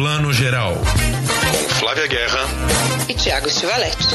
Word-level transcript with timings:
Plano 0.00 0.32
Geral. 0.32 0.72
Com 0.76 1.74
Flávia 1.74 2.06
Guerra 2.06 2.40
e 3.06 3.12
Tiago 3.12 3.50
Stivaletti. 3.50 4.06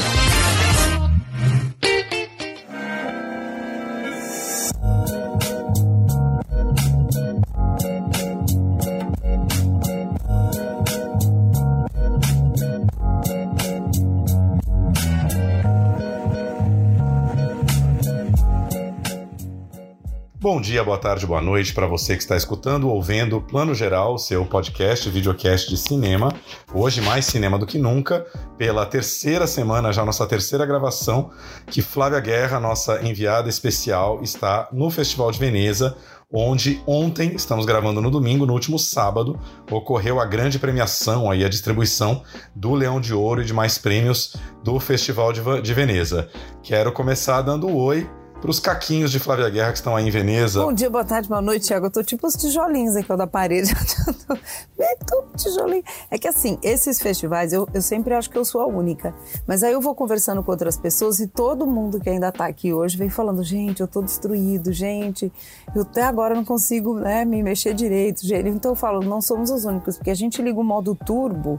Bom 20.46 20.60
dia, 20.60 20.84
boa 20.84 20.96
tarde, 20.96 21.26
boa 21.26 21.42
noite 21.42 21.74
para 21.74 21.88
você 21.88 22.14
que 22.14 22.22
está 22.22 22.36
escutando 22.36 22.88
ou 22.88 23.02
vendo 23.02 23.40
Plano 23.40 23.74
Geral, 23.74 24.16
seu 24.16 24.46
podcast, 24.46 25.10
videocast 25.10 25.68
de 25.68 25.76
cinema. 25.76 26.32
Hoje 26.72 27.00
mais 27.00 27.24
cinema 27.26 27.58
do 27.58 27.66
que 27.66 27.78
nunca, 27.78 28.24
pela 28.56 28.86
terceira 28.86 29.44
semana, 29.48 29.92
já 29.92 30.04
nossa 30.04 30.24
terceira 30.24 30.64
gravação, 30.64 31.32
que 31.66 31.82
Flávia 31.82 32.20
Guerra, 32.20 32.60
nossa 32.60 33.04
enviada 33.04 33.48
especial, 33.48 34.22
está 34.22 34.68
no 34.70 34.88
Festival 34.88 35.32
de 35.32 35.40
Veneza, 35.40 35.96
onde 36.32 36.80
ontem, 36.86 37.34
estamos 37.34 37.66
gravando 37.66 38.00
no 38.00 38.08
domingo, 38.08 38.46
no 38.46 38.52
último 38.52 38.78
sábado, 38.78 39.36
ocorreu 39.68 40.20
a 40.20 40.24
grande 40.24 40.60
premiação 40.60 41.28
aí, 41.28 41.44
a 41.44 41.48
distribuição 41.48 42.22
do 42.54 42.72
Leão 42.72 43.00
de 43.00 43.12
Ouro 43.12 43.42
e 43.42 43.44
de 43.44 43.52
mais 43.52 43.78
prêmios 43.78 44.36
do 44.62 44.78
Festival 44.78 45.32
de 45.32 45.74
Veneza. 45.74 46.28
Quero 46.62 46.92
começar 46.92 47.42
dando 47.42 47.66
um 47.66 47.74
oi 47.74 48.08
para 48.40 48.50
os 48.50 48.60
caquinhos 48.60 49.10
de 49.10 49.18
Flávia 49.18 49.48
Guerra 49.48 49.72
que 49.72 49.78
estão 49.78 49.96
aí 49.96 50.06
em 50.06 50.10
Veneza. 50.10 50.62
Bom 50.62 50.72
dia, 50.72 50.90
boa 50.90 51.04
tarde, 51.04 51.28
boa 51.28 51.40
noite, 51.40 51.66
Thiago. 51.66 51.86
Eu 51.86 51.90
tô 51.90 52.02
tipo 52.02 52.26
os 52.26 52.34
tijolinhos 52.34 52.94
aqui 52.96 53.16
da 53.16 53.26
parede. 53.26 53.72
é 54.78 54.96
tudo 54.96 55.28
tijolinho. 55.36 55.82
É 56.10 56.18
que 56.18 56.28
assim, 56.28 56.58
esses 56.62 57.00
festivais, 57.00 57.52
eu, 57.52 57.66
eu 57.72 57.80
sempre 57.80 58.14
acho 58.14 58.28
que 58.30 58.36
eu 58.36 58.44
sou 58.44 58.60
a 58.60 58.66
única. 58.66 59.14
Mas 59.46 59.62
aí 59.62 59.72
eu 59.72 59.80
vou 59.80 59.94
conversando 59.94 60.42
com 60.42 60.50
outras 60.50 60.76
pessoas 60.76 61.18
e 61.18 61.26
todo 61.26 61.66
mundo 61.66 61.98
que 61.98 62.10
ainda 62.10 62.30
tá 62.30 62.46
aqui 62.46 62.72
hoje 62.72 62.96
vem 62.96 63.08
falando, 63.08 63.42
gente, 63.42 63.80
eu 63.80 63.88
tô 63.88 64.02
destruído, 64.02 64.72
gente, 64.72 65.32
eu 65.74 65.82
até 65.82 66.02
agora 66.02 66.34
não 66.34 66.44
consigo 66.44 66.98
né, 66.98 67.24
me 67.24 67.42
mexer 67.42 67.74
direito. 67.74 68.26
Gente. 68.26 68.48
Então 68.48 68.72
eu 68.72 68.76
falo, 68.76 69.00
não 69.00 69.20
somos 69.20 69.50
os 69.50 69.64
únicos, 69.64 69.96
porque 69.96 70.10
a 70.10 70.14
gente 70.14 70.42
liga 70.42 70.60
o 70.60 70.64
modo 70.64 70.94
turbo 70.94 71.58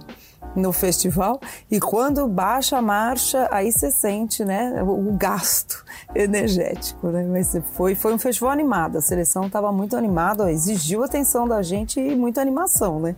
no 0.55 0.73
festival 0.73 1.39
e 1.69 1.79
quando 1.79 2.27
baixa 2.27 2.77
a 2.77 2.81
marcha, 2.81 3.47
aí 3.51 3.71
você 3.71 3.91
sente 3.91 4.43
né, 4.43 4.81
o 4.83 5.13
gasto 5.13 5.83
energético. 6.15 7.07
Né? 7.07 7.23
Mas 7.29 7.55
foi, 7.73 7.95
foi 7.95 8.13
um 8.13 8.19
festival 8.19 8.51
animado, 8.51 8.97
a 8.97 9.01
seleção 9.01 9.47
estava 9.47 9.71
muito 9.71 9.95
animada, 9.95 10.51
exigiu 10.51 11.03
atenção 11.03 11.47
da 11.47 11.61
gente 11.61 11.99
e 11.99 12.15
muita 12.15 12.41
animação, 12.41 12.99
né? 12.99 13.15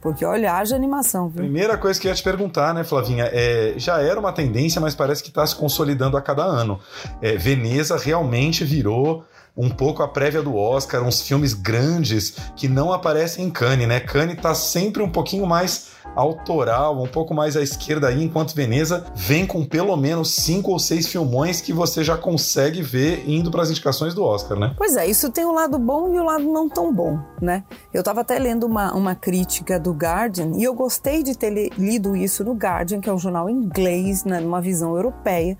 Porque 0.00 0.24
olha, 0.24 0.54
haja 0.54 0.76
animação. 0.76 1.28
Viu? 1.28 1.42
Primeira 1.42 1.76
coisa 1.76 2.00
que 2.00 2.06
eu 2.06 2.10
ia 2.10 2.14
te 2.14 2.22
perguntar, 2.22 2.72
né, 2.72 2.84
Flavinha? 2.84 3.28
É, 3.32 3.74
já 3.76 4.00
era 4.00 4.20
uma 4.20 4.32
tendência, 4.32 4.80
mas 4.80 4.94
parece 4.94 5.20
que 5.20 5.30
está 5.30 5.44
se 5.44 5.56
consolidando 5.56 6.16
a 6.16 6.22
cada 6.22 6.44
ano. 6.44 6.78
É, 7.20 7.36
Veneza 7.36 7.96
realmente 7.96 8.62
virou 8.64 9.24
um 9.56 9.70
pouco 9.70 10.02
a 10.02 10.08
prévia 10.08 10.42
do 10.42 10.54
Oscar, 10.54 11.02
uns 11.02 11.22
filmes 11.22 11.54
grandes 11.54 12.36
que 12.54 12.68
não 12.68 12.92
aparecem 12.92 13.46
em 13.46 13.50
Cannes, 13.50 13.88
né? 13.88 13.98
Cannes 14.00 14.40
tá 14.40 14.54
sempre 14.54 15.02
um 15.02 15.08
pouquinho 15.08 15.46
mais 15.46 15.96
autoral, 16.14 17.02
um 17.02 17.06
pouco 17.06 17.34
mais 17.34 17.56
à 17.56 17.62
esquerda 17.62 18.08
aí, 18.08 18.22
enquanto 18.22 18.54
Veneza 18.54 19.04
vem 19.14 19.46
com 19.46 19.64
pelo 19.64 19.96
menos 19.96 20.32
cinco 20.34 20.72
ou 20.72 20.78
seis 20.78 21.06
filmões 21.06 21.60
que 21.60 21.72
você 21.72 22.04
já 22.04 22.16
consegue 22.16 22.82
ver 22.82 23.28
indo 23.28 23.50
para 23.50 23.62
as 23.62 23.70
indicações 23.70 24.14
do 24.14 24.22
Oscar, 24.22 24.58
né? 24.58 24.74
Pois 24.78 24.96
é, 24.96 25.06
isso 25.06 25.30
tem 25.30 25.44
o 25.44 25.50
um 25.50 25.52
lado 25.52 25.78
bom 25.78 26.14
e 26.14 26.18
o 26.18 26.22
um 26.22 26.24
lado 26.24 26.44
não 26.44 26.68
tão 26.68 26.92
bom, 26.92 27.18
né? 27.40 27.64
Eu 27.92 28.00
estava 28.00 28.20
até 28.20 28.38
lendo 28.38 28.66
uma, 28.66 28.94
uma 28.94 29.14
crítica 29.14 29.78
do 29.78 29.92
Guardian 29.92 30.52
e 30.56 30.64
eu 30.64 30.74
gostei 30.74 31.22
de 31.22 31.36
ter 31.36 31.72
lido 31.78 32.16
isso 32.16 32.44
no 32.44 32.52
Guardian, 32.52 33.00
que 33.00 33.08
é 33.08 33.12
um 33.12 33.18
jornal 33.18 33.50
inglês, 33.50 34.24
né, 34.24 34.40
numa 34.40 34.60
visão 34.60 34.96
europeia, 34.96 35.56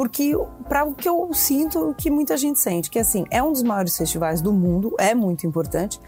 porque 0.00 0.34
para 0.66 0.82
o 0.82 0.94
que 0.94 1.06
eu 1.06 1.28
sinto 1.34 1.94
que 1.94 2.10
muita 2.10 2.34
gente 2.34 2.58
sente, 2.58 2.88
que 2.88 2.98
assim, 2.98 3.26
é 3.30 3.42
um 3.42 3.52
dos 3.52 3.62
maiores 3.62 3.98
festivais 3.98 4.40
do 4.40 4.50
mundo, 4.50 4.94
é 4.98 5.14
muito 5.14 5.46
importante, 5.46 6.00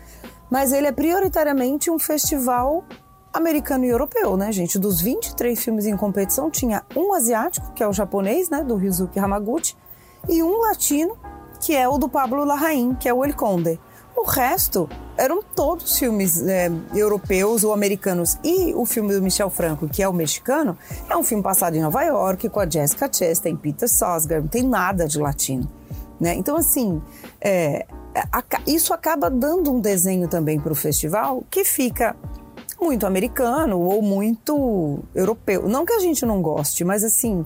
mas 0.51 0.73
ele 0.73 0.87
é 0.87 0.93
prioritariamente 0.93 1.91
um 1.91 1.99
festival 1.99 2.85
americano 3.35 3.85
e 3.85 3.89
europeu, 3.89 4.35
né, 4.35 4.51
gente? 4.51 4.79
Dos 4.79 5.03
23 5.03 5.63
filmes 5.63 5.85
em 5.85 5.95
competição, 5.95 6.51
tinha 6.51 6.83
um 6.97 7.13
asiático, 7.13 7.71
que 7.75 7.83
é 7.83 7.87
o 7.87 7.93
japonês, 7.93 8.49
né, 8.49 8.65
do 8.65 8.77
Ryuzuki 8.77 9.19
Hamaguchi, 9.19 9.77
e 10.27 10.43
um 10.43 10.63
latino, 10.63 11.15
que 11.61 11.77
é 11.77 11.87
o 11.87 11.99
do 11.99 12.09
Pablo 12.09 12.47
Larraín, 12.47 12.95
que 12.95 13.07
é 13.07 13.13
o 13.13 13.23
El 13.23 13.35
Conde. 13.35 13.79
O 14.23 14.25
resto 14.25 14.89
eram 15.19 15.43
todos 15.43 15.99
filmes 15.99 16.41
é, 16.47 16.71
europeus 16.95 17.65
ou 17.65 17.73
americanos. 17.73 18.39
E 18.45 18.73
o 18.73 18.87
filme 18.87 19.13
do 19.13 19.21
Michel 19.21 19.51
Franco, 19.51 19.89
que 19.89 20.01
é 20.01 20.09
o 20.09 20.13
mexicano, 20.13 20.79
é 21.11 21.17
um 21.17 21.25
filme 21.25 21.43
passado 21.43 21.75
em 21.75 21.81
Nova 21.81 22.05
York, 22.05 22.49
com 22.49 22.61
a 22.61 22.71
Jessica 22.71 23.11
Chastain, 23.13 23.57
Peter 23.57 23.89
Sarsgaard, 23.89 24.45
não 24.45 24.49
tem 24.49 24.63
nada 24.63 25.09
de 25.09 25.19
latino. 25.19 25.69
Né? 26.21 26.37
Então, 26.37 26.57
assim, 26.57 27.03
é, 27.41 27.85
isso 28.65 28.95
acaba 28.95 29.29
dando 29.29 29.73
um 29.73 29.81
desenho 29.81 30.29
também 30.29 30.61
para 30.61 30.71
o 30.71 30.77
festival 30.77 31.43
que 31.51 31.65
fica 31.65 32.15
muito 32.81 33.05
americano 33.05 33.81
ou 33.81 34.01
muito 34.03 35.01
europeu. 35.13 35.69
Não 35.69 35.85
que 35.85 35.95
a 35.95 35.99
gente 35.99 36.25
não 36.25 36.41
goste, 36.41 36.85
mas 36.85 37.03
assim, 37.03 37.45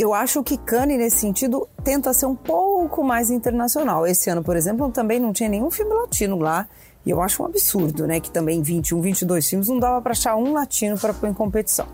eu 0.00 0.14
acho 0.14 0.42
que 0.42 0.56
Cannes, 0.56 0.96
nesse 0.96 1.18
sentido, 1.18 1.68
tenta 1.84 2.14
ser 2.14 2.24
um 2.24 2.34
pouco 2.34 3.04
mais 3.04 3.30
internacional. 3.30 4.06
Esse 4.06 4.30
ano, 4.30 4.42
por 4.42 4.56
exemplo, 4.56 4.90
também 4.90 5.20
não 5.20 5.30
tinha 5.30 5.48
nenhum 5.48 5.70
filme 5.70 5.92
latino 5.92 6.38
lá. 6.38 6.66
E 7.04 7.10
eu 7.10 7.20
acho 7.20 7.42
um 7.42 7.46
absurdo, 7.46 8.06
né? 8.06 8.18
Que 8.18 8.30
também 8.30 8.62
21, 8.62 9.00
22 9.00 9.48
filmes 9.48 9.68
não 9.68 9.78
dava 9.78 10.00
para 10.00 10.12
achar 10.12 10.36
um 10.36 10.54
latino 10.54 10.98
para 10.98 11.12
pôr 11.12 11.28
em 11.28 11.34
competição. 11.34 11.86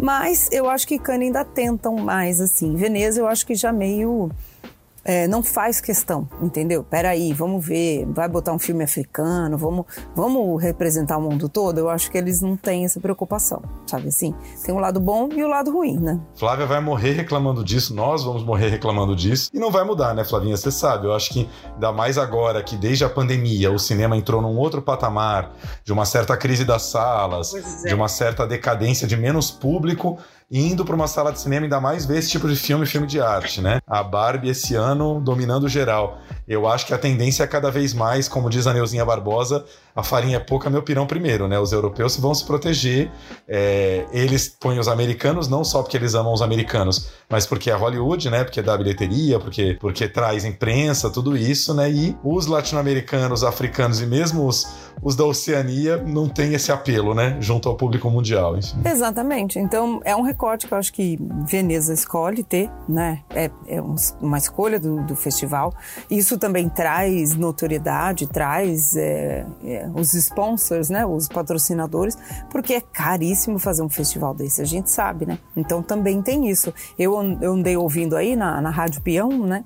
Mas 0.00 0.48
eu 0.50 0.68
acho 0.70 0.86
que 0.86 0.98
Cannes 0.98 1.26
ainda 1.26 1.44
tentam 1.44 1.96
mais, 1.96 2.40
assim. 2.40 2.74
Veneza 2.74 3.20
eu 3.20 3.26
acho 3.26 3.46
que 3.46 3.54
já 3.54 3.70
meio 3.70 4.30
é, 5.04 5.26
não 5.26 5.42
faz 5.42 5.80
questão, 5.80 6.28
entendeu? 6.40 6.84
Peraí, 6.84 7.32
vamos 7.32 7.64
ver, 7.64 8.06
vai 8.06 8.28
botar 8.28 8.52
um 8.52 8.58
filme 8.58 8.84
africano, 8.84 9.58
vamos, 9.58 9.86
vamos 10.14 10.62
representar 10.62 11.18
o 11.18 11.20
mundo 11.20 11.48
todo? 11.48 11.78
Eu 11.78 11.88
acho 11.88 12.10
que 12.10 12.18
eles 12.18 12.40
não 12.40 12.56
têm 12.56 12.84
essa 12.84 13.00
preocupação, 13.00 13.62
sabe 13.86 14.08
assim? 14.08 14.34
Tem 14.64 14.74
o 14.74 14.78
um 14.78 14.80
lado 14.80 15.00
bom 15.00 15.28
e 15.32 15.42
o 15.42 15.46
um 15.46 15.50
lado 15.50 15.72
ruim, 15.72 15.98
né? 15.98 16.20
Flávia 16.36 16.66
vai 16.66 16.80
morrer 16.80 17.12
reclamando 17.12 17.64
disso, 17.64 17.94
nós 17.94 18.24
vamos 18.24 18.44
morrer 18.44 18.68
reclamando 18.68 19.16
disso, 19.16 19.50
e 19.52 19.58
não 19.58 19.70
vai 19.70 19.84
mudar, 19.84 20.14
né, 20.14 20.24
Flavinha? 20.24 20.56
Você 20.56 20.70
sabe, 20.70 21.06
eu 21.06 21.14
acho 21.14 21.30
que 21.30 21.48
ainda 21.74 21.92
mais 21.92 22.16
agora 22.18 22.62
que 22.62 22.76
desde 22.76 23.04
a 23.04 23.08
pandemia 23.08 23.72
o 23.72 23.78
cinema 23.78 24.16
entrou 24.16 24.40
num 24.40 24.56
outro 24.56 24.80
patamar, 24.80 25.52
de 25.84 25.92
uma 25.92 26.04
certa 26.04 26.36
crise 26.36 26.64
das 26.64 26.82
salas, 26.82 27.54
é. 27.54 27.88
de 27.88 27.94
uma 27.94 28.08
certa 28.08 28.46
decadência 28.46 29.06
de 29.06 29.16
menos 29.16 29.50
público, 29.50 30.18
indo 30.52 30.84
para 30.84 30.94
uma 30.94 31.06
sala 31.06 31.32
de 31.32 31.40
cinema 31.40 31.64
ainda 31.64 31.80
mais 31.80 32.04
ver 32.04 32.18
esse 32.18 32.30
tipo 32.30 32.46
de 32.46 32.54
filme, 32.54 32.84
filme 32.84 33.06
de 33.06 33.18
arte, 33.20 33.62
né? 33.62 33.80
A 33.86 34.02
Barbie 34.02 34.50
esse 34.50 34.74
ano 34.74 35.18
dominando 35.18 35.66
geral. 35.66 36.18
Eu 36.46 36.68
acho 36.68 36.84
que 36.84 36.92
a 36.92 36.98
tendência 36.98 37.44
é 37.44 37.46
cada 37.46 37.70
vez 37.70 37.94
mais, 37.94 38.28
como 38.28 38.50
diz 38.50 38.66
a 38.66 38.74
Neuzinha 38.74 39.04
Barbosa, 39.04 39.64
a 39.94 40.02
farinha 40.02 40.38
é 40.38 40.40
pouca, 40.40 40.70
meu 40.70 40.82
pirão 40.82 41.06
primeiro, 41.06 41.46
né? 41.46 41.58
Os 41.58 41.72
europeus 41.72 42.16
vão 42.16 42.34
se 42.34 42.44
proteger. 42.44 43.10
É, 43.46 44.06
eles 44.12 44.48
põem 44.48 44.78
os 44.78 44.88
americanos 44.88 45.48
não 45.48 45.64
só 45.64 45.82
porque 45.82 45.96
eles 45.96 46.14
amam 46.14 46.32
os 46.32 46.42
americanos, 46.42 47.10
mas 47.28 47.46
porque 47.46 47.70
é 47.70 47.74
Hollywood, 47.74 48.30
né? 48.30 48.42
Porque 48.42 48.60
dá 48.62 48.76
bilheteria, 48.76 49.38
porque, 49.38 49.76
porque 49.80 50.08
traz 50.08 50.44
imprensa, 50.44 51.10
tudo 51.10 51.36
isso, 51.36 51.74
né? 51.74 51.90
E 51.90 52.16
os 52.24 52.46
latino-americanos, 52.46 53.44
africanos 53.44 54.00
e 54.00 54.06
mesmo 54.06 54.46
os, 54.46 54.66
os 55.02 55.14
da 55.14 55.24
Oceania 55.24 55.98
não 55.98 56.28
têm 56.28 56.54
esse 56.54 56.72
apelo, 56.72 57.14
né? 57.14 57.36
Junto 57.40 57.68
ao 57.68 57.76
público 57.76 58.10
mundial. 58.10 58.56
Enfim. 58.56 58.80
Exatamente. 58.84 59.58
Então 59.58 60.00
é 60.04 60.16
um 60.16 60.22
que 60.66 60.74
eu 60.74 60.78
acho 60.78 60.92
que 60.92 61.18
Veneza 61.46 61.94
escolhe 61.94 62.42
ter, 62.42 62.70
né? 62.88 63.22
É, 63.30 63.50
é 63.66 63.80
uma 64.20 64.38
escolha 64.38 64.80
do, 64.80 65.02
do 65.02 65.14
festival. 65.14 65.72
Isso 66.10 66.36
também 66.36 66.68
traz 66.68 67.36
notoriedade, 67.36 68.26
traz. 68.26 68.96
É, 68.96 69.46
é, 69.64 69.88
os 69.94 70.14
sponsors, 70.14 70.90
né, 70.90 71.06
os 71.06 71.28
patrocinadores, 71.28 72.16
porque 72.50 72.74
é 72.74 72.80
caríssimo 72.80 73.58
fazer 73.58 73.82
um 73.82 73.88
festival 73.88 74.34
desse, 74.34 74.60
a 74.60 74.64
gente 74.64 74.90
sabe, 74.90 75.26
né? 75.26 75.38
Então 75.56 75.82
também 75.82 76.20
tem 76.22 76.48
isso. 76.48 76.72
Eu, 76.98 77.14
eu 77.40 77.52
andei 77.52 77.76
ouvindo 77.76 78.16
aí 78.16 78.34
na, 78.34 78.60
na 78.60 78.70
Rádio 78.70 79.00
Peão, 79.00 79.46
né? 79.46 79.64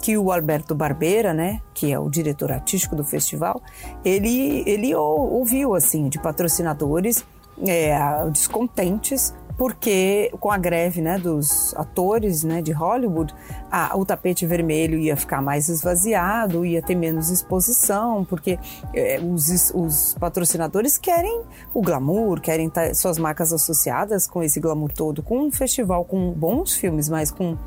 que 0.00 0.16
o 0.16 0.30
Alberto 0.30 0.74
Barbeira, 0.74 1.34
né, 1.34 1.60
que 1.74 1.92
é 1.92 1.98
o 1.98 2.08
diretor 2.08 2.52
artístico 2.52 2.94
do 2.94 3.04
festival, 3.04 3.60
ele, 4.04 4.62
ele 4.64 4.94
ouviu 4.94 5.74
assim 5.74 6.08
de 6.08 6.20
patrocinadores 6.20 7.24
é, 7.66 7.98
descontentes 8.30 9.34
porque 9.58 10.30
com 10.38 10.52
a 10.52 10.56
greve 10.56 11.02
né, 11.02 11.18
dos 11.18 11.74
atores 11.74 12.44
né, 12.44 12.62
de 12.62 12.70
Hollywood, 12.70 13.34
a, 13.68 13.98
o 13.98 14.06
tapete 14.06 14.46
vermelho 14.46 14.96
ia 14.96 15.16
ficar 15.16 15.42
mais 15.42 15.68
esvaziado, 15.68 16.64
ia 16.64 16.80
ter 16.80 16.94
menos 16.94 17.28
exposição, 17.28 18.24
porque 18.24 18.56
é, 18.94 19.18
os, 19.20 19.72
os, 19.74 20.14
patrocinadores 20.18 20.96
querem 20.96 21.42
o 21.74 21.82
glamour, 21.82 22.40
querem 22.40 22.70
suas 22.94 23.18
marcas 23.18 23.52
associadas 23.52 24.28
com 24.28 24.44
esse 24.44 24.60
glamour 24.60 24.92
todo, 24.92 25.24
com 25.24 25.40
um 25.40 25.50
festival 25.50 26.04
com 26.04 26.30
bons 26.30 26.74
filmes, 26.74 27.08
mas 27.08 27.32
com 27.32 27.58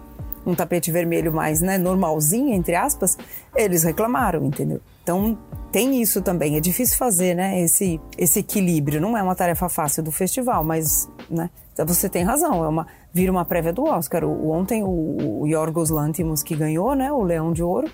um 0.46 0.56
tapete 0.56 0.92
vermelho 0.92 1.34
mais 1.34 1.62
né, 1.62 1.78
normalzinho, 1.78 2.54
entre 2.54 2.74
aspas, 2.74 3.18
eles 3.54 3.84
reclamaram, 3.84 4.46
entendeu? 4.46 4.80
Então 5.04 5.38
tem 5.72 6.02
isso 6.02 6.22
também. 6.22 6.56
É 6.56 6.60
difícil 6.60 6.98
fazer, 6.98 7.36
né? 7.36 7.62
Esse, 7.62 8.00
esse 8.18 8.40
equilíbrio. 8.40 9.00
Não 9.00 9.18
é 9.18 9.24
uma 9.24 9.36
tarefa 9.36 9.70
fácil 9.70 10.04
do 10.04 10.12
festival, 10.12 10.64
mas, 10.64 11.10
né? 11.30 11.50
Você 11.78 12.10
tem 12.10 12.24
razão. 12.24 12.64
É 12.64 12.68
uma 12.68 12.88
vira 13.14 13.32
uma 13.32 13.46
prévia 13.46 13.74
do 13.74 13.84
Oscar. 13.84 14.24
O, 14.24 14.52
ontem 14.52 14.84
o, 14.84 15.42
o 15.42 15.48
Yorgos 15.48 15.90
Lanthimos 15.90 16.44
que 16.44 16.56
ganhou, 16.56 16.96
né? 16.96 17.12
O 17.12 17.24
Leão 17.24 17.52
de 17.54 17.64
Ouro 17.64 17.90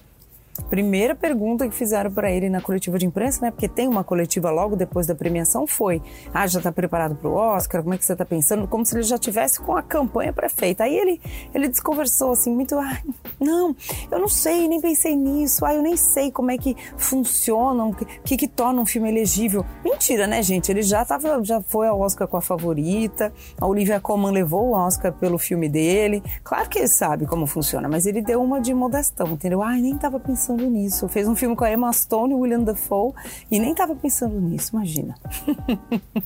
Primeira 0.64 1.16
pergunta 1.16 1.68
que 1.68 1.76
fizeram 1.76 2.12
para 2.12 2.32
ele 2.32 2.50
na 2.50 2.62
coletiva 2.62 2.98
de 2.98 3.06
imprensa, 3.06 3.42
né? 3.42 3.52
Porque 3.52 3.68
tem 3.68 3.88
uma 3.88 4.04
coletiva 4.04 4.50
logo 4.50 4.76
depois 4.76 5.08
da 5.08 5.16
premiação, 5.16 5.66
foi: 5.66 6.02
Ah, 6.34 6.46
já 6.48 6.60
está 6.60 6.72
preparado 6.72 7.16
para 7.16 7.30
o 7.30 7.34
Oscar? 7.34 7.82
Como 7.82 7.94
é 7.94 7.98
que 7.98 8.06
você 8.06 8.14
está 8.14 8.26
pensando? 8.26 8.68
Como 8.68 8.86
se 8.86 8.96
ele 8.96 9.04
já 9.04 9.18
tivesse 9.18 9.60
com 9.60 9.76
a 9.76 9.82
campanha 9.82 10.34
pré-feita. 10.34 10.84
Aí 10.84 10.98
ele, 10.98 11.22
ele 11.54 11.68
desconversou 11.68 12.32
assim, 12.32 12.54
muito: 12.54 12.78
Ah, 12.78 12.98
não, 13.40 13.76
eu 14.12 14.20
não 14.20 14.28
sei, 14.28 14.68
nem 14.68 14.82
pensei 14.82 15.16
nisso. 15.16 15.66
Ah, 15.66 15.74
eu 15.74 15.82
nem 15.82 15.96
sei 15.96 16.32
como 16.32 16.52
é 16.52 16.58
que 16.58 16.76
funciona, 16.98 17.86
o 17.86 17.96
que, 17.96 18.36
que 18.36 18.48
torna 18.48 18.82
um 18.82 18.86
filme 18.86 19.10
elegível. 19.10 19.66
Mentira, 19.84 20.28
né, 20.28 20.42
gente? 20.42 20.72
Ele 20.72 20.82
já, 20.82 21.06
tava, 21.06 21.44
já 21.44 21.62
foi 21.62 21.88
ao 21.88 22.00
Oscar 22.00 22.28
com 22.28 22.38
a 22.38 22.42
favorita, 22.42 23.32
a 23.60 23.66
Olivia 23.66 24.00
Colman 24.00 24.32
levou 24.32 24.70
o 24.70 24.72
Oscar 24.72 25.14
pelo 25.14 25.38
filme 25.38 25.70
dele. 25.70 26.24
Claro 26.44 26.68
que 26.70 26.80
ele 26.80 26.88
sabe 26.88 27.26
como 27.26 27.46
funciona, 27.46 27.88
mas 27.88 28.06
ele 28.06 28.22
deu 28.22 28.42
uma 28.42 28.60
de 28.60 28.74
modestão, 28.74 29.28
entendeu? 29.28 29.62
Ai, 29.62 29.82
nem 29.82 29.96
estava 29.96 30.20
pensando 30.20 30.47
pensando 30.48 30.70
nisso. 30.70 31.08
Fez 31.10 31.28
um 31.28 31.36
filme 31.36 31.56
com 31.56 31.66
a 31.66 31.72
Emma 31.72 31.92
Stone 31.92 32.34
e 32.34 32.36
William 32.36 32.62
Dafoe 32.62 33.12
e 33.52 33.60
nem 33.60 33.72
estava 33.72 33.96
pensando 33.96 34.40
nisso, 34.40 34.72
imagina. 34.74 35.16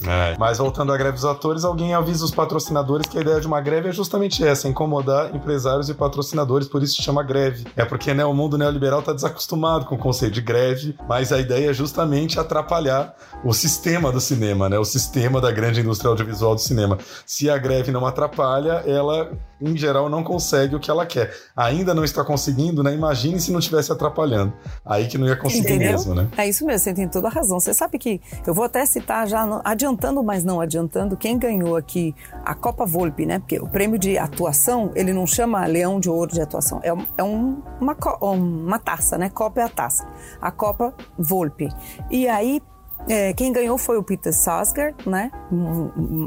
É, 0.07 0.37
mas 0.37 0.57
voltando 0.57 0.91
à 0.91 0.97
greve 0.97 1.13
dos 1.13 1.25
atores, 1.25 1.63
alguém 1.63 1.93
avisa 1.93 2.23
os 2.25 2.31
patrocinadores 2.31 3.07
que 3.07 3.17
a 3.17 3.21
ideia 3.21 3.39
de 3.39 3.47
uma 3.47 3.61
greve 3.61 3.89
é 3.89 3.91
justamente 3.91 4.45
essa, 4.45 4.67
incomodar 4.67 5.35
empresários 5.35 5.89
e 5.89 5.93
patrocinadores, 5.93 6.67
por 6.67 6.83
isso 6.83 6.95
se 6.95 7.01
chama 7.01 7.23
greve. 7.23 7.65
É 7.75 7.85
porque 7.85 8.13
né, 8.13 8.25
o 8.25 8.33
mundo 8.33 8.57
neoliberal 8.57 8.99
está 8.99 9.13
desacostumado 9.13 9.85
com 9.85 9.95
o 9.95 9.97
conceito 9.97 10.33
de 10.33 10.41
greve, 10.41 10.95
mas 11.07 11.31
a 11.31 11.39
ideia 11.39 11.69
é 11.69 11.73
justamente 11.73 12.39
atrapalhar 12.39 13.15
o 13.43 13.53
sistema 13.53 14.11
do 14.11 14.19
cinema, 14.19 14.69
né? 14.69 14.77
O 14.77 14.85
sistema 14.85 15.39
da 15.41 15.51
grande 15.51 15.81
indústria 15.81 16.09
audiovisual 16.09 16.55
do 16.55 16.61
cinema. 16.61 16.97
Se 17.25 17.49
a 17.49 17.57
greve 17.57 17.91
não 17.91 18.05
atrapalha, 18.05 18.83
ela 18.85 19.31
em 19.61 19.77
geral 19.77 20.09
não 20.09 20.23
consegue 20.23 20.75
o 20.75 20.79
que 20.79 20.89
ela 20.89 21.05
quer. 21.05 21.33
Ainda 21.55 21.93
não 21.93 22.03
está 22.03 22.23
conseguindo, 22.23 22.81
né? 22.81 22.93
Imagine 22.93 23.39
se 23.39 23.51
não 23.51 23.59
tivesse 23.59 23.91
atrapalhando. 24.11 24.53
Aí 24.85 25.07
que 25.07 25.17
não 25.17 25.27
ia 25.27 25.35
conseguir 25.35 25.61
Entendeu? 25.61 25.91
mesmo, 25.91 26.13
né? 26.13 26.27
É 26.37 26.47
isso 26.47 26.65
mesmo, 26.65 26.79
você 26.79 26.93
tem 26.93 27.07
toda 27.07 27.27
a 27.27 27.31
razão. 27.31 27.59
Você 27.59 27.73
sabe 27.73 27.97
que 27.97 28.21
eu 28.45 28.53
vou 28.53 28.65
até 28.65 28.85
citar 28.85 29.27
já, 29.27 29.61
adiantando, 29.63 30.21
mas 30.23 30.43
não 30.43 30.59
adiantando, 30.59 31.17
quem 31.17 31.37
ganhou 31.37 31.75
aqui 31.75 32.13
a 32.45 32.53
Copa 32.53 32.85
Volpe, 32.85 33.25
né? 33.25 33.39
Porque 33.39 33.59
o 33.59 33.67
prêmio 33.67 33.97
de 33.97 34.17
atuação, 34.17 34.91
ele 34.95 35.13
não 35.13 35.25
chama 35.25 35.65
Leão 35.65 35.99
de 35.99 36.09
Ouro 36.09 36.31
de 36.31 36.41
atuação, 36.41 36.79
é, 36.83 36.93
é 37.17 37.23
um, 37.23 37.61
uma, 37.79 37.95
uma 38.21 38.79
taça, 38.79 39.17
né? 39.17 39.29
Copa 39.29 39.61
é 39.61 39.63
a 39.63 39.69
taça. 39.69 40.07
A 40.41 40.51
Copa 40.51 40.93
Volpe. 41.17 41.69
E 42.09 42.27
aí, 42.27 42.61
é, 43.09 43.33
quem 43.33 43.51
ganhou 43.51 43.77
foi 43.77 43.97
o 43.97 44.03
Peter 44.03 44.33
Sarsgaard, 44.33 44.95
né? 45.07 45.31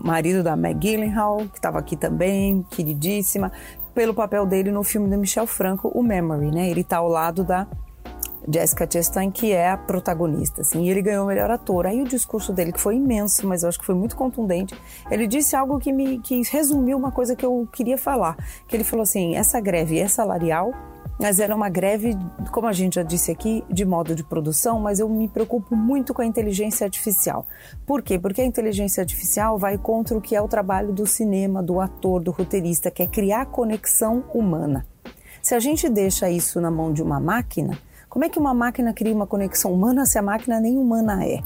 marido 0.05 0.43
da 0.43 0.57
Meg 0.57 0.79
Gyllenhaal, 0.79 1.39
que 1.39 1.59
estava 1.59 1.79
aqui 1.79 1.97
também, 1.97 2.65
queridíssima, 2.71 3.53
pelo 3.95 4.13
papel 4.13 4.45
dele 4.47 4.71
no 4.71 4.83
filme 4.83 5.09
do 5.09 5.17
Michel 5.17 5.47
Franco, 5.47 5.89
o 5.89 6.03
Memory, 6.03 6.51
né? 6.51 6.69
Ele 6.69 6.81
está 6.81 6.99
ao 6.99 7.09
lado 7.09 7.45
da 7.45 7.67
Jessica 8.47 8.87
Chastain, 8.91 9.31
que 9.31 9.53
é 9.53 9.71
a 9.71 9.77
protagonista, 9.77 10.61
assim, 10.61 10.85
e 10.85 10.91
ele 10.91 11.01
ganhou 11.01 11.25
o 11.25 11.29
melhor 11.29 11.51
ator. 11.51 11.87
Aí 11.87 12.03
o 12.03 12.05
discurso 12.05 12.53
dele, 12.53 12.73
que 12.73 12.81
foi 12.81 12.97
imenso, 12.97 13.47
mas 13.47 13.63
eu 13.63 13.69
acho 13.69 13.79
que 13.79 13.87
foi 13.87 13.95
muito 13.95 14.17
contundente, 14.17 14.75
ele 15.11 15.27
disse 15.27 15.57
algo 15.57 15.79
que 15.79 15.93
me 15.93 16.19
que 16.19 16.43
resumiu 16.51 16.99
uma 16.99 17.11
coisa 17.11 17.35
que 17.35 17.45
eu 17.45 17.67
queria 17.73 17.97
falar, 17.97 18.37
que 18.69 18.77
ele 18.77 18.85
falou 18.85 19.03
assim, 19.03 19.35
essa 19.35 19.61
greve 19.61 19.99
é 19.99 20.09
salarial, 20.09 20.73
mas 21.19 21.39
era 21.39 21.55
uma 21.55 21.69
greve, 21.69 22.17
como 22.51 22.67
a 22.67 22.73
gente 22.73 22.97
já 22.97 23.03
disse 23.03 23.31
aqui, 23.31 23.65
de 23.71 23.85
modo 23.85 24.15
de 24.15 24.25
produção, 24.25 24.81
mas 24.81 24.99
eu 24.99 25.09
me 25.09 25.29
preocupo 25.29 25.77
muito 25.77 26.13
com 26.13 26.23
a 26.23 26.27
inteligência 26.27 26.85
artificial. 26.85 27.47
Por 27.87 28.03
quê? 28.03 28.19
Porque 28.19 28.41
a 28.41 28.45
inteligência 28.45 29.01
artificial 29.01 29.59
vai 29.59 29.79
contra 29.79 30.17
o 30.17 30.21
que 30.21 30.35
é 30.35 30.41
o 30.41 30.49
trabalho 30.49 30.93
do 30.93 31.07
cinema, 31.07 31.63
do 31.63 31.81
ator, 31.81 32.23
do 32.23 32.31
roteirista, 32.31 32.91
que 32.91 33.03
é 33.03 33.07
criar 33.07 33.47
conexão 33.47 34.25
humana. 34.35 34.87
Se 35.41 35.55
a 35.55 35.61
gente 35.61 35.89
deixa 35.89 36.31
isso 36.31 36.61
na 36.61 36.71
mão 36.71 36.93
de 36.93 37.03
uma 37.03 37.21
máquina, 37.21 37.79
como 38.09 38.25
é 38.25 38.29
que 38.29 38.39
uma 38.39 38.55
máquina 38.55 38.93
cria 38.93 39.15
uma 39.15 39.27
conexão 39.27 39.73
humana 39.73 40.07
se 40.07 40.19
a 40.19 40.23
máquina 40.23 40.61
nem 40.61 40.79
humana 40.79 41.25
é? 41.25 41.43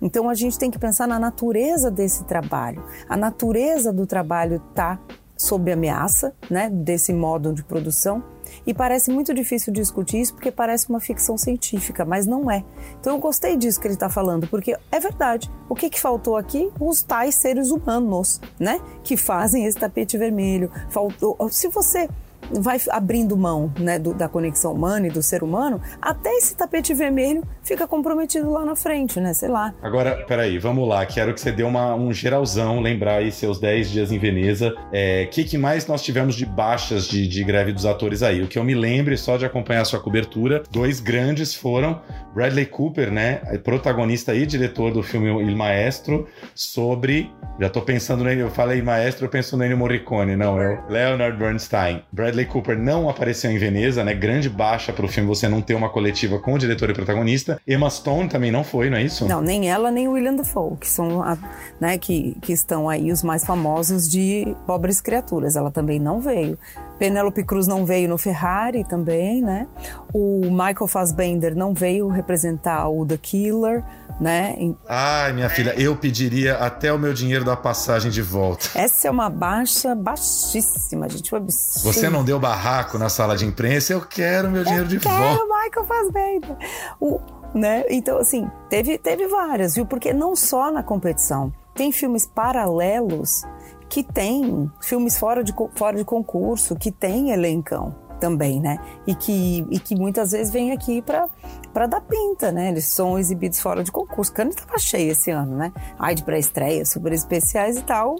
Então 0.00 0.28
a 0.28 0.34
gente 0.34 0.58
tem 0.58 0.70
que 0.70 0.78
pensar 0.78 1.08
na 1.08 1.18
natureza 1.18 1.90
desse 1.90 2.24
trabalho. 2.24 2.84
A 3.08 3.16
natureza 3.16 3.92
do 3.92 4.06
trabalho 4.06 4.62
está 4.70 4.98
sob 5.38 5.70
ameaça, 5.72 6.34
né, 6.50 6.68
desse 6.68 7.12
modo 7.14 7.54
de 7.54 7.62
produção. 7.62 8.22
E 8.66 8.74
parece 8.74 9.10
muito 9.10 9.32
difícil 9.32 9.72
discutir 9.72 10.20
isso 10.20 10.34
porque 10.34 10.50
parece 10.50 10.88
uma 10.88 11.00
ficção 11.00 11.38
científica, 11.38 12.04
mas 12.04 12.26
não 12.26 12.50
é. 12.50 12.64
Então 13.00 13.14
eu 13.14 13.18
gostei 13.18 13.56
disso 13.56 13.80
que 13.80 13.86
ele 13.86 13.94
está 13.94 14.08
falando, 14.10 14.48
porque 14.48 14.76
é 14.90 15.00
verdade. 15.00 15.50
O 15.68 15.74
que, 15.74 15.88
que 15.88 16.00
faltou 16.00 16.36
aqui? 16.36 16.70
Os 16.80 17.02
tais 17.02 17.36
seres 17.36 17.70
humanos, 17.70 18.40
né? 18.58 18.80
Que 19.04 19.16
fazem 19.16 19.64
esse 19.64 19.78
tapete 19.78 20.18
vermelho. 20.18 20.70
Faltou. 20.90 21.36
Se 21.50 21.68
você 21.68 22.08
vai 22.50 22.78
abrindo 22.90 23.36
mão 23.36 23.72
né, 23.78 23.98
do, 23.98 24.14
da 24.14 24.28
conexão 24.28 24.72
humana 24.72 25.06
e 25.06 25.10
do 25.10 25.22
ser 25.22 25.42
humano, 25.42 25.80
até 26.00 26.30
esse 26.36 26.56
tapete 26.56 26.94
vermelho 26.94 27.42
fica 27.62 27.86
comprometido 27.86 28.50
lá 28.50 28.64
na 28.64 28.74
frente, 28.74 29.20
né? 29.20 29.34
Sei 29.34 29.48
lá. 29.48 29.74
Agora, 29.82 30.24
peraí, 30.26 30.58
vamos 30.58 30.88
lá. 30.88 31.04
Quero 31.04 31.34
que 31.34 31.40
você 31.40 31.52
dê 31.52 31.62
uma, 31.62 31.94
um 31.94 32.12
geralzão, 32.12 32.80
lembrar 32.80 33.16
aí 33.16 33.30
seus 33.30 33.60
10 33.60 33.90
dias 33.90 34.12
em 34.12 34.18
Veneza. 34.18 34.74
O 34.74 34.88
é, 34.92 35.26
que, 35.26 35.44
que 35.44 35.58
mais 35.58 35.86
nós 35.86 36.02
tivemos 36.02 36.34
de 36.34 36.46
baixas 36.46 37.06
de, 37.06 37.26
de 37.28 37.44
greve 37.44 37.72
dos 37.72 37.84
atores 37.84 38.22
aí? 38.22 38.42
O 38.42 38.48
que 38.48 38.58
eu 38.58 38.64
me 38.64 38.74
lembre 38.74 39.16
só 39.16 39.36
de 39.36 39.44
acompanhar 39.44 39.82
a 39.82 39.84
sua 39.84 40.00
cobertura, 40.00 40.62
dois 40.70 41.00
grandes 41.00 41.54
foram 41.54 42.00
Bradley 42.34 42.66
Cooper, 42.66 43.10
né? 43.10 43.36
Protagonista 43.62 44.34
e 44.34 44.46
diretor 44.46 44.92
do 44.92 45.02
filme 45.02 45.28
Il 45.42 45.56
Maestro, 45.56 46.26
sobre. 46.54 47.30
Já 47.60 47.68
tô 47.68 47.82
pensando 47.82 48.22
nele, 48.22 48.40
eu 48.40 48.50
falei 48.50 48.80
Maestro, 48.80 49.26
eu 49.26 49.28
penso 49.28 49.60
Ennio 49.62 49.76
Morricone, 49.76 50.36
não, 50.36 50.60
é 50.60 50.78
o 50.78 50.92
Leonard 50.92 51.36
Bernstein. 51.36 52.02
Bradley 52.12 52.27
Bradley 52.28 52.44
Cooper 52.44 52.78
não 52.78 53.08
apareceu 53.08 53.50
em 53.50 53.56
Veneza, 53.56 54.04
né? 54.04 54.14
Grande 54.14 54.50
baixa 54.50 54.92
para 54.92 55.04
o 55.04 55.08
filme 55.08 55.26
você 55.26 55.48
não 55.48 55.62
ter 55.62 55.74
uma 55.74 55.88
coletiva 55.88 56.38
com 56.38 56.52
o 56.52 56.58
diretor 56.58 56.90
e 56.90 56.92
protagonista. 56.92 57.60
Emma 57.66 57.88
Stone 57.88 58.28
também 58.28 58.50
não 58.50 58.62
foi, 58.62 58.90
não 58.90 58.98
é 58.98 59.02
isso? 59.02 59.26
Não, 59.26 59.40
nem 59.40 59.70
ela 59.70 59.90
nem 59.90 60.08
William 60.08 60.34
Dafoe, 60.34 60.76
que 60.76 60.86
são, 60.86 61.22
a, 61.22 61.38
né, 61.80 61.96
que, 61.96 62.36
que 62.42 62.52
estão 62.52 62.88
aí 62.88 63.10
os 63.10 63.22
mais 63.22 63.44
famosos 63.44 64.08
de 64.08 64.54
Pobres 64.66 65.00
Criaturas. 65.00 65.56
Ela 65.56 65.70
também 65.70 65.98
não 65.98 66.20
veio. 66.20 66.58
Penélope 66.98 67.44
Cruz 67.44 67.66
não 67.66 67.86
veio 67.86 68.08
no 68.08 68.18
Ferrari 68.18 68.84
também, 68.84 69.40
né? 69.40 69.66
O 70.12 70.40
Michael 70.50 70.86
Fassbender 70.86 71.56
não 71.56 71.72
veio 71.72 72.08
representar 72.08 72.88
o 72.88 73.06
The 73.06 73.16
Killer 73.16 73.84
né? 74.20 74.56
Ai, 74.88 75.32
minha 75.32 75.48
filha, 75.48 75.74
eu 75.80 75.94
pediria 75.94 76.56
até 76.56 76.92
o 76.92 76.98
meu 76.98 77.12
dinheiro 77.12 77.44
da 77.44 77.56
passagem 77.56 78.10
de 78.10 78.20
volta. 78.20 78.70
Essa 78.74 79.08
é 79.08 79.10
uma 79.10 79.30
baixa 79.30 79.94
baixíssima, 79.94 81.08
gente, 81.08 81.32
um 81.34 81.38
absurdo. 81.38 81.92
Você 81.92 82.10
não 82.10 82.24
deu 82.24 82.38
barraco 82.38 82.98
na 82.98 83.08
sala 83.08 83.36
de 83.36 83.46
imprensa, 83.46 83.92
eu 83.92 84.00
quero 84.00 84.50
meu 84.50 84.64
dinheiro 84.64 84.86
eu 84.86 84.88
de 84.88 85.00
quero 85.00 85.16
volta. 85.16 85.36
Quero 85.36 85.48
Michael 85.48 85.86
Fassbender. 85.86 86.56
O, 87.00 87.20
né? 87.54 87.84
Então, 87.88 88.18
assim, 88.18 88.50
teve, 88.68 88.98
teve 88.98 89.26
várias, 89.28 89.74
viu? 89.74 89.86
Porque 89.86 90.12
não 90.12 90.34
só 90.34 90.70
na 90.70 90.82
competição, 90.82 91.52
tem 91.74 91.92
filmes 91.92 92.26
paralelos 92.26 93.44
que 93.88 94.02
tem 94.02 94.70
filmes 94.80 95.18
fora 95.18 95.42
de, 95.42 95.54
fora 95.74 95.96
de 95.96 96.04
concurso, 96.04 96.76
que 96.76 96.90
tem 96.90 97.30
elencão 97.30 97.94
também, 98.18 98.60
né? 98.60 98.78
E 99.06 99.14
que, 99.14 99.66
e 99.70 99.78
que 99.78 99.94
muitas 99.94 100.32
vezes 100.32 100.52
vem 100.52 100.72
aqui 100.72 101.02
para 101.02 101.86
dar 101.86 102.00
pinta, 102.00 102.52
né? 102.52 102.68
Eles 102.68 102.86
são 102.86 103.18
exibidos 103.18 103.60
fora 103.60 103.82
de 103.82 103.90
concurso. 103.90 104.32
Cannes 104.32 104.56
estava 104.56 104.78
cheio 104.78 105.12
esse 105.12 105.30
ano, 105.30 105.56
né? 105.56 105.72
Ai, 105.98 106.14
de 106.14 106.22
pré-estreia, 106.22 106.84
super 106.84 107.12
especiais 107.12 107.76
e 107.78 107.82
tal. 107.82 108.16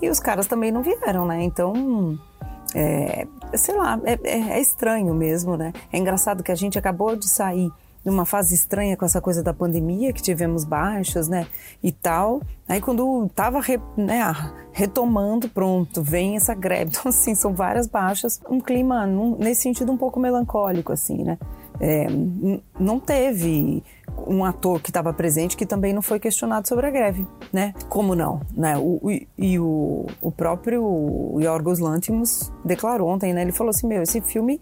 E 0.00 0.08
os 0.08 0.18
caras 0.18 0.46
também 0.46 0.70
não 0.70 0.82
vieram, 0.82 1.26
né? 1.26 1.42
Então, 1.42 2.18
é, 2.74 3.26
sei 3.54 3.76
lá, 3.76 4.00
é, 4.04 4.18
é, 4.24 4.38
é 4.52 4.60
estranho 4.60 5.14
mesmo, 5.14 5.56
né? 5.56 5.72
É 5.92 5.98
engraçado 5.98 6.42
que 6.42 6.52
a 6.52 6.56
gente 6.56 6.78
acabou 6.78 7.16
de 7.16 7.28
sair 7.28 7.70
numa 8.04 8.24
fase 8.24 8.54
estranha 8.54 8.96
com 8.96 9.04
essa 9.04 9.20
coisa 9.20 9.42
da 9.42 9.52
pandemia, 9.52 10.12
que 10.12 10.22
tivemos 10.22 10.64
baixas, 10.64 11.28
né, 11.28 11.46
e 11.82 11.92
tal. 11.92 12.40
Aí 12.68 12.80
quando 12.80 13.28
tava 13.34 13.60
re, 13.60 13.80
né, 13.96 14.22
retomando, 14.72 15.48
pronto, 15.48 16.02
vem 16.02 16.36
essa 16.36 16.54
greve. 16.54 16.90
Então, 17.00 17.08
assim, 17.10 17.34
são 17.34 17.54
várias 17.54 17.86
baixas. 17.86 18.40
Um 18.48 18.60
clima, 18.60 19.06
num, 19.06 19.36
nesse 19.36 19.62
sentido, 19.62 19.92
um 19.92 19.96
pouco 19.96 20.18
melancólico, 20.18 20.92
assim, 20.92 21.22
né. 21.22 21.38
É, 21.80 22.06
não 22.78 23.00
teve 23.00 23.82
um 24.26 24.44
ator 24.44 24.82
que 24.82 24.90
estava 24.90 25.14
presente 25.14 25.56
que 25.56 25.64
também 25.64 25.94
não 25.94 26.02
foi 26.02 26.20
questionado 26.20 26.68
sobre 26.68 26.86
a 26.86 26.90
greve, 26.90 27.26
né? 27.50 27.72
Como 27.88 28.14
não, 28.14 28.42
né? 28.54 28.76
O, 28.76 29.00
o, 29.02 29.10
e 29.38 29.58
o, 29.58 30.06
o 30.20 30.30
próprio 30.30 31.38
Yorgos 31.40 31.78
Lanthimos 31.78 32.52
declarou 32.62 33.08
ontem, 33.08 33.32
né? 33.32 33.40
Ele 33.42 33.52
falou 33.52 33.70
assim, 33.70 33.86
meu, 33.86 34.02
esse 34.02 34.20
filme 34.20 34.60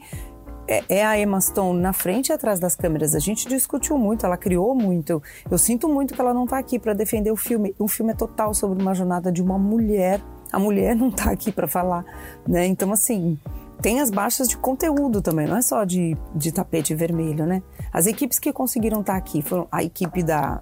é, 0.69 0.85
é 0.89 1.05
a 1.05 1.19
Emma 1.19 1.41
Stone 1.41 1.81
na 1.81 1.95
frente 1.95 2.29
e 2.29 2.33
atrás 2.33 2.61
das 2.61 2.77
câmeras. 2.77 3.15
A 3.15 3.19
gente 3.19 3.49
discutiu 3.49 3.97
muito, 3.97 4.27
ela 4.27 4.37
criou 4.37 4.75
muito. 4.75 5.23
Eu 5.51 5.57
sinto 5.57 5.89
muito 5.89 6.15
que 6.15 6.21
ela 6.21 6.35
não 6.35 6.45
está 6.45 6.59
aqui 6.59 6.79
para 6.79 6.93
defender 6.93 7.31
o 7.31 7.37
filme. 7.37 7.75
O 7.79 7.89
filme 7.89 8.13
é 8.13 8.15
total 8.15 8.53
sobre 8.53 8.81
uma 8.81 8.95
jornada 8.95 9.33
de 9.33 9.43
uma 9.43 9.59
mulher. 9.59 10.21
A 10.53 10.59
mulher 10.59 10.95
não 10.95 11.09
está 11.09 11.31
aqui 11.31 11.51
para 11.51 11.67
falar, 11.67 12.05
né? 12.47 12.67
Então, 12.67 12.93
assim, 12.93 13.39
tem 13.81 14.01
as 14.01 14.11
baixas 14.11 14.49
de 14.49 14.57
conteúdo 14.57 15.23
também, 15.23 15.47
não 15.47 15.57
é 15.57 15.63
só 15.63 15.85
de, 15.85 16.17
de 16.35 16.53
tapete 16.53 16.95
vermelho, 16.95 17.47
né? 17.47 17.63
As 17.93 18.07
equipes 18.07 18.39
que 18.39 18.53
conseguiram 18.53 19.01
estar 19.01 19.17
aqui 19.17 19.41
foram 19.41 19.69
a 19.71 19.85
equipe 19.85 20.23
da 20.23 20.61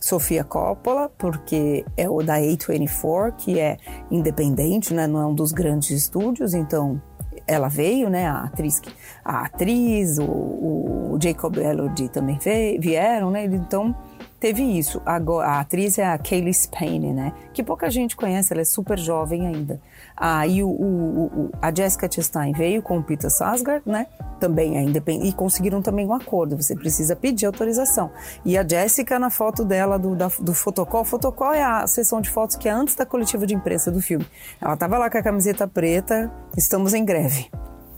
Sofia 0.00 0.42
Coppola, 0.42 1.08
porque 1.16 1.84
é 1.96 2.10
o 2.10 2.22
da 2.22 2.38
A24, 2.38 3.32
que 3.36 3.60
é 3.60 3.78
independente, 4.10 4.92
né? 4.92 5.06
Não 5.06 5.20
é 5.20 5.26
um 5.26 5.34
dos 5.34 5.52
grandes 5.52 5.90
estúdios, 5.90 6.52
então 6.54 7.00
ela 7.46 7.68
veio, 7.68 8.08
né? 8.08 8.26
A 8.26 8.44
atriz, 8.44 8.80
a 9.24 9.46
atriz 9.46 10.18
o, 10.18 10.24
o 10.24 11.18
Jacob 11.22 11.56
Elordi 11.56 12.08
também 12.08 12.38
veio, 12.38 12.80
vieram, 12.80 13.30
né? 13.30 13.44
Então 13.44 13.94
teve 14.40 14.62
isso. 14.62 15.00
Agora, 15.06 15.48
a 15.48 15.60
atriz 15.60 15.98
é 15.98 16.04
a 16.04 16.18
Kaylee 16.18 16.54
Spain, 16.54 17.12
né? 17.12 17.32
Que 17.52 17.62
pouca 17.62 17.90
gente 17.90 18.16
conhece, 18.16 18.52
ela 18.52 18.62
é 18.62 18.64
super 18.64 18.98
jovem 18.98 19.46
ainda. 19.46 19.80
Aí 20.16 20.62
o, 20.62 20.68
o, 20.68 21.24
o, 21.26 21.50
a 21.60 21.74
Jessica 21.74 22.10
Chastain 22.10 22.52
veio 22.52 22.82
com 22.82 22.98
o 22.98 23.02
Peter 23.02 23.30
Sarsgaard, 23.30 23.82
né? 23.86 24.06
Também 24.38 24.76
é 24.76 24.82
independente. 24.82 25.28
E 25.28 25.32
conseguiram 25.32 25.80
também 25.82 26.06
um 26.06 26.12
acordo. 26.12 26.56
Você 26.56 26.74
precisa 26.74 27.16
pedir 27.16 27.46
autorização. 27.46 28.10
E 28.44 28.56
a 28.56 28.66
Jessica, 28.66 29.18
na 29.18 29.30
foto 29.30 29.64
dela 29.64 29.98
do, 29.98 30.14
da, 30.14 30.30
do 30.40 30.54
fotocall, 30.54 31.04
fotocall 31.04 31.52
é 31.52 31.62
a 31.62 31.86
sessão 31.86 32.20
de 32.20 32.30
fotos 32.30 32.56
que 32.56 32.68
é 32.68 32.72
antes 32.72 32.94
da 32.94 33.06
coletiva 33.06 33.46
de 33.46 33.54
imprensa 33.54 33.90
do 33.90 34.00
filme. 34.00 34.26
Ela 34.60 34.76
tava 34.76 34.98
lá 34.98 35.10
com 35.10 35.18
a 35.18 35.22
camiseta 35.22 35.66
preta, 35.66 36.30
estamos 36.56 36.94
em 36.94 37.04
greve 37.04 37.50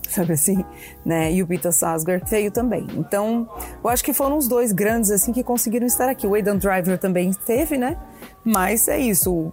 sabe 0.09 0.33
assim, 0.33 0.64
né? 1.04 1.33
E 1.33 1.42
o 1.42 1.47
Peter 1.47 1.73
Sarsgaard 1.73 2.28
veio 2.28 2.50
também. 2.50 2.87
Então, 2.97 3.49
eu 3.83 3.90
acho 3.90 4.04
que 4.04 4.12
foram 4.12 4.37
os 4.37 4.47
dois 4.47 4.73
grandes 4.73 5.11
assim 5.11 5.33
que 5.33 5.42
conseguiram 5.42 5.87
estar 5.87 6.09
aqui. 6.09 6.26
O 6.26 6.35
Aidan 6.35 6.56
Driver 6.56 6.99
também 6.99 7.30
esteve, 7.30 7.76
né? 7.76 7.97
Mas 8.44 8.88
é 8.88 8.99
isso, 8.99 9.52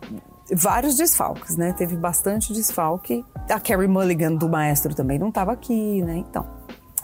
vários 0.54 0.96
desfalques, 0.96 1.58
né? 1.58 1.74
Teve 1.74 1.96
bastante 1.96 2.54
desfalque. 2.54 3.26
A 3.50 3.60
Carrie 3.60 3.88
Mulligan 3.88 4.36
do 4.36 4.50
Maestro 4.50 4.94
também 4.94 5.18
não 5.18 5.30
estava 5.30 5.52
aqui, 5.52 6.02
né? 6.02 6.18
Então, 6.18 6.48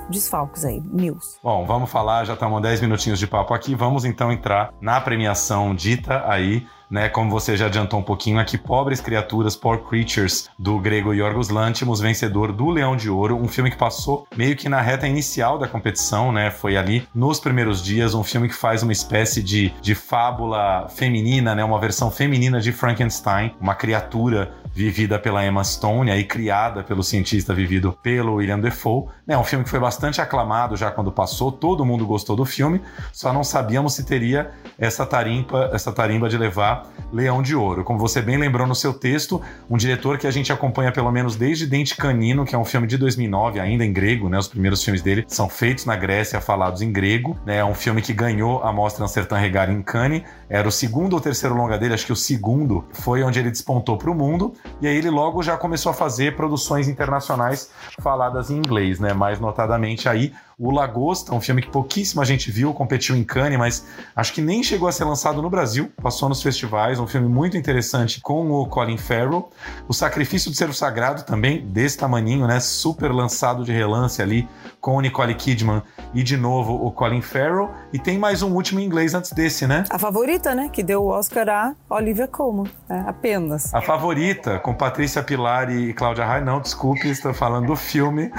desfalques 0.10 0.64
aí, 0.66 0.82
news. 0.82 1.40
Bom, 1.44 1.66
vamos 1.66 1.90
falar, 1.90 2.26
já 2.26 2.34
estamos 2.34 2.62
10 2.62 2.82
minutinhos 2.82 3.20
de 3.20 3.28
papo 3.28 3.54
aqui, 3.54 3.76
vamos 3.76 4.06
então 4.06 4.32
entrar 4.32 4.72
na 4.82 5.00
premiação 5.02 5.74
dita 5.74 6.24
aí 6.28 6.66
né? 6.90 7.10
Como 7.10 7.30
você 7.30 7.56
já 7.56 7.68
adiantou 7.68 8.00
um 8.00 8.04
pouquinho 8.04 8.40
aqui, 8.40 8.58
Pobres 8.58 9.02
Criaturas, 9.02 9.56
Poor 9.56 9.80
Creatures, 9.80 10.50
do 10.58 10.80
grego 10.80 11.14
Yorgos 11.14 11.50
Lanthimos, 11.50 12.00
vencedor 12.00 12.52
do 12.52 12.70
Leão 12.70 12.96
de 12.96 13.10
Ouro, 13.10 13.38
um 13.38 13.48
filme 13.48 13.72
que 13.72 13.78
passou 13.78 14.28
meio 14.36 14.56
que 14.56 14.70
na 14.70 14.82
reta 14.82 15.08
inicial 15.08 15.58
da 15.58 15.68
competição, 15.68 16.32
né? 16.32 16.52
Foi 16.52 16.78
ali 16.78 17.08
nos 17.14 17.40
primeiros 17.40 17.84
dias, 17.84 18.14
um 18.14 18.24
filme 18.24 18.48
que 18.48 18.56
faz 18.56 18.84
uma 18.84 18.92
espécie 18.92 19.42
de, 19.44 19.74
de 19.82 19.96
fábula 19.96 20.88
feminina, 20.90 21.54
né? 21.56 21.64
Uma 21.64 21.80
versão 21.80 22.10
feminina 22.10 22.60
de 22.60 22.72
Frankenstein, 22.72 23.54
uma 23.60 23.76
criatura 23.76 24.54
vivida 24.74 25.18
pela 25.18 25.44
Emma 25.44 25.64
Stone, 25.64 26.12
aí 26.12 26.24
criada 26.24 26.84
pelo 26.84 27.04
cientista 27.04 27.52
vivido 27.52 27.98
pelo 28.04 28.36
William 28.36 28.60
Defoe. 28.60 29.08
É 29.28 29.36
um 29.36 29.44
filme 29.44 29.64
que 29.64 29.72
foi 29.72 29.80
bastante 29.80 30.22
aclamado 30.22 30.78
já 30.78 30.92
quando 30.92 31.12
passou, 31.12 31.52
todo 31.52 31.84
mundo 31.84 32.06
gostou 32.06 32.36
do 32.36 32.46
filme, 32.46 32.80
só 33.12 33.34
não 33.34 33.44
sabíamos 33.44 33.96
se 33.96 34.06
teria 34.06 34.52
essa 34.78 35.04
tarimba, 35.04 35.72
essa 35.74 35.92
tarimba 35.92 36.30
de 36.30 36.38
levar 36.38 36.77
Leão 37.12 37.42
de 37.42 37.56
Ouro. 37.56 37.84
Como 37.84 37.98
você 37.98 38.22
bem 38.22 38.38
lembrou 38.38 38.68
no 38.68 38.76
seu 38.76 38.94
texto, 38.94 39.42
um 39.70 39.78
diretor 39.78 40.18
que 40.18 40.28
a 40.28 40.32
gente 40.32 40.52
acompanha 40.52 40.92
pelo 40.92 41.12
menos 41.12 41.36
desde 41.36 41.66
Dente 41.66 41.96
Canino, 41.96 42.46
que 42.46 42.54
é 42.54 42.58
um 42.58 42.66
filme 42.66 42.88
de 42.88 42.98
2009, 42.98 43.60
ainda 43.60 43.86
em 43.86 43.94
grego, 43.94 44.30
né? 44.30 44.38
Os 44.38 44.48
primeiros 44.48 44.84
filmes 44.84 45.02
dele 45.02 45.26
são 45.28 45.50
feitos 45.50 45.86
na 45.86 45.96
Grécia, 45.96 46.42
falados 46.42 46.82
em 46.82 46.92
grego, 46.92 47.38
né? 47.46 47.58
É 47.58 47.66
um 47.66 47.74
filme 47.74 48.02
que 48.02 48.14
ganhou 48.14 48.64
a 48.64 48.74
mostra 48.74 49.04
Amsterdã 49.04 49.38
Regar 49.38 49.70
em 49.70 49.82
Cannes, 49.82 50.24
era 50.50 50.68
o 50.68 50.72
segundo 50.72 51.14
ou 51.14 51.22
terceiro 51.22 51.56
longa 51.56 51.78
dele, 51.78 51.94
acho 51.94 52.06
que 52.06 52.14
o 52.14 52.16
segundo 52.16 52.86
foi 52.92 53.24
onde 53.24 53.40
ele 53.40 53.50
despontou 53.50 53.98
para 53.98 54.12
o 54.12 54.16
mundo, 54.16 54.54
e 54.82 54.88
aí 54.88 54.98
ele 54.98 55.10
logo 55.10 55.42
já 55.42 55.58
começou 55.58 55.92
a 55.92 55.94
fazer 55.94 56.36
produções 56.36 56.88
internacionais 56.88 57.70
faladas 58.02 58.50
em 58.50 58.58
inglês, 58.58 59.00
né? 59.00 59.14
Mais 59.14 59.40
notadamente 59.40 60.10
aí 60.10 60.34
o 60.60 60.72
Lagosta, 60.72 61.36
um 61.36 61.40
filme 61.40 61.62
que 61.62 61.70
pouquíssima 61.70 62.26
gente 62.26 62.50
viu, 62.50 62.74
competiu 62.74 63.16
em 63.16 63.24
Cannes, 63.24 63.60
mas 63.60 63.86
acho 64.16 64.34
que 64.34 64.42
nem 64.42 64.64
chegou 64.64 64.88
a 64.88 64.92
ser 64.92 65.04
lançado 65.04 65.40
no 65.40 65.52
Brasil, 65.52 65.92
passou 66.02 66.28
nos 66.28 66.42
festivais, 66.42 67.00
um 67.00 67.06
filme 67.06 67.28
muito 67.28 67.56
interessante 67.56 68.20
com 68.20 68.50
o 68.50 68.66
Colin 68.66 68.98
Farrell. 68.98 69.52
O 69.88 69.94
Sacrifício 69.94 70.50
do 70.50 70.58
Servo 70.58 70.74
Sagrado 70.74 71.24
também, 71.24 71.64
desse 71.64 72.00
tamaninho, 72.00 72.48
né? 72.48 72.60
Super 72.60 73.12
lançado 73.12 73.64
de 73.64 73.72
relance 73.72 74.20
ali 74.20 74.48
com 74.82 74.96
o 74.96 75.02
Nicole 75.02 75.36
Kidman 75.36 75.84
e 76.12 76.24
de 76.24 76.36
novo 76.36 76.74
o 76.74 76.92
Colin 76.92 77.22
Farrell. 77.22 77.70
E 77.94 78.00
tem 78.00 78.18
mais 78.18 78.42
um 78.42 78.52
último 78.54 78.80
em 78.80 78.84
inglês 78.84 79.14
antes 79.14 79.32
desse, 79.32 79.68
né? 79.68 79.84
A 79.92 80.00
favorita, 80.00 80.56
né? 80.56 80.70
Que 80.70 80.82
deu 80.82 81.04
o 81.04 81.08
Oscar 81.10 81.48
a 81.50 81.76
Olivia 81.90 82.28
Colman, 82.28 82.68
né? 82.90 83.04
apenas. 83.08 83.74
A 83.76 83.82
favorita, 83.82 84.58
com 84.60 84.74
Patrícia 84.74 85.22
Pilar 85.22 85.70
e 85.70 85.94
Cláudia 85.94 86.26
Raia. 86.26 86.44
Não, 86.44 86.60
desculpe, 86.60 87.08
estou 87.08 87.34
falando 87.34 87.68
do 87.68 87.76
filme. 87.76 88.32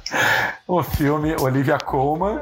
o 0.66 0.82
filme 0.82 1.35
Olivia 1.40 1.78
Colman, 1.78 2.40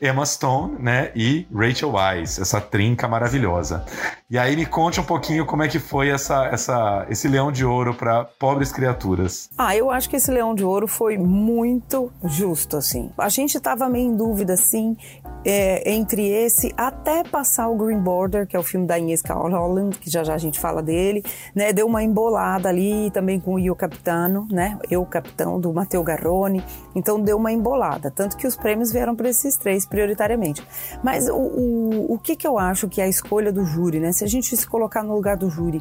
Emma 0.00 0.24
Stone, 0.24 0.76
né? 0.78 1.10
E 1.14 1.46
Rachel 1.54 1.92
Weisz, 1.92 2.38
essa 2.38 2.60
trinca 2.60 3.06
maravilhosa. 3.08 3.84
E 4.30 4.38
aí 4.38 4.54
me 4.54 4.64
conte 4.64 5.00
um 5.00 5.04
pouquinho 5.04 5.44
como 5.44 5.62
é 5.62 5.68
que 5.68 5.78
foi 5.78 6.08
essa, 6.08 6.46
essa, 6.46 7.06
esse 7.08 7.26
leão 7.26 7.50
de 7.50 7.64
ouro 7.64 7.94
para 7.94 8.24
pobres 8.24 8.70
criaturas. 8.70 9.50
Ah, 9.58 9.76
eu 9.76 9.90
acho 9.90 10.08
que 10.08 10.16
esse 10.16 10.30
leão 10.30 10.54
de 10.54 10.64
ouro 10.64 10.86
foi 10.86 11.18
muito 11.18 12.12
justo, 12.24 12.76
assim. 12.76 13.10
A 13.18 13.28
gente 13.28 13.56
estava 13.56 13.88
meio 13.88 14.06
em 14.06 14.16
dúvida, 14.16 14.52
assim, 14.52 14.96
é, 15.44 15.92
entre 15.92 16.26
esse 16.28 16.72
até 16.76 17.24
passar 17.24 17.68
o 17.68 17.76
Green 17.76 18.00
Border, 18.00 18.46
que 18.46 18.56
é 18.56 18.58
o 18.58 18.62
filme 18.62 18.86
da 18.86 18.98
Inês 18.98 19.22
Holland, 19.28 19.98
que 19.98 20.10
já 20.10 20.22
já 20.22 20.34
a 20.34 20.38
gente 20.38 20.60
fala 20.60 20.82
dele, 20.82 21.24
né? 21.54 21.72
Deu 21.72 21.86
uma 21.86 22.02
embolada 22.02 22.68
ali 22.68 23.10
também 23.10 23.40
com 23.40 23.54
o 23.54 23.58
Io 23.58 23.74
Capitano, 23.74 24.46
né? 24.50 24.78
Eu 24.90 25.04
Capitão 25.04 25.60
do 25.60 25.72
Matteo 25.72 26.02
Garrone. 26.02 26.64
Então 26.94 27.20
deu 27.20 27.36
uma 27.36 27.52
embolada, 27.52 28.10
tanto 28.10 28.36
que 28.36 28.46
os 28.46 28.56
prêmios 28.56 28.92
vieram 28.92 29.16
para 29.16 29.28
esses 29.28 29.56
três 29.56 29.86
prioritariamente. 29.86 30.62
Mas 31.02 31.28
o, 31.28 31.34
o, 31.34 32.14
o 32.14 32.18
que 32.18 32.36
que 32.36 32.46
eu 32.46 32.58
acho 32.58 32.88
que 32.88 33.00
é 33.00 33.04
a 33.04 33.08
escolha 33.08 33.52
do 33.52 33.64
júri, 33.64 33.98
né? 33.98 34.12
se 34.12 34.24
a 34.24 34.28
gente 34.28 34.56
se 34.56 34.66
colocar 34.66 35.02
no 35.02 35.14
lugar 35.14 35.36
do 35.36 35.48
júri, 35.48 35.80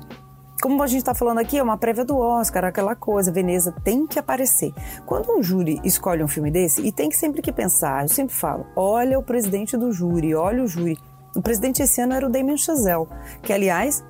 como 0.62 0.82
a 0.84 0.88
gente 0.88 1.00
está 1.00 1.14
falando 1.14 1.40
aqui, 1.40 1.58
é 1.58 1.64
uma 1.64 1.78
prévia 1.78 2.04
do 2.04 2.18
Oscar, 2.18 2.66
aquela 2.66 2.96
coisa, 2.96 3.32
Veneza 3.32 3.74
tem 3.84 4.06
que 4.06 4.20
aparecer. 4.20 4.74
Quando 5.06 5.32
um 5.32 5.42
júri 5.42 5.80
escolhe 5.84 6.24
um 6.24 6.28
filme 6.28 6.52
desse, 6.52 6.82
e 6.82 6.92
tem 6.92 7.10
que 7.10 7.18
sempre 7.18 7.42
que 7.42 7.52
pensar, 7.52 8.04
eu 8.04 8.10
sempre 8.10 8.36
falo, 8.36 8.66
olha 8.76 9.18
o 9.18 9.24
presidente 9.24 9.78
do 9.78 9.92
júri, 9.92 10.36
olha 10.36 10.64
o 10.64 10.68
júri. 10.68 10.98
O 11.36 11.42
presidente 11.42 11.82
esse 11.82 12.02
ano 12.02 12.14
era 12.14 12.26
o 12.26 12.30
Damien 12.30 12.58
Chazelle, 12.58 13.08
que 13.42 13.54
aliás 13.54 14.04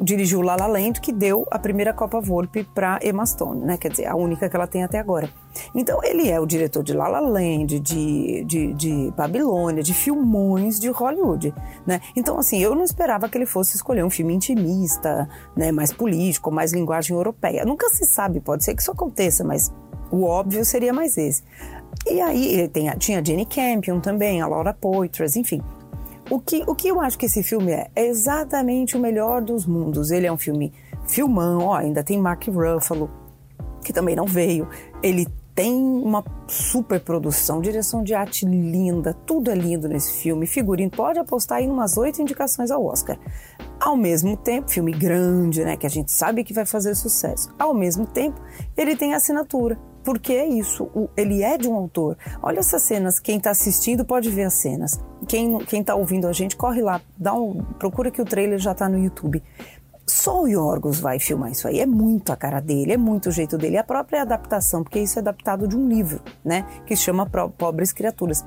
dirigiu 0.00 0.40
La 0.42 0.56
La 0.56 0.66
Land, 0.66 1.00
que 1.00 1.12
deu 1.12 1.46
a 1.50 1.58
primeira 1.58 1.92
Copa 1.92 2.20
Volpe 2.20 2.64
para 2.64 2.98
Emma 3.02 3.24
Stone, 3.26 3.64
né? 3.64 3.76
Quer 3.76 3.90
dizer, 3.90 4.06
a 4.06 4.14
única 4.14 4.48
que 4.48 4.56
ela 4.56 4.66
tem 4.66 4.84
até 4.84 4.98
agora. 4.98 5.28
Então, 5.74 6.02
ele 6.02 6.28
é 6.28 6.40
o 6.40 6.46
diretor 6.46 6.82
de 6.82 6.92
La 6.94 7.08
La 7.08 7.20
Land, 7.20 7.78
de, 7.80 8.44
de, 8.44 8.72
de 8.74 9.12
Babilônia, 9.16 9.82
de 9.82 9.92
filmões 9.92 10.78
de 10.78 10.88
Hollywood, 10.88 11.54
né? 11.86 12.00
Então, 12.16 12.38
assim, 12.38 12.62
eu 12.62 12.74
não 12.74 12.84
esperava 12.84 13.28
que 13.28 13.36
ele 13.36 13.46
fosse 13.46 13.76
escolher 13.76 14.04
um 14.04 14.10
filme 14.10 14.34
intimista, 14.34 15.28
né? 15.56 15.72
Mais 15.72 15.92
político, 15.92 16.50
mais 16.50 16.72
linguagem 16.72 17.16
europeia. 17.16 17.64
Nunca 17.64 17.88
se 17.88 18.04
sabe, 18.04 18.40
pode 18.40 18.64
ser 18.64 18.74
que 18.74 18.82
isso 18.82 18.90
aconteça, 18.90 19.44
mas 19.44 19.72
o 20.10 20.24
óbvio 20.24 20.64
seria 20.64 20.92
mais 20.92 21.16
esse. 21.16 21.42
E 22.10 22.20
aí, 22.20 22.68
tem, 22.68 22.90
tinha 22.98 23.24
Jenny 23.24 23.46
Campion 23.46 24.00
também, 24.00 24.40
a 24.40 24.46
Laura 24.46 24.74
Poitras, 24.74 25.36
enfim. 25.36 25.62
O 26.32 26.40
que, 26.40 26.64
o 26.66 26.74
que 26.74 26.88
eu 26.88 26.98
acho 26.98 27.18
que 27.18 27.26
esse 27.26 27.42
filme 27.42 27.72
é? 27.72 27.90
É 27.94 28.06
exatamente 28.06 28.96
o 28.96 28.98
melhor 28.98 29.42
dos 29.42 29.66
mundos. 29.66 30.10
Ele 30.10 30.26
é 30.26 30.32
um 30.32 30.38
filme 30.38 30.72
filmão, 31.06 31.66
ó, 31.66 31.74
ainda 31.74 32.02
tem 32.02 32.18
Mark 32.18 32.48
Ruffalo, 32.48 33.10
que 33.84 33.92
também 33.92 34.16
não 34.16 34.24
veio. 34.24 34.66
Ele 35.02 35.26
tem 35.54 35.74
uma 35.74 36.24
super 36.48 37.00
produção, 37.00 37.60
direção 37.60 38.02
de 38.02 38.14
arte 38.14 38.46
linda, 38.46 39.12
tudo 39.26 39.50
é 39.50 39.54
lindo 39.54 39.86
nesse 39.90 40.22
filme, 40.22 40.46
figurino, 40.46 40.90
pode 40.90 41.18
apostar 41.18 41.60
em 41.60 41.68
umas 41.68 41.98
oito 41.98 42.22
indicações 42.22 42.70
ao 42.70 42.82
Oscar. 42.82 43.18
Ao 43.78 43.94
mesmo 43.94 44.34
tempo, 44.34 44.70
filme 44.70 44.92
grande, 44.92 45.62
né, 45.62 45.76
que 45.76 45.84
a 45.84 45.90
gente 45.90 46.10
sabe 46.10 46.44
que 46.44 46.54
vai 46.54 46.64
fazer 46.64 46.94
sucesso. 46.94 47.54
Ao 47.58 47.74
mesmo 47.74 48.06
tempo, 48.06 48.40
ele 48.74 48.96
tem 48.96 49.12
assinatura, 49.12 49.78
porque 50.04 50.32
é 50.32 50.46
isso, 50.46 50.88
ele 51.16 51.42
é 51.42 51.56
de 51.56 51.68
um 51.68 51.74
autor. 51.74 52.16
Olha 52.42 52.60
essas 52.60 52.82
cenas, 52.82 53.20
quem 53.20 53.38
está 53.38 53.50
assistindo 53.50 54.04
pode 54.04 54.30
ver 54.30 54.44
as 54.44 54.54
cenas. 54.54 55.00
Quem 55.28 55.58
quem 55.60 55.80
está 55.80 55.94
ouvindo 55.94 56.26
a 56.26 56.32
gente, 56.32 56.56
corre 56.56 56.82
lá, 56.82 57.00
dá 57.16 57.34
um, 57.34 57.62
procura 57.78 58.10
que 58.10 58.20
o 58.20 58.24
trailer 58.24 58.58
já 58.58 58.72
está 58.72 58.88
no 58.88 58.98
YouTube. 58.98 59.42
Só 60.06 60.42
o 60.42 60.48
Yorgos 60.48 60.98
vai 60.98 61.18
filmar 61.20 61.52
isso 61.52 61.68
aí. 61.68 61.80
É 61.80 61.86
muito 61.86 62.32
a 62.32 62.36
cara 62.36 62.60
dele, 62.60 62.92
é 62.92 62.96
muito 62.96 63.28
o 63.28 63.32
jeito 63.32 63.56
dele. 63.56 63.78
A 63.78 63.84
própria 63.84 64.22
adaptação, 64.22 64.82
porque 64.82 64.98
isso 64.98 65.18
é 65.18 65.20
adaptado 65.20 65.68
de 65.68 65.76
um 65.76 65.88
livro, 65.88 66.20
né? 66.44 66.66
Que 66.84 66.96
chama 66.96 67.24
Pobres 67.26 67.92
Criaturas. 67.92 68.44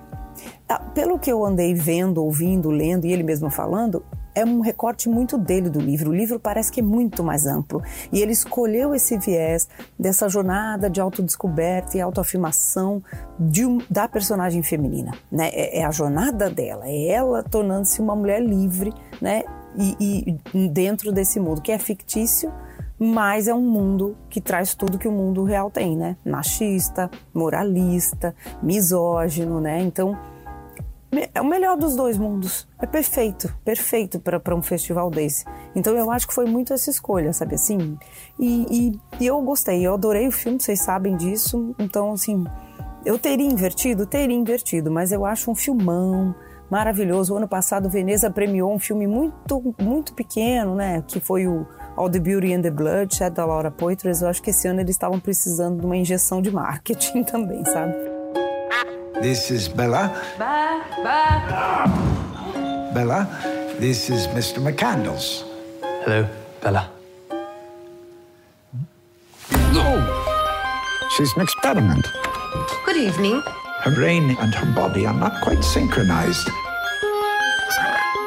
Ah, 0.68 0.80
pelo 0.80 1.18
que 1.18 1.32
eu 1.32 1.46
andei 1.46 1.74
vendo, 1.74 2.24
ouvindo, 2.24 2.70
lendo 2.70 3.06
e 3.06 3.14
ele 3.14 3.24
mesmo 3.24 3.50
falando, 3.50 4.04
é 4.36 4.46
um 4.46 4.60
recorte 4.60 5.10
muito 5.10 5.38
dele 5.38 5.70
do 5.70 5.80
livro. 5.80 6.12
O 6.12 6.15
livro 6.15 6.39
parece 6.39 6.72
que 6.72 6.82
é 6.82 6.84
muito 6.84 7.24
mais 7.24 7.48
amplo. 7.48 7.82
E 8.12 8.22
ele 8.22 8.34
escolheu 8.34 8.94
esse 8.94 9.18
viés 9.18 9.68
dessa 9.98 10.27
jornada 10.27 10.89
de 10.89 11.00
autodescoberta 11.00 11.98
e 11.98 12.01
autoafirmação 12.01 13.01
de 13.39 13.65
um, 13.65 13.80
da 13.89 14.08
personagem 14.08 14.62
feminina. 14.62 15.13
Né? 15.32 15.50
É, 15.54 15.80
é, 15.80 15.86
a 15.86 15.92
jornada 15.92 16.50
dela, 16.50 16.84
é 16.86 17.08
ela 17.08 17.42
tornando-se 17.42 18.01
uma 18.01 18.15
mulher 18.15 18.44
livre, 18.44 18.94
né? 19.22 19.44
e, 19.77 20.38
e 20.54 20.70
dentro 20.70 21.12
desse 21.12 21.39
mundo 21.39 21.62
que 21.62 21.72
é 21.72 21.77
fictício, 21.77 22.51
mas 22.98 23.48
é 23.48 23.54
um 23.54 23.62
mundo 23.62 24.15
que 24.30 24.39
traz 24.39 24.74
tudo 24.74 24.98
que 24.98 25.08
o 25.08 25.12
mundo 25.12 25.44
real 25.44 25.70
tem, 25.70 25.98
né? 25.98 26.15
Machista, 26.25 27.12
moralista, 27.34 28.34
misógino, 28.63 29.60
né? 29.60 29.82
Então, 29.82 30.18
é 31.34 31.42
o 31.42 31.46
melhor 31.46 31.78
dos 31.78 31.96
dois 31.96 32.18
mundos. 32.18 32.68
É 32.82 32.86
perfeito, 32.86 33.54
perfeito 33.64 34.20
para 34.20 34.56
um 34.56 34.62
festival 34.62 35.10
desse. 35.10 35.46
Então 35.76 35.96
eu 35.96 36.12
acho 36.12 36.28
que 36.28 36.34
foi 36.34 36.46
muito 36.46 36.74
essa 36.74 36.90
escolha, 36.90 37.32
sabe 37.32 37.56
assim? 37.56 37.98
E, 38.40 38.66
e, 38.70 39.00
e, 39.20 39.28
eu 39.28 39.42
gostei, 39.42 39.86
eu 39.86 39.94
adorei 39.94 40.28
o 40.28 40.32
filme, 40.32 40.60
vocês 40.60 40.82
sabem 40.82 41.16
disso. 41.16 41.76
Então, 41.80 42.14
assim, 42.14 42.44
eu 43.06 43.18
teria 43.18 43.46
invertido? 43.46 44.06
Teria 44.06 44.36
invertido, 44.36 44.92
mas 44.92 45.12
eu 45.12 45.26
acho 45.26 45.50
um 45.50 45.56
filmão 45.56 46.36
maravilhoso. 46.70 47.34
O 47.34 47.38
ano 47.38 47.48
passado, 47.48 47.90
Veneza 47.90 48.30
premiou 48.30 48.74
um 48.74 48.80
filme 48.80 49.08
muito, 49.08 49.76
muito 49.80 50.14
pequeno, 50.14 50.76
né? 50.76 51.04
Que 51.08 51.20
foi 51.20 51.48
o 51.48 51.66
All 51.96 52.10
the 52.10 52.20
Beauty 52.20 52.54
and 52.54 52.62
the 52.62 52.72
Blood, 52.72 53.18
da 53.32 53.46
Laura 53.46 53.72
Poitras. 53.72 54.22
Eu 54.22 54.28
acho 54.28 54.42
que 54.42 54.50
esse 54.50 54.68
ano 54.68 54.82
eles 54.82 54.96
estavam 54.96 55.20
precisando 55.20 55.80
de 55.80 55.86
uma 55.86 55.96
injeção 55.96 56.42
de 56.42 56.52
marketing 56.52 57.24
também, 57.30 57.64
sabe? 57.66 58.14
This 59.22 59.50
is 59.50 59.69
Bella. 59.69 60.12
Ba, 60.38 60.84
ba. 61.03 62.91
Bella, 62.93 63.27
this 63.79 64.10
is 64.10 64.27
Mr. 64.27 64.60
McCandles. 64.60 65.43
Hello, 66.03 66.27
Bella. 66.62 66.89
Oh, 69.77 71.07
she's 71.15 71.31
an 71.36 71.41
experiment. 71.43 72.05
Good 72.86 72.98
evening. 72.98 73.41
Her 73.81 73.95
brain 73.95 74.36
and 74.39 74.53
her 74.53 74.74
body 74.75 75.05
are 75.05 75.13
not 75.13 75.41
quite 75.43 75.63
synchronized. 75.63 76.50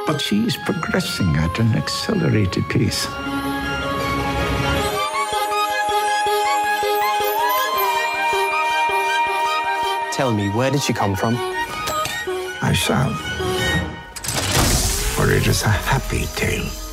But 0.07 0.21
she's 0.21 0.57
progressing 0.64 1.37
at 1.37 1.59
an 1.59 1.75
accelerated 1.76 2.64
pace. 2.71 3.07
Tell 10.19 10.33
me, 10.35 10.49
where 10.49 10.69
did 10.69 10.83
she 10.83 10.93
come 10.93 11.15
from? 11.15 11.37
I 12.61 12.73
shall. 12.75 13.15
For 15.15 15.31
it 15.31 15.47
is 15.47 15.63
a 15.63 15.69
happy 15.69 16.27
tale. 16.35 16.88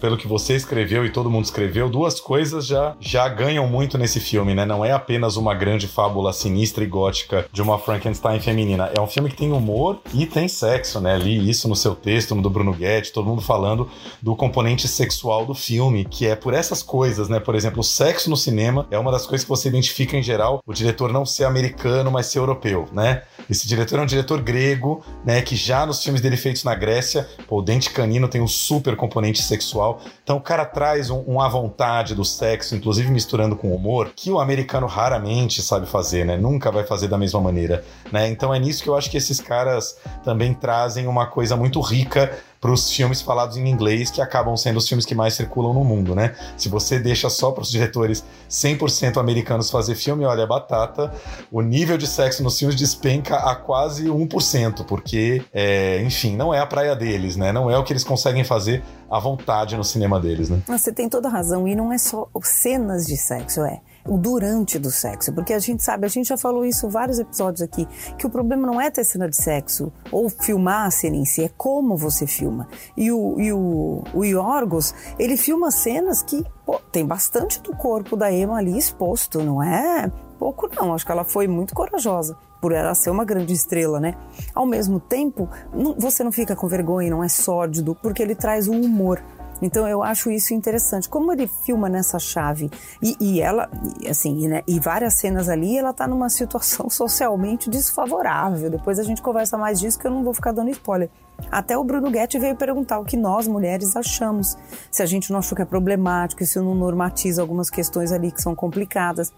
Pelo 0.00 0.16
que 0.16 0.26
você 0.26 0.54
escreveu 0.54 1.04
e 1.04 1.10
todo 1.10 1.30
mundo 1.30 1.44
escreveu, 1.44 1.88
duas 1.88 2.20
coisas 2.20 2.66
já, 2.66 2.96
já 3.00 3.28
ganham 3.28 3.66
muito 3.66 3.98
nesse 3.98 4.20
filme, 4.20 4.54
né? 4.54 4.64
Não 4.64 4.84
é 4.84 4.92
apenas 4.92 5.36
uma 5.36 5.54
grande 5.54 5.86
fábula 5.86 6.32
sinistra 6.32 6.82
e 6.82 6.86
gótica 6.86 7.46
de 7.52 7.62
uma 7.62 7.78
Frankenstein 7.78 8.40
feminina. 8.40 8.90
É 8.96 9.00
um 9.00 9.06
filme 9.06 9.30
que 9.30 9.36
tem 9.36 9.52
humor 9.52 10.00
e 10.14 10.26
tem 10.26 10.48
sexo, 10.48 11.00
né? 11.00 11.16
Li 11.18 11.48
isso 11.48 11.68
no 11.68 11.76
seu 11.76 11.94
texto, 11.94 12.34
no 12.34 12.42
do 12.42 12.50
Bruno 12.50 12.72
Guedes, 12.72 13.10
todo 13.10 13.26
mundo 13.26 13.42
falando 13.42 13.88
do 14.22 14.34
componente 14.34 14.88
sexual 14.88 15.44
do 15.44 15.54
filme, 15.54 16.04
que 16.04 16.26
é 16.26 16.34
por 16.34 16.54
essas 16.54 16.82
coisas, 16.82 17.28
né? 17.28 17.40
Por 17.40 17.54
exemplo, 17.54 17.80
o 17.80 17.84
sexo 17.84 18.30
no 18.30 18.36
cinema 18.36 18.86
é 18.90 18.98
uma 18.98 19.12
das 19.12 19.26
coisas 19.26 19.44
que 19.44 19.50
você 19.50 19.68
identifica 19.68 20.16
em 20.16 20.22
geral 20.22 20.62
o 20.66 20.72
diretor 20.72 21.12
não 21.12 21.26
ser 21.26 21.44
americano, 21.44 22.10
mas 22.10 22.26
ser 22.26 22.38
europeu, 22.38 22.88
né? 22.92 23.22
Esse 23.48 23.66
diretor 23.66 23.98
é 23.98 24.02
um 24.02 24.06
diretor 24.06 24.42
grego, 24.42 25.04
né? 25.24 25.40
Que 25.40 25.56
já 25.56 25.86
nos 25.86 26.02
filmes 26.02 26.20
dele 26.20 26.36
feitos 26.36 26.64
na 26.64 26.74
Grécia, 26.74 27.28
pô, 27.46 27.58
o 27.58 27.62
Dente 27.62 27.90
Canino 27.90 28.28
tem 28.28 28.40
um 28.40 28.48
super 28.48 28.96
componente 28.96 29.42
sexual. 29.42 30.00
Então 30.22 30.36
o 30.36 30.40
cara 30.40 30.64
traz 30.64 31.10
um, 31.10 31.20
uma 31.20 31.48
vontade 31.48 32.14
do 32.14 32.24
sexo, 32.24 32.76
inclusive 32.76 33.10
misturando 33.10 33.56
com 33.56 33.74
humor, 33.74 34.12
que 34.14 34.30
o 34.30 34.38
americano 34.38 34.86
raramente 34.86 35.62
sabe 35.62 35.86
fazer, 35.86 36.24
né? 36.24 36.36
Nunca 36.36 36.70
vai 36.70 36.84
fazer 36.84 37.08
da 37.08 37.18
mesma 37.18 37.40
maneira, 37.40 37.84
né? 38.12 38.28
Então 38.28 38.54
é 38.54 38.58
nisso 38.58 38.82
que 38.82 38.88
eu 38.88 38.96
acho 38.96 39.10
que 39.10 39.16
esses 39.16 39.40
caras 39.40 39.96
também 40.24 40.52
trazem 40.54 41.06
uma 41.06 41.26
coisa 41.26 41.56
muito 41.56 41.80
rica 41.80 42.38
para 42.60 42.72
os 42.72 42.90
filmes 42.90 43.20
falados 43.20 43.56
em 43.56 43.68
inglês, 43.68 44.10
que 44.10 44.20
acabam 44.20 44.56
sendo 44.56 44.78
os 44.78 44.88
filmes 44.88 45.04
que 45.04 45.14
mais 45.14 45.34
circulam 45.34 45.72
no 45.72 45.84
mundo, 45.84 46.14
né? 46.14 46.34
Se 46.56 46.68
você 46.68 46.98
deixa 46.98 47.30
só 47.30 47.50
para 47.50 47.62
os 47.62 47.70
diretores 47.70 48.24
100% 48.50 49.18
americanos 49.18 49.70
fazer 49.70 49.94
filme, 49.94 50.24
olha, 50.24 50.46
batata, 50.46 51.12
o 51.50 51.60
nível 51.60 51.96
de 51.96 52.06
sexo 52.06 52.42
nos 52.42 52.58
filmes 52.58 52.76
despenca 52.76 53.36
a 53.36 53.54
quase 53.54 54.06
1%, 54.06 54.84
porque, 54.84 55.42
é, 55.52 56.02
enfim, 56.02 56.36
não 56.36 56.52
é 56.52 56.60
a 56.60 56.66
praia 56.66 56.94
deles, 56.96 57.36
né? 57.36 57.52
Não 57.52 57.70
é 57.70 57.78
o 57.78 57.84
que 57.84 57.92
eles 57.92 58.04
conseguem 58.04 58.44
fazer 58.44 58.82
à 59.10 59.18
vontade 59.18 59.76
no 59.76 59.84
cinema 59.84 60.20
deles, 60.20 60.48
né? 60.48 60.62
Você 60.66 60.92
tem 60.92 61.08
toda 61.08 61.28
razão, 61.28 61.66
e 61.66 61.74
não 61.74 61.92
é 61.92 61.98
só 61.98 62.28
cenas 62.42 63.06
de 63.06 63.16
sexo, 63.16 63.62
é 63.62 63.80
o 64.08 64.16
durante 64.16 64.78
do 64.78 64.90
sexo, 64.90 65.32
porque 65.32 65.52
a 65.52 65.58
gente 65.58 65.82
sabe, 65.82 66.06
a 66.06 66.08
gente 66.08 66.28
já 66.28 66.36
falou 66.36 66.64
isso 66.64 66.88
vários 66.88 67.18
episódios 67.18 67.62
aqui, 67.62 67.86
que 68.16 68.26
o 68.26 68.30
problema 68.30 68.66
não 68.66 68.80
é 68.80 68.90
ter 68.90 69.04
cena 69.04 69.28
de 69.28 69.36
sexo 69.36 69.92
ou 70.10 70.28
filmar 70.28 70.86
a 70.86 70.90
cena 70.90 71.16
em 71.16 71.24
si, 71.24 71.44
é 71.44 71.50
como 71.56 71.96
você 71.96 72.26
filma. 72.26 72.66
E 72.96 73.12
o, 73.12 73.40
e 73.40 73.52
o, 73.52 74.02
o 74.14 74.24
Yorgos, 74.24 74.94
ele 75.18 75.36
filma 75.36 75.70
cenas 75.70 76.22
que 76.22 76.44
pô, 76.64 76.80
tem 76.90 77.06
bastante 77.06 77.60
do 77.62 77.76
corpo 77.76 78.16
da 78.16 78.32
Emma 78.32 78.58
ali 78.58 78.76
exposto, 78.76 79.42
não 79.42 79.62
é 79.62 80.10
pouco 80.38 80.70
não, 80.74 80.94
acho 80.94 81.04
que 81.04 81.12
ela 81.12 81.24
foi 81.24 81.48
muito 81.48 81.74
corajosa 81.74 82.36
por 82.60 82.72
ela 82.72 82.94
ser 82.94 83.10
uma 83.10 83.24
grande 83.24 83.52
estrela, 83.52 84.00
né? 84.00 84.14
Ao 84.54 84.66
mesmo 84.66 84.98
tempo, 84.98 85.48
não, 85.72 85.94
você 85.96 86.24
não 86.24 86.32
fica 86.32 86.56
com 86.56 86.66
vergonha, 86.66 87.10
não 87.10 87.22
é 87.22 87.28
sórdido, 87.28 87.94
porque 87.94 88.22
ele 88.22 88.34
traz 88.34 88.66
o 88.66 88.72
humor. 88.72 89.22
Então 89.60 89.86
eu 89.88 90.02
acho 90.02 90.30
isso 90.30 90.54
interessante. 90.54 91.08
Como 91.08 91.32
ele 91.32 91.46
filma 91.46 91.88
nessa 91.88 92.18
chave 92.18 92.70
e, 93.02 93.16
e 93.20 93.40
ela, 93.40 93.68
assim, 94.08 94.48
né, 94.48 94.62
e 94.66 94.78
várias 94.78 95.14
cenas 95.14 95.48
ali, 95.48 95.76
ela 95.76 95.92
tá 95.92 96.06
numa 96.06 96.28
situação 96.28 96.88
socialmente 96.90 97.68
desfavorável. 97.68 98.70
Depois 98.70 98.98
a 98.98 99.02
gente 99.02 99.22
conversa 99.22 99.56
mais 99.56 99.80
disso 99.80 99.98
que 99.98 100.06
eu 100.06 100.10
não 100.10 100.22
vou 100.22 100.34
ficar 100.34 100.52
dando 100.52 100.70
spoiler. 100.70 101.10
Até 101.50 101.78
o 101.78 101.84
Bruno 101.84 102.10
Guetti 102.10 102.38
veio 102.38 102.56
perguntar 102.56 102.98
o 102.98 103.04
que 103.04 103.16
nós 103.16 103.46
mulheres 103.46 103.94
achamos, 103.94 104.56
se 104.90 105.02
a 105.02 105.06
gente 105.06 105.30
não 105.30 105.38
achou 105.38 105.54
que 105.54 105.62
é 105.62 105.64
problemático, 105.64 106.44
se 106.44 106.58
não 106.58 106.74
normatiza 106.74 107.40
algumas 107.40 107.70
questões 107.70 108.10
ali 108.10 108.32
que 108.32 108.42
são 108.42 108.54
complicadas. 108.54 109.32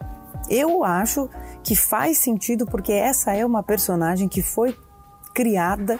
Eu 0.48 0.82
acho 0.82 1.28
que 1.62 1.76
faz 1.76 2.18
sentido 2.18 2.64
porque 2.64 2.92
essa 2.92 3.34
é 3.34 3.44
uma 3.44 3.62
personagem 3.62 4.28
que 4.28 4.42
foi 4.42 4.74
criada 5.34 5.98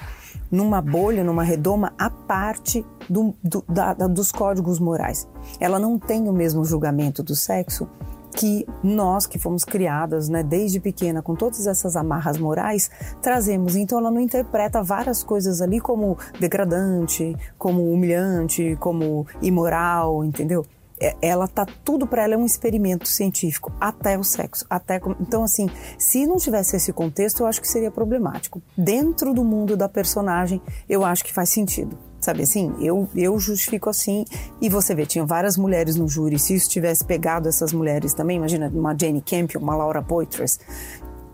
numa 0.51 0.81
bolha, 0.81 1.23
numa 1.23 1.43
redoma 1.43 1.93
à 1.99 2.11
parte 2.11 2.85
do, 3.09 3.35
do, 3.43 3.65
da, 3.69 3.95
dos 3.95 4.33
códigos 4.33 4.79
morais. 4.79 5.29
Ela 5.59 5.79
não 5.79 5.99
tem 5.99 6.29
o 6.29 6.33
mesmo 6.33 6.65
julgamento 6.65 7.23
do 7.23 7.35
sexo 7.35 7.89
que 8.37 8.65
nós 8.83 9.27
que 9.27 9.39
fomos 9.39 9.65
criadas, 9.65 10.29
né, 10.29 10.43
desde 10.43 10.79
pequena 10.79 11.21
com 11.21 11.35
todas 11.35 11.67
essas 11.67 11.97
amarras 11.97 12.39
morais, 12.39 12.91
trazemos. 13.21 13.75
Então 13.77 13.99
ela 13.99 14.11
não 14.11 14.21
interpreta 14.21 14.83
várias 14.83 15.23
coisas 15.23 15.61
ali 15.61 15.81
como 15.81 16.17
degradante, 16.39 17.37
como 17.59 17.93
humilhante, 17.93 18.77
como 18.79 19.27
imoral, 19.43 20.25
entendeu? 20.25 20.65
É, 21.01 21.17
ela 21.23 21.49
tá 21.49 21.67
tudo 21.83 22.07
para 22.07 22.25
ela 22.25 22.35
é 22.35 22.37
um 22.37 22.45
experimento 22.45 23.09
científico 23.09 23.73
até 23.81 24.19
o 24.19 24.23
sexo 24.23 24.67
até 24.69 25.01
então 25.19 25.43
assim 25.43 25.67
se 25.99 26.27
não 26.27 26.37
tivesse 26.37 26.77
esse 26.77 26.93
contexto 26.93 27.41
eu 27.41 27.47
acho 27.47 27.61
que 27.61 27.69
seria 27.69 27.91
problemático. 27.91 28.63
Dentro 28.77 29.33
do 29.33 29.43
mundo 29.43 29.77
da 29.77 29.89
personagem 29.89 30.61
eu 30.89 31.05
acho 31.05 31.25
que 31.25 31.33
faz 31.33 31.49
sentido 31.49 31.99
sabe 32.21 32.43
assim 32.43 32.75
eu 32.81 33.09
eu 33.17 33.39
justifico 33.39 33.89
assim 33.89 34.25
e 34.61 34.69
você 34.69 34.95
vê 34.95 35.07
tinha 35.07 35.25
várias 35.25 35.57
mulheres 35.57 35.97
no 35.97 36.07
júri 36.07 36.39
se 36.39 36.55
isso 36.55 36.69
tivesse 36.69 37.05
pegado 37.05 37.49
essas 37.49 37.73
mulheres 37.73 38.13
também 38.13 38.37
imagina 38.37 38.69
uma 38.69 38.95
Jane 38.99 39.23
Campion 39.23 39.61
uma 39.61 39.75
Laura 39.75 40.03
Poitras 40.03 40.61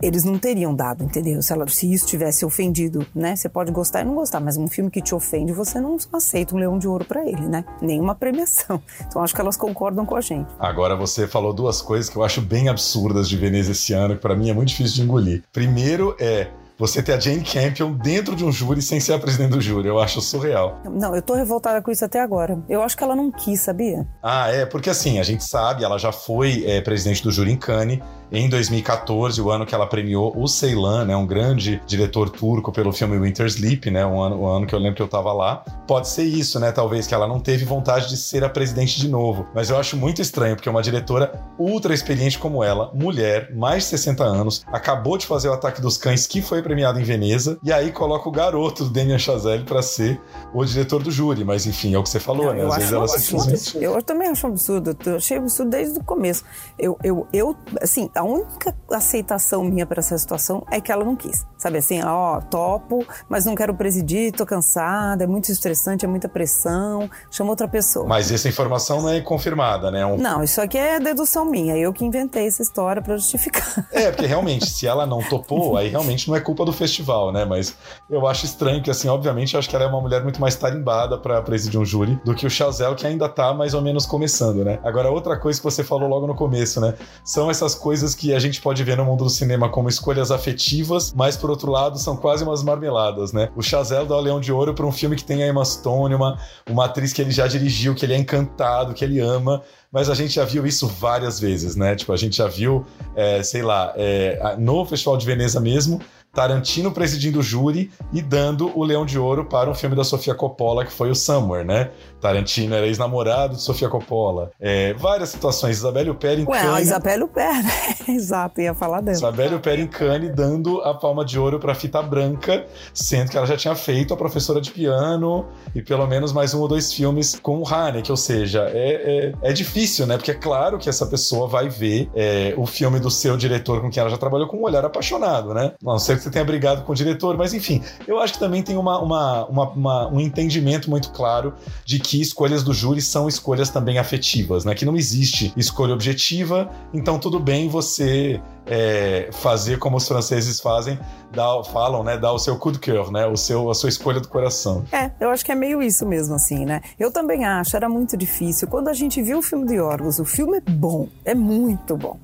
eles 0.01 0.25
não 0.25 0.39
teriam 0.39 0.75
dado, 0.75 1.05
entendeu? 1.05 1.41
Se, 1.43 1.53
ela, 1.53 1.67
se 1.69 1.91
isso 1.91 2.07
tivesse 2.07 2.45
ofendido, 2.45 3.07
né? 3.15 3.35
Você 3.35 3.49
pode 3.49 3.73
gostar 3.73 4.03
e 4.03 4.05
não 4.05 4.15
gostar, 4.15 4.41
mas 4.41 4.57
um 4.57 4.69
filme 4.69 4.91
que 4.91 5.01
te 5.01 5.15
ofende, 5.15 5.53
você 5.53 5.81
não 5.81 5.97
aceita 6.13 6.55
um 6.55 6.59
leão 6.59 6.79
de 6.79 6.87
ouro 6.87 7.05
para 7.05 7.25
ele, 7.27 7.49
né? 7.49 7.65
Nenhuma 7.81 8.15
premiação. 8.15 8.83
Então 9.07 9.23
acho 9.23 9.35
que 9.35 9.41
elas 9.41 9.57
concordam 9.57 10.05
com 10.05 10.17
a 10.17 10.21
gente. 10.21 10.49
Agora 10.59 10.97
você 10.97 11.27
falou 11.27 11.53
duas 11.53 11.81
coisas 11.81 12.11
que 12.11 12.17
eu 12.17 12.25
acho 12.25 12.41
bem 12.41 12.69
absurdas 12.69 13.29
de 13.29 13.37
Veneza 13.37 13.73
esse 13.73 13.93
ano, 13.93 14.17
que 14.17 14.21
para 14.21 14.35
mim 14.35 14.51
é 14.51 14.55
muito 14.55 14.69
difícil 14.69 14.97
de 14.97 15.03
engolir. 15.03 15.43
Primeiro 15.53 16.17
é 16.19 16.49
você 16.79 17.03
ter 17.03 17.15
a 17.15 17.21
Jane 17.21 17.43
Campion 17.43 17.93
dentro 17.93 18.37
de 18.37 18.45
um 18.45 18.53
júri 18.53 18.83
sem 18.83 19.01
ser 19.01 19.15
a 19.15 19.19
presidente 19.19 19.51
do 19.51 19.61
júri. 19.61 19.89
Eu 19.89 19.99
acho 19.99 20.21
surreal. 20.21 20.79
Não, 20.85 21.15
eu 21.15 21.23
tô 21.23 21.35
revoltada 21.35 21.81
com 21.81 21.91
isso 21.91 22.05
até 22.05 22.21
agora. 22.21 22.59
Eu 22.69 22.83
acho 22.83 22.97
que 22.97 23.03
ela 23.03 23.17
não 23.17 23.31
quis, 23.31 23.61
sabia? 23.61 24.07
Ah, 24.23 24.51
é, 24.51 24.67
porque 24.67 24.91
assim, 24.91 25.19
a 25.19 25.23
gente 25.23 25.45
sabe, 25.45 25.85
ela 25.85 25.99
já 25.99 26.13
foi 26.13 26.65
é, 26.67 26.81
presidente 26.81 27.23
do 27.23 27.31
júri 27.31 27.53
em 27.53 27.57
Cannes 27.57 28.01
em 28.31 28.49
2014, 28.49 29.41
o 29.41 29.51
ano 29.51 29.65
que 29.65 29.75
ela 29.75 29.87
premiou 29.87 30.33
o 30.37 30.49
Ceylan, 30.49 31.05
né, 31.05 31.17
um 31.17 31.27
grande 31.27 31.81
diretor 31.87 32.29
turco 32.29 32.73
pelo 32.73 32.93
filme 32.93 33.19
Winter 33.19 33.47
Sleep, 33.47 33.91
né, 33.91 34.05
um 34.05 34.21
ano, 34.21 34.43
um 34.43 34.47
ano 34.47 34.67
que 34.67 34.75
eu 34.75 34.79
lembro 34.79 34.97
que 34.97 35.03
eu 35.03 35.09
tava 35.09 35.33
lá. 35.33 35.65
Pode 35.87 36.09
ser 36.09 36.25
isso, 36.25 36.59
né, 36.59 36.73
talvez 36.73 37.07
que 37.07 37.15
ela 37.15 37.27
não 37.27 37.39
teve 37.39 37.65
vontade 37.65 38.09
de 38.09 38.17
ser 38.17 38.43
a 38.43 38.49
presidente 38.49 38.99
de 38.99 39.09
novo, 39.09 39.47
mas 39.55 39.71
eu 39.71 39.79
acho 39.79 39.97
muito 39.97 40.21
estranho 40.21 40.57
porque 40.57 40.69
uma 40.69 40.83
diretora 40.83 41.41
ultra 41.59 41.95
experiente 41.95 42.39
como 42.39 42.65
ela, 42.65 42.91
mulher, 42.95 43.55
mais 43.55 43.85
de 43.85 43.91
60 43.91 44.25
anos, 44.25 44.65
acabou 44.67 45.17
de 45.17 45.27
fazer 45.27 45.49
o 45.49 45.53
Ataque 45.53 45.81
dos 45.81 45.97
Cães 45.97 46.27
que 46.27 46.43
foi 46.43 46.63
premiado 46.63 46.99
em 47.01 47.05
Veneza 47.05 47.59
e 47.63 47.73
aí 47.73 47.93
coloca 47.93 48.29
o 48.29 48.33
garoto 48.33 48.85
do 48.85 48.91
Damien 48.91 49.19
Chazelle 49.19 49.65
para 49.65 49.83
ser 49.83 50.21
o 50.53 50.65
diretor 50.65 51.03
do 51.03 51.11
júri, 51.11 51.45
mas 51.45 51.67
enfim, 51.67 51.95
é 51.95 51.99
o 51.99 52.03
que 52.03 52.09
você 52.09 52.21
falou, 52.21 52.53
né? 52.53 52.65
Às 52.65 52.77
vezes 52.77 52.93
ela 52.93 53.09
simplesmente... 53.09 53.79
Eu 53.79 54.03
também 54.03 54.29
acho 54.29 54.47
um 54.47 54.51
absurdo, 54.51 54.97
eu 55.07 55.17
achei 55.17 55.37
absurdo 55.37 55.71
desde 55.71 55.99
o 55.99 56.05
começo. 56.05 56.45
Eu, 56.79 56.99
eu, 57.03 57.27
eu 57.33 57.57
assim, 57.81 58.11
a 58.17 58.23
única 58.23 58.75
aceitação 58.91 59.63
minha 59.63 59.87
para 59.87 60.01
essa 60.01 60.17
situação 60.17 60.65
é 60.71 60.81
que 60.81 60.91
ela 60.91 61.05
não 61.05 61.15
quis. 61.15 61.47
Sabe 61.59 61.79
assim, 61.79 62.03
ó, 62.03 62.41
topo, 62.41 63.05
mas 63.29 63.45
não 63.45 63.55
quero 63.55 63.75
presidir, 63.75 64.33
tô 64.33 64.47
cansada, 64.47 65.25
é 65.25 65.27
muito 65.27 65.51
estressante, 65.51 66.05
é 66.05 66.09
muita 66.09 66.29
pressão, 66.29 67.09
chama 67.31 67.51
outra 67.51 67.69
pessoa. 67.69 68.07
Mas 68.07 68.31
essa 68.31 68.49
informação 68.49 69.03
não 69.03 69.11
é 69.11 69.21
confirmada, 69.21 69.91
né? 69.91 70.05
Um... 70.05 70.17
Não, 70.17 70.43
isso 70.43 70.61
aqui 70.61 70.79
é 70.79 70.99
dedução 70.99 71.45
minha, 71.45 71.77
eu 71.77 71.93
que 71.93 72.05
inventei 72.05 72.47
essa 72.47 72.63
história 72.63 73.03
para 73.03 73.17
justificar. 73.17 73.87
É, 73.93 74.11
porque 74.11 74.27
realmente, 74.27 74.69
se 74.69 74.87
ela 74.87 75.07
não 75.07 75.23
topou, 75.23 75.77
aí 75.79 75.89
realmente 75.89 76.29
não 76.29 76.37
é 76.37 76.41
culpa 76.41 76.65
do 76.65 76.73
festival, 76.73 77.33
né? 77.33 77.45
Mas 77.45 77.77
eu 78.09 78.27
acho 78.27 78.45
estranho 78.45 78.83
que, 78.83 78.91
assim, 78.91 79.09
obviamente, 79.09 79.55
eu 79.55 79.59
acho 79.59 79.69
que 79.69 79.77
ela 79.77 79.85
é 79.85 79.89
uma 79.89 80.01
mulher 80.01 80.23
muito 80.23 80.41
mais 80.41 80.57
tarimbada 80.57 81.19
para 81.19 81.41
presidir 81.43 81.81
um 81.81 81.85
júri 81.85 82.21
do 82.25 82.35
que 82.35 82.47
o 82.47 82.51
Chazelle, 82.51 82.95
que 82.95 83.07
ainda 83.07 83.29
tá 83.29 83.53
mais 83.53 83.75
ou 83.75 83.83
menos 83.83 84.07
começando, 84.07 84.65
né? 84.65 84.79
Agora, 84.85 85.11
outra 85.11 85.37
coisa 85.39 85.59
que 85.59 85.65
você 85.65 85.83
falou 85.83 86.09
logo 86.09 86.27
no 86.27 86.35
começo, 86.35 86.81
né? 86.81 86.95
São 87.25 87.51
essas 87.51 87.75
coisas 87.75 88.06
que 88.15 88.35
a 88.35 88.39
gente 88.39 88.61
pode 88.61 88.83
ver 88.85 88.97
no 88.97 89.05
mundo 89.05 89.25
do 89.25 89.31
cinema 89.31 89.69
como 89.69 89.89
escolhas 89.89 90.31
afetivas, 90.31 91.13
mas 91.15 91.37
por 91.37 91.51
outro 91.51 91.71
lado 91.71 91.99
são 91.99 92.17
quase 92.17 92.45
umas 92.45 92.63
marmeladas, 92.63 93.33
né? 93.33 93.51
O 93.57 93.63
Chazelle 93.63 94.07
dá 94.07 94.17
o 94.17 94.21
Leão 94.21 94.41
de 94.41 94.53
Ouro 94.53 94.75
para 94.75 94.87
um 94.87 94.93
filme 94.93 95.17
que 95.17 95.25
tem 95.25 95.43
a 95.43 95.49
Emma 95.49 95.65
Stone, 95.65 96.15
uma, 96.15 96.39
uma 96.69 96.85
atriz 96.85 97.13
que 97.13 97.21
ele 97.21 97.31
já 97.31 97.47
dirigiu, 97.47 97.95
que 97.95 98.05
ele 98.05 98.15
é 98.15 98.19
encantado, 98.19 98.95
que 98.95 99.05
ele 99.05 99.21
ama, 99.21 99.63
mas 99.91 100.11
a 100.11 100.15
gente 100.15 100.35
já 100.35 100.45
viu 100.45 100.67
isso 100.67 100.87
várias 100.87 101.41
vezes, 101.41 101.77
né? 101.77 101.95
Tipo, 101.95 102.13
a 102.13 102.17
gente 102.17 102.37
já 102.37 102.47
viu, 102.47 102.85
é, 103.15 103.43
sei 103.43 103.63
lá, 103.63 103.93
é, 103.97 104.57
no 104.59 104.85
Festival 104.85 105.17
de 105.17 105.25
Veneza 105.25 105.61
mesmo, 105.61 106.01
Tarantino 106.37 106.93
presidindo 106.93 107.39
o 107.39 107.43
júri 107.43 107.91
e 108.13 108.21
dando 108.21 108.71
o 108.79 108.85
Leão 108.85 109.07
de 109.07 109.19
Ouro 109.19 109.47
para 109.47 109.71
um 109.71 109.75
filme 109.75 109.97
da 109.97 110.05
Sofia 110.05 110.35
Coppola, 110.35 110.85
que 110.85 110.93
foi 110.93 111.11
o 111.11 111.15
Somewhere, 111.15 111.67
né? 111.67 111.91
Tarantino 112.21 112.75
era 112.75 112.87
ex-namorado 112.87 113.57
de 113.57 113.63
Sofia 113.63 113.89
Coppola. 113.89 114.51
É, 114.61 114.93
várias 114.95 115.31
situações. 115.31 115.79
Isabelle 115.79 116.11
Huppert 116.11 116.41
em 116.41 116.47
Ué, 116.47 116.59
Cannes. 116.61 116.75
a 116.75 116.83
Isabelle 116.83 117.23
Huppert, 117.23 117.65
né? 117.65 117.95
Exato, 118.15 118.61
ia 118.61 118.75
falar 118.75 119.01
dela. 119.01 119.17
Isabelle 119.17 119.55
Huppert 119.55 119.81
em 119.81 119.87
Cannes 119.87 120.35
dando 120.35 120.83
a 120.83 120.93
palma 120.93 121.25
de 121.25 121.39
ouro 121.39 121.59
para 121.59 121.75
Fita 121.75 122.03
Branca, 122.03 122.67
sendo 122.93 123.31
que 123.31 123.39
ela 123.39 123.47
já 123.47 123.57
tinha 123.57 123.75
feito 123.75 124.13
a 124.13 124.17
professora 124.17 124.61
de 124.61 124.71
piano 124.71 125.47
e 125.75 125.81
pelo 125.81 126.07
menos 126.07 126.35
mais 126.35 126.53
um 126.53 126.61
ou 126.61 126.69
dois 126.69 126.93
filmes 126.93 127.39
com 127.41 127.61
o 127.61 127.67
Haneke, 127.67 128.11
ou 128.11 128.17
seja, 128.17 128.69
é, 128.75 129.33
é, 129.43 129.51
é 129.51 129.53
difícil, 129.55 130.07
né? 130.07 130.19
Porque 130.19 130.33
é 130.33 130.35
claro 130.35 130.77
que 130.77 130.91
essa 130.91 131.07
pessoa 131.07 131.49
vai 131.49 131.71
ver 131.71 132.11
é, 132.15 132.53
o 132.59 132.67
filme 132.67 133.01
do 133.01 133.11
seu 133.11 133.39
diretor 133.39 133.81
com 133.81 133.89
quem 133.89 134.03
ela 134.03 134.11
já 134.11 134.19
trabalhou 134.19 134.47
com 134.47 134.59
um 134.59 134.65
olhar 134.65 134.85
apaixonado, 134.85 135.55
né? 135.55 135.73
Não 135.83 135.97
que 136.26 136.26
você 136.27 136.31
tenha 136.31 136.45
brigado 136.45 136.83
com 136.83 136.93
o 136.93 136.95
diretor, 136.95 137.37
mas 137.37 137.55
enfim, 137.55 137.83
eu 138.07 138.19
acho 138.19 138.35
que 138.35 138.39
também 138.39 138.63
tem 138.63 138.77
uma, 138.77 139.01
uma, 139.01 139.47
uma, 139.47 140.09
um 140.09 140.21
entendimento 140.21 140.91
muito 140.91 141.11
claro 141.11 141.55
de 141.85 142.01
que 142.01 142.21
escolhas 142.21 142.63
do 142.63 142.75
júri 142.75 143.01
são 143.01 143.29
escolhas 143.29 143.71
também 143.71 143.99
afetivas, 143.99 144.65
né? 144.65 144.75
Que 144.75 144.85
não 144.85 144.97
existe 144.97 145.53
escolha 145.57 145.95
objetiva, 145.95 146.69
então 146.93 147.19
tudo 147.19 147.39
bem 147.39 147.69
você 147.69 148.41
é, 148.67 149.29
fazer 149.33 149.79
como 149.79 149.97
os 149.97 150.09
franceses 150.09 150.61
fazem, 150.61 150.99
dar, 151.33 151.63
falam, 151.65 152.03
né? 152.03 152.17
Dar 152.17 152.33
o 152.33 152.39
seu 152.39 152.59
coup 152.59 152.73
de 152.73 152.79
cœur, 152.79 153.13
né? 153.13 153.27
O 153.27 153.37
seu, 153.37 153.71
a 153.71 153.75
sua 153.75 153.89
escolha 153.89 154.21
do 154.21 154.29
coração. 154.29 154.85
É, 154.91 155.11
eu 155.21 155.31
acho 155.31 155.45
que 155.45 155.53
é 155.53 155.55
meio 155.55 155.83
isso 155.83 156.05
mesmo, 156.07 156.35
assim, 156.35 156.65
né? 156.65 156.81
Eu 156.99 157.13
também 157.13 157.45
acho, 157.45 157.77
era 157.77 157.89
muito 157.89 158.17
difícil. 158.17 158.67
Quando 158.69 158.89
a 158.89 158.95
gente 158.95 159.23
viu 159.23 159.39
o 159.39 159.43
filme 159.43 159.67
de 159.67 159.75
Yorgos, 159.75 160.19
o 160.19 160.25
filme 160.25 160.59
é 160.59 160.71
bom, 160.71 161.09
é 161.25 161.35
muito 161.35 161.97
bom. 161.97 162.19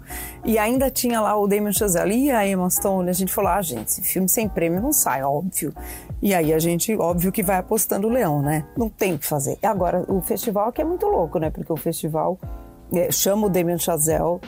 E 0.44 0.58
ainda 0.58 0.90
tinha 0.90 1.20
lá 1.20 1.36
o 1.38 1.46
Damon 1.46 1.72
Chazelle 1.72 2.26
e 2.26 2.30
a 2.30 2.46
Emma 2.46 2.68
Stone, 2.68 3.08
a 3.08 3.12
gente 3.12 3.32
falou, 3.32 3.50
ah, 3.50 3.62
gente, 3.62 3.91
esse 3.92 4.02
filme 4.02 4.28
sem 4.28 4.48
prêmio 4.48 4.80
não 4.80 4.92
sai, 4.92 5.22
óbvio. 5.22 5.74
E 6.20 6.34
aí 6.34 6.52
a 6.52 6.58
gente, 6.58 6.96
óbvio 6.96 7.30
que 7.30 7.42
vai 7.42 7.56
apostando 7.56 8.06
o 8.06 8.10
leão, 8.10 8.40
né? 8.40 8.64
Não 8.76 8.88
tem 8.88 9.14
o 9.14 9.18
que 9.18 9.26
fazer. 9.26 9.58
Agora, 9.62 10.04
o 10.08 10.20
festival 10.20 10.72
que 10.72 10.80
é 10.80 10.84
muito 10.84 11.06
louco, 11.06 11.38
né? 11.38 11.50
Porque 11.50 11.72
o 11.72 11.76
festival 11.76 12.38
é, 12.92 13.10
chama 13.10 13.46
o 13.46 13.50
Damien 13.50 13.78
Chazelle 13.78 14.40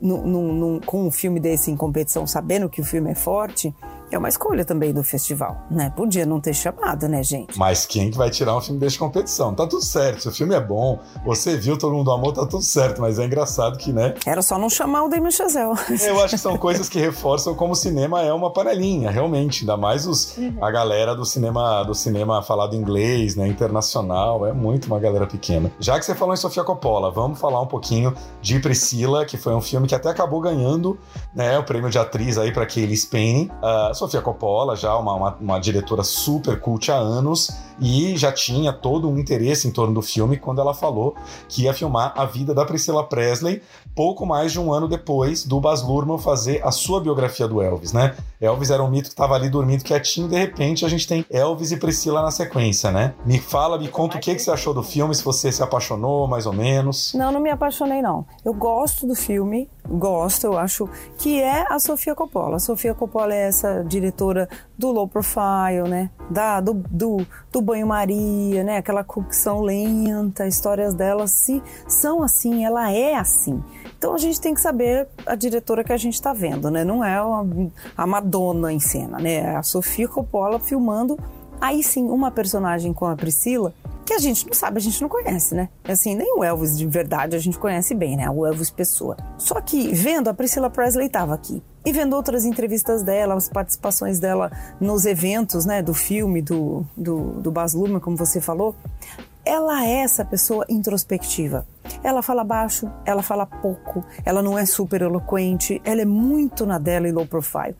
num, 0.00 0.22
num, 0.26 0.80
com 0.80 1.06
um 1.06 1.10
filme 1.10 1.40
desse 1.40 1.70
em 1.70 1.76
competição, 1.76 2.26
sabendo 2.26 2.68
que 2.68 2.80
o 2.80 2.84
filme 2.84 3.10
é 3.10 3.14
forte, 3.14 3.74
é 4.10 4.18
uma 4.18 4.28
escolha 4.28 4.64
também 4.64 4.92
do 4.92 5.02
festival, 5.02 5.66
né? 5.70 5.92
Podia 5.94 6.26
não 6.26 6.40
ter 6.40 6.54
chamado, 6.54 7.08
né, 7.08 7.22
gente? 7.22 7.58
Mas 7.58 7.86
quem 7.86 8.10
que 8.10 8.18
vai 8.18 8.30
tirar 8.30 8.56
um 8.56 8.60
filme 8.60 8.80
desse 8.80 8.94
de 8.94 8.98
competição? 8.98 9.54
Tá 9.54 9.66
tudo 9.66 9.84
certo, 9.84 10.22
se 10.22 10.28
o 10.28 10.32
filme 10.32 10.54
é 10.54 10.60
bom, 10.60 10.98
você 11.24 11.56
viu, 11.56 11.78
todo 11.78 11.94
mundo 11.94 12.10
amou, 12.10 12.32
tá 12.32 12.46
tudo 12.46 12.62
certo, 12.62 13.00
mas 13.00 13.18
é 13.18 13.24
engraçado 13.24 13.78
que, 13.78 13.92
né? 13.92 14.14
Era 14.26 14.42
só 14.42 14.58
não 14.58 14.68
chamar 14.68 15.04
o 15.04 15.08
Damien 15.08 15.30
Chazelle. 15.30 15.74
Eu 16.04 16.20
acho 16.20 16.34
que 16.34 16.40
são 16.40 16.56
coisas 16.58 16.88
que 16.88 16.98
reforçam 16.98 17.54
como 17.54 17.72
o 17.72 17.76
cinema 17.76 18.22
é 18.22 18.32
uma 18.32 18.52
panelinha, 18.52 19.10
realmente, 19.10 19.60
ainda 19.60 19.76
mais 19.76 20.06
os, 20.06 20.36
a 20.60 20.70
galera 20.70 21.14
do 21.14 21.24
cinema 21.24 21.82
do 21.84 21.94
cinema 21.94 22.42
falado 22.42 22.74
inglês, 22.74 23.36
né, 23.36 23.46
internacional, 23.46 24.46
é 24.46 24.52
muito 24.52 24.86
uma 24.86 24.98
galera 24.98 25.26
pequena. 25.26 25.70
Já 25.78 25.98
que 25.98 26.04
você 26.04 26.14
falou 26.14 26.34
em 26.34 26.36
Sofia 26.36 26.64
Coppola, 26.64 27.10
vamos 27.10 27.38
falar 27.38 27.60
um 27.60 27.66
pouquinho 27.66 28.14
de 28.40 28.58
Priscila, 28.58 29.24
que 29.24 29.36
foi 29.36 29.54
um 29.54 29.60
filme 29.60 29.86
que 29.86 29.94
até 29.94 30.08
acabou 30.08 30.40
ganhando, 30.40 30.98
né, 31.34 31.58
o 31.58 31.64
prêmio 31.64 31.90
de 31.90 31.98
atriz 31.98 32.38
aí 32.38 32.52
para 32.52 32.66
Kaylee 32.66 32.96
Spain. 32.96 33.50
Uh, 33.62 33.94
Sofia 33.98 34.22
Coppola, 34.22 34.76
já 34.76 34.96
uma, 34.96 35.14
uma, 35.14 35.36
uma, 35.40 35.58
diretora 35.58 36.02
super 36.02 36.60
cult 36.60 36.90
há 36.90 36.96
anos, 36.96 37.50
e 37.80 38.16
já 38.16 38.32
tinha 38.32 38.72
todo 38.72 39.08
um 39.08 39.18
interesse 39.18 39.68
em 39.68 39.70
torno 39.70 39.94
do 39.94 40.02
filme 40.02 40.36
quando 40.36 40.60
ela 40.60 40.74
falou 40.74 41.14
que 41.48 41.62
ia 41.62 41.74
filmar 41.74 42.12
a 42.16 42.24
vida 42.24 42.52
da 42.52 42.64
Priscilla 42.64 43.04
Presley 43.04 43.62
pouco 43.94 44.24
mais 44.24 44.52
de 44.52 44.60
um 44.60 44.72
ano 44.72 44.86
depois 44.86 45.44
do 45.44 45.60
Baz 45.60 45.82
Luhrmann 45.82 46.18
fazer 46.18 46.64
a 46.64 46.70
sua 46.70 47.00
biografia 47.00 47.48
do 47.48 47.60
Elvis, 47.60 47.92
né? 47.92 48.14
Elvis 48.40 48.70
era 48.70 48.82
um 48.82 48.88
mito 48.88 49.08
que 49.08 49.14
estava 49.14 49.34
ali 49.34 49.48
dormindo 49.48 49.82
quietinho, 49.82 50.28
de 50.28 50.36
repente 50.36 50.84
a 50.84 50.88
gente 50.88 51.06
tem 51.06 51.26
Elvis 51.28 51.72
e 51.72 51.76
Priscila 51.76 52.22
na 52.22 52.30
sequência, 52.30 52.92
né? 52.92 53.14
Me 53.26 53.40
fala, 53.40 53.76
me 53.76 53.88
conta 53.88 54.16
o 54.16 54.20
que, 54.20 54.34
que 54.34 54.40
você 54.40 54.52
achou 54.52 54.72
do 54.72 54.84
filme, 54.84 55.14
se 55.14 55.24
você 55.24 55.50
se 55.50 55.62
apaixonou, 55.62 56.28
mais 56.28 56.46
ou 56.46 56.52
menos. 56.52 57.12
Não, 57.14 57.32
não 57.32 57.40
me 57.40 57.50
apaixonei, 57.50 58.00
não. 58.00 58.24
Eu 58.44 58.54
gosto 58.54 59.04
do 59.04 59.16
filme, 59.16 59.68
gosto, 59.88 60.44
eu 60.44 60.58
acho 60.58 60.88
que 61.16 61.40
é 61.40 61.64
a 61.68 61.78
Sofia 61.78 62.14
Coppola. 62.14 62.56
A 62.56 62.60
Sofia 62.60 62.94
Coppola 62.94 63.34
é 63.34 63.48
essa 63.48 63.82
diretora 63.84 64.48
do 64.76 64.90
low 64.90 65.08
profile, 65.08 65.88
né? 65.88 66.10
Da, 66.30 66.60
do, 66.60 66.74
do, 66.74 67.26
do 67.50 67.62
banho-maria, 67.62 68.62
né? 68.62 68.76
Aquela 68.76 69.02
cocção 69.02 69.60
lenta, 69.62 70.46
histórias 70.46 70.94
dela 70.94 71.26
se, 71.26 71.62
são 71.86 72.22
assim, 72.22 72.64
ela 72.64 72.90
é 72.90 73.14
assim. 73.14 73.62
Então 73.96 74.14
a 74.14 74.18
gente 74.18 74.40
tem 74.40 74.54
que 74.54 74.60
saber 74.60 75.08
a 75.26 75.34
diretora 75.34 75.82
que 75.82 75.92
a 75.92 75.96
gente 75.96 76.14
está 76.14 76.32
vendo, 76.32 76.70
né? 76.70 76.84
Não 76.84 77.02
é 77.02 77.18
a 77.96 78.06
Madonna 78.06 78.72
em 78.72 78.80
cena, 78.80 79.18
né? 79.18 79.34
É 79.34 79.56
a 79.56 79.62
Sofia 79.62 80.08
Coppola 80.08 80.60
filmando 80.60 81.18
aí 81.60 81.82
sim 81.82 82.04
uma 82.04 82.30
personagem 82.30 82.92
com 82.92 83.06
a 83.06 83.16
Priscila 83.16 83.74
que 84.08 84.14
a 84.14 84.18
gente 84.18 84.46
não 84.46 84.54
sabe, 84.54 84.78
a 84.78 84.80
gente 84.80 85.02
não 85.02 85.08
conhece, 85.08 85.54
né? 85.54 85.68
Assim, 85.84 86.14
nem 86.14 86.32
o 86.34 86.42
Elvis 86.42 86.78
de 86.78 86.86
verdade 86.86 87.36
a 87.36 87.38
gente 87.38 87.58
conhece 87.58 87.94
bem, 87.94 88.16
né? 88.16 88.30
O 88.30 88.46
Elvis 88.46 88.70
pessoa. 88.70 89.14
Só 89.36 89.60
que 89.60 89.92
vendo 89.92 90.28
a 90.28 90.34
Priscila 90.34 90.70
Presley 90.70 91.08
estava 91.08 91.34
aqui 91.34 91.62
e 91.84 91.92
vendo 91.92 92.16
outras 92.16 92.46
entrevistas 92.46 93.02
dela, 93.02 93.34
as 93.34 93.50
participações 93.50 94.18
dela 94.18 94.50
nos 94.80 95.04
eventos, 95.04 95.66
né, 95.66 95.82
do 95.82 95.92
filme 95.92 96.40
do 96.40 96.86
do, 96.96 97.32
do 97.32 97.52
Baz 97.52 97.74
Luhrmann, 97.74 98.00
como 98.00 98.16
você 98.16 98.40
falou, 98.40 98.74
ela 99.44 99.84
é 99.84 100.00
essa 100.00 100.24
pessoa 100.24 100.64
introspectiva. 100.70 101.66
Ela 102.02 102.22
fala 102.22 102.42
baixo, 102.42 102.90
ela 103.04 103.22
fala 103.22 103.44
pouco, 103.44 104.02
ela 104.24 104.42
não 104.42 104.58
é 104.58 104.64
super 104.64 105.02
eloquente, 105.02 105.82
ela 105.84 106.00
é 106.00 106.06
muito 106.06 106.64
na 106.64 106.78
dela 106.78 107.06
e 107.06 107.12
low 107.12 107.26
profile. 107.26 107.76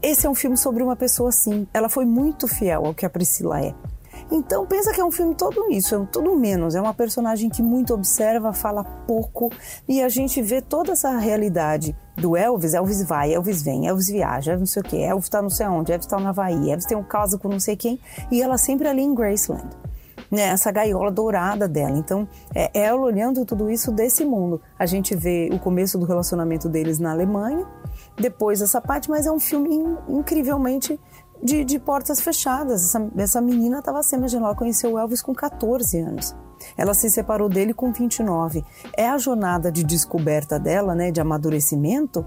Esse 0.00 0.24
é 0.24 0.30
um 0.30 0.36
filme 0.36 0.56
sobre 0.56 0.84
uma 0.84 0.94
pessoa 0.94 1.30
assim. 1.30 1.66
Ela 1.74 1.88
foi 1.88 2.04
muito 2.04 2.46
fiel 2.46 2.86
ao 2.86 2.94
que 2.94 3.04
a 3.04 3.10
Priscila 3.10 3.60
é. 3.60 3.74
Então 4.30 4.66
pensa 4.66 4.92
que 4.92 5.00
é 5.00 5.04
um 5.04 5.10
filme 5.10 5.34
todo 5.34 5.70
isso, 5.70 5.94
é 5.94 6.06
tudo 6.10 6.36
menos. 6.36 6.74
É 6.74 6.80
uma 6.80 6.94
personagem 6.94 7.48
que 7.50 7.62
muito 7.62 7.94
observa, 7.94 8.52
fala 8.52 8.84
pouco 8.84 9.50
e 9.88 10.02
a 10.02 10.08
gente 10.08 10.40
vê 10.42 10.60
toda 10.60 10.92
essa 10.92 11.16
realidade 11.18 11.96
do 12.16 12.36
Elvis. 12.36 12.74
Elvis 12.74 13.02
vai, 13.04 13.34
Elvis 13.34 13.62
vem, 13.62 13.86
Elvis 13.86 14.08
viaja, 14.08 14.56
não 14.56 14.66
sei 14.66 14.82
o 14.82 14.84
que, 14.84 15.02
Elvis 15.02 15.28
tá 15.28 15.42
não 15.42 15.50
sei 15.50 15.66
onde, 15.66 15.92
Elvis 15.92 16.06
tá 16.06 16.18
na 16.18 16.30
Havaí, 16.30 16.70
Elvis 16.70 16.86
tem 16.86 16.96
um 16.96 17.02
caso 17.02 17.38
com 17.38 17.48
não 17.48 17.60
sei 17.60 17.76
quem 17.76 17.98
e 18.30 18.42
ela 18.42 18.56
sempre 18.58 18.88
ali 18.88 19.02
em 19.02 19.14
Graceland 19.14 19.68
né, 20.34 20.48
essa 20.48 20.70
gaiola 20.70 21.10
dourada 21.10 21.68
dela. 21.68 21.96
Então, 21.96 22.28
é 22.54 22.70
ela 22.74 23.00
olhando 23.00 23.44
tudo 23.44 23.70
isso 23.70 23.92
desse 23.92 24.24
mundo. 24.24 24.60
A 24.78 24.84
gente 24.84 25.14
vê 25.14 25.48
o 25.52 25.58
começo 25.58 25.96
do 25.96 26.04
relacionamento 26.04 26.68
deles 26.68 26.98
na 26.98 27.12
Alemanha, 27.12 27.66
depois 28.16 28.60
essa 28.60 28.80
parte, 28.80 29.08
mas 29.08 29.26
é 29.26 29.30
um 29.30 29.38
filme 29.38 29.70
incrivelmente 30.08 30.98
de, 31.44 31.62
de 31.62 31.78
portas 31.78 32.20
fechadas. 32.20 32.82
Essa, 32.82 33.10
essa 33.18 33.40
menina 33.40 33.80
estava 33.80 34.00
assim, 34.00 34.16
imagina, 34.16 34.46
ela 34.46 34.54
conheceu 34.54 34.92
o 34.92 34.98
Elvis 34.98 35.20
com 35.20 35.34
14 35.34 36.00
anos. 36.00 36.34
Ela 36.76 36.94
se 36.94 37.10
separou 37.10 37.48
dele 37.48 37.74
com 37.74 37.92
29. 37.92 38.64
É 38.96 39.06
a 39.06 39.18
jornada 39.18 39.70
de 39.70 39.84
descoberta 39.84 40.58
dela, 40.58 40.94
né, 40.94 41.10
de 41.10 41.20
amadurecimento, 41.20 42.24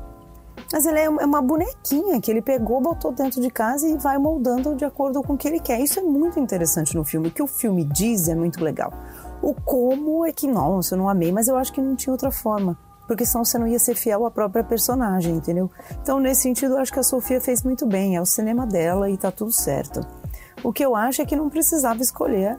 mas 0.71 0.85
ele 0.85 0.99
é 0.99 1.09
uma 1.09 1.41
bonequinha 1.41 2.19
que 2.19 2.29
ele 2.29 2.41
pegou, 2.41 2.81
botou 2.81 3.11
dentro 3.11 3.41
de 3.41 3.49
casa 3.49 3.87
e 3.87 3.97
vai 3.97 4.17
moldando 4.17 4.75
de 4.75 4.83
acordo 4.83 5.23
com 5.23 5.33
o 5.33 5.37
que 5.37 5.47
ele 5.47 5.59
quer. 5.59 5.79
Isso 5.79 5.99
é 5.99 6.03
muito 6.03 6.39
interessante 6.39 6.95
no 6.95 7.03
filme. 7.03 7.29
O 7.29 7.31
que 7.31 7.41
o 7.41 7.47
filme 7.47 7.83
diz 7.85 8.27
é 8.27 8.35
muito 8.35 8.63
legal. 8.63 8.91
O 9.41 9.53
como 9.53 10.25
é 10.25 10.31
que, 10.31 10.47
nossa, 10.47 10.95
eu 10.95 10.99
não 10.99 11.07
amei, 11.07 11.31
mas 11.31 11.47
eu 11.47 11.55
acho 11.55 11.71
que 11.71 11.81
não 11.81 11.95
tinha 11.95 12.11
outra 12.11 12.31
forma. 12.31 12.77
Porque 13.07 13.25
senão 13.25 13.45
você 13.45 13.57
não 13.57 13.67
ia 13.67 13.79
ser 13.79 13.95
fiel 13.95 14.25
à 14.25 14.31
própria 14.31 14.63
personagem, 14.63 15.35
entendeu? 15.35 15.71
Então, 16.01 16.19
nesse 16.19 16.41
sentido, 16.41 16.73
eu 16.73 16.79
acho 16.79 16.91
que 16.91 16.99
a 16.99 17.03
Sofia 17.03 17.39
fez 17.39 17.63
muito 17.63 17.85
bem. 17.85 18.15
É 18.15 18.21
o 18.21 18.25
cinema 18.25 18.67
dela 18.67 19.09
e 19.09 19.17
tá 19.17 19.31
tudo 19.31 19.51
certo. 19.51 20.01
O 20.63 20.73
que 20.73 20.83
eu 20.83 20.95
acho 20.95 21.21
é 21.21 21.25
que 21.25 21.35
não 21.35 21.49
precisava 21.49 22.01
escolher 22.01 22.57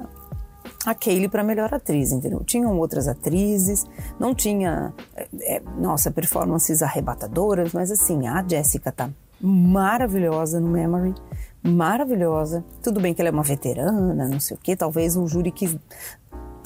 a 0.86 0.94
Kaylee 0.94 1.28
para 1.28 1.42
melhor 1.42 1.72
atriz, 1.74 2.12
entendeu? 2.12 2.42
Tinham 2.44 2.78
outras 2.78 3.08
atrizes, 3.08 3.84
não 4.18 4.34
tinha, 4.34 4.92
é, 5.14 5.56
é, 5.56 5.62
nossa, 5.76 6.10
performances 6.10 6.82
arrebatadoras, 6.82 7.72
mas 7.72 7.90
assim, 7.90 8.26
a 8.26 8.42
Jessica 8.46 8.92
tá 8.92 9.10
maravilhosa 9.40 10.60
no 10.60 10.68
Memory, 10.68 11.14
maravilhosa. 11.62 12.64
Tudo 12.82 13.00
bem 13.00 13.14
que 13.14 13.20
ela 13.20 13.28
é 13.28 13.32
uma 13.32 13.42
veterana, 13.42 14.28
não 14.28 14.40
sei 14.40 14.56
o 14.56 14.60
quê, 14.60 14.76
talvez 14.76 15.16
o 15.16 15.26
júri 15.26 15.50
quis 15.50 15.76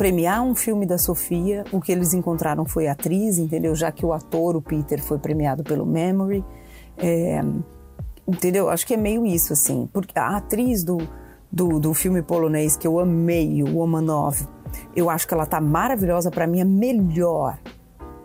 premiar 0.03 0.43
um 0.43 0.53
filme 0.53 0.85
da 0.85 0.99
Sofia, 0.99 1.65
o 1.71 1.81
que 1.81 1.93
eles 1.93 2.12
encontraram 2.12 2.65
foi 2.65 2.88
a 2.88 2.93
atriz, 2.93 3.38
entendeu? 3.38 3.73
Já 3.73 3.93
que 3.93 4.05
o 4.05 4.12
ator, 4.12 4.57
o 4.57 4.61
Peter, 4.61 5.01
foi 5.01 5.17
premiado 5.17 5.62
pelo 5.62 5.87
Memory. 5.87 6.45
É, 6.99 7.41
entendeu? 8.27 8.69
Acho 8.69 8.85
que 8.85 8.95
é 8.95 8.97
meio 8.97 9.25
isso, 9.25 9.53
assim. 9.53 9.88
Porque 9.93 10.19
a 10.19 10.38
atriz 10.38 10.83
do, 10.83 10.99
do, 11.53 11.79
do 11.79 11.95
filme 11.95 12.21
polonês 12.21 12.77
que 12.77 12.85
eu 12.85 12.99
amei, 12.99 13.62
o 13.62 13.77
Womanov, 13.77 14.45
eu 14.97 15.09
acho 15.09 15.25
que 15.29 15.35
ela 15.35 15.47
tá 15.47 15.61
maravilhosa, 15.61 16.33
para 16.33 16.49
mim 16.49 16.59
é 16.59 16.65
melhor, 16.65 17.57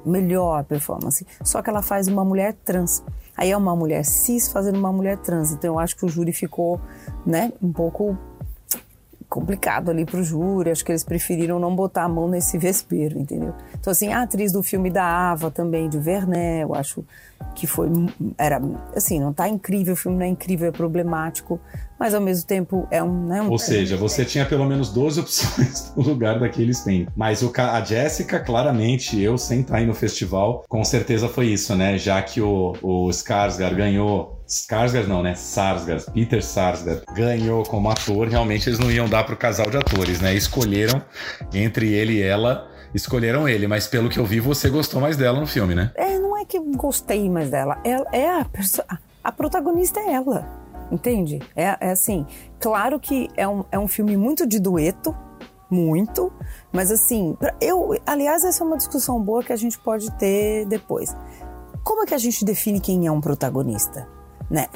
melhor 0.04 0.64
performance. 0.64 1.28
Só 1.44 1.62
que 1.62 1.70
ela 1.70 1.84
faz 1.84 2.08
uma 2.08 2.26
mulher 2.26 2.56
trans. 2.66 3.04
Aí 3.38 3.52
é 3.52 3.56
uma 3.56 3.76
mulher 3.76 4.04
cis 4.04 4.52
fazendo 4.52 4.80
uma 4.80 4.92
mulher 4.92 5.20
trans. 5.20 5.52
Então 5.52 5.76
eu 5.76 5.80
acho 5.80 5.96
que 5.96 6.08
o 6.08 6.10
júri 6.10 6.34
ficou, 6.34 6.82
né, 7.24 7.54
um 7.62 7.72
pouco 7.72 8.18
complicado 9.30 9.90
ali 9.90 10.06
pro 10.06 10.24
júri, 10.24 10.72
acho 10.72 10.86
que 10.86 10.92
eles 10.92 11.04
preferiram 11.04 11.60
não 11.60 11.76
botar 11.76 12.04
a 12.04 12.10
mão 12.10 12.30
nesse 12.30 12.58
vespeiro, 12.58 13.20
entendeu? 13.20 13.54
Então, 13.80 13.92
assim, 13.92 14.14
a 14.14 14.22
atriz 14.22 14.52
do 14.52 14.64
filme 14.64 14.90
da 14.90 15.04
Ava 15.04 15.52
também, 15.52 15.90
de 15.90 16.00
Vernet, 16.00 16.62
eu 16.62 16.74
acho 16.74 17.04
que 17.54 17.68
foi, 17.68 17.90
era, 18.38 18.62
assim, 18.96 19.20
não 19.20 19.34
tá 19.34 19.48
incrível, 19.50 19.94
o 19.94 19.98
filme 19.98 20.18
não 20.18 20.26
é 20.26 20.30
incrível, 20.30 20.70
é 20.70 20.72
problemático, 20.72 21.60
mas 22.00 22.14
ao 22.14 22.22
mesmo 22.22 22.48
tempo 22.48 22.88
é 22.90 23.04
um... 23.04 23.26
Né, 23.26 23.42
um 23.42 23.50
Ou 23.50 23.60
seja, 23.60 23.98
você 23.98 24.24
tinha 24.24 24.46
pelo 24.46 24.66
menos 24.66 24.90
12 24.92 25.20
opções 25.22 25.94
no 25.96 26.04
lugar 26.04 26.40
daqueles 26.40 26.82
tem. 26.82 27.08
Mas 27.16 27.42
o, 27.42 27.52
a 27.56 27.84
Jéssica, 27.84 28.40
claramente, 28.40 29.20
eu 29.20 29.38
sem 29.38 29.62
estar 29.62 29.78
aí 29.78 29.86
no 29.86 29.94
festival, 29.94 30.64
com 30.70 30.84
certeza 30.86 31.28
foi 31.28 31.48
isso, 31.48 31.76
né? 31.76 31.98
Já 31.98 32.22
que 32.22 32.42
o, 32.42 32.76
o 32.82 33.10
Skarsgård 33.10 33.76
ganhou 33.76 34.37
Skarsgård 34.48 35.08
não, 35.08 35.22
né? 35.22 35.36
Sarsgaard, 35.36 36.10
Peter 36.12 36.44
Sarsgaard 36.44 37.04
ganhou 37.14 37.64
como 37.64 37.90
ator. 37.90 38.28
Realmente 38.28 38.70
eles 38.70 38.80
não 38.80 38.90
iam 38.90 39.10
dar 39.10 39.26
pro 39.26 39.36
casal 39.36 39.70
de 39.70 39.78
atores, 39.78 40.22
né? 40.22 40.34
Escolheram 40.34 41.02
entre 41.54 41.94
ele 41.94 42.14
e 42.14 42.22
ela, 42.22 42.70
escolheram 42.94 43.48
ele. 43.48 43.68
Mas 43.68 43.88
pelo 43.88 44.10
que 44.10 44.20
eu 44.20 44.26
vi, 44.26 44.40
você 44.40 44.70
gostou 44.70 45.02
mais 45.02 45.18
dela 45.18 45.40
no 45.40 45.48
filme, 45.48 45.76
né? 45.76 45.92
É, 45.96 46.18
não 46.18 46.38
é 46.38 46.46
que 46.46 46.60
gostei 46.60 47.30
mais 47.30 47.50
dela. 47.50 47.78
Ela 47.84 48.06
é 48.14 48.30
a 48.30 48.46
a 49.28 49.32
protagonista 49.34 50.00
é 50.00 50.14
ela, 50.14 50.48
entende? 50.90 51.42
É, 51.54 51.76
é 51.82 51.92
assim, 51.92 52.26
claro 52.62 52.98
que 52.98 53.30
é 53.36 53.46
um, 53.46 53.66
é 53.70 53.78
um 53.78 53.90
filme 53.90 54.16
muito 54.16 54.48
de 54.48 54.58
dueto, 54.58 55.14
muito, 55.70 56.32
mas 56.72 56.94
assim, 56.94 57.36
eu, 57.60 57.94
aliás, 58.06 58.46
essa 58.46 58.64
é 58.64 58.66
uma 58.66 58.78
discussão 58.78 59.22
boa 59.22 59.44
que 59.44 59.52
a 59.52 59.58
gente 59.58 59.78
pode 59.78 60.10
ter 60.14 60.66
depois. 60.68 61.14
Como 61.84 62.04
é 62.04 62.06
que 62.06 62.14
a 62.14 62.18
gente 62.18 62.46
define 62.46 62.80
quem 62.80 63.06
é 63.06 63.12
um 63.12 63.20
protagonista? 63.20 64.08
Né? 64.50 64.68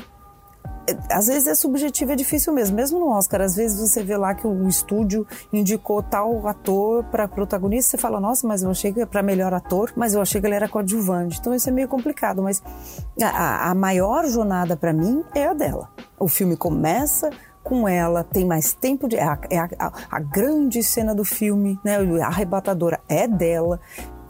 Às 1.10 1.28
vezes 1.28 1.48
é 1.48 1.56
subjetivo, 1.56 2.12
é 2.12 2.16
difícil 2.16 2.52
mesmo. 2.52 2.76
Mesmo 2.76 3.00
no 3.00 3.10
Oscar, 3.10 3.42
às 3.42 3.56
vezes 3.56 3.80
você 3.80 4.04
vê 4.04 4.18
lá 4.18 4.34
que 4.34 4.48
o 4.48 4.68
estúdio 4.68 5.26
indicou 5.54 6.02
tal 6.02 6.48
ator 6.48 7.04
para 7.06 7.28
protagonista, 7.28 7.92
você 7.92 7.98
fala, 7.98 8.20
nossa, 8.20 8.48
mas 8.48 8.64
eu 8.64 8.72
achei 8.72 8.92
que 8.92 9.06
para 9.06 9.22
melhor 9.22 9.54
ator, 9.54 9.94
mas 9.96 10.14
eu 10.14 10.22
achei 10.22 10.42
que 10.42 10.48
ele 10.48 10.56
era 10.56 10.68
coadjuvante. 10.68 11.38
Então 11.40 11.54
isso 11.54 11.70
é 11.70 11.72
meio 11.72 11.88
complicado, 11.88 12.42
mas 12.42 12.62
a, 13.22 13.70
a 13.70 13.76
maior 13.76 14.26
jornada 14.26 14.76
para 14.76 14.92
mim 14.92 15.24
é 15.36 15.48
a 15.48 15.54
dela. 15.54 15.90
O 16.20 16.28
filme 16.28 16.58
começa 16.58 17.30
com 17.64 17.88
ela, 17.88 18.24
tem 18.24 18.46
mais 18.46 18.74
tempo 18.74 19.08
de. 19.08 19.16
É 19.18 19.24
a, 19.24 19.40
é 19.50 19.60
a, 19.60 19.92
a, 20.10 20.20
grande 20.20 20.84
cena 20.84 21.14
do 21.14 21.24
filme, 21.24 21.80
né? 21.84 21.98
A 22.22 22.28
arrebatadora 22.28 23.00
é 23.08 23.28
dela. 23.28 23.80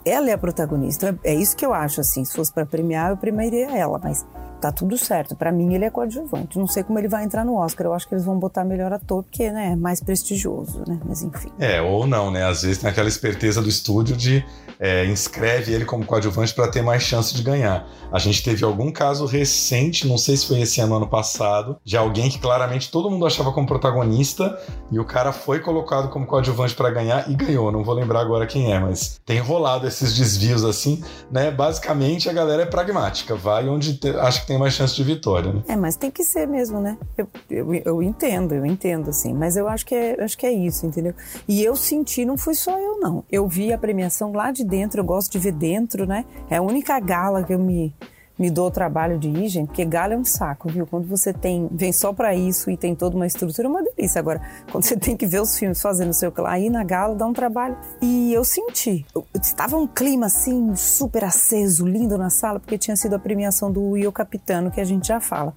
Ela 0.03 0.29
é 0.29 0.33
a 0.33 0.37
protagonista. 0.37 1.17
É, 1.23 1.31
é 1.31 1.35
isso 1.35 1.55
que 1.55 1.65
eu 1.65 1.73
acho, 1.73 2.01
assim. 2.01 2.25
Se 2.25 2.35
fosse 2.35 2.51
para 2.51 2.65
premiar, 2.65 3.11
eu 3.11 3.17
premiaria 3.17 3.71
ela, 3.75 3.99
mas 4.03 4.25
tá 4.61 4.71
tudo 4.71 4.97
certo. 4.97 5.35
Para 5.35 5.51
mim, 5.51 5.73
ele 5.73 5.85
é 5.85 5.89
coadjuvante. 5.89 6.57
Não 6.57 6.67
sei 6.67 6.83
como 6.83 6.99
ele 6.99 7.07
vai 7.07 7.23
entrar 7.23 7.43
no 7.43 7.57
Oscar. 7.57 7.87
Eu 7.87 7.93
acho 7.93 8.07
que 8.07 8.13
eles 8.13 8.23
vão 8.23 8.37
botar 8.37 8.63
melhor 8.63 8.93
ator, 8.93 9.23
porque 9.23 9.51
né, 9.51 9.71
é 9.73 9.75
mais 9.75 9.99
prestigioso, 9.99 10.83
né? 10.87 10.99
Mas 11.03 11.21
enfim. 11.23 11.51
É, 11.59 11.81
ou 11.81 12.05
não, 12.05 12.29
né? 12.29 12.45
Às 12.45 12.61
vezes 12.61 12.77
tem 12.77 12.89
aquela 12.89 13.09
esperteza 13.09 13.61
do 13.61 13.67
estúdio 13.67 14.15
de 14.15 14.45
é, 14.81 15.05
inscreve 15.05 15.71
ele 15.71 15.85
como 15.85 16.03
coadjuvante 16.03 16.55
para 16.55 16.67
ter 16.67 16.81
mais 16.81 17.03
chance 17.03 17.35
de 17.35 17.43
ganhar. 17.43 17.87
A 18.11 18.17
gente 18.17 18.43
teve 18.43 18.65
algum 18.65 18.91
caso 18.91 19.27
recente, 19.27 20.07
não 20.07 20.17
sei 20.17 20.35
se 20.35 20.47
foi 20.47 20.61
esse 20.61 20.81
ano 20.81 20.95
ano 20.95 21.07
passado, 21.07 21.77
de 21.85 21.95
alguém 21.95 22.29
que 22.29 22.39
claramente 22.39 22.89
todo 22.89 23.09
mundo 23.09 23.27
achava 23.27 23.51
como 23.51 23.67
protagonista 23.67 24.59
e 24.91 24.99
o 24.99 25.05
cara 25.05 25.31
foi 25.31 25.59
colocado 25.59 26.09
como 26.09 26.25
coadjuvante 26.25 26.73
para 26.73 26.89
ganhar 26.89 27.29
e 27.29 27.35
ganhou. 27.35 27.71
Não 27.71 27.83
vou 27.83 27.93
lembrar 27.93 28.21
agora 28.21 28.47
quem 28.47 28.73
é, 28.73 28.79
mas 28.79 29.21
tem 29.23 29.39
rolado 29.39 29.87
esses 29.87 30.17
desvios 30.17 30.65
assim, 30.65 31.03
né? 31.31 31.51
Basicamente 31.51 32.27
a 32.27 32.33
galera 32.33 32.63
é 32.63 32.65
pragmática, 32.65 33.35
vai 33.35 33.69
onde 33.69 33.97
te, 33.97 34.09
acha 34.09 34.41
que 34.41 34.47
tem 34.51 34.59
mais 34.59 34.73
chance 34.73 34.93
de 34.93 35.03
vitória. 35.03 35.53
Né? 35.53 35.63
É, 35.69 35.75
mas 35.77 35.95
tem 35.95 36.11
que 36.11 36.25
ser 36.25 36.45
mesmo, 36.45 36.81
né? 36.81 36.97
Eu, 37.17 37.27
eu, 37.49 37.73
eu 37.73 38.03
entendo, 38.03 38.53
eu 38.53 38.65
entendo, 38.65 39.09
assim. 39.09 39.33
Mas 39.33 39.55
eu 39.55 39.65
acho 39.65 39.85
que, 39.85 39.95
é, 39.95 40.21
acho 40.21 40.37
que 40.37 40.45
é 40.45 40.51
isso, 40.51 40.85
entendeu? 40.85 41.13
E 41.47 41.63
eu 41.63 41.73
senti, 41.73 42.25
não 42.25 42.37
fui 42.37 42.53
só 42.53 42.77
eu, 42.77 42.99
não. 42.99 43.23
Eu 43.31 43.47
vi 43.47 43.71
a 43.71 43.77
premiação 43.77 44.33
lá 44.33 44.51
de 44.51 44.65
dentro, 44.65 44.99
eu 44.99 45.05
gosto 45.05 45.31
de 45.31 45.39
ver 45.39 45.53
dentro, 45.53 46.05
né? 46.05 46.25
É 46.49 46.57
a 46.57 46.61
única 46.61 46.99
gala 46.99 47.43
que 47.43 47.53
eu 47.53 47.59
me 47.59 47.93
me 48.41 48.49
dou 48.49 48.69
o 48.69 48.71
trabalho 48.71 49.19
de 49.19 49.47
gente, 49.47 49.67
porque 49.67 49.85
gala 49.85 50.15
é 50.15 50.17
um 50.17 50.25
saco, 50.25 50.67
viu? 50.67 50.87
Quando 50.87 51.07
você 51.07 51.31
tem, 51.31 51.69
vem 51.71 51.93
só 51.93 52.11
para 52.11 52.33
isso 52.33 52.71
e 52.71 52.75
tem 52.75 52.95
toda 52.95 53.15
uma 53.15 53.27
estrutura, 53.27 53.67
é 53.67 53.69
uma 53.69 53.83
delícia. 53.83 54.17
Agora, 54.17 54.41
quando 54.71 54.83
você 54.83 54.97
tem 54.99 55.15
que 55.15 55.27
ver 55.27 55.39
os 55.39 55.55
filmes 55.59 55.79
fazendo 55.79 56.09
o 56.09 56.13
seu 56.13 56.33
aí 56.47 56.67
na 56.67 56.83
gala 56.83 57.13
dá 57.13 57.27
um 57.27 57.33
trabalho. 57.33 57.77
E 58.01 58.33
eu 58.33 58.43
senti, 58.43 59.05
estava 59.39 59.77
um 59.77 59.85
clima 59.85 60.25
assim 60.25 60.75
super 60.75 61.23
aceso, 61.23 61.85
lindo 61.85 62.17
na 62.17 62.31
sala, 62.31 62.59
porque 62.59 62.79
tinha 62.79 62.95
sido 62.95 63.13
a 63.13 63.19
premiação 63.19 63.71
do 63.71 63.91
Will 63.91 64.11
Capitano, 64.11 64.71
que 64.71 64.81
a 64.81 64.85
gente 64.85 65.07
já 65.09 65.19
fala. 65.19 65.55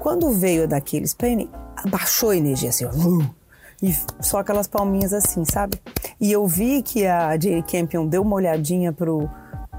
Quando 0.00 0.28
veio 0.32 0.66
daqueles 0.66 1.14
Penny, 1.14 1.48
baixou 1.88 2.30
a 2.30 2.36
energia 2.36 2.70
assim, 2.70 2.86
ó, 2.86 2.90
e 3.80 3.94
só 4.20 4.38
aquelas 4.38 4.66
palminhas 4.66 5.12
assim, 5.12 5.44
sabe? 5.44 5.78
E 6.20 6.32
eu 6.32 6.44
vi 6.46 6.82
que 6.82 7.06
a 7.06 7.38
Jane 7.38 7.62
Campion 7.62 8.06
deu 8.06 8.22
uma 8.22 8.34
olhadinha 8.34 8.92
pro 8.92 9.28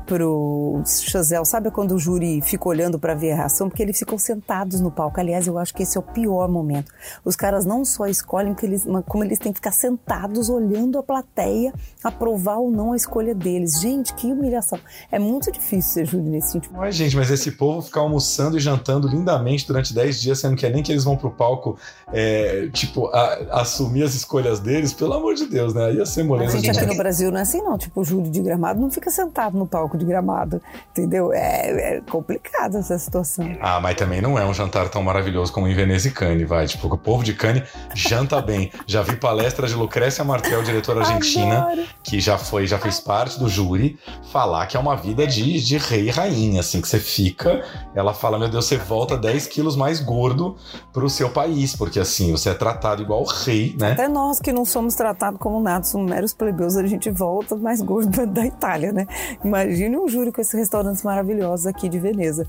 pro 0.08 0.82
Chazelle, 0.86 1.46
sabe 1.46 1.70
quando 1.70 1.92
o 1.92 2.00
júri 2.00 2.42
fica 2.42 2.68
olhando 2.68 2.98
para 2.98 3.14
ver 3.14 3.34
a 3.34 3.36
reação? 3.36 3.70
Porque 3.70 3.84
eles 3.84 4.00
ficam 4.00 4.18
sentados 4.18 4.80
no 4.80 4.90
palco. 4.90 5.20
Aliás, 5.20 5.46
eu 5.46 5.58
acho 5.58 5.74
que 5.74 5.84
esse 5.84 5.98
é 5.98 6.00
o 6.00 6.04
pior 6.04 6.48
momento. 6.48 6.92
Os 7.26 7.36
caras 7.36 7.66
não 7.66 7.84
só 7.84 8.08
escolhem, 8.08 8.56
que 8.56 8.66
eles, 8.66 8.88
como 9.06 9.24
eles 9.24 9.38
têm 9.38 9.52
que 9.52 9.58
ficar 9.58 9.74
sentados 9.74 10.50
olhando 10.50 10.98
a 10.98 11.04
plateia 11.04 11.74
aprovar 12.04 12.58
ou 12.58 12.72
não 12.72 12.94
a 12.94 12.96
escolha 12.96 13.36
deles. 13.36 13.82
Gente, 13.82 14.14
que 14.14 14.28
humilhação. 14.28 14.80
É 15.12 15.20
muito 15.20 15.52
difícil 15.52 15.92
ser 15.92 16.06
júri 16.06 16.24
nesse 16.24 16.52
sentido. 16.52 16.74
Mas, 16.78 16.96
gente, 16.96 17.16
mas 17.16 17.30
esse 17.30 17.52
povo 17.52 17.82
ficar 17.82 18.00
almoçando 18.00 18.58
e 18.58 18.60
jantando 18.60 19.08
lindamente 19.08 19.68
durante 19.68 19.94
10 19.94 20.22
dias, 20.22 20.40
sendo 20.40 20.56
que 20.56 20.66
é 20.66 20.70
nem 20.70 20.82
que 20.82 20.92
eles 20.92 21.04
vão 21.04 21.18
pro 21.18 21.30
palco, 21.30 21.78
é, 22.14 22.70
tipo, 22.72 23.08
a, 23.08 23.60
assumir 23.62 24.04
as 24.04 24.16
escolhas 24.16 24.60
deles, 24.60 24.94
pelo 24.94 25.14
amor 25.14 25.36
de 25.36 25.46
Deus, 25.46 25.74
né? 25.74 25.94
Ia 25.94 26.06
ser 26.06 26.24
moleza. 26.24 26.58
A 26.58 26.62
gente 26.62 26.80
aqui 26.80 26.86
no 26.86 26.96
Brasil 26.96 27.30
não 27.30 27.40
é 27.40 27.42
assim, 27.42 27.62
não. 27.62 27.78
Tipo, 27.78 28.02
o 28.02 28.06
júri 28.06 28.30
de 28.30 28.42
gramado 28.42 28.80
não 28.80 28.90
fica 28.90 29.12
sentado 29.12 29.58
no 29.58 29.68
palco 29.68 29.97
de 29.98 30.06
gramado, 30.06 30.62
entendeu? 30.92 31.34
É, 31.34 31.98
é 31.98 32.02
complicada 32.10 32.80
essa 32.80 32.98
situação. 32.98 33.58
Ah, 33.60 33.80
mas 33.80 33.96
também 33.96 34.22
não 34.22 34.38
é 34.38 34.46
um 34.46 34.54
jantar 34.54 34.90
tão 34.90 35.04
maravilhoso 35.04 35.52
como 35.52 35.68
em 35.68 35.76
Veneza 35.76 36.08
e 36.08 36.12
Cannes, 36.12 36.48
vai. 36.48 36.68
Tipo, 36.68 36.88
o 36.94 36.98
povo 36.98 37.24
de 37.24 37.34
Cannes 37.34 37.64
janta 37.94 38.42
bem. 38.42 38.72
Já 38.86 39.02
vi 39.02 39.16
palestra 39.16 39.68
de 39.68 39.74
Lucrécia 39.74 40.24
Martel, 40.24 40.64
diretora 40.64 41.02
argentina, 41.02 41.64
Adoro. 41.64 41.84
que 42.04 42.20
já 42.20 42.38
foi, 42.38 42.68
já 42.68 42.78
fez 42.78 43.00
parte 43.00 43.40
do 43.40 43.50
júri, 43.50 44.00
falar 44.32 44.66
que 44.68 44.78
é 44.78 44.80
uma 44.80 44.96
vida 44.96 45.26
de, 45.26 45.62
de 45.62 45.78
rei 45.78 46.08
e 46.08 46.10
rainha, 46.10 46.60
assim, 46.60 46.82
que 46.82 46.88
você 46.88 47.00
fica, 47.00 47.64
ela 47.96 48.14
fala, 48.14 48.38
meu 48.38 48.50
Deus, 48.50 48.66
você 48.66 48.78
volta 48.78 49.18
10 49.18 49.48
quilos 49.48 49.76
mais 49.76 50.00
gordo 50.00 50.56
pro 50.92 51.10
seu 51.10 51.30
país, 51.30 51.76
porque 51.76 52.00
assim, 52.00 52.32
você 52.32 52.50
é 52.50 52.54
tratado 52.54 53.02
igual 53.02 53.24
rei, 53.24 53.76
né? 53.80 53.94
Até 53.94 54.08
nós 54.08 54.40
que 54.40 54.52
não 54.52 54.66
somos 54.66 54.96
tratados 54.96 55.40
como 55.40 55.60
nada, 55.60 55.84
somos 55.84 56.10
meros 56.10 56.34
plebeus, 56.34 56.76
a 56.76 56.86
gente 56.86 57.10
volta 57.10 57.56
mais 57.56 57.82
gordo 57.82 58.26
da 58.28 58.46
Itália, 58.46 58.92
né? 58.92 59.08
Imagina 59.44 59.87
Imagine 59.88 60.04
um 60.04 60.10
júri 60.10 60.34
com 60.34 60.42
esses 60.42 60.54
restaurantes 60.54 61.02
maravilhosos 61.02 61.66
aqui 61.66 61.88
de 61.88 61.98
Veneza. 61.98 62.46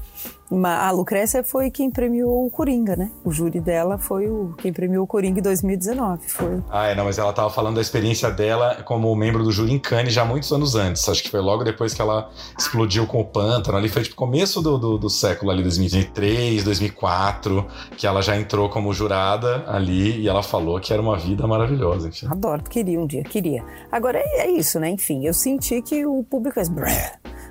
A 0.50 0.90
Lucrécia 0.90 1.44
foi 1.44 1.70
quem 1.70 1.90
premiou 1.90 2.46
o 2.46 2.50
Coringa, 2.50 2.96
né? 2.96 3.10
O 3.24 3.30
júri 3.30 3.60
dela 3.60 3.98
foi 3.98 4.28
o 4.28 4.54
quem 4.58 4.72
premiou 4.72 5.04
o 5.04 5.06
Coringa 5.06 5.40
em 5.40 5.42
2019. 5.42 6.28
Foi. 6.28 6.62
Ah, 6.70 6.86
é, 6.86 6.94
não, 6.94 7.04
mas 7.04 7.18
ela 7.18 7.30
estava 7.30 7.50
falando 7.50 7.74
da 7.74 7.80
experiência 7.80 8.30
dela 8.30 8.82
como 8.84 9.14
membro 9.14 9.44
do 9.44 9.52
júri 9.52 9.72
em 9.72 9.78
Cannes 9.78 10.14
já 10.14 10.24
muitos 10.24 10.50
anos 10.52 10.74
antes. 10.74 11.06
Acho 11.08 11.22
que 11.22 11.30
foi 11.30 11.40
logo 11.40 11.64
depois 11.64 11.92
que 11.92 12.00
ela 12.00 12.30
explodiu 12.58 13.06
com 13.06 13.20
o 13.20 13.24
Pântano. 13.24 13.76
Ali 13.76 13.88
foi 13.88 14.02
tipo 14.02 14.16
começo 14.16 14.62
do, 14.62 14.78
do, 14.78 14.98
do 14.98 15.10
século 15.10 15.50
ali, 15.50 15.62
2003, 15.62 16.64
2004, 16.64 17.66
que 17.96 18.06
ela 18.06 18.22
já 18.22 18.36
entrou 18.36 18.68
como 18.68 18.92
jurada 18.92 19.64
ali 19.66 20.20
e 20.20 20.28
ela 20.28 20.42
falou 20.42 20.80
que 20.80 20.92
era 20.92 21.02
uma 21.02 21.18
vida 21.18 21.46
maravilhosa. 21.46 22.08
Enfim. 22.08 22.26
Adoro, 22.26 22.62
queria 22.62 22.98
um 22.98 23.06
dia, 23.06 23.22
queria. 23.22 23.62
Agora 23.92 24.18
é, 24.18 24.46
é 24.46 24.50
isso, 24.50 24.80
né? 24.80 24.88
Enfim, 24.88 25.26
eu 25.26 25.34
senti 25.34 25.82
que 25.82 26.06
o 26.06 26.24
público 26.24 26.54
fez. 26.54 26.68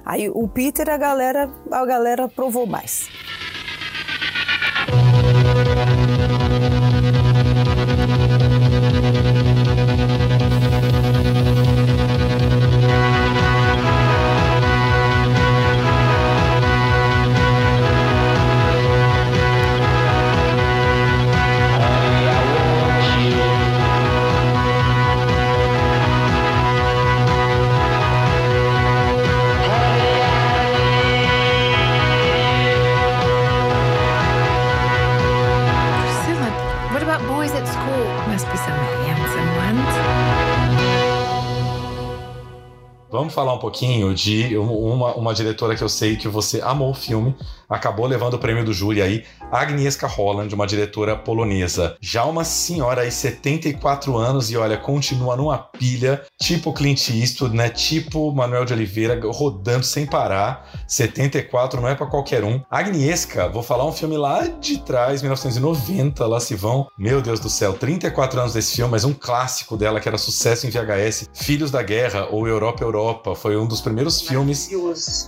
Aí 0.10 0.30
o 0.30 0.48
Peter, 0.48 0.90
a 0.90 0.96
galera, 0.96 1.50
a 1.70 1.86
galera 1.86 2.30
provou 2.30 2.66
mais. 2.66 3.10
Pouquinho 43.68 44.14
de 44.14 44.58
uma, 44.58 45.14
uma 45.16 45.34
diretora 45.34 45.76
que 45.76 45.84
eu 45.84 45.90
sei 45.90 46.16
que 46.16 46.30
você 46.30 46.62
amou 46.62 46.92
o 46.92 46.94
filme, 46.94 47.36
acabou 47.70 48.06
levando 48.06 48.36
o 48.36 48.40
prêmio 48.40 48.64
do 48.64 48.72
júri 48.72 49.02
aí, 49.02 49.26
Agnieszka 49.52 50.08
Holland, 50.08 50.54
uma 50.56 50.66
diretora 50.66 51.18
polonesa. 51.18 51.98
Já 52.00 52.24
uma 52.24 52.46
senhora 52.46 53.02
aí, 53.02 53.12
74 53.12 54.16
anos, 54.16 54.50
e 54.50 54.56
olha, 54.56 54.78
continua 54.78 55.36
numa 55.36 55.58
pilha, 55.58 56.22
tipo 56.42 56.72
Clint 56.72 57.10
Eastwood, 57.10 57.56
né? 57.56 57.70
Tipo 57.70 58.32
Manuel 58.32 58.64
de 58.64 58.72
Oliveira, 58.72 59.20
rodando 59.22 59.84
sem 59.86 60.06
parar. 60.06 60.66
74 60.88 61.82
não 61.82 61.90
é 61.90 61.96
para 61.96 62.06
qualquer 62.06 62.46
um. 62.46 62.62
Agnieszka, 62.72 63.50
vou 63.50 63.64
falar 63.64 63.86
um 63.86 63.92
filme 63.92 64.16
lá 64.16 64.48
de 64.48 64.78
trás, 64.80 65.22
1990, 65.22 66.26
lá 66.26 66.40
se 66.40 66.56
vão. 66.56 66.88
Meu 66.98 67.22
Deus 67.22 67.42
do 67.42 67.50
céu, 67.50 67.74
34 67.74 68.40
anos 68.40 68.54
desse 68.54 68.78
filme, 68.78 68.92
mas 68.92 69.04
um 69.04 69.14
clássico 69.14 69.76
dela 69.76 70.00
que 70.00 70.08
era 70.08 70.18
sucesso 70.18 70.66
em 70.66 70.70
VHS, 70.70 71.30
Filhos 71.34 71.70
da 71.70 71.84
Guerra 71.84 72.28
ou 72.32 72.48
Europa 72.48 72.84
Europa 72.84 73.18
Europa. 73.18 73.36
Foi 73.58 73.64
um 73.64 73.68
dos 73.68 73.82
primeiros 73.82 74.22
filmes 74.22 74.70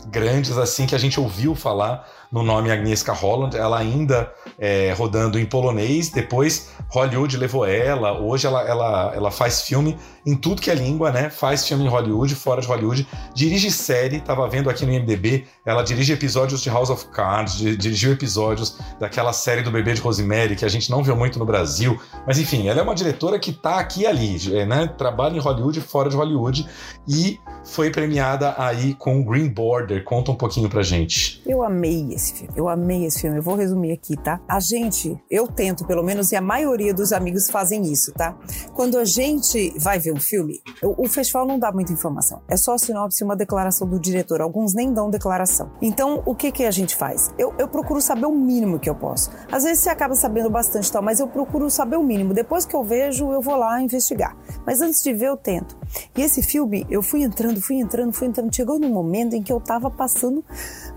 grandes 0.06 0.56
assim 0.56 0.86
que 0.86 0.94
a 0.94 1.00
gente 1.00 1.20
ouviu 1.20 1.56
falar 1.56 2.08
no 2.32 2.44
nome 2.44 2.72
Agnieszka 2.72 3.14
Holland, 3.14 3.56
ela 3.56 3.78
ainda 3.78 4.32
é, 4.58 4.94
rodando 4.94 5.40
em 5.40 5.46
polonês, 5.46 6.10
depois 6.10 6.70
Hollywood 6.90 7.38
levou 7.38 7.66
ela, 7.66 8.20
hoje 8.20 8.48
ela, 8.48 8.62
ela, 8.62 9.12
ela 9.16 9.32
faz 9.32 9.62
filme 9.62 9.98
em 10.26 10.36
tudo 10.36 10.62
que 10.62 10.70
é 10.70 10.76
língua, 10.76 11.12
né? 11.12 11.30
Faz 11.30 11.68
filme 11.68 11.86
em 11.86 11.88
Hollywood, 11.88 12.36
fora 12.36 12.62
de 12.62 12.68
Hollywood, 12.68 13.08
dirige 13.34 13.72
série, 13.72 14.20
tava 14.20 14.48
vendo 14.48 14.70
aqui 14.70 14.86
no 14.86 14.92
IMDB, 14.92 15.46
ela 15.66 15.82
dirige 15.82 16.14
episódios 16.14 16.62
de 16.62 16.70
House 16.70 16.90
of 16.90 17.08
Cards, 17.08 17.58
dirigiu 17.58 18.12
episódios 18.12 18.78
daquela 19.00 19.34
série 19.34 19.62
do 19.62 19.72
Bebê 19.72 19.94
de 19.94 20.02
Rosemary, 20.02 20.56
que 20.56 20.66
a 20.66 20.70
gente 20.70 20.90
não 20.92 21.04
viu 21.04 21.16
muito 21.16 21.40
no 21.40 21.46
Brasil, 21.46 22.00
mas 22.28 22.38
enfim, 22.38 22.68
ela 22.68 22.80
é 22.80 22.84
uma 22.84 22.96
diretora 22.96 23.40
que 23.40 23.52
tá 23.52 23.80
aqui 23.80 24.00
e 24.00 24.08
ali, 24.08 24.38
né? 24.66 24.88
Trabalha 24.98 25.36
em 25.36 25.40
Hollywood, 25.40 25.82
fora 25.82 26.10
de 26.10 26.16
Hollywood, 26.16 26.66
e 27.08 27.40
foi 27.66 27.90
premiada 27.90 28.56
aí 28.58 28.94
com 28.94 29.24
Green 29.24 29.50
Border. 29.50 30.04
Conta 30.04 30.32
um 30.32 30.36
pouquinho 30.36 30.70
pra 30.70 30.82
gente. 30.82 31.42
Eu 31.46 31.64
amei 31.64 32.16
esse 32.20 32.34
filme. 32.34 32.54
Eu 32.56 32.68
amei 32.68 33.06
esse 33.06 33.22
filme. 33.22 33.38
Eu 33.38 33.44
vou 33.44 33.56
resumir 33.56 33.92
aqui, 33.92 34.16
tá? 34.18 34.40
A 34.48 34.60
gente, 34.60 35.18
eu 35.30 35.48
tento 35.48 35.86
pelo 35.86 36.04
menos, 36.04 36.32
e 36.32 36.36
a 36.36 36.42
maioria 36.42 36.94
dos 36.94 37.12
amigos 37.12 37.50
fazem 37.50 37.92
isso, 37.92 38.12
tá? 38.14 38.38
Quando 38.74 38.98
a 38.98 39.06
gente 39.06 39.74
vai 39.80 39.98
ver 39.98 40.14
um 40.14 40.20
filme, 40.20 40.62
o, 40.84 41.06
o 41.06 41.08
festival 41.08 41.48
não 41.48 41.58
dá 41.58 41.72
muita 41.72 41.94
informação. 41.94 42.42
É 42.48 42.58
só 42.58 42.78
sinopse 42.78 43.24
e 43.24 43.26
uma 43.26 43.36
declaração 43.36 43.88
do 43.88 44.00
diretor. 44.00 44.42
Alguns 44.42 44.74
nem 44.74 44.94
dão 44.94 45.10
declaração. 45.10 45.72
Então, 45.82 46.22
o 46.26 46.36
que 46.36 46.52
que 46.52 46.66
a 46.66 46.72
gente 46.72 46.96
faz? 46.96 47.34
Eu, 47.38 47.54
eu 47.58 47.68
procuro 47.68 48.02
saber 48.02 48.26
o 48.26 48.36
mínimo 48.36 48.80
que 48.80 48.90
eu 48.90 48.96
posso. 48.96 49.32
Às 49.52 49.64
vezes 49.64 49.80
você 49.80 49.90
acaba 49.90 50.16
sabendo 50.16 50.50
bastante 50.50 50.92
tal, 50.92 51.02
mas 51.02 51.20
eu 51.20 51.28
procuro 51.28 51.70
saber 51.70 51.98
o 51.98 52.04
mínimo. 52.04 52.34
Depois 52.34 52.66
que 52.66 52.76
eu 52.76 52.84
vejo, 52.84 53.32
eu 53.32 53.42
vou 53.42 53.56
lá 53.56 53.82
investigar. 53.82 54.36
Mas 54.66 54.82
antes 54.82 55.02
de 55.02 55.14
ver, 55.14 55.28
eu 55.28 55.38
tento. 55.38 55.78
E 56.16 56.22
esse 56.22 56.44
filme, 56.44 56.86
eu 56.90 57.02
fui 57.02 57.24
entrando, 57.24 57.62
fui 57.62 57.78
entrando, 57.78 58.14
fui 58.14 58.28
entrando. 58.28 58.54
Chegou 58.54 58.78
num 58.78 58.90
momento 58.90 59.36
em 59.36 59.42
que 59.42 59.52
eu 59.52 59.60
tava 59.60 59.90
passando 59.90 60.44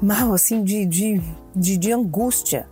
mal, 0.00 0.32
assim, 0.32 0.62
de, 0.62 0.84
de 0.84 1.11
de, 1.54 1.76
de 1.76 1.92
angústia 1.92 2.68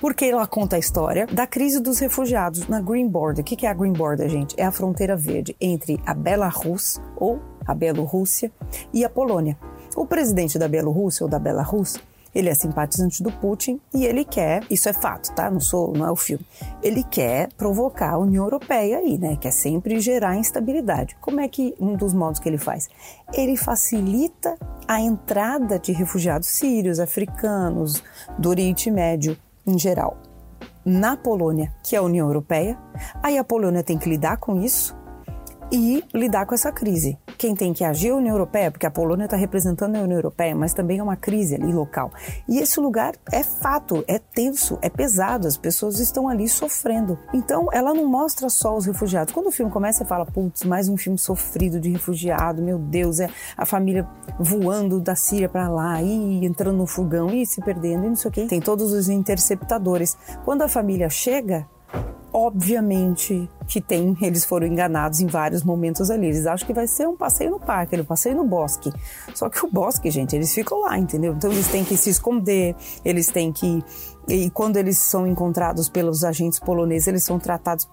porque 0.00 0.26
ela 0.26 0.46
conta 0.46 0.76
a 0.76 0.78
história 0.78 1.26
da 1.26 1.46
crise 1.46 1.80
dos 1.80 1.98
refugiados 1.98 2.68
na 2.68 2.80
Green 2.80 3.08
Border. 3.08 3.42
O 3.42 3.44
que 3.44 3.66
é 3.66 3.68
a 3.68 3.74
Green 3.74 3.92
Border, 3.92 4.28
gente? 4.28 4.54
É 4.58 4.64
a 4.64 4.72
fronteira 4.72 5.16
verde 5.16 5.56
entre 5.60 6.00
a 6.06 6.14
Belarus, 6.14 7.00
ou 7.16 7.40
a 7.66 7.74
Bielorrússia, 7.74 8.50
e 8.92 9.04
a 9.04 9.10
Polônia. 9.10 9.58
O 9.96 10.06
presidente 10.06 10.58
da 10.58 10.68
Bielorrússia, 10.68 11.24
ou 11.24 11.30
da 11.30 11.38
Belarus, 11.38 11.98
ele 12.34 12.48
é 12.48 12.54
simpatizante 12.54 13.22
do 13.22 13.30
Putin 13.32 13.80
e 13.94 14.04
ele 14.04 14.24
quer, 14.24 14.64
isso 14.70 14.88
é 14.88 14.92
fato, 14.92 15.34
tá? 15.34 15.50
Não 15.50 15.60
sou, 15.60 15.92
não 15.92 16.06
é 16.06 16.10
o 16.10 16.16
filme. 16.16 16.44
Ele 16.82 17.02
quer 17.02 17.52
provocar 17.54 18.12
a 18.12 18.18
União 18.18 18.44
Europeia 18.44 18.98
aí, 18.98 19.18
né? 19.18 19.36
Quer 19.36 19.52
sempre 19.52 20.00
gerar 20.00 20.36
instabilidade. 20.36 21.16
Como 21.20 21.40
é 21.40 21.48
que 21.48 21.74
um 21.80 21.96
dos 21.96 22.12
modos 22.12 22.40
que 22.40 22.48
ele 22.48 22.58
faz? 22.58 22.88
Ele 23.32 23.56
facilita 23.56 24.56
a 24.86 25.00
entrada 25.00 25.78
de 25.78 25.92
refugiados 25.92 26.48
sírios, 26.48 27.00
africanos, 27.00 28.02
do 28.38 28.48
Oriente 28.48 28.90
Médio 28.90 29.36
em 29.66 29.78
geral 29.78 30.16
na 30.84 31.18
Polônia, 31.18 31.74
que 31.84 31.94
é 31.94 31.98
a 31.98 32.02
União 32.02 32.26
Europeia. 32.26 32.78
Aí 33.22 33.36
a 33.36 33.44
Polônia 33.44 33.82
tem 33.82 33.98
que 33.98 34.08
lidar 34.08 34.38
com 34.38 34.62
isso 34.62 34.96
e 35.70 36.04
lidar 36.14 36.46
com 36.46 36.54
essa 36.54 36.72
crise. 36.72 37.18
Quem 37.36 37.54
tem 37.54 37.72
que 37.72 37.84
agir 37.84 38.08
é 38.08 38.10
a 38.10 38.16
União 38.16 38.34
Europeia, 38.34 38.70
porque 38.70 38.86
a 38.86 38.90
Polônia 38.90 39.26
está 39.26 39.36
representando 39.36 39.96
a 39.96 40.00
União 40.00 40.16
Europeia, 40.16 40.54
mas 40.54 40.74
também 40.74 40.98
é 40.98 41.02
uma 41.02 41.16
crise 41.16 41.54
ali 41.54 41.72
local. 41.72 42.10
E 42.48 42.58
esse 42.58 42.80
lugar 42.80 43.14
é 43.30 43.42
fato, 43.42 44.04
é 44.08 44.18
tenso, 44.18 44.78
é 44.82 44.88
pesado, 44.88 45.46
as 45.46 45.56
pessoas 45.56 46.00
estão 46.00 46.28
ali 46.28 46.48
sofrendo. 46.48 47.18
Então, 47.32 47.68
ela 47.72 47.94
não 47.94 48.06
mostra 48.06 48.48
só 48.48 48.76
os 48.76 48.86
refugiados. 48.86 49.32
Quando 49.32 49.48
o 49.48 49.52
filme 49.52 49.70
começa, 49.70 49.98
você 49.98 50.04
fala, 50.04 50.26
putz, 50.26 50.64
mais 50.64 50.88
um 50.88 50.96
filme 50.96 51.18
sofrido 51.18 51.78
de 51.78 51.90
refugiado, 51.90 52.62
meu 52.62 52.78
Deus, 52.78 53.20
é 53.20 53.28
a 53.56 53.64
família 53.64 54.08
voando 54.38 55.00
da 55.00 55.14
Síria 55.14 55.48
para 55.48 55.68
lá, 55.68 56.02
e 56.02 56.44
entrando 56.44 56.78
no 56.78 56.86
fogão, 56.86 57.30
e 57.30 57.46
se 57.46 57.60
perdendo, 57.60 58.06
e 58.06 58.08
não 58.08 58.16
sei 58.16 58.28
o 58.28 58.32
quê. 58.32 58.46
Tem 58.46 58.60
todos 58.60 58.92
os 58.92 59.08
interceptadores. 59.08 60.16
Quando 60.44 60.62
a 60.62 60.68
família 60.68 61.08
chega, 61.08 61.66
obviamente 62.38 63.50
que 63.66 63.80
tem, 63.80 64.16
eles 64.22 64.44
foram 64.44 64.64
enganados 64.64 65.18
em 65.18 65.26
vários 65.26 65.64
momentos 65.64 66.08
ali. 66.08 66.26
Eles 66.26 66.46
acham 66.46 66.64
que 66.64 66.72
vai 66.72 66.86
ser 66.86 67.08
um 67.08 67.16
passeio 67.16 67.50
no 67.50 67.58
parque, 67.58 68.00
um 68.00 68.04
passeio 68.04 68.36
no 68.36 68.44
bosque. 68.44 68.92
Só 69.34 69.50
que 69.50 69.66
o 69.66 69.68
bosque, 69.68 70.08
gente, 70.08 70.36
eles 70.36 70.54
ficam 70.54 70.82
lá, 70.82 70.96
entendeu? 70.96 71.34
Então 71.34 71.50
eles 71.50 71.66
têm 71.66 71.84
que 71.84 71.96
se 71.96 72.10
esconder, 72.10 72.76
eles 73.04 73.26
têm 73.26 73.52
que. 73.52 73.82
E 74.28 74.48
quando 74.50 74.76
eles 74.76 74.98
são 74.98 75.26
encontrados 75.26 75.88
pelos 75.88 76.22
agentes 76.22 76.60
poloneses, 76.60 77.08
eles 77.08 77.24
são 77.24 77.40
tratados 77.40 77.88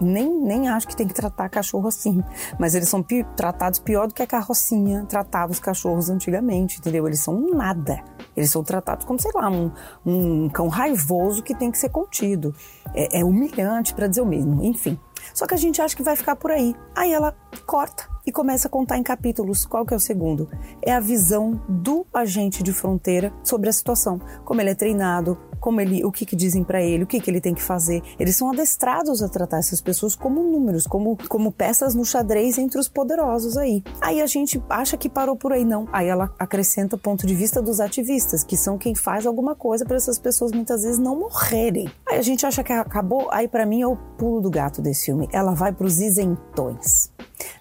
nem, 0.00 0.28
nem 0.28 0.68
acho 0.68 0.86
que 0.86 0.96
tem 0.96 1.06
que 1.06 1.14
tratar 1.14 1.48
cachorro 1.48 1.88
assim, 1.88 2.22
mas 2.58 2.74
eles 2.74 2.88
são 2.88 3.02
pi 3.02 3.24
tratados 3.36 3.78
pior 3.78 4.06
do 4.06 4.14
que 4.14 4.22
a 4.22 4.26
carrocinha 4.26 5.04
tratava 5.08 5.52
os 5.52 5.58
cachorros 5.58 6.10
antigamente, 6.10 6.78
entendeu? 6.78 7.06
Eles 7.06 7.20
são 7.20 7.38
nada. 7.54 8.02
Eles 8.36 8.50
são 8.50 8.62
tratados 8.62 9.06
como, 9.06 9.20
sei 9.20 9.30
lá, 9.34 9.48
um, 9.48 9.70
um 10.04 10.48
cão 10.48 10.68
raivoso 10.68 11.42
que 11.42 11.54
tem 11.54 11.70
que 11.70 11.78
ser 11.78 11.88
contido. 11.88 12.54
É, 12.94 13.20
é 13.20 13.24
humilhante, 13.24 13.94
para 13.94 14.06
dizer 14.06 14.20
o 14.20 14.26
mesmo. 14.26 14.62
Enfim. 14.62 14.98
Só 15.34 15.46
que 15.46 15.54
a 15.54 15.58
gente 15.58 15.80
acha 15.80 15.96
que 15.96 16.02
vai 16.02 16.16
ficar 16.16 16.36
por 16.36 16.50
aí. 16.50 16.74
Aí 16.94 17.12
ela 17.12 17.34
corta 17.66 18.08
e 18.26 18.32
começa 18.32 18.66
a 18.66 18.70
contar 18.70 18.98
em 18.98 19.02
capítulos. 19.02 19.64
Qual 19.64 19.86
que 19.86 19.94
é 19.94 19.96
o 19.96 20.00
segundo? 20.00 20.48
É 20.82 20.92
a 20.92 21.00
visão 21.00 21.62
do 21.68 22.04
agente 22.12 22.62
de 22.62 22.72
fronteira 22.72 23.32
sobre 23.42 23.68
a 23.68 23.72
situação, 23.72 24.20
como 24.44 24.60
ele 24.60 24.70
é 24.70 24.74
treinado, 24.74 25.38
como 25.60 25.80
ele, 25.80 26.04
o 26.04 26.12
que, 26.12 26.26
que 26.26 26.36
dizem 26.36 26.64
para 26.64 26.82
ele, 26.82 27.04
o 27.04 27.06
que, 27.06 27.20
que 27.20 27.30
ele 27.30 27.40
tem 27.40 27.54
que 27.54 27.62
fazer. 27.62 28.02
Eles 28.18 28.36
são 28.36 28.50
adestrados 28.50 29.22
a 29.22 29.28
tratar 29.28 29.58
essas 29.58 29.80
pessoas 29.80 30.14
como 30.14 30.42
números, 30.42 30.86
como, 30.86 31.16
como 31.28 31.52
peças 31.52 31.94
no 31.94 32.04
xadrez 32.04 32.58
entre 32.58 32.78
os 32.78 32.88
poderosos 32.88 33.56
aí. 33.56 33.82
Aí 34.00 34.20
a 34.20 34.26
gente 34.26 34.62
acha 34.68 34.96
que 34.96 35.08
parou 35.08 35.36
por 35.36 35.52
aí, 35.52 35.64
não. 35.64 35.88
Aí 35.92 36.08
ela 36.08 36.32
acrescenta 36.38 36.96
o 36.96 36.98
ponto 36.98 37.26
de 37.26 37.34
vista 37.34 37.62
dos 37.62 37.80
ativistas, 37.80 38.42
que 38.42 38.56
são 38.56 38.76
quem 38.78 38.94
faz 38.94 39.26
alguma 39.26 39.54
coisa 39.54 39.84
para 39.84 39.96
essas 39.96 40.18
pessoas 40.18 40.52
muitas 40.52 40.82
vezes 40.82 40.98
não 40.98 41.18
morrerem. 41.18 41.88
Aí 42.08 42.18
a 42.18 42.22
gente 42.22 42.44
acha 42.44 42.62
que 42.62 42.72
acabou, 42.72 43.28
aí 43.30 43.48
para 43.48 43.64
mim 43.64 43.82
é 43.82 43.86
o 43.86 43.96
pulo 43.96 44.40
do 44.40 44.50
gato 44.50 44.82
desse 44.82 45.06
filme. 45.06 45.15
Ela 45.32 45.54
vai 45.54 45.72
para 45.72 45.86
os 45.86 46.00
isentões. 46.00 47.10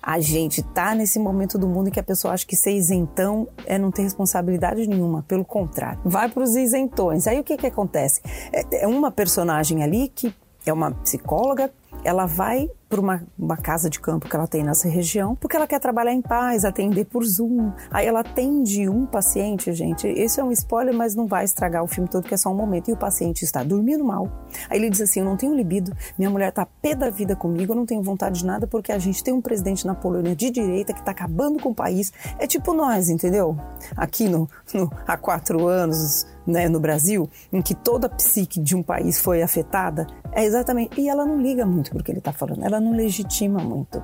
A 0.01 0.19
gente 0.19 0.61
tá 0.61 0.95
nesse 0.95 1.19
momento 1.19 1.57
do 1.57 1.67
mundo 1.67 1.89
em 1.89 1.91
que 1.91 1.99
a 1.99 2.03
pessoa 2.03 2.33
acha 2.33 2.45
que 2.45 2.55
ser 2.55 2.71
isentão 2.71 3.47
é 3.65 3.77
não 3.77 3.91
ter 3.91 4.03
responsabilidade 4.03 4.87
nenhuma, 4.87 5.23
pelo 5.23 5.43
contrário. 5.43 5.99
Vai 6.05 6.29
para 6.29 6.43
os 6.43 6.55
isentões. 6.55 7.27
Aí 7.27 7.39
o 7.39 7.43
que 7.43 7.57
que 7.57 7.67
acontece? 7.67 8.21
É, 8.53 8.83
é 8.83 8.87
uma 8.87 9.11
personagem 9.11 9.83
ali 9.83 10.07
que 10.07 10.33
é 10.65 10.73
uma 10.73 10.91
psicóloga, 10.91 11.71
ela 12.03 12.25
vai 12.25 12.69
para 12.95 13.01
uma, 13.01 13.27
uma, 13.37 13.57
casa 13.57 13.89
de 13.89 13.99
campo 13.99 14.29
que 14.29 14.35
ela 14.35 14.47
tem 14.47 14.63
nessa 14.63 14.87
região, 14.87 15.35
porque 15.35 15.55
ela 15.55 15.67
quer 15.67 15.79
trabalhar 15.79 16.13
em 16.13 16.21
paz, 16.21 16.63
atender 16.63 17.05
por 17.05 17.25
Zoom. 17.25 17.73
Aí 17.91 18.07
ela 18.07 18.21
atende 18.21 18.87
um 18.87 19.05
paciente, 19.05 19.73
gente. 19.73 20.07
Esse 20.07 20.39
é 20.39 20.43
um 20.43 20.51
spoiler, 20.51 20.93
mas 20.93 21.13
não 21.13 21.27
vai 21.27 21.43
estragar 21.43 21.83
o 21.83 21.87
filme 21.87 22.09
todo, 22.09 22.25
que 22.25 22.33
é 22.33 22.37
só 22.37 22.49
um 22.49 22.55
momento. 22.55 22.89
E 22.89 22.93
o 22.93 22.97
paciente 22.97 23.43
está 23.43 23.63
dormindo 23.63 24.03
mal. 24.03 24.31
Aí 24.69 24.79
ele 24.79 24.89
diz 24.89 25.01
assim: 25.01 25.19
Eu 25.19 25.25
não 25.25 25.35
tenho 25.35 25.53
libido, 25.53 25.91
minha 26.17 26.29
mulher 26.29 26.49
está 26.49 26.65
pé 26.65 26.95
da 26.95 27.09
vida 27.09 27.35
comigo, 27.35 27.73
eu 27.73 27.75
não 27.75 27.85
tenho 27.85 28.01
vontade 28.01 28.39
de 28.39 28.45
nada, 28.45 28.65
porque 28.65 28.91
a 28.91 28.99
gente 28.99 29.21
tem 29.23 29.33
um 29.33 29.41
presidente 29.41 29.85
na 29.85 29.93
Polônia 29.93 30.35
de 30.35 30.49
direita 30.49 30.93
que 30.93 30.99
está 30.99 31.11
acabando 31.11 31.59
com 31.59 31.69
o 31.69 31.75
país. 31.75 32.13
É 32.39 32.47
tipo 32.47 32.73
nós, 32.73 33.09
entendeu? 33.09 33.57
Aqui 33.97 34.29
no, 34.29 34.49
no 34.73 34.89
há 35.05 35.17
quatro 35.17 35.67
anos, 35.67 36.25
né, 36.45 36.69
no 36.69 36.79
Brasil, 36.79 37.29
em 37.51 37.61
que 37.61 37.73
toda 37.73 38.07
a 38.07 38.09
psique 38.09 38.59
de 38.59 38.75
um 38.75 38.83
país 38.83 39.19
foi 39.19 39.41
afetada, 39.41 40.05
é 40.31 40.43
exatamente. 40.43 40.99
E 40.99 41.09
ela 41.09 41.25
não 41.25 41.41
liga 41.41 41.65
muito 41.65 41.91
porque 41.91 42.11
ele 42.11 42.19
está 42.19 42.31
falando. 42.31 42.63
Ela 42.63 42.79
não 42.85 42.95
legitima 42.95 43.59
muito 43.59 44.01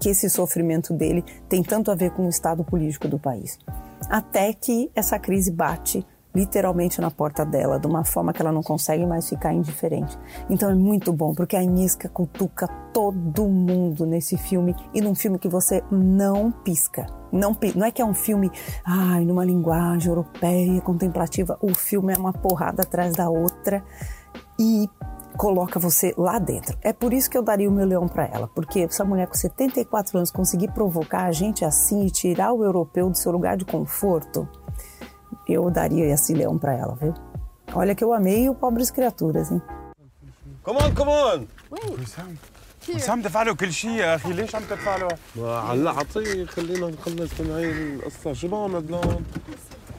que 0.00 0.08
esse 0.08 0.28
sofrimento 0.28 0.92
dele 0.92 1.24
tem 1.48 1.62
tanto 1.62 1.90
a 1.90 1.94
ver 1.94 2.10
com 2.10 2.26
o 2.26 2.28
estado 2.28 2.64
político 2.64 3.08
do 3.08 3.18
país. 3.18 3.58
Até 4.08 4.52
que 4.52 4.90
essa 4.94 5.18
crise 5.18 5.50
bate 5.50 6.04
literalmente 6.34 7.00
na 7.00 7.10
porta 7.10 7.44
dela, 7.44 7.80
de 7.80 7.86
uma 7.86 8.04
forma 8.04 8.32
que 8.32 8.40
ela 8.40 8.52
não 8.52 8.62
consegue 8.62 9.04
mais 9.06 9.28
ficar 9.28 9.52
indiferente. 9.52 10.16
Então 10.48 10.70
é 10.70 10.74
muito 10.74 11.12
bom, 11.12 11.34
porque 11.34 11.56
a 11.56 11.60
Anisca 11.60 12.08
cutuca 12.08 12.68
todo 12.92 13.48
mundo 13.48 14.04
nesse 14.04 14.36
filme 14.36 14.74
e 14.92 15.00
num 15.00 15.14
filme 15.14 15.38
que 15.38 15.48
você 15.48 15.82
não 15.90 16.52
pisca. 16.52 17.06
Não, 17.32 17.56
não 17.74 17.86
é 17.86 17.90
que 17.90 18.02
é 18.02 18.04
um 18.04 18.14
filme, 18.14 18.50
ai, 18.84 19.24
numa 19.24 19.44
linguagem 19.44 20.08
europeia, 20.08 20.80
contemplativa. 20.80 21.58
O 21.60 21.74
filme 21.74 22.12
é 22.12 22.16
uma 22.16 22.32
porrada 22.32 22.82
atrás 22.82 23.14
da 23.14 23.28
outra 23.28 23.82
e 24.58 24.88
coloca 25.37 25.79
você 25.79 26.13
lá 26.17 26.39
dentro. 26.39 26.77
É 26.81 26.93
por 26.93 27.13
isso 27.13 27.29
que 27.29 27.37
eu 27.37 27.43
daria 27.43 27.69
o 27.69 27.71
meu 27.71 27.85
leão 27.85 28.07
para 28.07 28.25
ela, 28.25 28.47
porque 28.47 28.81
essa 28.81 29.03
mulher 29.03 29.27
com 29.27 29.35
74 29.35 30.17
anos 30.17 30.31
conseguir 30.31 30.71
provocar 30.71 31.23
a 31.25 31.31
gente 31.31 31.65
assim 31.65 32.05
e 32.05 32.11
tirar 32.11 32.53
o 32.53 32.63
europeu 32.63 33.09
do 33.09 33.17
seu 33.17 33.31
lugar 33.31 33.57
de 33.57 33.65
conforto, 33.65 34.47
eu 35.47 35.69
daria 35.69 36.05
esse 36.05 36.33
leão 36.33 36.57
para 36.57 36.73
ela, 36.73 36.95
viu? 36.95 37.13
Olha 37.73 37.95
que 37.95 38.03
eu 38.03 38.13
amei 38.13 38.49
o 38.49 38.55
Pobres 38.55 38.91
Criaturas, 38.91 39.51
hein? 39.51 39.61
Come 40.63 40.79
on, 40.81 40.93
come 40.93 41.11
on 41.11 41.47
وسام 42.01 42.35
وسام 42.95 43.21
تفعلوا 43.21 43.55
كل 43.55 43.73
شيء 43.73 43.91
يا 43.91 44.15
اخي 44.15 44.33
ليش 44.33 44.55
عم 44.55 44.61
تفعلوا؟ 44.63 45.09
هلا 45.71 45.91
عطيه 45.91 46.45
خلينا 46.45 46.87
نخلص 46.87 47.41
معي 47.41 47.71
القصة 47.71 48.33
شو 48.33 48.47
بعمل 48.47 48.75
عدنان؟ 48.75 49.23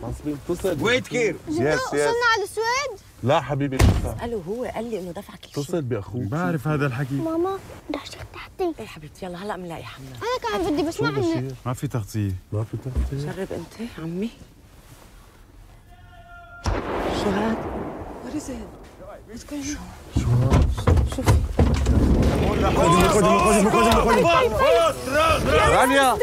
معصبين 0.03 0.37
اتصل 0.49 0.83
ويت 0.83 1.07
كير. 1.07 1.35
يس 1.47 1.59
يس. 1.59 1.79
وصلنا 1.87 2.27
على 2.33 2.43
السويد. 2.43 2.99
لا 3.23 3.41
حبيبي 3.41 3.77
لسه 3.77 4.15
قالوا 4.21 4.41
هو 4.47 4.63
قال 4.63 4.89
لي 4.89 4.99
إنه 4.99 5.11
دفع 5.11 5.33
كل 5.35 5.49
شيء. 5.49 5.63
اتصل 5.63 5.81
بأخوك. 5.81 6.21
بعرف 6.21 6.67
هذا 6.67 6.85
الحكي. 6.85 7.13
ماما 7.13 7.59
بدي 7.89 8.03
اشتري 8.03 8.23
تحتي. 8.33 8.73
إيه 8.79 8.85
حبيبتي 8.85 9.25
يلا 9.25 9.43
هلا 9.43 9.55
بنلاقي 9.55 9.83
حمنا 9.83 10.09
أنا 10.09 10.59
كمان 10.59 10.73
بدي 10.73 10.87
بس 10.87 10.97
شو 10.97 11.03
ما 11.03 11.09
عندي؟ 11.09 11.55
ما 11.65 11.73
في 11.73 11.87
تغطية. 11.87 12.31
ما 12.51 12.63
في 12.63 12.77
تحتي 12.77 13.25
جرب 13.25 13.47
أنت 13.51 13.89
عمي. 13.99 14.29
شو 17.23 17.29
هاد؟ 17.29 17.57
What 18.25 18.35
is 18.35 18.49
it? 18.49 18.79
رانيا. 25.69 26.17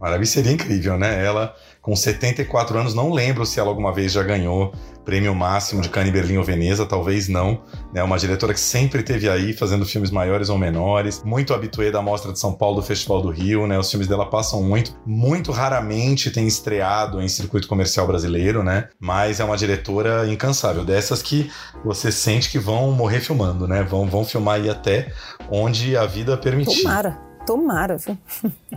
Maravilha, 0.00 0.26
seria 0.26 0.52
incrível, 0.52 0.98
né? 0.98 1.24
Ela, 1.24 1.54
com 1.80 1.94
74 1.94 2.78
anos, 2.78 2.94
não 2.94 3.12
lembro 3.12 3.44
se 3.46 3.60
ela 3.60 3.68
alguma 3.68 3.92
vez 3.92 4.12
já 4.12 4.22
ganhou 4.22 4.72
prêmio 5.04 5.34
máximo 5.34 5.80
de 5.80 5.88
Cannes, 5.88 6.12
Berlim 6.12 6.36
ou 6.36 6.44
Veneza, 6.44 6.86
talvez 6.86 7.28
não. 7.28 7.62
Né? 7.92 8.02
Uma 8.02 8.18
diretora 8.18 8.54
que 8.54 8.60
sempre 8.60 9.00
esteve 9.00 9.28
aí 9.28 9.52
fazendo 9.52 9.84
filmes 9.84 10.10
maiores 10.10 10.48
ou 10.48 10.58
menores, 10.58 11.22
muito 11.24 11.52
habituê 11.52 11.90
da 11.90 12.00
Mostra 12.00 12.32
de 12.32 12.38
São 12.38 12.52
Paulo, 12.52 12.76
do 12.76 12.82
Festival 12.82 13.20
do 13.20 13.30
Rio, 13.30 13.66
né? 13.66 13.78
Os 13.78 13.90
filmes 13.90 14.06
dela 14.06 14.26
passam 14.26 14.62
muito, 14.62 14.94
muito 15.04 15.50
raramente 15.50 16.30
tem 16.30 16.46
estreado 16.46 17.20
em 17.20 17.28
circuito 17.28 17.66
comercial 17.66 18.06
brasileiro, 18.06 18.62
né? 18.62 18.88
Mas 19.00 19.40
é 19.40 19.44
uma 19.44 19.56
diretora 19.56 20.28
incansável, 20.28 20.84
dessas 20.84 21.22
que 21.22 21.50
você 21.84 22.12
sente 22.12 22.50
que 22.50 22.58
vão 22.58 22.92
morrer 22.92 23.20
filmando, 23.20 23.66
né? 23.66 23.82
Vão, 23.82 24.06
vão 24.06 24.24
filmar 24.24 24.56
aí 24.56 24.68
até 24.68 25.12
onde 25.50 25.96
a 25.96 26.06
vida 26.06 26.36
permitir. 26.36 26.82
Tomara, 26.82 27.29
tomara, 27.46 27.96
viu? 27.96 28.16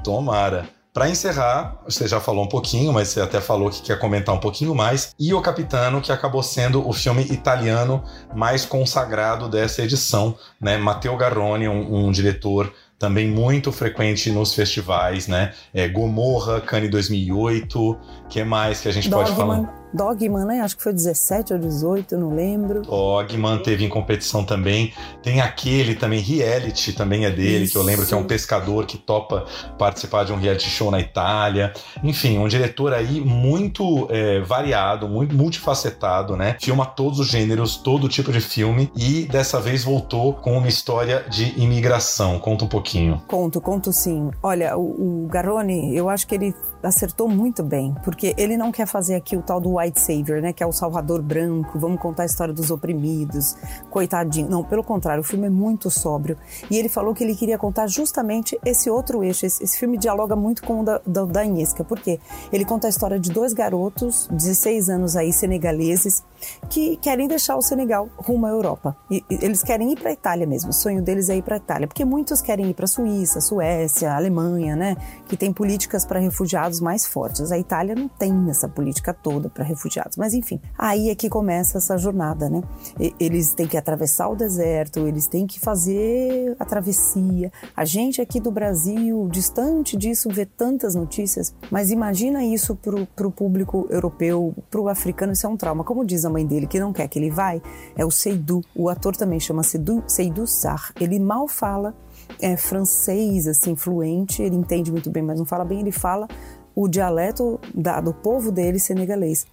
Tomara. 0.03 0.67
Para 0.93 1.09
encerrar, 1.09 1.81
você 1.85 2.07
já 2.07 2.19
falou 2.19 2.45
um 2.45 2.47
pouquinho, 2.47 2.93
mas 2.93 3.07
você 3.07 3.19
até 3.19 3.41
falou 3.41 3.71
que 3.71 3.81
quer 3.81 3.97
comentar 3.97 4.35
um 4.35 4.39
pouquinho 4.39 4.75
mais. 4.75 5.15
E 5.19 5.33
O 5.33 5.41
Capitano, 5.41 5.99
que 5.99 6.11
acabou 6.11 6.43
sendo 6.43 6.87
o 6.87 6.93
filme 6.93 7.23
italiano 7.23 8.03
mais 8.35 8.63
consagrado 8.63 9.49
dessa 9.49 9.81
edição, 9.81 10.37
né? 10.61 10.77
Matteo 10.77 11.17
Garrone, 11.17 11.67
um, 11.67 12.05
um 12.05 12.11
diretor 12.11 12.71
também 12.99 13.27
muito 13.27 13.71
frequente 13.71 14.31
nos 14.31 14.53
festivais, 14.53 15.27
né? 15.27 15.53
É, 15.73 15.87
Gomorra, 15.87 16.61
Cannes 16.61 16.91
2008, 16.91 17.97
que 18.29 18.43
mais 18.43 18.79
que 18.79 18.87
a 18.87 18.91
gente 18.91 19.09
pode 19.09 19.31
falar? 19.35 19.82
Dogman, 19.93 20.45
né? 20.45 20.61
Acho 20.61 20.77
que 20.77 20.83
foi 20.83 20.93
17 20.93 21.53
ou 21.53 21.59
18, 21.59 22.17
não 22.17 22.33
lembro. 22.33 22.81
Dogman 22.81 23.59
teve 23.59 23.85
em 23.85 23.89
competição 23.89 24.43
também. 24.43 24.93
Tem 25.21 25.41
aquele 25.41 25.95
também, 25.95 26.19
Reality, 26.19 26.93
também 26.93 27.25
é 27.25 27.31
dele, 27.31 27.67
que 27.67 27.77
eu 27.77 27.83
lembro 27.83 28.05
que 28.05 28.13
é 28.13 28.17
um 28.17 28.21
Isso. 28.21 28.29
pescador 28.29 28.85
que 28.85 28.97
topa 28.97 29.45
participar 29.77 30.23
de 30.23 30.31
um 30.31 30.37
reality 30.37 30.69
show 30.69 30.89
na 30.89 30.99
Itália. 30.99 31.73
Enfim, 32.03 32.37
um 32.37 32.47
diretor 32.47 32.93
aí 32.93 33.21
muito 33.21 34.07
é, 34.09 34.41
variado, 34.41 35.07
muito 35.07 35.35
multifacetado, 35.35 36.35
né? 36.35 36.57
Filma 36.59 36.85
todos 36.85 37.19
os 37.19 37.27
gêneros, 37.27 37.77
todo 37.77 38.07
tipo 38.09 38.31
de 38.31 38.41
filme 38.41 38.91
e 38.95 39.23
dessa 39.25 39.59
vez 39.59 39.83
voltou 39.83 40.33
com 40.33 40.57
uma 40.57 40.67
história 40.67 41.25
de 41.29 41.59
imigração. 41.59 42.39
Conta 42.39 42.65
um 42.65 42.67
pouquinho. 42.67 43.21
Conto, 43.27 43.61
conto 43.61 43.91
sim. 43.91 44.31
Olha, 44.41 44.77
o, 44.77 45.25
o 45.25 45.27
Garrone, 45.27 45.95
eu 45.95 46.09
acho 46.09 46.27
que 46.27 46.35
ele 46.35 46.55
acertou 46.83 47.27
muito 47.27 47.63
bem, 47.63 47.95
porque 48.03 48.35
ele 48.37 48.57
não 48.57 48.71
quer 48.71 48.85
fazer 48.85 49.15
aqui 49.15 49.35
o 49.37 49.41
tal 49.41 49.59
do 49.59 49.77
white 49.77 49.99
savior, 49.99 50.41
né, 50.41 50.53
que 50.53 50.61
é 50.61 50.67
o 50.67 50.71
salvador 50.71 51.21
branco, 51.21 51.79
vamos 51.79 51.99
contar 51.99 52.23
a 52.23 52.25
história 52.25 52.53
dos 52.53 52.69
oprimidos, 52.69 53.55
coitadinho. 53.89 54.49
Não, 54.49 54.63
pelo 54.63 54.83
contrário, 54.83 55.21
o 55.21 55.23
filme 55.23 55.47
é 55.47 55.49
muito 55.49 55.89
sóbrio. 55.89 56.37
E 56.69 56.77
ele 56.77 56.89
falou 56.89 57.13
que 57.13 57.23
ele 57.23 57.35
queria 57.35 57.57
contar 57.57 57.87
justamente 57.87 58.59
esse 58.65 58.89
outro 58.89 59.23
eixo. 59.23 59.45
Esse, 59.45 59.63
esse 59.63 59.77
filme 59.77 59.97
dialoga 59.97 60.35
muito 60.35 60.63
com 60.63 60.81
o 60.81 60.83
da, 60.83 61.01
da, 61.05 61.25
da 61.25 61.43
porque 61.87 62.19
ele 62.51 62.65
conta 62.65 62.87
a 62.87 62.89
história 62.89 63.19
de 63.19 63.31
dois 63.31 63.53
garotos, 63.53 64.27
16 64.31 64.89
anos 64.89 65.15
aí, 65.15 65.31
senegaleses, 65.31 66.23
que 66.69 66.97
querem 66.97 67.27
deixar 67.27 67.55
o 67.55 67.61
Senegal 67.61 68.09
rumo 68.17 68.45
à 68.45 68.49
Europa. 68.49 68.95
E, 69.09 69.23
eles 69.29 69.61
querem 69.63 69.91
ir 69.91 69.99
para 69.99 70.09
a 70.09 70.13
Itália 70.13 70.45
mesmo. 70.47 70.69
O 70.71 70.73
sonho 70.73 71.01
deles 71.01 71.29
é 71.29 71.35
ir 71.37 71.41
para 71.43 71.55
a 71.55 71.57
Itália, 71.57 71.87
porque 71.87 72.05
muitos 72.05 72.41
querem 72.41 72.69
ir 72.69 72.73
para 72.73 72.85
a 72.85 72.87
Suíça, 72.87 73.41
Suécia, 73.41 74.13
Alemanha, 74.13 74.75
né, 74.75 74.95
que 75.27 75.37
tem 75.37 75.51
políticas 75.53 76.05
para 76.05 76.19
refugiados 76.19 76.79
mais 76.79 77.05
fortes. 77.05 77.51
A 77.51 77.57
Itália 77.57 77.95
não 77.95 78.07
tem 78.07 78.49
essa 78.49 78.67
política 78.67 79.13
toda 79.13 79.49
para 79.49 79.63
refugiados, 79.63 80.17
mas 80.17 80.33
enfim, 80.33 80.59
aí 80.77 81.09
é 81.09 81.15
que 81.15 81.29
começa 81.29 81.77
essa 81.77 81.97
jornada, 81.97 82.49
né? 82.49 82.61
E- 82.99 83.13
Eles 83.19 83.53
têm 83.53 83.67
que 83.67 83.77
atravessar 83.77 84.27
o 84.29 84.35
deserto, 84.35 84.99
eles 85.07 85.27
têm 85.27 85.45
que 85.47 85.59
fazer 85.59 86.55
a 86.59 86.65
travessia. 86.65 87.51
A 87.75 87.85
gente 87.85 88.21
aqui 88.21 88.39
do 88.39 88.51
Brasil, 88.51 89.27
distante 89.31 89.95
disso, 89.97 90.29
vê 90.31 90.45
tantas 90.45 90.95
notícias, 90.95 91.53
mas 91.71 91.91
imagina 91.91 92.43
isso 92.43 92.75
para 92.75 93.27
o 93.27 93.31
público 93.31 93.87
europeu, 93.89 94.53
para 94.69 94.81
o 94.81 94.89
africano, 94.89 95.33
isso 95.33 95.45
é 95.45 95.49
um 95.49 95.57
trauma. 95.57 95.83
Como 95.83 96.05
diz 96.05 96.25
a 96.25 96.29
mãe 96.33 96.45
dele, 96.45 96.67
que 96.67 96.79
não 96.79 96.91
quer 96.91 97.07
que 97.07 97.17
ele 97.19 97.29
vai, 97.29 97.61
é 97.95 98.03
o 98.05 98.11
Seydou. 98.11 98.61
O 98.75 98.89
ator 98.89 99.15
também 99.15 99.39
chama 99.39 99.63
Seydou, 99.63 100.03
Seydou 100.07 100.45
Sarr. 100.47 100.91
Ele 100.99 101.19
mal 101.19 101.47
fala 101.47 101.93
é, 102.41 102.57
francês, 102.57 103.47
assim, 103.47 103.75
fluente, 103.75 104.41
ele 104.41 104.55
entende 104.55 104.91
muito 104.91 105.09
bem, 105.09 105.23
mas 105.23 105.37
não 105.39 105.45
fala 105.45 105.63
bem, 105.63 105.79
ele 105.79 105.91
fala 105.91 106.27
o 106.75 106.87
dialeto 106.87 107.59
da- 107.73 108.01
do 108.01 108.13
povo 108.13 108.51
dele 108.51 108.79
senegalês, 108.79 109.45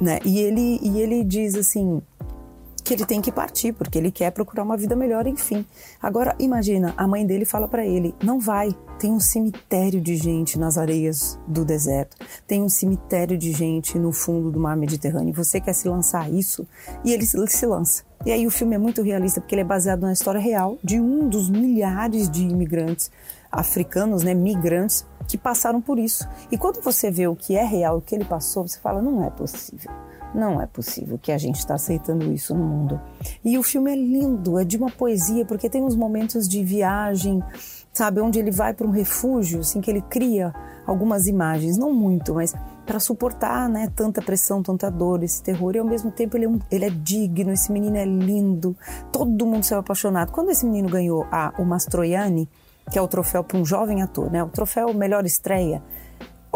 né? 0.00 0.18
E 0.24 0.38
ele, 0.38 0.80
e 0.82 1.00
ele 1.00 1.22
diz 1.22 1.54
assim 1.54 2.00
que 2.84 2.94
ele 2.94 3.06
tem 3.06 3.20
que 3.20 3.32
partir 3.32 3.72
porque 3.72 3.98
ele 3.98 4.12
quer 4.12 4.30
procurar 4.30 4.62
uma 4.62 4.76
vida 4.76 4.94
melhor, 4.94 5.26
enfim. 5.26 5.64
Agora 6.00 6.36
imagina, 6.38 6.92
a 6.96 7.08
mãe 7.08 7.26
dele 7.26 7.44
fala 7.44 7.66
para 7.66 7.84
ele: 7.86 8.14
"Não 8.22 8.38
vai, 8.38 8.76
tem 8.98 9.10
um 9.10 9.18
cemitério 9.18 10.00
de 10.00 10.14
gente 10.16 10.58
nas 10.58 10.76
areias 10.76 11.38
do 11.48 11.64
deserto. 11.64 12.16
Tem 12.46 12.62
um 12.62 12.68
cemitério 12.68 13.38
de 13.38 13.52
gente 13.52 13.98
no 13.98 14.12
fundo 14.12 14.50
do 14.50 14.60
mar 14.60 14.76
Mediterrâneo. 14.76 15.32
Você 15.34 15.60
quer 15.60 15.72
se 15.72 15.88
lançar 15.88 16.30
isso?" 16.30 16.66
E 17.02 17.12
ele 17.12 17.24
se 17.26 17.66
lança. 17.66 18.04
E 18.26 18.32
aí 18.32 18.46
o 18.46 18.50
filme 18.50 18.74
é 18.74 18.78
muito 18.78 19.02
realista 19.02 19.40
porque 19.40 19.54
ele 19.54 19.62
é 19.62 19.64
baseado 19.64 20.02
na 20.02 20.12
história 20.12 20.40
real 20.40 20.78
de 20.82 21.00
um 21.00 21.28
dos 21.28 21.50
milhares 21.50 22.30
de 22.30 22.42
imigrantes 22.42 23.10
africanos, 23.50 24.22
né, 24.22 24.34
migrantes 24.34 25.06
que 25.28 25.38
passaram 25.38 25.80
por 25.80 25.98
isso. 25.98 26.26
E 26.50 26.58
quando 26.58 26.82
você 26.82 27.10
vê 27.10 27.26
o 27.26 27.36
que 27.36 27.56
é 27.56 27.64
real, 27.64 27.98
o 27.98 28.00
que 28.00 28.14
ele 28.14 28.24
passou, 28.24 28.66
você 28.66 28.78
fala, 28.78 29.00
não 29.00 29.24
é 29.24 29.30
possível. 29.30 29.90
Não 30.34 30.60
é 30.60 30.66
possível 30.66 31.16
que 31.16 31.30
a 31.30 31.38
gente 31.38 31.58
está 31.58 31.74
aceitando 31.74 32.32
isso 32.32 32.54
no 32.54 32.64
mundo. 32.64 33.00
E 33.44 33.56
o 33.56 33.62
filme 33.62 33.92
é 33.92 33.96
lindo, 33.96 34.58
é 34.58 34.64
de 34.64 34.76
uma 34.76 34.90
poesia, 34.90 35.44
porque 35.44 35.70
tem 35.70 35.82
uns 35.82 35.94
momentos 35.94 36.48
de 36.48 36.64
viagem, 36.64 37.40
sabe, 37.92 38.20
onde 38.20 38.38
ele 38.40 38.50
vai 38.50 38.74
para 38.74 38.86
um 38.86 38.90
refúgio, 38.90 39.60
assim, 39.60 39.80
que 39.80 39.90
ele 39.90 40.02
cria 40.02 40.52
algumas 40.84 41.26
imagens, 41.28 41.78
não 41.78 41.92
muito, 41.92 42.34
mas 42.34 42.52
para 42.84 42.98
suportar, 42.98 43.68
né, 43.68 43.88
tanta 43.94 44.20
pressão, 44.20 44.62
tanta 44.62 44.90
dor, 44.90 45.22
esse 45.22 45.40
terror. 45.42 45.74
E 45.76 45.78
ao 45.78 45.86
mesmo 45.86 46.10
tempo 46.10 46.36
ele 46.36 46.44
é, 46.46 46.48
um- 46.48 46.58
ele 46.70 46.84
é 46.84 46.90
digno, 46.90 47.52
esse 47.52 47.70
menino 47.72 47.96
é 47.96 48.04
lindo, 48.04 48.76
todo 49.12 49.46
mundo 49.46 49.62
saiu 49.64 49.78
apaixonado. 49.80 50.32
Quando 50.32 50.50
esse 50.50 50.66
menino 50.66 50.88
ganhou 50.88 51.24
a, 51.30 51.54
o 51.58 51.64
Mastroianni, 51.64 52.48
que 52.90 52.98
é 52.98 53.02
o 53.02 53.08
troféu 53.08 53.42
para 53.42 53.56
um 53.56 53.64
jovem 53.64 54.02
ator, 54.02 54.30
né, 54.30 54.42
o 54.42 54.48
troféu 54.48 54.92
melhor 54.92 55.24
estreia, 55.24 55.80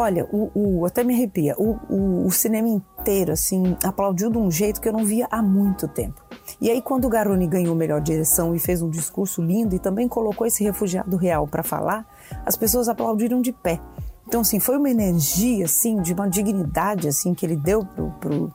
Olha, 0.01 0.25
o, 0.31 0.49
o- 0.55 0.87
até 0.87 1.03
me 1.03 1.13
arrepia. 1.13 1.57
O, 1.59 1.77
o- 1.93 2.27
o 2.27 2.31
cinema 2.31 2.69
inteiro, 2.69 3.33
assim, 3.33 3.77
aplaudiu 3.83 4.31
de 4.31 4.39
um 4.39 4.49
jeito 4.49 4.81
que 4.81 4.89
eu 4.89 4.93
não 4.93 5.05
via 5.05 5.27
há 5.29 5.43
muito 5.43 5.89
tempo. 5.89 6.23
E 6.61 6.71
aí, 6.71 6.81
quando 6.81 7.07
o 7.07 7.09
Garoni 7.09 7.49
ganhou 7.49 7.75
melhor 7.75 8.01
direção 8.01 8.55
e 8.55 8.61
fez 8.61 8.81
um 8.81 8.89
discurso 8.89 9.43
lindo 9.43 9.75
e 9.75 9.79
também 9.81 10.07
colocou 10.07 10.47
esse 10.47 10.63
refugiado 10.63 11.17
real 11.17 11.49
para 11.49 11.65
falar, 11.65 12.07
as 12.47 12.55
pessoas 12.57 12.89
aplaudiram 12.89 13.43
de 13.43 13.51
pé. 13.53 13.81
Então, 14.29 14.43
assim, 14.43 14.61
foi 14.61 14.77
uma 14.77 14.91
energia, 14.91 15.65
assim, 15.65 16.03
de 16.03 16.13
uma 16.13 16.29
dignidade, 16.29 17.09
assim, 17.09 17.33
que 17.33 17.47
ele 17.47 17.57
deu 17.57 17.83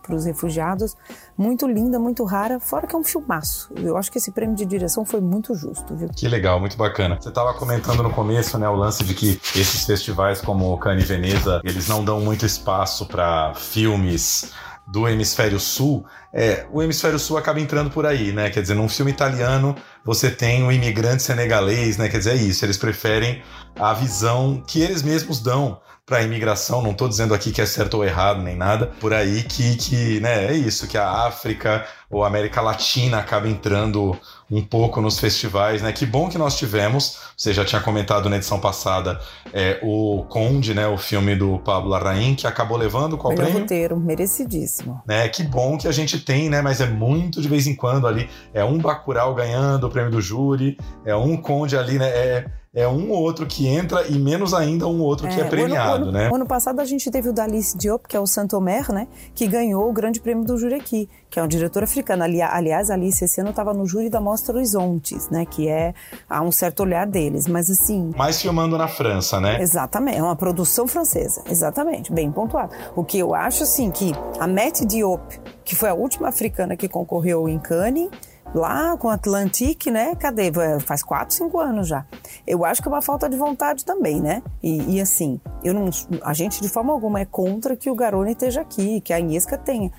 para 0.04 0.16
os 0.16 0.24
refugiados, 0.24 0.96
muito 1.36 1.66
linda, 1.66 1.98
muito 1.98 2.24
rara, 2.26 2.60
fora 2.60 2.86
que 2.86 2.96
é 2.96 2.98
um 3.00 3.04
filmaço. 3.04 3.72
Eu 3.78 3.98
acho 3.98 4.12
que 4.12 4.20
esse 4.20 4.32
prêmio 4.32 4.56
de 4.56 4.68
direção 4.68 5.04
foi 5.04 5.20
muito 5.20 5.56
justo, 5.56 5.96
viu? 5.96 6.10
Que 6.10 6.28
legal, 6.28 6.60
muito 6.60 6.78
bacana. 6.78 7.18
Você 7.20 7.30
estava 7.30 7.56
comentando 7.56 8.04
no 8.04 8.12
começo, 8.12 8.56
né, 8.60 8.70
o 8.70 8.76
lance 8.76 9.04
de 9.04 9.16
que 9.16 9.42
esses 9.56 9.84
festivais 9.84 10.42
como 10.42 10.72
o 10.72 10.78
Cannes 10.78 11.06
e 11.06 11.08
Veneza, 11.08 11.60
eles 11.64 11.88
não 11.88 12.06
dão 12.06 12.22
muito 12.22 12.46
espaço 12.46 13.08
para 13.08 13.56
filmes 13.56 14.52
do 14.88 15.08
hemisfério 15.08 15.60
sul. 15.60 16.06
É, 16.34 16.66
o 16.72 16.82
hemisfério 16.82 17.18
sul 17.18 17.38
acaba 17.38 17.60
entrando 17.60 17.90
por 17.90 18.06
aí, 18.06 18.32
né? 18.32 18.50
Quer 18.50 18.62
dizer, 18.62 18.74
num 18.74 18.90
filme 18.90 19.12
italiano 19.12 19.76
você 20.04 20.30
tem 20.30 20.64
o 20.64 20.72
imigrante 20.72 21.24
senegalês, 21.24 21.98
né? 21.98 22.10
Quer 22.10 22.18
dizer, 22.18 22.32
é 22.32 22.36
isso. 22.36 22.66
Eles 22.66 22.78
preferem 22.78 23.42
a 23.76 23.94
visão 23.94 24.64
que 24.66 24.82
eles 24.82 25.02
mesmos 25.02 25.40
dão 25.40 25.80
para 26.06 26.18
a 26.18 26.22
imigração. 26.24 26.82
Não 26.82 26.92
estou 26.92 27.08
dizendo 27.08 27.34
aqui 27.34 27.52
que 27.52 27.62
é 27.62 27.66
certo 27.66 27.96
ou 27.96 28.06
errado 28.06 28.42
nem 28.42 28.56
nada. 28.56 28.88
Por 29.00 29.14
aí 29.14 29.44
que, 29.44 29.76
que 29.78 30.20
né, 30.20 30.48
é 30.48 30.54
isso, 30.54 30.88
que 30.88 30.98
a 30.98 31.10
África 31.26 31.86
ou 32.10 32.24
a 32.24 32.28
América 32.28 32.62
Latina 32.62 33.18
acaba 33.18 33.48
entrando 33.48 34.16
um 34.52 34.62
pouco 34.62 35.02
nos 35.02 35.18
festivais, 35.18 35.82
né? 35.82 35.92
Que 35.92 36.06
bom 36.06 36.30
que 36.30 36.38
nós 36.38 36.58
tivemos. 36.58 37.18
Você 37.36 37.54
já 37.54 37.66
tinha 37.66 37.82
comentado 37.82 38.30
na 38.30 38.36
edição 38.36 38.60
passada 38.60 39.20
é, 39.52 39.80
o 39.82 40.26
Conde, 40.30 40.76
né? 40.76 40.86
O 40.86 40.98
filme 40.98 41.36
do 41.36 41.58
Pablo 41.60 41.90
Larraín, 41.90 42.36
que 42.36 42.46
acabou 42.46 42.78
levando 42.78 43.18
qual 43.18 43.32
Melhor 43.32 43.46
prêmio? 43.46 43.62
roteiro, 43.62 44.00
merecidíssimo. 44.00 45.02
Né? 45.08 45.28
Que 45.30 45.42
bom 45.42 45.78
que 45.78 45.88
a 45.88 45.92
gente 45.92 46.20
tem, 46.20 46.50
né? 46.50 46.62
Mas 46.62 46.82
é 46.82 46.86
muito 46.86 47.42
de 47.42 47.48
vez 47.48 47.66
em 47.66 47.76
quando 47.76 48.06
ali. 48.06 48.30
É 48.54 48.64
um 48.64 48.78
Bacurau 48.78 49.34
ganhando 49.34 49.88
o 49.88 49.90
prêmio 49.90 50.12
do 50.12 50.22
júri, 50.22 50.78
é 51.04 51.16
um 51.16 51.36
Conde 51.36 51.76
ali, 51.76 51.98
né? 51.98 52.10
É, 52.10 52.46
é 52.76 52.88
um 52.88 53.12
ou 53.12 53.22
outro 53.22 53.46
que 53.46 53.68
entra 53.68 54.08
e 54.08 54.18
menos 54.18 54.52
ainda 54.52 54.88
um 54.88 55.00
outro 55.00 55.28
que 55.28 55.40
é, 55.40 55.46
o 55.46 55.50
premiado, 55.50 56.06
ano, 56.06 56.12
né? 56.12 56.32
Ano 56.34 56.46
passado 56.46 56.80
a 56.80 56.86
gente 56.86 57.12
teve 57.12 57.30
o 57.30 57.34
Dalice 57.34 57.78
Diop, 57.78 58.08
que 58.08 58.18
é 58.18 58.20
o 58.20 58.26
Santomer, 58.26 58.92
né? 58.92 59.08
Que 59.36 59.46
ganhou 59.46 59.88
o 59.88 59.94
grande 59.94 60.20
prêmio 60.20 60.44
do 60.44 60.58
júri 60.58 60.74
aqui, 60.74 61.08
que 61.30 61.40
é 61.40 61.44
um 61.44 61.48
diretor 61.48 61.84
africano. 61.84 62.24
Ali, 62.24 62.42
aliás, 62.42 62.90
a 62.90 62.96
Alice 62.96 63.24
esse 63.24 63.40
ano 63.40 63.52
estava 63.52 63.76
no 63.76 63.86
júri 63.86 64.10
da 64.10 64.20
Mostra 64.20 64.56
Horizontes, 64.56 65.30
né? 65.30 65.46
Que 65.46 65.68
é 65.68 65.94
há 66.28 66.42
um 66.42 66.52
certo 66.52 66.80
olhar 66.80 67.06
deles, 67.06 67.48
mas 67.48 67.70
assim. 67.70 68.12
Mais 68.18 68.42
filmando 68.42 68.76
na 68.76 68.88
França, 68.88 69.40
né? 69.40 69.62
Exatamente, 69.62 70.18
é 70.18 70.24
uma 70.24 70.36
produção 70.36 70.88
francesa, 70.88 71.44
exatamente, 71.48 72.12
bem 72.12 72.32
pontuado. 72.32 72.74
O 72.96 73.04
que 73.04 73.20
eu 73.20 73.36
acho 73.36 73.62
assim 73.62 73.92
que 73.92 74.14
a 74.40 74.48
Mette 74.48 74.84
Diop, 74.84 75.40
que 75.64 75.76
foi 75.76 75.90
a 75.90 75.94
última 75.94 76.30
africana 76.30 76.76
que 76.76 76.88
concorreu 76.88 77.48
em 77.48 77.60
Cannes 77.60 78.10
lá 78.54 78.96
com 78.98 79.08
o 79.08 79.12
Atlantic, 79.12 79.88
né? 79.88 80.16
Cadê? 80.16 80.52
Faz 80.86 81.04
quatro, 81.04 81.36
cinco 81.36 81.60
anos 81.60 81.88
já. 81.88 82.06
Eu 82.46 82.64
acho 82.64 82.82
que 82.82 82.88
é 82.88 82.92
uma 82.92 83.02
falta 83.02 83.30
de 83.30 83.38
vontade 83.38 83.84
também, 83.84 84.22
né? 84.22 84.42
E, 84.62 84.96
e, 84.96 85.02
assim, 85.02 85.40
eu 85.64 85.74
não, 85.74 85.90
a 86.22 86.34
gente 86.34 86.62
de 86.62 86.70
forma 86.70 86.94
alguma 86.94 87.20
é 87.20 87.26
contra 87.26 87.76
que 87.76 87.90
o 87.90 87.96
Garone 87.96 88.32
esteja 88.32 88.62
aqui, 88.62 89.02
que 89.02 89.14
a 89.14 89.20
Inhesca 89.20 89.58
tenha. 89.58 89.92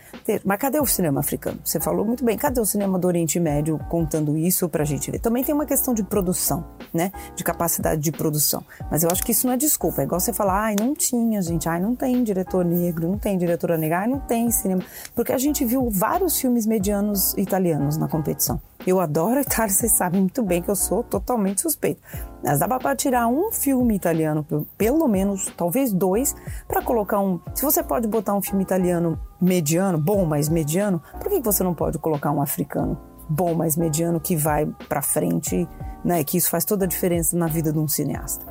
Mas 0.44 0.58
cadê 0.58 0.78
o 0.80 0.86
cinema 0.86 1.20
africano? 1.20 1.58
Você 1.64 1.80
falou 1.80 2.04
muito 2.04 2.24
bem. 2.24 2.36
Cadê 2.36 2.60
o 2.60 2.66
cinema 2.66 2.98
do 2.98 3.06
Oriente 3.06 3.40
Médio 3.40 3.78
contando 3.88 4.36
isso 4.36 4.68
pra 4.68 4.84
gente 4.84 5.10
ver? 5.10 5.18
Também 5.18 5.42
tem 5.42 5.54
uma 5.54 5.66
questão 5.66 5.94
de 5.94 6.02
produção, 6.02 6.64
né? 6.92 7.12
De 7.34 7.42
capacidade 7.42 8.00
de 8.00 8.12
produção. 8.12 8.64
Mas 8.90 9.02
eu 9.02 9.10
acho 9.10 9.22
que 9.24 9.32
isso 9.32 9.46
não 9.46 9.54
é 9.54 9.56
desculpa. 9.56 10.02
É 10.02 10.04
igual 10.04 10.20
você 10.20 10.32
falar, 10.32 10.64
ai, 10.64 10.76
não 10.78 10.94
tinha, 10.94 11.40
gente. 11.42 11.68
Ai, 11.68 11.80
não 11.80 11.96
tem 11.96 12.22
diretor 12.22 12.64
negro, 12.64 13.08
não 13.08 13.18
tem 13.18 13.36
diretora 13.36 13.76
negra, 13.76 14.00
ai, 14.00 14.06
não 14.06 14.20
tem 14.20 14.50
cinema. 14.50 14.82
Porque 15.14 15.32
a 15.32 15.38
gente 15.38 15.64
viu 15.64 15.88
vários 15.90 16.38
filmes 16.38 16.66
medianos 16.66 17.34
italianos 17.36 17.96
na 17.96 18.08
competição. 18.08 18.43
Eu 18.86 19.00
adoro 19.00 19.40
Itália, 19.40 19.72
vocês 19.72 19.92
sabem 19.92 20.20
muito 20.20 20.42
bem 20.42 20.60
que 20.60 20.70
eu 20.70 20.76
sou 20.76 21.02
totalmente 21.02 21.62
suspeita. 21.62 22.00
Mas 22.42 22.58
dá 22.58 22.68
para 22.68 22.94
tirar 22.94 23.26
um 23.26 23.50
filme 23.50 23.94
italiano, 23.94 24.46
pelo 24.76 25.08
menos, 25.08 25.50
talvez 25.56 25.92
dois, 25.92 26.34
para 26.68 26.82
colocar 26.82 27.18
um. 27.20 27.40
Se 27.54 27.64
você 27.64 27.82
pode 27.82 28.06
botar 28.06 28.34
um 28.34 28.42
filme 28.42 28.62
italiano 28.62 29.18
mediano, 29.40 29.96
bom, 29.96 30.26
mas 30.26 30.48
mediano, 30.48 31.02
por 31.18 31.30
que 31.30 31.40
você 31.40 31.64
não 31.64 31.74
pode 31.74 31.98
colocar 31.98 32.30
um 32.30 32.42
africano 32.42 32.98
bom, 33.28 33.54
mas 33.54 33.76
mediano 33.76 34.20
que 34.20 34.36
vai 34.36 34.66
para 34.88 35.00
frente, 35.00 35.66
né? 36.04 36.22
Que 36.22 36.36
isso 36.36 36.50
faz 36.50 36.64
toda 36.64 36.84
a 36.84 36.88
diferença 36.88 37.36
na 37.36 37.46
vida 37.46 37.72
de 37.72 37.78
um 37.78 37.88
cineasta. 37.88 38.44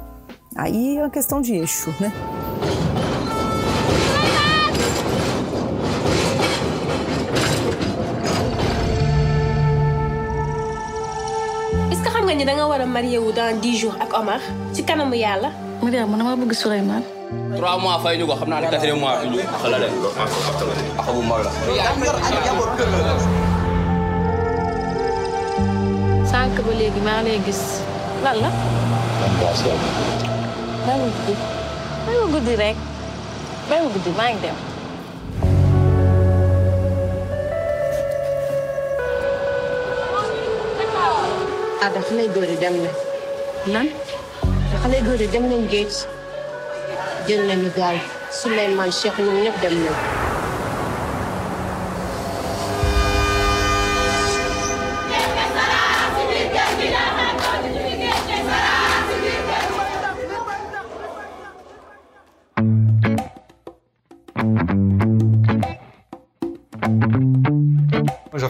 Aí 0.55 0.97
é 0.97 1.01
uma 1.01 1.09
questão 1.09 1.41
de 1.41 1.53
eixo, 1.53 1.93
né? 1.99 2.11
Nga 12.33 12.41
ni 12.41 12.49
da 12.49 12.57
nga 12.57 12.65
war 12.65 12.81
a 12.81 12.85
marié 12.89 13.21
wu 13.21 13.29
dans 13.29 13.53
dix 13.61 13.77
jours 13.77 13.93
ak 14.01 14.09
Omar 14.17 14.41
ci 14.73 14.81
kanamu 14.81 15.13
yàlla. 15.13 15.53
Mariam 15.85 16.09
man 16.09 16.17
dama 16.17 16.33
bëgg 16.41 16.53
Souleymane. 16.57 17.05
trois 17.57 17.77
mois 17.77 18.01
fay 18.01 18.17
ñu 18.17 18.25
ko 18.25 18.33
xam 18.41 18.49
naa 18.49 18.61
ne 18.61 18.67
quatrième 18.73 18.97
mois 18.99 19.21
fi 19.21 19.27
ñu 19.29 19.37
xala 19.61 19.77
de 19.77 19.87
ak 20.97 21.07
bu 21.13 21.21
mag 21.29 21.41
la. 21.45 21.51
sànq 26.31 26.55
ba 26.65 26.71
léegi 26.79 27.01
maa 27.05 27.21
ngi 27.21 27.29
lay 27.29 27.39
gis 27.45 27.61
lan 28.25 28.35
la. 28.41 28.49
ngi 30.89 31.09
guddi 31.13 31.33
ngi 32.09 32.25
guddi 32.33 32.53
rek 32.63 32.77
ngi 33.69 33.87
guddi 33.93 34.11
maa 34.17 34.29
ngi 34.33 34.39
dem. 34.41 34.72
Ah 41.83 41.91
dafa 41.91 42.15
lay 42.15 42.27
góor 42.31 42.47
yi 42.47 42.55
dem 42.63 42.75
na. 42.83 42.91
lan. 43.73 43.87
dafa 44.71 44.87
lay 44.91 45.01
góor 45.03 45.19
yi 45.19 45.27
dem 45.33 45.43
nañ 45.51 45.63
géej 45.71 45.93
jël 47.27 47.41
nañu 47.47 47.69
gaal 47.77 47.97
Souleymane 48.39 48.91
Cheikh 48.99 49.17
ñoom 49.19 49.37
ñëpp 49.43 49.57
dem 49.61 49.75
nañ. 49.85 50.22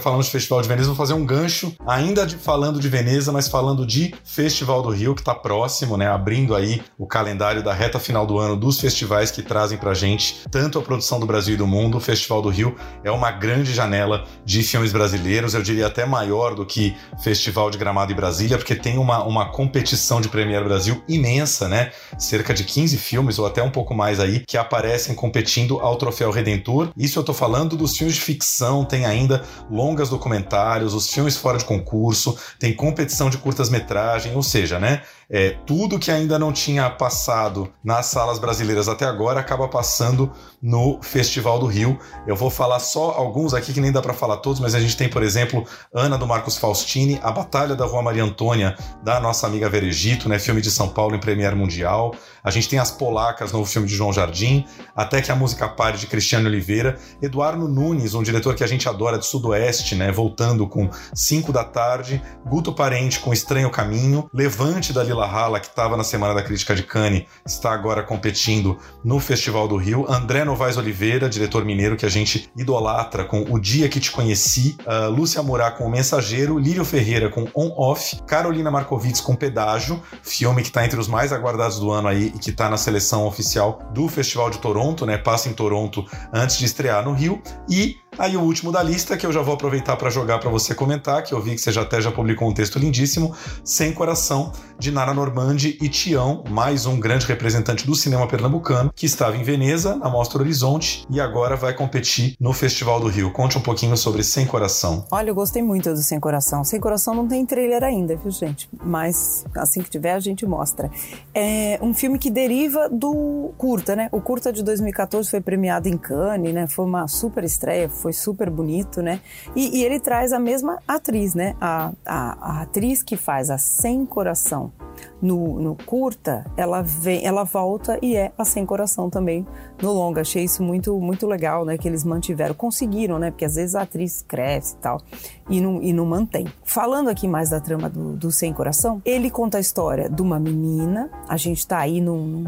Falamos 0.03 0.25
de 0.25 0.33
Festival 0.33 0.61
de 0.61 0.67
Veneza, 0.67 0.87
vou 0.87 0.95
fazer 0.95 1.13
um 1.13 1.25
gancho, 1.25 1.73
ainda 1.87 2.27
de, 2.27 2.35
falando 2.35 2.79
de 2.79 2.89
Veneza, 2.89 3.31
mas 3.31 3.47
falando 3.47 3.87
de 3.87 4.13
Festival 4.25 4.81
do 4.81 4.89
Rio, 4.89 5.15
que 5.15 5.21
está 5.21 5.33
próximo, 5.33 5.95
né? 5.95 6.07
Abrindo 6.07 6.53
aí 6.53 6.83
o 6.97 7.07
calendário 7.07 7.63
da 7.63 7.73
reta 7.73 7.99
final 7.99 8.27
do 8.27 8.37
ano 8.37 8.57
dos 8.57 8.79
festivais 8.79 9.31
que 9.31 9.41
trazem 9.41 9.77
pra 9.77 9.93
gente 9.93 10.43
tanto 10.51 10.77
a 10.77 10.81
produção 10.81 11.19
do 11.19 11.25
Brasil 11.25 11.53
e 11.55 11.57
do 11.57 11.65
mundo. 11.65 11.97
O 11.97 12.01
Festival 12.01 12.41
do 12.41 12.49
Rio 12.49 12.75
é 13.03 13.09
uma 13.09 13.31
grande 13.31 13.73
janela 13.73 14.25
de 14.43 14.61
filmes 14.61 14.91
brasileiros, 14.91 15.53
eu 15.53 15.63
diria 15.63 15.87
até 15.87 16.05
maior 16.05 16.53
do 16.53 16.65
que 16.65 16.95
Festival 17.23 17.71
de 17.71 17.77
Gramado 17.77 18.11
e 18.11 18.15
Brasília, 18.15 18.57
porque 18.57 18.75
tem 18.75 18.97
uma, 18.97 19.23
uma 19.23 19.49
competição 19.51 20.19
de 20.19 20.27
Premiere 20.27 20.65
Brasil 20.65 21.01
imensa, 21.07 21.69
né? 21.69 21.91
Cerca 22.19 22.53
de 22.53 22.65
15 22.65 22.97
filmes, 22.97 23.39
ou 23.39 23.45
até 23.45 23.63
um 23.63 23.71
pouco 23.71 23.95
mais 23.95 24.19
aí, 24.19 24.41
que 24.41 24.57
aparecem 24.57 25.15
competindo 25.15 25.79
ao 25.79 25.95
Troféu 25.95 26.29
Redentor. 26.29 26.89
Isso 26.97 27.17
eu 27.17 27.23
tô 27.23 27.33
falando 27.33 27.77
dos 27.77 27.95
filmes 27.95 28.15
de 28.15 28.21
ficção, 28.21 28.83
tem 28.83 29.05
ainda 29.05 29.43
longas 29.71 29.92
documentários, 30.09 30.93
os 30.93 31.09
filmes 31.09 31.37
fora 31.37 31.57
de 31.57 31.65
concurso, 31.65 32.37
tem 32.59 32.73
competição 32.73 33.29
de 33.29 33.37
curtas-metragem, 33.37 34.35
ou 34.35 34.43
seja, 34.43 34.79
né? 34.79 35.01
É, 35.29 35.51
tudo 35.65 35.99
que 35.99 36.11
ainda 36.11 36.37
não 36.37 36.51
tinha 36.51 36.89
passado 36.89 37.71
nas 37.83 38.07
salas 38.07 38.39
brasileiras 38.39 38.87
até 38.87 39.05
agora 39.05 39.39
acaba 39.39 39.67
passando 39.67 40.31
no 40.61 40.99
Festival 41.01 41.59
do 41.59 41.65
Rio. 41.65 41.99
Eu 42.25 42.35
vou 42.35 42.49
falar 42.49 42.79
só 42.79 43.11
alguns 43.11 43.53
aqui 43.53 43.73
que 43.73 43.81
nem 43.81 43.91
dá 43.91 44.01
para 44.01 44.13
falar 44.13 44.37
todos, 44.37 44.59
mas 44.59 44.75
a 44.75 44.79
gente 44.79 44.95
tem, 44.95 45.09
por 45.09 45.23
exemplo, 45.23 45.65
Ana 45.93 46.17
do 46.17 46.25
Marcos 46.25 46.57
Faustini, 46.57 47.19
A 47.21 47.31
Batalha 47.31 47.75
da 47.75 47.85
Rua 47.85 48.01
Maria 48.01 48.23
Antônia, 48.23 48.77
da 49.03 49.19
nossa 49.19 49.47
amiga 49.47 49.69
Veregito, 49.69 50.29
né? 50.29 50.39
Filme 50.39 50.61
de 50.61 50.71
São 50.71 50.87
Paulo 50.87 51.15
em 51.15 51.19
Premiere 51.19 51.55
Mundial. 51.55 52.13
A 52.43 52.51
gente 52.51 52.69
tem 52.69 52.79
As 52.79 52.91
Polacas, 52.91 53.51
novo 53.51 53.65
filme 53.65 53.87
de 53.87 53.95
João 53.95 54.13
Jardim, 54.13 54.65
Até 54.95 55.21
que 55.21 55.31
a 55.31 55.35
Música 55.35 55.67
Pare 55.67 55.97
de 55.97 56.07
Cristiano 56.07 56.47
Oliveira, 56.47 56.97
Eduardo 57.21 57.67
Nunes, 57.67 58.13
um 58.13 58.23
diretor 58.23 58.55
que 58.55 58.63
a 58.63 58.67
gente 58.67 58.87
adora 58.87 59.17
de 59.17 59.25
Sudoeste, 59.25 59.95
né? 59.95 60.11
Voltando 60.11 60.67
com 60.67 60.89
5 61.13 61.51
da 61.51 61.63
tarde, 61.63 62.21
Guto 62.45 62.73
Parente 62.73 63.19
com 63.19 63.33
Estranho 63.33 63.69
Caminho, 63.69 64.29
Levante 64.33 64.93
da 64.93 65.03
Lila 65.13 65.27
Rala, 65.27 65.59
que 65.59 65.67
estava 65.67 65.95
na 65.95 66.03
Semana 66.03 66.33
da 66.33 66.41
Crítica 66.41 66.75
de 66.75 66.81
Cannes, 66.81 67.25
está 67.45 67.71
agora 67.71 68.01
competindo 68.01 68.79
no 69.03 69.19
Festival 69.19 69.67
do 69.67 69.77
Rio. 69.77 70.11
André 70.11 70.43
Novaes 70.43 70.75
Oliveira, 70.75 71.29
diretor 71.29 71.63
mineiro 71.63 71.95
que 71.95 72.05
a 72.05 72.09
gente 72.09 72.49
idolatra 72.57 73.23
com 73.23 73.45
O 73.49 73.59
Dia 73.59 73.87
Que 73.87 73.99
Te 73.99 74.11
Conheci. 74.11 74.75
Uh, 74.81 75.11
Lúcia 75.11 75.43
Murá 75.43 75.69
com 75.69 75.85
O 75.85 75.89
Mensageiro. 75.89 76.57
Lírio 76.57 76.83
Ferreira 76.83 77.29
com 77.29 77.47
On 77.55 77.71
Off. 77.77 78.19
Carolina 78.25 78.71
Markovits 78.71 79.21
com 79.21 79.35
Pedágio, 79.35 80.01
filme 80.23 80.63
que 80.63 80.69
está 80.69 80.83
entre 80.83 80.99
os 80.99 81.07
mais 81.07 81.31
aguardados 81.31 81.77
do 81.79 81.91
ano 81.91 82.07
aí 82.07 82.33
e 82.35 82.39
que 82.39 82.49
está 82.49 82.67
na 82.67 82.77
seleção 82.77 83.27
oficial 83.27 83.79
do 83.93 84.07
Festival 84.07 84.49
de 84.49 84.57
Toronto, 84.57 85.05
né? 85.05 85.17
Passa 85.17 85.47
em 85.47 85.53
Toronto 85.53 86.03
antes 86.33 86.57
de 86.57 86.65
estrear 86.65 87.05
no 87.05 87.13
Rio. 87.13 87.39
E 87.69 87.97
Aí 88.17 88.37
o 88.37 88.41
último 88.41 88.71
da 88.71 88.83
lista, 88.83 89.17
que 89.17 89.25
eu 89.25 89.31
já 89.31 89.41
vou 89.41 89.55
aproveitar 89.55 89.95
para 89.97 90.09
jogar 90.09 90.39
para 90.39 90.49
você 90.49 90.75
comentar, 90.75 91.23
que 91.23 91.33
eu 91.33 91.41
vi 91.41 91.55
que 91.55 91.61
você 91.61 91.71
já 91.71 91.81
até 91.81 91.99
já 91.99 92.11
publicou 92.11 92.47
um 92.47 92.53
texto 92.53 92.77
lindíssimo, 92.77 93.33
Sem 93.63 93.91
Coração, 93.91 94.51
de 94.77 94.91
Nara 94.91 95.13
Normandi 95.13 95.77
e 95.81 95.89
Tião, 95.89 96.43
mais 96.49 96.85
um 96.85 96.99
grande 96.99 97.25
representante 97.25 97.85
do 97.85 97.95
cinema 97.95 98.27
pernambucano, 98.27 98.91
que 98.95 99.05
estava 99.05 99.35
em 99.35 99.43
Veneza, 99.43 99.95
na 99.95 100.09
Mostra 100.09 100.41
Horizonte, 100.41 101.05
e 101.09 101.19
agora 101.19 101.55
vai 101.55 101.73
competir 101.73 102.35
no 102.39 102.53
Festival 102.53 102.99
do 102.99 103.07
Rio. 103.07 103.31
Conte 103.31 103.57
um 103.57 103.61
pouquinho 103.61 103.97
sobre 103.97 104.23
Sem 104.23 104.45
Coração. 104.45 105.05
Olha, 105.11 105.29
eu 105.29 105.35
gostei 105.35 105.63
muito 105.63 105.89
do 105.89 106.01
Sem 106.01 106.19
Coração. 106.19 106.63
Sem 106.63 106.79
Coração 106.79 107.15
não 107.15 107.27
tem 107.27 107.45
trailer 107.45 107.83
ainda, 107.83 108.15
viu, 108.15 108.31
gente? 108.31 108.69
Mas 108.83 109.43
assim 109.55 109.81
que 109.81 109.89
tiver, 109.89 110.13
a 110.13 110.19
gente 110.19 110.45
mostra. 110.45 110.91
É 111.33 111.79
um 111.81 111.93
filme 111.93 112.19
que 112.19 112.29
deriva 112.29 112.89
do 112.89 113.53
curta, 113.57 113.95
né? 113.95 114.07
O 114.11 114.21
curta 114.21 114.53
de 114.53 114.63
2014 114.63 115.29
foi 115.29 115.41
premiado 115.41 115.87
em 115.87 115.97
Cannes, 115.97 116.53
né? 116.53 116.67
Foi 116.67 116.85
uma 116.85 117.07
super 117.07 117.43
estreia, 117.43 117.89
foi 118.03 118.11
super 118.11 118.49
bonito, 118.49 119.01
né? 119.01 119.21
E, 119.55 119.79
e 119.79 119.83
ele 119.83 119.97
traz 119.97 120.33
a 120.33 120.39
mesma 120.39 120.77
atriz, 120.85 121.33
né? 121.33 121.55
A, 121.59 121.93
a, 122.05 122.57
a 122.59 122.61
atriz 122.63 123.01
que 123.01 123.15
faz 123.15 123.49
a 123.49 123.57
Sem 123.57 124.05
Coração 124.05 124.73
no, 125.21 125.59
no, 125.59 125.75
curta, 125.85 126.45
ela 126.57 126.81
vem, 126.81 127.25
ela 127.25 127.43
volta 127.43 127.97
e 128.01 128.15
é 128.15 128.31
a 128.37 128.43
sem 128.43 128.65
coração 128.65 129.09
também 129.09 129.47
no 129.81 129.91
longa. 129.91 130.21
Achei 130.21 130.43
isso 130.43 130.61
muito 130.61 130.99
muito 130.99 131.25
legal, 131.25 131.65
né? 131.65 131.77
Que 131.77 131.87
eles 131.87 132.03
mantiveram, 132.03 132.53
conseguiram, 132.53 133.17
né? 133.17 133.31
Porque 133.31 133.45
às 133.45 133.55
vezes 133.55 133.73
a 133.75 133.83
atriz 133.83 134.21
cresce 134.21 134.75
e 134.75 134.77
tal 134.77 135.01
e 135.49 135.59
não, 135.59 135.81
e 135.81 135.93
não 135.93 136.05
mantém. 136.05 136.47
Falando 136.63 137.09
aqui 137.09 137.27
mais 137.27 137.49
da 137.49 137.59
trama 137.59 137.89
do, 137.89 138.13
do 138.13 138.31
Sem 138.31 138.53
Coração, 138.53 139.01
ele 139.05 139.29
conta 139.29 139.57
a 139.57 139.61
história 139.61 140.09
de 140.09 140.21
uma 140.21 140.39
menina. 140.39 141.09
A 141.27 141.37
gente 141.37 141.65
tá 141.67 141.79
aí 141.79 141.99
no, 141.99 142.43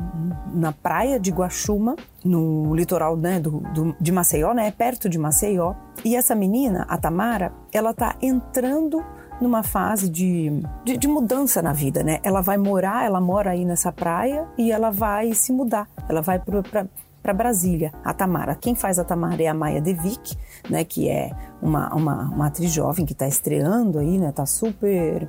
na 0.54 0.72
praia 0.72 1.20
de 1.20 1.32
Guaxuma, 1.32 1.96
no 2.24 2.74
litoral 2.76 3.16
né, 3.16 3.40
do, 3.40 3.60
do, 3.74 3.96
de 4.00 4.12
Maceió, 4.12 4.54
né? 4.54 4.72
Perto 4.72 5.10
de 5.10 5.18
Maceió. 5.18 5.74
E 6.04 6.16
essa 6.16 6.36
menina, 6.36 6.86
a 6.90 6.98
Tamara, 6.98 7.54
ela 7.72 7.94
tá 7.94 8.16
entrando 8.22 9.04
numa 9.40 9.64
fase 9.64 10.10
de, 10.10 10.64
de, 10.84 10.98
de, 10.98 11.08
mudança 11.08 11.62
na 11.62 11.74
vida, 11.74 12.04
né? 12.04 12.20
Ela 12.24 12.42
vai 12.42 12.58
morar, 12.58 13.06
ela 13.06 13.20
mora 13.20 13.52
aí 13.52 13.66
nessa 13.66 13.92
praia 13.92 14.48
e 14.58 14.72
ela 14.72 14.90
vai 14.92 15.34
se 15.34 15.52
mudar. 15.52 15.90
Ela 16.08 16.22
vai 16.22 16.40
para 16.40 16.88
Brasília, 17.34 17.92
a 18.04 18.14
Tamara. 18.14 18.56
Quem 18.56 18.76
faz 18.76 19.00
a 19.00 19.04
Tamara 19.04 19.42
é 19.42 19.48
a 19.48 19.54
Maia 19.54 19.82
Devic, 19.82 20.36
né? 20.70 20.84
Que 20.84 21.10
é 21.10 21.32
uma, 21.62 21.94
uma, 21.94 22.24
uma 22.30 22.48
atriz 22.48 22.72
jovem 22.72 23.06
que 23.06 23.14
está 23.14 23.28
estreando 23.28 24.00
aí, 24.00 24.18
né? 24.18 24.32
Tá 24.32 24.46
super 24.46 25.28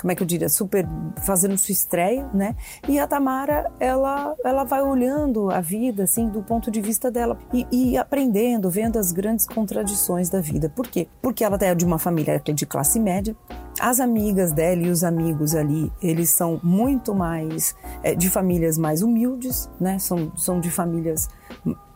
como 0.00 0.12
é 0.12 0.14
que 0.14 0.22
eu 0.22 0.26
diria, 0.26 0.48
super 0.48 0.86
fazendo 1.24 1.56
sua 1.56 1.72
estreia, 1.72 2.28
né? 2.32 2.56
E 2.88 2.98
a 2.98 3.06
Tamara, 3.06 3.70
ela, 3.78 4.34
ela 4.44 4.64
vai 4.64 4.82
olhando 4.82 5.50
a 5.50 5.60
vida, 5.60 6.04
assim, 6.04 6.28
do 6.28 6.42
ponto 6.42 6.70
de 6.70 6.80
vista 6.80 7.10
dela 7.10 7.38
e, 7.52 7.66
e 7.70 7.96
aprendendo, 7.96 8.70
vendo 8.70 8.98
as 8.98 9.12
grandes 9.12 9.46
contradições 9.46 10.28
da 10.28 10.40
vida. 10.40 10.68
Por 10.68 10.86
quê? 10.86 11.08
Porque 11.22 11.44
ela 11.44 11.58
é 11.60 11.74
de 11.74 11.84
uma 11.84 11.98
família 11.98 12.40
de 12.40 12.66
classe 12.66 12.98
média, 13.00 13.36
as 13.80 14.00
amigas 14.00 14.52
dela 14.52 14.82
e 14.82 14.90
os 14.90 15.02
amigos 15.02 15.54
ali, 15.54 15.92
eles 16.02 16.30
são 16.30 16.60
muito 16.62 17.14
mais 17.14 17.74
é, 18.02 18.14
de 18.14 18.30
famílias 18.30 18.78
mais 18.78 19.02
humildes, 19.02 19.68
né? 19.80 19.98
São, 19.98 20.32
são 20.36 20.60
de 20.60 20.70
famílias 20.70 21.28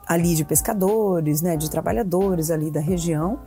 ali 0.09 0.35
de 0.35 0.43
pescadores, 0.43 1.43
né, 1.43 1.55
de 1.55 1.71
trabalhadores 1.71 2.51
ali 2.51 2.71
da 2.71 2.81
região, 2.81 3.39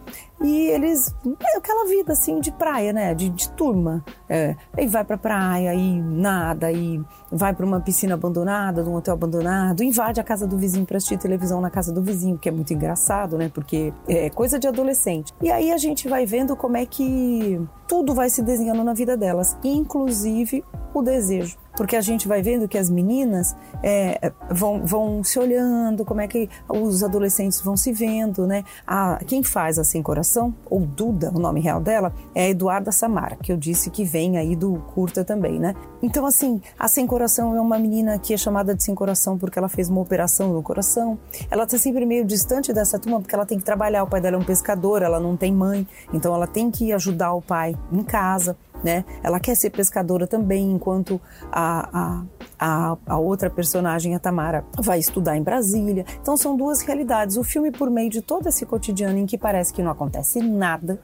e 0.43 0.67
eles 0.67 1.13
é 1.39 1.57
aquela 1.57 1.85
vida 1.85 2.13
assim 2.13 2.39
de 2.39 2.51
praia, 2.51 2.91
né, 2.91 3.13
de, 3.13 3.29
de 3.29 3.49
turma, 3.51 4.03
é, 4.27 4.55
vai 4.87 5.03
para 5.03 5.17
praia 5.17 5.73
e 5.73 6.01
nada, 6.01 6.71
e 6.71 7.01
vai 7.31 7.53
para 7.53 7.65
uma 7.65 7.79
piscina 7.79 8.15
abandonada, 8.15 8.83
num 8.83 8.95
hotel 8.95 9.13
abandonado, 9.13 9.83
invade 9.83 10.19
a 10.19 10.23
casa 10.23 10.47
do 10.47 10.57
vizinho 10.57 10.85
para 10.85 10.97
assistir 10.97 11.17
televisão 11.17 11.61
na 11.61 11.69
casa 11.69 11.91
do 11.91 12.01
vizinho, 12.01 12.37
que 12.37 12.49
é 12.49 12.51
muito 12.51 12.73
engraçado, 12.73 13.37
né, 13.37 13.49
porque 13.53 13.93
é 14.07 14.29
coisa 14.29 14.57
de 14.57 14.67
adolescente. 14.67 15.33
E 15.41 15.51
aí 15.51 15.71
a 15.71 15.77
gente 15.77 16.07
vai 16.07 16.25
vendo 16.25 16.55
como 16.55 16.77
é 16.77 16.85
que 16.85 17.59
tudo 17.87 18.13
vai 18.13 18.29
se 18.29 18.41
desenhando 18.41 18.83
na 18.83 18.93
vida 18.93 19.15
delas, 19.15 19.57
inclusive 19.63 20.63
o 20.93 21.01
desejo 21.01 21.57
porque 21.75 21.95
a 21.95 22.01
gente 22.01 22.27
vai 22.27 22.41
vendo 22.41 22.67
que 22.67 22.77
as 22.77 22.89
meninas 22.89 23.55
é, 23.81 24.31
vão, 24.49 24.85
vão 24.85 25.23
se 25.23 25.39
olhando, 25.39 26.03
como 26.03 26.21
é 26.21 26.27
que 26.27 26.49
os 26.67 27.03
adolescentes 27.03 27.61
vão 27.61 27.77
se 27.77 27.91
vendo, 27.91 28.45
né? 28.45 28.63
A, 28.85 29.19
quem 29.25 29.43
faz 29.43 29.79
a 29.79 29.83
Sem 29.83 30.03
Coração, 30.32 30.55
ou 30.69 30.79
Duda, 30.79 31.29
o 31.36 31.39
nome 31.39 31.59
real 31.59 31.82
dela, 31.82 32.13
é 32.34 32.45
a 32.45 32.49
Eduarda 32.49 32.91
Samara, 32.91 33.36
que 33.36 33.51
eu 33.51 33.57
disse 33.57 33.89
que 33.89 34.05
vem 34.05 34.38
aí 34.38 34.55
do 34.55 34.75
curta 34.93 35.25
também, 35.25 35.59
né? 35.59 35.75
Então, 36.01 36.25
assim, 36.25 36.61
a 36.79 36.88
Sem 36.88 37.05
Coração 37.05 37.55
é 37.55 37.59
uma 37.59 37.77
menina 37.77 38.17
que 38.17 38.34
é 38.34 38.38
chamada 38.38 38.73
de 38.73 38.82
Sem 38.82 38.95
Coração 38.95 39.38
porque 39.38 39.59
ela 39.59 39.67
fez 39.67 39.89
uma 39.89 39.99
operação 39.99 40.53
no 40.53 40.63
coração. 40.63 41.19
Ela 41.49 41.67
tá 41.67 41.77
sempre 41.77 42.05
meio 42.05 42.23
distante 42.23 42.71
dessa 42.71 42.97
turma 42.97 43.19
porque 43.19 43.36
ela 43.36 43.45
tem 43.45 43.57
que 43.57 43.63
trabalhar, 43.65 44.03
o 44.03 44.07
pai 44.07 44.21
dela 44.21 44.38
é 44.38 44.39
um 44.39 44.43
pescador, 44.45 45.01
ela 45.01 45.19
não 45.19 45.36
tem 45.36 45.53
mãe, 45.53 45.86
então 46.13 46.34
ela 46.34 46.47
tem 46.47 46.71
que 46.71 46.93
ajudar 46.93 47.34
o 47.34 47.41
pai 47.41 47.75
em 47.91 48.03
casa 48.03 48.55
né? 48.84 49.05
Ela 49.23 49.39
quer 49.39 49.55
ser 49.55 49.69
pescadora 49.69 50.27
também, 50.27 50.71
enquanto 50.71 51.19
a, 51.51 51.99
a, 51.99 52.23
a, 52.59 52.97
a, 53.05 53.17
outra 53.17 53.49
personagem, 53.49 54.15
a 54.15 54.19
Tamara, 54.19 54.65
vai 54.79 54.99
estudar 54.99 55.38
em 55.38 55.43
Brasília. 55.43 56.05
Então 56.21 56.36
são 56.38 56.55
duas 56.55 56.82
realidades. 56.82 57.38
O 57.38 57.43
filme, 57.43 57.71
por 57.71 57.89
meio 57.89 58.09
de 58.09 58.21
todo 58.21 58.47
esse 58.47 58.65
cotidiano 58.65 59.17
em 59.17 59.25
que 59.25 59.38
parece 59.38 59.73
que 59.73 59.82
não 59.82 59.91
acontece 59.91 60.41
nada, 60.41 60.99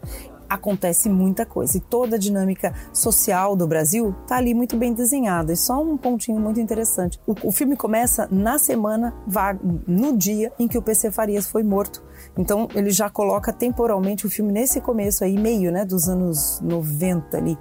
acontece 0.50 1.10
muita 1.10 1.46
coisa. 1.46 1.78
E 1.78 1.82
toda 1.82 2.16
a 2.16 2.20
dinâmica 2.20 2.74
social 2.94 3.56
do 3.56 3.68
Brasil 3.68 4.16
está 4.24 4.38
ali 4.38 4.54
muito 4.54 4.78
bem 4.78 4.94
desenhada. 4.94 5.54
E 5.54 5.58
só 5.58 5.82
um 5.82 5.98
pontinho 5.98 6.40
muito 6.40 6.60
interessante. 6.60 7.20
O, 7.28 7.36
o 7.44 7.52
filme 7.52 7.76
começa 7.76 8.28
na 8.32 8.58
semana, 8.58 9.14
no 9.88 10.16
dia 10.16 10.52
em 10.58 10.68
que 10.68 10.78
o 10.78 10.82
PC 10.82 11.12
Farias 11.12 11.48
foi 11.48 11.64
morto. 11.64 12.07
Então 12.38 12.68
ele 12.74 12.92
já 12.92 13.10
coloca 13.10 13.52
temporalmente 13.52 14.26
o 14.26 14.30
filme 14.30 14.52
nesse 14.52 14.80
começo 14.80 15.24
aí, 15.24 15.38
meio, 15.38 15.72
né, 15.72 15.84
dos 15.86 16.08
anos 16.08 16.60
90 16.62 17.38
ali. 17.38 17.58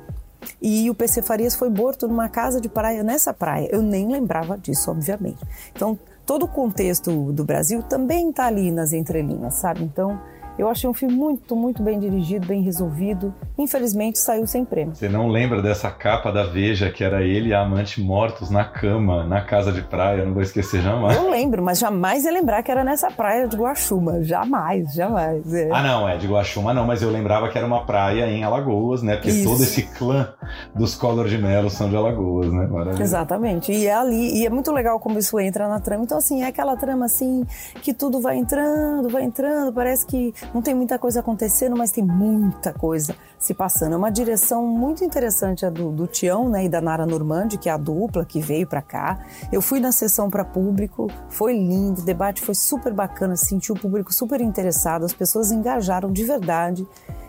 E 0.60 0.88
o 0.88 0.94
PC 0.94 1.22
Farias 1.22 1.54
foi 1.54 1.68
morto 1.68 2.06
numa 2.06 2.28
casa 2.28 2.60
de 2.60 2.68
praia 2.68 3.02
nessa 3.02 3.32
praia. 3.32 3.68
Eu 3.70 3.82
nem 3.82 4.10
lembrava 4.10 4.56
disso, 4.56 4.90
obviamente. 4.90 5.44
Então, 5.74 5.98
todo 6.24 6.44
o 6.44 6.48
contexto 6.48 7.32
do 7.32 7.44
Brasil 7.44 7.82
também 7.82 8.30
está 8.30 8.46
ali 8.46 8.70
nas 8.70 8.92
entrelinhas, 8.92 9.54
sabe? 9.54 9.82
Então, 9.82 10.20
eu 10.58 10.68
achei 10.68 10.88
um 10.88 10.94
filme 10.94 11.14
muito, 11.14 11.54
muito 11.54 11.82
bem 11.82 11.98
dirigido, 11.98 12.46
bem 12.46 12.62
resolvido. 12.62 13.34
Infelizmente 13.58 14.18
saiu 14.18 14.46
sem 14.46 14.64
prêmio. 14.64 14.94
Você 14.94 15.08
não 15.08 15.28
lembra 15.28 15.60
dessa 15.60 15.90
capa 15.90 16.32
da 16.32 16.44
Veja 16.44 16.90
que 16.90 17.04
era 17.04 17.22
ele 17.22 17.50
e 17.50 17.54
a 17.54 17.60
amante 17.60 18.00
mortos 18.00 18.50
na 18.50 18.64
cama, 18.64 19.24
na 19.24 19.40
casa 19.40 19.72
de 19.72 19.82
praia? 19.82 20.24
Não 20.24 20.32
vou 20.32 20.42
esquecer 20.42 20.80
jamais. 20.80 21.16
Eu 21.16 21.30
lembro, 21.30 21.62
mas 21.62 21.78
jamais 21.78 22.24
ia 22.24 22.32
lembrar 22.32 22.62
que 22.62 22.70
era 22.70 22.82
nessa 22.82 23.10
praia 23.10 23.46
de 23.46 23.56
Guaxuma. 23.56 24.22
Jamais, 24.22 24.94
jamais. 24.94 25.52
É. 25.52 25.68
Ah, 25.72 25.82
não, 25.82 26.08
é 26.08 26.16
de 26.16 26.26
Guaxuma 26.26 26.72
não, 26.72 26.86
mas 26.86 27.02
eu 27.02 27.10
lembrava 27.10 27.48
que 27.48 27.58
era 27.58 27.66
uma 27.66 27.84
praia 27.84 28.26
em 28.26 28.42
Alagoas, 28.44 29.02
né? 29.02 29.16
Porque 29.16 29.30
Isso. 29.30 29.48
todo 29.48 29.62
esse 29.62 29.82
clã 29.82 30.32
dos 30.74 30.94
Collor 30.94 31.26
de 31.26 31.38
Mello 31.38 31.68
são 31.68 31.88
de 31.88 31.96
Alagoas, 31.96 32.52
né? 32.52 32.66
Maravilha. 32.66 33.02
Exatamente. 33.02 33.72
E 33.72 33.86
é 33.86 33.94
ali, 33.94 34.40
e 34.40 34.46
é 34.46 34.50
muito 34.50 34.72
legal 34.72 34.98
como 35.00 35.18
isso 35.18 35.38
entra 35.38 35.68
na 35.68 35.80
trama. 35.80 36.04
Então, 36.04 36.18
assim, 36.18 36.42
é 36.42 36.46
aquela 36.46 36.76
trama 36.76 37.06
assim 37.06 37.44
que 37.82 37.92
tudo 37.92 38.20
vai 38.20 38.36
entrando, 38.36 39.08
vai 39.08 39.24
entrando, 39.24 39.72
parece 39.72 40.06
que 40.06 40.32
não 40.54 40.62
tem 40.62 40.74
muita 40.74 40.98
coisa 40.98 41.20
acontecendo, 41.20 41.76
mas 41.76 41.90
tem 41.90 42.04
muita 42.04 42.72
coisa 42.72 43.14
se 43.38 43.54
passando. 43.54 43.94
É 43.94 43.96
uma 43.96 44.10
direção 44.10 44.66
muito 44.66 45.04
interessante 45.04 45.66
a 45.66 45.70
do, 45.70 45.90
do 45.90 46.06
Tião 46.06 46.48
né, 46.48 46.64
e 46.64 46.68
da 46.68 46.80
Nara 46.80 47.06
Normandi, 47.06 47.58
que 47.58 47.68
é 47.68 47.72
a 47.72 47.76
dupla 47.76 48.24
que 48.24 48.40
veio 48.40 48.66
para 48.66 48.82
cá. 48.82 49.18
Eu 49.52 49.60
fui 49.60 49.80
na 49.80 49.92
sessão 49.92 50.30
para 50.30 50.44
público, 50.44 51.10
foi 51.28 51.52
lindo, 51.52 52.00
o 52.00 52.04
debate 52.04 52.42
foi 52.42 52.54
super 52.54 52.92
bacana, 52.92 53.36
senti 53.36 53.72
o 53.72 53.74
público 53.74 54.12
super 54.12 54.40
interessado, 54.40 55.04
as 55.04 55.12
pessoas 55.12 55.50
engajaram 55.50 56.12
de 56.12 56.24
verdade. 56.24 56.86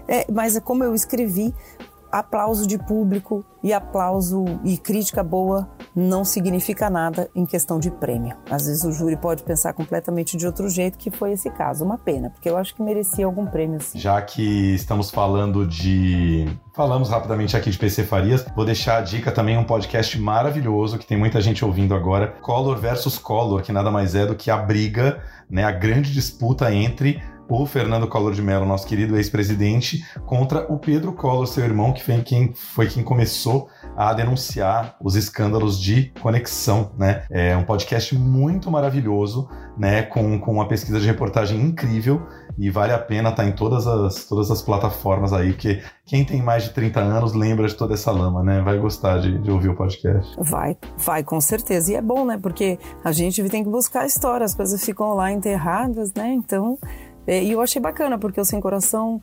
É, 0.08 0.26
mas 0.32 0.58
como 0.60 0.84
eu 0.84 0.96
escrevi, 0.96 1.54
aplauso 2.12 2.68
de 2.68 2.78
público 2.78 3.46
e 3.64 3.74
aplauso 3.74 4.46
e 4.64 4.78
crítica 4.78 5.24
boa 5.24 5.70
não 5.96 6.24
significa 6.24 6.90
nada 6.90 7.30
em 7.36 7.46
questão 7.46 7.80
de 7.80 7.90
prêmio. 7.90 8.36
Às 8.50 8.66
vezes 8.66 8.84
o 8.84 8.92
júri 8.92 9.18
pode 9.18 9.44
pensar 9.44 9.74
completamente 9.74 10.38
de 10.38 10.46
outro 10.46 10.70
jeito, 10.70 10.98
que 10.98 11.10
foi 11.10 11.34
esse 11.34 11.50
caso. 11.50 11.84
Uma 11.84 11.98
pena, 11.98 12.30
porque 12.30 12.50
eu 12.50 12.56
acho 12.56 12.76
que 12.76 12.82
merecia 12.82 13.26
algum 13.26 13.46
prêmio. 13.46 13.82
Sim. 13.82 14.00
Já 14.00 14.22
que 14.22 14.76
estamos 14.76 15.10
falando 15.10 15.66
de. 15.66 16.48
Falamos 16.74 17.10
rapidamente 17.10 17.58
aqui 17.58 17.72
de 17.72 17.78
PC 17.78 18.04
Farias, 18.04 18.46
vou 18.56 18.64
deixar 18.64 18.98
a 18.98 19.02
dica 19.02 19.32
também 19.32 19.58
um 19.58 19.64
podcast 19.64 20.20
maravilhoso 20.20 21.00
que 21.00 21.08
tem 21.08 21.18
muita 21.18 21.42
gente 21.42 21.66
ouvindo 21.66 21.96
agora: 21.96 22.28
Collor 22.42 22.78
versus 22.78 23.18
Collor, 23.18 23.64
que 23.64 23.72
nada 23.72 23.90
mais 23.90 24.14
é 24.14 24.26
do 24.26 24.36
que 24.36 24.52
a 24.52 24.58
briga, 24.58 25.20
né, 25.50 25.64
a 25.64 25.72
grande 25.72 26.14
disputa 26.14 26.72
entre 26.72 27.22
o 27.50 27.66
Fernando 27.66 28.08
Collor 28.08 28.34
de 28.34 28.42
Mello, 28.42 28.66
nosso 28.66 28.88
querido 28.88 29.16
ex-presidente, 29.16 30.06
contra 30.26 30.72
o 30.72 30.78
Pedro 30.78 31.14
Collor, 31.14 31.48
seu 31.48 31.64
irmão, 31.64 31.94
que 31.94 32.04
foi 32.04 32.22
quem, 32.22 32.54
foi 32.54 32.88
quem 32.88 33.04
começou 33.04 33.70
a 33.96 34.14
denunciar 34.14 34.96
os 35.02 35.16
escândalos 35.16 35.80
de 35.80 36.12
conexão, 36.22 36.92
né? 36.98 37.26
É 37.30 37.56
um 37.56 37.64
podcast 37.64 38.16
muito 38.16 38.70
maravilhoso, 38.70 39.50
né? 39.78 40.04
Com, 40.04 40.40
com 40.40 40.52
uma 40.52 40.68
pesquisa 40.68 41.00
de 41.00 41.08
reportagem 41.08 41.60
incrível 41.60 42.22
e 42.58 42.70
vale 42.70 42.92
a 42.92 42.98
pena 42.98 43.30
estar 43.30 43.44
tá 43.44 43.50
em 43.50 43.52
todas 43.52 43.86
as, 43.86 44.26
todas 44.26 44.50
as 44.50 44.62
plataformas 44.62 45.32
aí, 45.32 45.54
porque 45.54 45.82
quem 46.06 46.26
tem 46.26 46.42
mais 46.42 46.64
de 46.64 46.72
30 46.72 47.00
anos 47.00 47.34
lembra 47.34 47.68
de 47.68 47.76
toda 47.76 47.94
essa 47.94 48.12
lama, 48.12 48.44
né? 48.44 48.62
Vai 48.62 48.78
gostar 48.78 49.20
de, 49.20 49.38
de 49.38 49.52
ouvir 49.52 49.70
o 49.70 49.76
podcast. 49.76 50.36
Vai, 50.40 50.76
vai, 50.98 51.24
com 51.24 51.40
certeza. 51.40 51.92
E 51.92 51.96
é 51.96 52.02
bom, 52.02 52.26
né? 52.26 52.38
Porque 52.42 52.80
a 53.04 53.12
gente 53.12 53.44
tem 53.50 53.64
que 53.64 53.70
buscar 53.70 54.06
história, 54.06 54.46
as 54.46 54.56
coisas 54.56 54.84
ficam 54.84 55.14
lá 55.14 55.32
enterradas, 55.32 56.14
né? 56.14 56.34
Então 56.34 56.80
e 57.28 57.52
eu 57.52 57.62
achei 57.62 57.82
bacana, 57.82 58.18
porque 58.18 58.40
o 58.40 58.46
Sem 58.46 58.60
Coração, 58.62 59.22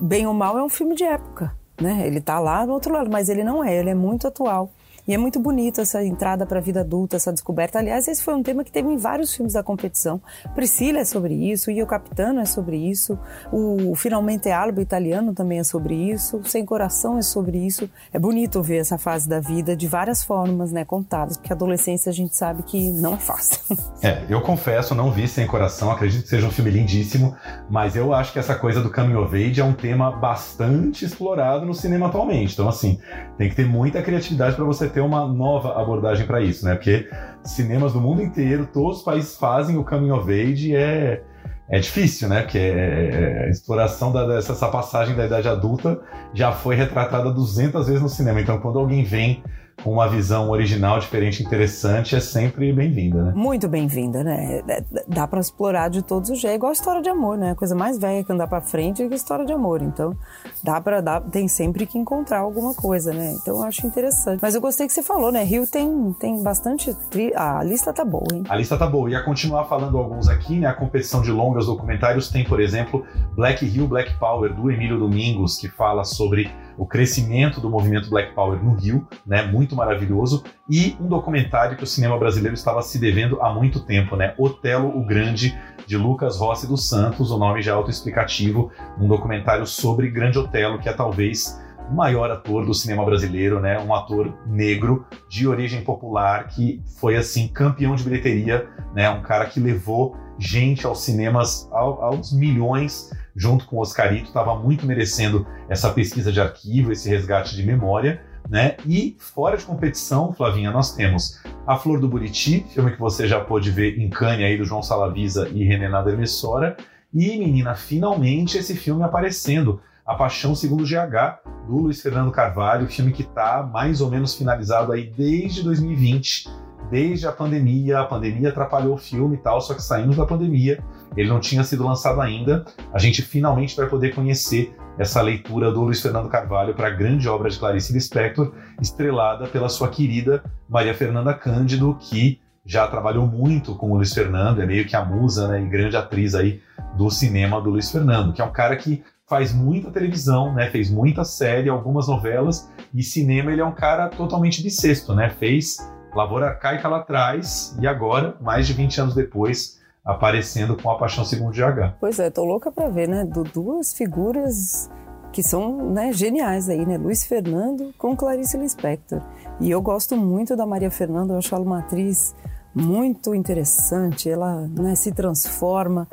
bem 0.00 0.26
ou 0.26 0.34
mal, 0.34 0.58
é 0.58 0.62
um 0.62 0.68
filme 0.68 0.94
de 0.94 1.04
época. 1.04 1.56
Né? 1.80 2.06
Ele 2.06 2.20
tá 2.20 2.38
lá 2.38 2.64
do 2.64 2.72
outro 2.72 2.92
lado, 2.92 3.10
mas 3.10 3.28
ele 3.28 3.42
não 3.42 3.64
é, 3.64 3.74
ele 3.76 3.90
é 3.90 3.94
muito 3.94 4.28
atual. 4.28 4.70
E 5.06 5.14
é 5.14 5.18
muito 5.18 5.38
bonito 5.38 5.80
essa 5.80 6.02
entrada 6.02 6.44
para 6.44 6.58
a 6.58 6.62
vida 6.62 6.80
adulta, 6.80 7.14
essa 7.14 7.32
descoberta. 7.32 7.78
Aliás, 7.78 8.08
esse 8.08 8.22
foi 8.22 8.34
um 8.34 8.42
tema 8.42 8.64
que 8.64 8.72
teve 8.72 8.88
em 8.88 8.96
vários 8.96 9.32
filmes 9.32 9.52
da 9.52 9.62
competição. 9.62 10.20
Priscila 10.54 10.98
é 10.98 11.04
sobre 11.04 11.32
isso, 11.32 11.70
e 11.70 11.80
o 11.80 11.86
Capitano 11.86 12.40
é 12.40 12.44
sobre 12.44 12.76
isso, 12.76 13.16
o 13.52 13.94
Finalmente 13.94 14.48
é 14.48 14.52
Albo 14.52 14.80
italiano 14.80 15.32
também 15.32 15.60
é 15.60 15.64
sobre 15.64 15.94
isso, 15.94 16.40
Sem 16.44 16.64
Coração 16.64 17.18
é 17.18 17.22
sobre 17.22 17.58
isso. 17.58 17.88
É 18.12 18.18
bonito 18.18 18.60
ver 18.62 18.78
essa 18.78 18.98
fase 18.98 19.28
da 19.28 19.38
vida 19.38 19.76
de 19.76 19.86
várias 19.86 20.24
formas, 20.24 20.72
né, 20.72 20.84
contadas, 20.84 21.36
porque 21.36 21.52
a 21.52 21.56
adolescência 21.56 22.10
a 22.10 22.12
gente 22.12 22.36
sabe 22.36 22.64
que 22.64 22.90
não 22.90 23.14
é 23.14 23.18
fácil. 23.18 23.60
É, 24.02 24.24
eu 24.28 24.40
confesso, 24.40 24.94
não 24.94 25.10
vi 25.10 25.26
Sem 25.26 25.46
Coração, 25.46 25.90
acredito 25.90 26.22
que 26.22 26.28
seja 26.28 26.46
um 26.46 26.50
filme 26.50 26.70
lindíssimo, 26.70 27.34
mas 27.68 27.96
eu 27.96 28.12
acho 28.12 28.32
que 28.32 28.38
essa 28.38 28.54
coisa 28.54 28.80
do 28.80 28.92
coming 28.92 29.14
of 29.14 29.34
age 29.34 29.60
é 29.60 29.64
um 29.64 29.72
tema 29.72 30.12
bastante 30.12 31.04
explorado 31.04 31.64
no 31.64 31.74
cinema 31.74 32.06
atualmente. 32.06 32.52
Então, 32.52 32.68
assim, 32.68 33.00
tem 33.38 33.48
que 33.48 33.56
ter 33.56 33.66
muita 33.66 34.02
criatividade 34.02 34.54
para 34.54 34.64
você 34.64 34.88
ter 34.96 35.02
uma 35.02 35.28
nova 35.28 35.78
abordagem 35.78 36.26
para 36.26 36.40
isso, 36.40 36.64
né? 36.64 36.74
Porque 36.74 37.06
cinemas 37.44 37.92
do 37.92 38.00
mundo 38.00 38.22
inteiro, 38.22 38.66
todos 38.72 38.98
os 38.98 39.04
países 39.04 39.36
fazem 39.36 39.76
o 39.76 39.84
coming 39.84 40.10
of 40.10 40.32
age 40.32 40.70
e 40.70 40.74
é, 40.74 41.22
é 41.68 41.78
difícil, 41.78 42.30
né? 42.30 42.40
Porque 42.40 42.56
é, 42.56 43.10
é, 43.42 43.44
a 43.44 43.50
exploração 43.50 44.10
da, 44.10 44.26
dessa 44.26 44.52
essa 44.52 44.68
passagem 44.68 45.14
da 45.14 45.26
idade 45.26 45.46
adulta 45.48 46.00
já 46.32 46.50
foi 46.50 46.76
retratada 46.76 47.30
200 47.30 47.86
vezes 47.86 48.00
no 48.00 48.08
cinema. 48.08 48.40
Então, 48.40 48.58
quando 48.58 48.78
alguém 48.78 49.04
vem 49.04 49.44
com 49.82 49.92
uma 49.92 50.08
visão 50.08 50.50
original, 50.50 50.98
diferente, 50.98 51.42
interessante, 51.42 52.16
é 52.16 52.20
sempre 52.20 52.72
bem-vinda, 52.72 53.22
né? 53.22 53.32
Muito 53.34 53.68
bem-vinda, 53.68 54.24
né? 54.24 54.62
Dá 55.06 55.26
para 55.26 55.40
explorar 55.40 55.90
de 55.90 56.02
todos 56.02 56.30
os 56.30 56.40
jeitos. 56.40 56.46
É 56.52 56.54
igual 56.56 56.70
a 56.70 56.72
história 56.72 57.02
de 57.02 57.08
amor, 57.08 57.36
né? 57.36 57.50
A 57.50 57.54
coisa 57.54 57.74
mais 57.74 57.98
velha 57.98 58.24
que 58.24 58.32
andar 58.32 58.46
para 58.46 58.60
frente 58.60 59.02
é 59.02 59.06
a 59.06 59.14
história 59.14 59.44
de 59.44 59.52
amor. 59.52 59.82
Então, 59.82 60.16
dá 60.64 60.80
para 60.80 61.00
dar, 61.00 61.20
tem 61.20 61.46
sempre 61.46 61.86
que 61.86 61.98
encontrar 61.98 62.40
alguma 62.40 62.74
coisa, 62.74 63.12
né? 63.12 63.36
Então, 63.40 63.58
eu 63.58 63.62
acho 63.64 63.86
interessante. 63.86 64.40
Mas 64.40 64.54
eu 64.54 64.60
gostei 64.60 64.86
que 64.86 64.92
você 64.92 65.02
falou, 65.02 65.30
né? 65.30 65.44
Rio 65.44 65.66
tem, 65.66 66.12
tem 66.18 66.42
bastante. 66.42 66.94
Tri... 67.10 67.32
Ah, 67.34 67.58
a 67.58 67.62
lista 67.62 67.92
tá 67.92 68.04
boa, 68.04 68.26
hein? 68.32 68.44
A 68.48 68.56
lista 68.56 68.76
tá 68.76 68.86
boa. 68.86 69.10
Ia 69.10 69.22
continuar 69.22 69.64
falando 69.64 69.98
alguns 69.98 70.28
aqui, 70.28 70.58
né? 70.58 70.68
A 70.68 70.74
competição 70.74 71.20
de 71.20 71.30
longas 71.30 71.66
documentários 71.66 72.30
tem, 72.30 72.44
por 72.44 72.60
exemplo, 72.60 73.04
Black 73.34 73.64
Hill 73.64 73.86
Black 73.86 74.18
Power, 74.18 74.54
do 74.54 74.70
Emílio 74.70 74.98
Domingos, 74.98 75.58
que 75.58 75.68
fala 75.68 76.02
sobre 76.02 76.50
o 76.78 76.86
crescimento 76.86 77.60
do 77.60 77.70
movimento 77.70 78.10
Black 78.10 78.34
Power 78.34 78.62
no 78.62 78.74
Rio, 78.74 79.06
né? 79.26 79.42
Muito 79.42 79.74
maravilhoso. 79.74 80.44
E 80.68 80.96
um 81.00 81.06
documentário 81.06 81.76
que 81.76 81.84
o 81.84 81.86
cinema 81.86 82.18
brasileiro 82.18 82.54
estava 82.54 82.82
se 82.82 82.98
devendo 82.98 83.40
há 83.40 83.52
muito 83.52 83.80
tempo, 83.80 84.16
né? 84.16 84.34
Otelo 84.38 84.88
o 84.96 85.04
Grande, 85.04 85.56
de 85.86 85.96
Lucas 85.96 86.36
Rossi 86.36 86.66
dos 86.66 86.88
Santos, 86.88 87.30
o 87.30 87.38
nome 87.38 87.62
já 87.62 87.72
é 87.72 87.74
autoexplicativo, 87.74 88.72
um 88.98 89.06
documentário 89.06 89.66
sobre 89.66 90.10
Grande 90.10 90.38
Otelo, 90.38 90.78
que 90.78 90.88
é 90.88 90.92
talvez 90.92 91.60
o 91.88 91.94
maior 91.94 92.30
ator 92.30 92.66
do 92.66 92.74
cinema 92.74 93.04
brasileiro, 93.04 93.60
né? 93.60 93.78
Um 93.78 93.94
ator 93.94 94.36
negro 94.46 95.06
de 95.28 95.46
origem 95.46 95.82
popular 95.82 96.48
que 96.48 96.82
foi 96.98 97.16
assim 97.16 97.48
campeão 97.48 97.94
de 97.94 98.02
bilheteria, 98.02 98.68
né? 98.94 99.08
Um 99.08 99.22
cara 99.22 99.46
que 99.46 99.60
levou 99.60 100.16
gente 100.38 100.84
aos 100.84 101.02
cinemas 101.02 101.68
aos 101.72 102.32
milhões 102.32 103.10
junto 103.36 103.66
com 103.66 103.76
o 103.76 103.80
Oscarito, 103.80 104.28
estava 104.28 104.58
muito 104.58 104.86
merecendo 104.86 105.46
essa 105.68 105.92
pesquisa 105.92 106.32
de 106.32 106.40
arquivo, 106.40 106.90
esse 106.90 107.08
resgate 107.08 107.54
de 107.54 107.62
memória. 107.62 108.22
Né? 108.48 108.76
E 108.86 109.16
fora 109.18 109.56
de 109.56 109.64
competição, 109.64 110.32
Flavinha, 110.32 110.70
nós 110.70 110.94
temos 110.94 111.40
A 111.66 111.76
Flor 111.76 112.00
do 112.00 112.08
Buriti, 112.08 112.64
filme 112.72 112.92
que 112.92 113.00
você 113.00 113.26
já 113.26 113.40
pôde 113.40 113.70
ver 113.70 113.98
em 113.98 114.08
Cannes 114.08 114.46
aí 114.46 114.56
do 114.56 114.64
João 114.64 114.82
Salavisa 114.82 115.48
e 115.52 115.64
René 115.64 115.88
Nader 115.88 116.16
Messora. 116.16 116.76
E, 117.12 117.36
menina, 117.36 117.74
finalmente 117.74 118.56
esse 118.56 118.76
filme 118.76 119.02
aparecendo, 119.02 119.80
A 120.06 120.14
Paixão 120.14 120.54
Segundo 120.54 120.84
GH, 120.84 121.40
do 121.66 121.78
Luiz 121.78 122.00
Fernando 122.00 122.30
Carvalho, 122.30 122.86
filme 122.86 123.12
que 123.12 123.22
está 123.22 123.62
mais 123.62 124.00
ou 124.00 124.10
menos 124.10 124.34
finalizado 124.34 124.92
aí 124.92 125.12
desde 125.16 125.62
2020 125.62 126.48
desde 126.90 127.26
a 127.26 127.32
pandemia. 127.32 128.00
A 128.00 128.04
pandemia 128.04 128.50
atrapalhou 128.50 128.94
o 128.94 128.98
filme 128.98 129.36
e 129.36 129.38
tal, 129.38 129.60
só 129.60 129.74
que 129.74 129.82
saímos 129.82 130.16
da 130.16 130.26
pandemia, 130.26 130.82
ele 131.16 131.28
não 131.28 131.40
tinha 131.40 131.62
sido 131.64 131.84
lançado 131.84 132.20
ainda. 132.20 132.64
A 132.92 132.98
gente 132.98 133.22
finalmente 133.22 133.76
vai 133.76 133.86
poder 133.86 134.14
conhecer 134.14 134.74
essa 134.98 135.20
leitura 135.20 135.70
do 135.70 135.82
Luiz 135.82 136.00
Fernando 136.00 136.28
Carvalho 136.28 136.74
para 136.74 136.88
a 136.88 136.90
grande 136.90 137.28
obra 137.28 137.50
de 137.50 137.58
Clarice 137.58 137.92
Lispector, 137.92 138.52
estrelada 138.80 139.46
pela 139.46 139.68
sua 139.68 139.88
querida 139.88 140.42
Maria 140.68 140.94
Fernanda 140.94 141.34
Cândido, 141.34 141.96
que 142.00 142.40
já 142.64 142.88
trabalhou 142.88 143.26
muito 143.26 143.76
com 143.76 143.92
o 143.92 143.96
Luiz 143.96 144.12
Fernando, 144.12 144.60
é 144.60 144.66
meio 144.66 144.84
que 144.86 144.96
a 144.96 145.04
musa 145.04 145.46
né, 145.46 145.62
e 145.62 145.66
grande 145.66 145.96
atriz 145.96 146.34
aí 146.34 146.60
do 146.96 147.08
cinema 147.10 147.60
do 147.60 147.70
Luiz 147.70 147.90
Fernando, 147.90 148.32
que 148.32 148.42
é 148.42 148.44
um 148.44 148.52
cara 148.52 148.74
que 148.76 149.04
faz 149.28 149.52
muita 149.52 149.90
televisão, 149.90 150.52
né, 150.52 150.68
fez 150.70 150.90
muita 150.90 151.24
série, 151.24 151.68
algumas 151.68 152.08
novelas, 152.08 152.68
e 152.92 153.02
cinema 153.02 153.52
ele 153.52 153.60
é 153.60 153.64
um 153.64 153.74
cara 153.74 154.08
totalmente 154.08 154.62
bissexto, 154.62 155.14
né, 155.14 155.30
fez 155.30 155.76
Lavoura 156.14 156.46
Arcaica 156.46 156.88
lá 156.88 156.98
atrás 156.98 157.76
e 157.80 157.86
agora, 157.86 158.36
mais 158.40 158.66
de 158.66 158.72
20 158.72 159.00
anos 159.00 159.14
depois, 159.14 159.80
aparecendo 160.06 160.76
com 160.76 160.88
A 160.88 160.96
Paixão 160.96 161.24
Segundo 161.24 161.52
GH. 161.52 161.96
Pois 161.98 162.20
é, 162.20 162.30
tô 162.30 162.44
louca 162.44 162.70
para 162.70 162.88
ver, 162.88 163.08
né? 163.08 163.24
Do, 163.24 163.42
duas 163.42 163.92
figuras 163.92 164.88
que 165.32 165.42
são 165.42 165.90
né, 165.90 166.12
geniais 166.12 166.68
aí, 166.68 166.86
né? 166.86 166.96
Luiz 166.96 167.26
Fernando 167.26 167.92
com 167.98 168.16
Clarice 168.16 168.56
Lispector. 168.56 169.20
E 169.60 169.70
eu 169.70 169.82
gosto 169.82 170.16
muito 170.16 170.54
da 170.54 170.64
Maria 170.64 170.90
Fernanda, 170.90 171.34
eu 171.34 171.38
acho 171.38 171.54
ela 171.54 171.64
uma 171.64 171.80
atriz 171.80 172.34
muito 172.74 173.34
interessante, 173.34 174.30
ela 174.30 174.68
né, 174.68 174.94
se 174.94 175.10
transforma 175.10 176.06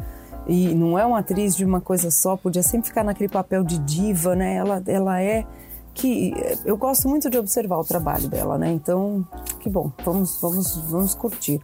e 0.47 0.73
não 0.73 0.97
é 0.97 1.05
uma 1.05 1.19
atriz 1.19 1.55
de 1.55 1.63
uma 1.63 1.79
coisa 1.79 2.09
só, 2.09 2.35
podia 2.35 2.63
sempre 2.63 2.87
ficar 2.87 3.03
naquele 3.03 3.29
papel 3.29 3.63
de 3.63 3.77
diva, 3.79 4.35
né? 4.35 4.55
Ela, 4.55 4.81
ela 4.87 5.21
é 5.21 5.45
que 5.93 6.33
eu 6.65 6.75
gosto 6.75 7.07
muito 7.07 7.29
de 7.29 7.37
observar 7.37 7.77
o 7.77 7.83
trabalho 7.83 8.27
dela, 8.27 8.57
né? 8.57 8.71
Então, 8.71 9.25
que 9.59 9.69
bom, 9.69 9.91
vamos, 10.03 10.39
vamos, 10.41 10.75
vamos 10.89 11.15
curtir. 11.15 11.61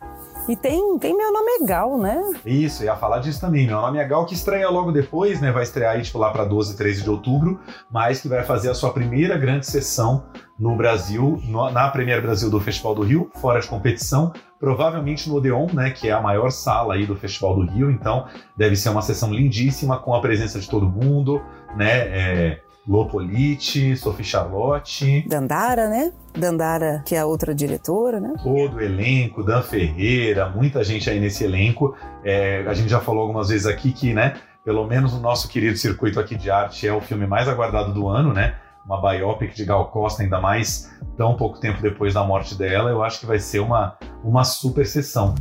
E 0.49 0.55
tem, 0.55 0.97
tem 0.97 1.15
Meu 1.15 1.31
Nome 1.31 1.51
é 1.61 1.63
Gal, 1.63 1.95
né? 1.99 2.23
Isso, 2.43 2.83
ia 2.83 2.95
falar 2.95 3.19
disso 3.19 3.39
também. 3.39 3.67
Meu 3.67 3.79
Nome 3.79 3.99
é 3.99 4.03
Gal, 4.03 4.25
que 4.25 4.33
estreia 4.33 4.67
logo 4.67 4.91
depois, 4.91 5.39
né? 5.39 5.51
Vai 5.51 5.61
estrear 5.61 5.93
aí, 5.93 6.01
tipo, 6.01 6.17
lá 6.17 6.31
para 6.31 6.43
12, 6.43 6.75
13 6.75 7.03
de 7.03 7.09
outubro, 7.11 7.59
mas 7.91 8.19
que 8.19 8.27
vai 8.27 8.43
fazer 8.43 8.71
a 8.71 8.73
sua 8.73 8.91
primeira 8.91 9.37
grande 9.37 9.67
sessão 9.67 10.23
no 10.57 10.75
Brasil, 10.75 11.39
no, 11.43 11.69
na 11.69 11.87
Premier 11.89 12.19
Brasil 12.19 12.49
do 12.49 12.59
Festival 12.59 12.95
do 12.95 13.03
Rio, 13.03 13.29
fora 13.35 13.59
de 13.59 13.67
competição, 13.67 14.33
provavelmente 14.59 15.29
no 15.29 15.35
Odeon, 15.35 15.67
né, 15.71 15.91
que 15.91 16.09
é 16.09 16.13
a 16.13 16.19
maior 16.19 16.49
sala 16.49 16.95
aí 16.95 17.05
do 17.05 17.15
Festival 17.15 17.55
do 17.55 17.61
Rio, 17.61 17.91
então 17.91 18.25
deve 18.57 18.75
ser 18.75 18.89
uma 18.89 19.03
sessão 19.03 19.31
lindíssima, 19.31 19.99
com 19.99 20.15
a 20.15 20.19
presença 20.19 20.59
de 20.59 20.67
todo 20.67 20.89
mundo, 20.89 21.39
né, 21.77 21.99
é, 22.09 22.61
Lopolite, 22.89 23.95
Sophie 23.95 24.25
Charlotte. 24.25 25.23
Dandara, 25.27 25.87
né? 25.87 26.11
Dandara, 26.35 27.03
que 27.05 27.13
é 27.13 27.19
a 27.19 27.25
outra 27.27 27.53
diretora, 27.53 28.19
né? 28.19 28.33
Todo 28.41 28.77
o 28.77 28.81
elenco, 28.81 29.43
Dan 29.43 29.61
Ferreira, 29.61 30.49
muita 30.49 30.83
gente 30.83 31.07
aí 31.07 31.19
nesse 31.19 31.43
elenco. 31.43 31.95
É, 32.23 32.65
a 32.67 32.73
gente 32.73 32.89
já 32.89 32.99
falou 32.99 33.21
algumas 33.21 33.49
vezes 33.49 33.67
aqui 33.67 33.91
que, 33.91 34.11
né, 34.11 34.37
pelo 34.65 34.87
menos 34.87 35.13
o 35.13 35.19
nosso 35.19 35.47
querido 35.47 35.77
circuito 35.77 36.19
aqui 36.19 36.35
de 36.35 36.49
arte 36.49 36.87
é 36.87 36.91
o 36.91 36.99
filme 36.99 37.27
mais 37.27 37.47
aguardado 37.47 37.93
do 37.93 38.07
ano, 38.07 38.33
né? 38.33 38.55
Uma 38.83 38.99
biopic 38.99 39.53
de 39.53 39.65
Gal 39.65 39.91
Costa, 39.91 40.23
ainda 40.23 40.41
mais 40.41 40.91
tão 41.15 41.37
pouco 41.37 41.59
tempo 41.59 41.79
depois 41.83 42.15
da 42.15 42.23
morte 42.23 42.55
dela. 42.55 42.89
Eu 42.89 43.03
acho 43.03 43.19
que 43.19 43.27
vai 43.27 43.37
ser 43.37 43.59
uma, 43.59 43.99
uma 44.23 44.43
super 44.43 44.87
sessão. 44.87 45.35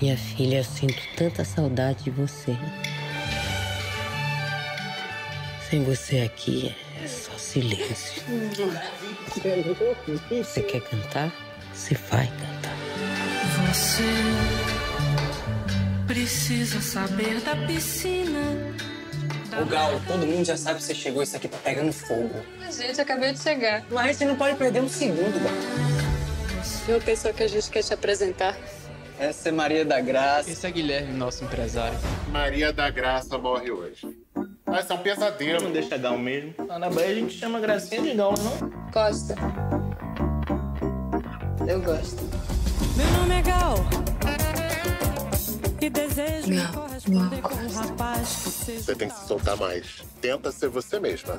Minha 0.00 0.16
filha, 0.16 0.58
eu 0.58 0.64
sinto 0.64 1.02
tanta 1.16 1.44
saudade 1.44 2.04
de 2.04 2.10
você. 2.10 2.56
Sem 5.74 5.82
você 5.82 6.18
aqui 6.20 6.72
é 7.02 7.08
só 7.08 7.36
silêncio. 7.36 8.22
Você 10.30 10.62
quer 10.62 10.80
cantar? 10.82 11.32
Você 11.72 11.94
vai 11.94 12.28
cantar. 12.28 12.76
Você 13.66 14.04
precisa 16.06 16.80
saber 16.80 17.40
da 17.40 17.56
piscina. 17.66 18.38
Ô 19.60 19.64
Gal, 19.66 20.00
todo 20.06 20.24
mundo 20.24 20.44
já 20.44 20.56
sabe 20.56 20.78
que 20.78 20.84
você 20.84 20.94
chegou, 20.94 21.24
isso 21.24 21.36
aqui 21.36 21.48
tá 21.48 21.58
pegando 21.64 21.92
fogo. 21.92 22.40
Mas, 22.60 22.76
gente, 22.76 23.00
acabei 23.00 23.32
de 23.32 23.40
chegar. 23.40 23.84
Mas 23.90 24.16
você 24.16 24.24
não 24.26 24.36
pode 24.36 24.56
perder 24.56 24.80
um 24.80 24.88
segundo, 24.88 25.42
Gal. 25.42 26.64
Uma 26.86 27.00
pessoa 27.00 27.34
que 27.34 27.42
a 27.42 27.48
gente 27.48 27.68
quer 27.68 27.82
te 27.82 27.92
apresentar. 27.92 28.56
Essa 29.18 29.48
é 29.48 29.52
Maria 29.52 29.84
da 29.84 30.00
Graça. 30.00 30.48
Esse 30.48 30.68
é 30.68 30.70
Guilherme, 30.70 31.14
nosso 31.14 31.42
empresário. 31.42 31.98
Maria 32.28 32.72
da 32.72 32.88
Graça 32.90 33.36
morre 33.38 33.72
hoje. 33.72 34.06
Vai 34.74 34.82
ser 34.82 34.92
um 34.94 34.98
pesadelo. 34.98 35.62
Não 35.62 35.70
deixa 35.70 35.96
Gal 35.96 36.18
mesmo. 36.18 36.52
Lá 36.66 36.80
na 36.80 36.90
Bahia 36.90 37.10
a 37.10 37.14
gente 37.14 37.34
chama 37.34 37.60
Gracinha 37.60 38.02
de 38.02 38.14
Gal, 38.14 38.34
não? 38.36 38.70
Costa. 38.90 39.36
Eu 41.64 41.80
gosto. 41.80 42.24
Meu 42.96 43.06
nome 43.20 43.34
é 43.36 43.42
Gal. 43.42 43.76
E 45.80 45.88
desejo 45.88 46.52
Gal, 46.52 46.72
corresponder 46.72 47.40
com 47.40 47.54
um 47.54 47.72
rapaz 47.72 48.28
que 48.28 48.50
seja 48.50 48.82
Você 48.82 48.94
tem 48.96 49.06
que 49.06 49.14
se 49.14 49.28
soltar 49.28 49.56
mais. 49.56 50.02
Tenta 50.20 50.50
ser 50.50 50.68
você 50.70 50.98
mesma. 50.98 51.34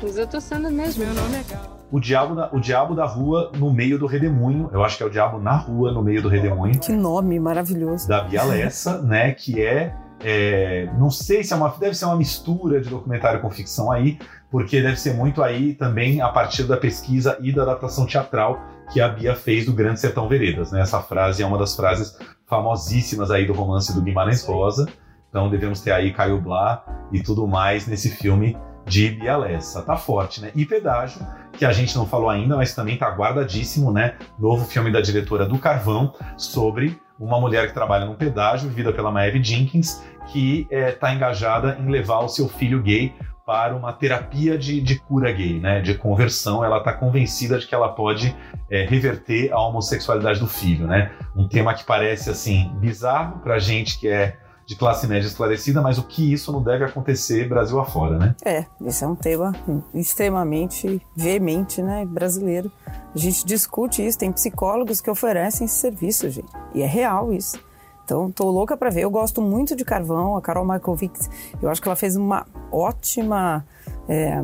Mas 0.00 0.16
eu 0.16 0.28
tô 0.28 0.40
sendo 0.40 0.70
mesmo. 0.70 1.04
Meu 1.04 1.14
nome 1.14 1.34
é 1.34 1.52
Gal. 1.52 1.78
O 1.90 1.98
diabo, 1.98 2.36
da, 2.36 2.48
o 2.52 2.60
diabo 2.60 2.94
da 2.94 3.06
rua 3.06 3.50
no 3.56 3.72
meio 3.72 3.98
do 3.98 4.06
redemoinho. 4.06 4.70
Eu 4.72 4.84
acho 4.84 4.96
que 4.96 5.02
é 5.02 5.06
o 5.06 5.10
diabo 5.10 5.40
na 5.40 5.56
rua 5.56 5.90
no 5.90 6.00
meio 6.00 6.22
do 6.22 6.28
redemoinho. 6.28 6.78
Que 6.78 6.92
nome 6.92 7.40
maravilhoso. 7.40 8.06
Da 8.06 8.20
Bia 8.20 8.44
Lessa, 8.44 9.02
né? 9.02 9.32
Que 9.32 9.60
é, 9.60 9.96
é, 10.20 10.88
Não 10.98 11.10
sei 11.10 11.44
se 11.44 11.52
é 11.52 11.56
uma. 11.56 11.68
Deve 11.68 11.94
ser 11.94 12.06
uma 12.06 12.16
mistura 12.16 12.80
de 12.80 12.90
documentário 12.90 13.40
com 13.40 13.50
ficção 13.50 13.90
aí, 13.90 14.18
porque 14.50 14.82
deve 14.82 14.96
ser 14.96 15.14
muito 15.14 15.42
aí 15.42 15.74
também 15.74 16.20
a 16.20 16.28
partir 16.28 16.64
da 16.64 16.76
pesquisa 16.76 17.38
e 17.40 17.52
da 17.52 17.62
adaptação 17.62 18.06
teatral 18.06 18.58
que 18.92 19.00
a 19.00 19.08
Bia 19.08 19.34
fez 19.36 19.66
do 19.66 19.72
Grande 19.72 20.00
Sertão 20.00 20.28
Veredas. 20.28 20.72
Né? 20.72 20.80
Essa 20.80 21.00
frase 21.00 21.42
é 21.42 21.46
uma 21.46 21.58
das 21.58 21.76
frases 21.76 22.18
famosíssimas 22.46 23.30
aí 23.30 23.46
do 23.46 23.52
romance 23.52 23.94
do 23.94 24.02
Guimarães 24.02 24.44
Rosa. 24.44 24.88
Então 25.28 25.50
devemos 25.50 25.80
ter 25.80 25.92
aí 25.92 26.12
Caio 26.12 26.40
Blá 26.40 26.82
e 27.12 27.22
tudo 27.22 27.46
mais 27.46 27.86
nesse 27.86 28.10
filme 28.10 28.56
de 28.86 29.10
Bia 29.10 29.36
Lessa. 29.36 29.82
Tá 29.82 29.96
forte, 29.96 30.40
né? 30.40 30.50
E 30.54 30.64
Pedágio, 30.64 31.20
que 31.52 31.64
a 31.64 31.72
gente 31.72 31.94
não 31.94 32.06
falou 32.06 32.30
ainda, 32.30 32.56
mas 32.56 32.74
também 32.74 32.96
tá 32.96 33.08
guardadíssimo, 33.10 33.92
né? 33.92 34.16
Novo 34.38 34.64
filme 34.64 34.90
da 34.90 35.00
diretora 35.00 35.46
do 35.46 35.58
Carvão 35.58 36.14
sobre 36.36 36.98
uma 37.18 37.40
mulher 37.40 37.66
que 37.66 37.74
trabalha 37.74 38.04
num 38.04 38.14
pedágio, 38.14 38.68
vivida 38.68 38.92
pela 38.92 39.10
Maeve 39.10 39.42
Jenkins, 39.42 40.02
que 40.28 40.66
está 40.70 41.12
engajada 41.12 41.78
em 41.80 41.88
levar 41.88 42.20
o 42.20 42.28
seu 42.28 42.48
filho 42.48 42.82
gay 42.82 43.14
para 43.48 43.74
uma 43.74 43.94
terapia 43.94 44.58
de, 44.58 44.78
de 44.78 44.98
cura 44.98 45.32
gay, 45.32 45.58
né, 45.58 45.80
de 45.80 45.94
conversão. 45.94 46.62
Ela 46.62 46.78
está 46.78 46.92
convencida 46.92 47.58
de 47.58 47.66
que 47.66 47.74
ela 47.74 47.88
pode 47.88 48.36
é, 48.70 48.84
reverter 48.84 49.50
a 49.50 49.58
homossexualidade 49.58 50.38
do 50.38 50.46
filho, 50.46 50.86
né? 50.86 51.10
Um 51.34 51.48
tema 51.48 51.72
que 51.72 51.82
parece 51.82 52.28
assim 52.28 52.70
bizarro 52.74 53.38
para 53.38 53.58
gente 53.58 53.98
que 53.98 54.06
é 54.06 54.36
de 54.68 54.76
classe 54.76 55.06
média 55.06 55.26
esclarecida, 55.26 55.80
mas 55.80 55.96
o 55.96 56.02
que 56.02 56.30
isso 56.30 56.52
não 56.52 56.62
deve 56.62 56.84
acontecer 56.84 57.48
Brasil 57.48 57.80
afora, 57.80 58.18
né? 58.18 58.36
É, 58.44 58.66
esse 58.84 59.02
é 59.02 59.06
um 59.06 59.14
tema 59.14 59.54
extremamente 59.94 61.00
veemente, 61.16 61.80
né, 61.80 62.04
brasileiro. 62.04 62.70
A 63.14 63.16
gente 63.16 63.46
discute 63.46 64.06
isso, 64.06 64.18
tem 64.18 64.30
psicólogos 64.30 65.00
que 65.00 65.08
oferecem 65.08 65.64
esse 65.64 65.76
serviço, 65.76 66.28
gente. 66.28 66.52
E 66.74 66.82
é 66.82 66.86
real 66.86 67.32
isso. 67.32 67.58
Então, 68.04 68.30
tô 68.30 68.50
louca 68.50 68.76
para 68.76 68.90
ver. 68.90 69.04
Eu 69.04 69.10
gosto 69.10 69.40
muito 69.40 69.74
de 69.74 69.86
Carvão, 69.86 70.36
a 70.36 70.42
Carol 70.42 70.66
Markovics. 70.66 71.30
Eu 71.62 71.70
acho 71.70 71.80
que 71.80 71.88
ela 71.88 71.96
fez 71.96 72.14
uma 72.14 72.46
ótima 72.70 73.64
é, 74.06 74.42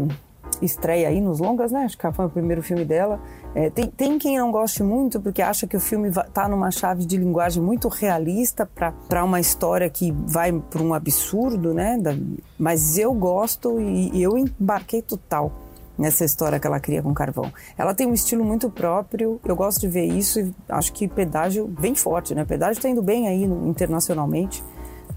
estreia 0.63 1.09
aí 1.09 1.21
nos 1.21 1.39
longas, 1.39 1.71
né? 1.71 1.85
Acho 1.85 1.99
que 1.99 2.13
foi 2.13 2.25
o 2.25 2.31
primeiro 2.31 2.63
filme 2.63 2.87
dela. 2.87 3.21
É, 3.55 3.71
tem, 3.71 3.87
tem 3.87 4.19
quem 4.19 4.37
não 4.37 4.51
goste 4.51 4.83
muito 4.83 5.21
porque 5.21 5.41
acha 5.41 5.67
que 5.67 5.77
o 5.77 5.81
filme 5.81 6.09
está 6.09 6.49
numa 6.49 6.73
chave 6.73 7.05
de 7.05 7.17
linguagem 7.17 7.63
muito 7.63 7.87
realista 7.89 8.67
para 8.67 9.25
uma 9.25 9.39
história 9.39 9.89
que 9.89 10.11
vai 10.11 10.53
para 10.53 10.83
um 10.83 10.93
absurdo, 10.93 11.73
né? 11.73 11.97
Da, 11.97 12.13
mas 12.59 12.99
eu 12.99 13.15
gosto 13.15 13.81
e, 13.81 14.11
e 14.13 14.23
eu 14.23 14.37
embarquei 14.37 15.01
total 15.01 15.53
nessa 15.97 16.25
história 16.25 16.59
que 16.59 16.67
ela 16.67 16.81
cria 16.81 17.01
com 17.01 17.15
carvão. 17.15 17.53
Ela 17.79 17.95
tem 17.95 18.07
um 18.07 18.15
estilo 18.15 18.45
muito 18.45 18.69
próprio, 18.69 19.41
eu 19.45 19.57
gosto 19.57 19.81
de 19.81 19.89
ver 19.89 20.07
isso 20.07 20.41
e 20.41 20.55
acho 20.69 20.93
que 20.93 21.07
pedágio 21.07 21.67
bem 21.67 21.95
forte, 21.95 22.35
né? 22.35 22.45
Pedágio 22.45 22.79
está 22.79 22.89
indo 22.89 23.03
bem 23.03 23.29
aí 23.29 23.47
no, 23.47 23.69
internacionalmente, 23.69 24.65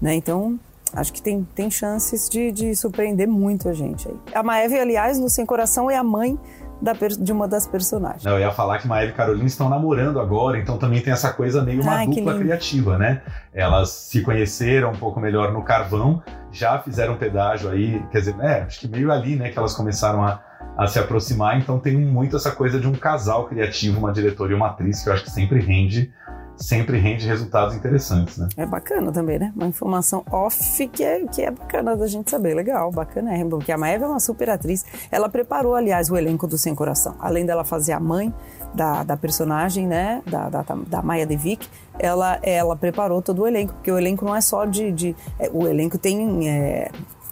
né? 0.00 0.14
Então, 0.14 0.58
acho 0.92 1.12
que 1.12 1.20
tem, 1.20 1.46
tem 1.56 1.68
chances 1.70 2.28
de, 2.28 2.52
de 2.52 2.76
surpreender 2.76 3.26
muito 3.26 3.68
a 3.68 3.72
gente 3.72 4.08
aí. 4.08 4.16
A 4.32 4.42
Maeve, 4.44 4.78
aliás, 4.78 5.18
no 5.18 5.28
Sem 5.28 5.44
Coração 5.44 5.90
é 5.90 5.96
a 5.96 6.04
mãe 6.04 6.38
da, 6.80 6.92
de 6.92 7.32
uma 7.32 7.48
das 7.48 7.66
personagens. 7.66 8.24
Não, 8.24 8.32
eu 8.32 8.40
ia 8.40 8.50
falar 8.50 8.78
que 8.78 8.86
Maeve 8.86 9.12
e 9.12 9.14
Carolina 9.14 9.46
estão 9.46 9.68
namorando 9.68 10.20
agora, 10.20 10.58
então 10.58 10.78
também 10.78 11.00
tem 11.00 11.12
essa 11.12 11.32
coisa 11.32 11.62
meio 11.62 11.82
uma 11.82 11.92
Ai, 11.92 12.06
dupla 12.06 12.38
criativa, 12.38 12.96
né? 12.96 13.22
Elas 13.52 13.90
se 13.90 14.22
conheceram 14.22 14.90
um 14.90 14.96
pouco 14.96 15.20
melhor 15.20 15.52
no 15.52 15.62
Carvão, 15.62 16.22
já 16.52 16.78
fizeram 16.78 17.16
pedágio 17.16 17.70
aí, 17.70 18.02
quer 18.10 18.18
dizer, 18.18 18.36
é, 18.40 18.62
acho 18.62 18.80
que 18.80 18.88
meio 18.88 19.10
ali, 19.12 19.36
né, 19.36 19.50
que 19.50 19.58
elas 19.58 19.74
começaram 19.74 20.22
a, 20.22 20.40
a 20.76 20.86
se 20.86 20.98
aproximar, 20.98 21.58
então 21.58 21.78
tem 21.78 21.96
muito 21.96 22.36
essa 22.36 22.50
coisa 22.52 22.78
de 22.78 22.86
um 22.86 22.94
casal 22.94 23.46
criativo, 23.46 23.98
uma 23.98 24.12
diretora 24.12 24.52
e 24.52 24.54
uma 24.54 24.68
atriz, 24.68 25.02
que 25.02 25.08
eu 25.08 25.12
acho 25.12 25.24
que 25.24 25.30
sempre 25.30 25.60
rende, 25.60 26.12
sempre 26.58 26.98
rende 26.98 27.26
resultados 27.26 27.74
interessantes, 27.74 28.36
né? 28.36 28.48
É 28.56 28.66
bacana 28.66 29.12
também, 29.12 29.38
né? 29.38 29.52
Uma 29.54 29.66
informação 29.66 30.24
off 30.30 30.86
que 30.88 31.04
é, 31.04 31.24
que 31.26 31.42
é 31.42 31.50
bacana 31.50 31.96
da 31.96 32.06
gente 32.06 32.30
saber. 32.30 32.54
Legal, 32.54 32.90
bacana. 32.90 33.34
É, 33.34 33.44
porque 33.44 33.72
a 33.72 33.78
Maeve 33.78 34.04
é 34.04 34.06
uma 34.06 34.20
super 34.20 34.50
atriz. 34.50 34.84
Ela 35.10 35.28
preparou, 35.28 35.74
aliás, 35.74 36.10
o 36.10 36.16
elenco 36.16 36.46
do 36.46 36.58
Sem 36.58 36.74
Coração. 36.74 37.14
Além 37.20 37.46
dela 37.46 37.64
fazer 37.64 37.92
a 37.92 38.00
mãe 38.00 38.34
da, 38.74 39.04
da 39.04 39.16
personagem, 39.16 39.86
né? 39.86 40.22
Da, 40.26 40.48
da, 40.48 40.64
da 40.86 41.02
Maia 41.02 41.26
De 41.26 41.36
Vick, 41.36 41.66
ela, 41.98 42.38
ela 42.42 42.76
preparou 42.76 43.22
todo 43.22 43.42
o 43.42 43.46
elenco. 43.46 43.74
Porque 43.74 43.90
o 43.90 43.98
elenco 43.98 44.24
não 44.24 44.34
é 44.34 44.40
só 44.40 44.64
de... 44.64 44.90
de 44.90 45.16
é, 45.38 45.50
o 45.52 45.66
elenco 45.66 45.96
tem 45.96 46.48
é, 46.48 46.90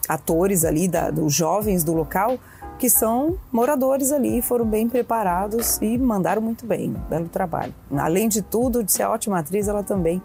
atores 0.08 0.64
ali, 0.64 0.88
da, 0.88 1.10
dos 1.10 1.34
jovens 1.34 1.82
do 1.82 1.92
local, 1.92 2.38
que 2.78 2.88
são 2.90 3.38
moradores 3.50 4.12
ali, 4.12 4.40
foram 4.42 4.64
bem 4.64 4.88
preparados 4.88 5.78
e 5.80 5.98
mandaram 5.98 6.42
muito 6.42 6.64
bem, 6.66 6.94
belo 7.08 7.28
trabalho. 7.28 7.74
Além 7.96 8.28
de 8.28 8.42
tudo, 8.42 8.84
de 8.84 8.92
ser 8.92 9.04
ótima 9.04 9.38
atriz, 9.38 9.66
ela 9.68 9.82
também 9.82 10.20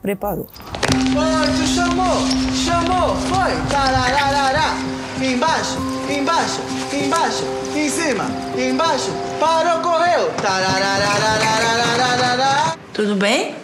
preparou. 0.00 0.46
Foi, 0.52 1.46
tu 1.56 1.66
chamou, 1.66 2.16
chamou, 2.54 3.14
foi. 3.16 3.52
Tarararará. 3.70 4.74
Embaixo, 5.22 5.78
embaixo, 6.10 6.60
embaixo, 6.92 7.44
em 7.76 7.88
cima, 7.88 8.24
embaixo, 8.58 9.12
parou, 9.38 9.80
correu. 9.80 10.32
Tararararararararará. 10.42 12.76
Tudo 12.92 13.14
bem? 13.16 13.54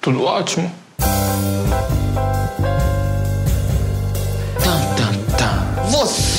Tudo 0.00 0.24
ótimo. 0.24 0.68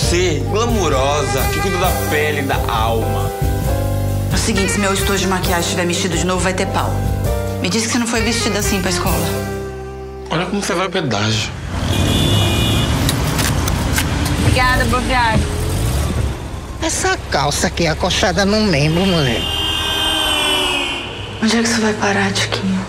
Você, 0.06 0.40
glamurosa, 0.52 1.42
que 1.52 1.60
cuida 1.60 1.80
da 1.80 1.90
pele 2.12 2.42
e 2.42 2.44
da 2.44 2.58
alma. 2.72 3.28
É 4.32 4.36
o 4.36 4.38
seguinte, 4.38 4.74
se 4.74 4.80
meu 4.80 4.94
estojo 4.94 5.18
de 5.18 5.28
maquiagem 5.28 5.62
estiver 5.62 5.84
mexido 5.84 6.16
de 6.16 6.24
novo, 6.28 6.42
vai 6.42 6.54
ter 6.54 6.68
pau. 6.68 6.92
Me 7.60 7.70
disse 7.70 7.88
que 7.88 7.94
você 7.94 7.98
não 7.98 8.06
foi 8.06 8.22
vestida 8.22 8.60
assim 8.60 8.80
pra 8.82 8.92
escola. 8.92 9.26
Olha 10.30 10.46
como 10.46 10.62
você 10.62 10.76
vai 10.76 10.86
ao 10.86 10.92
pedágio. 10.92 11.52
Obrigada, 14.42 14.86
Boviário. 14.86 15.44
Essa 16.84 17.18
calça 17.32 17.66
aqui 17.66 17.88
acochada 17.88 18.46
no 18.46 18.62
membro, 18.62 19.08
mulher. 19.08 19.42
Onde 21.42 21.58
é 21.58 21.64
que 21.64 21.68
você 21.68 21.82
vai 21.82 21.94
parar, 21.94 22.32
Tiquinho? 22.32 22.86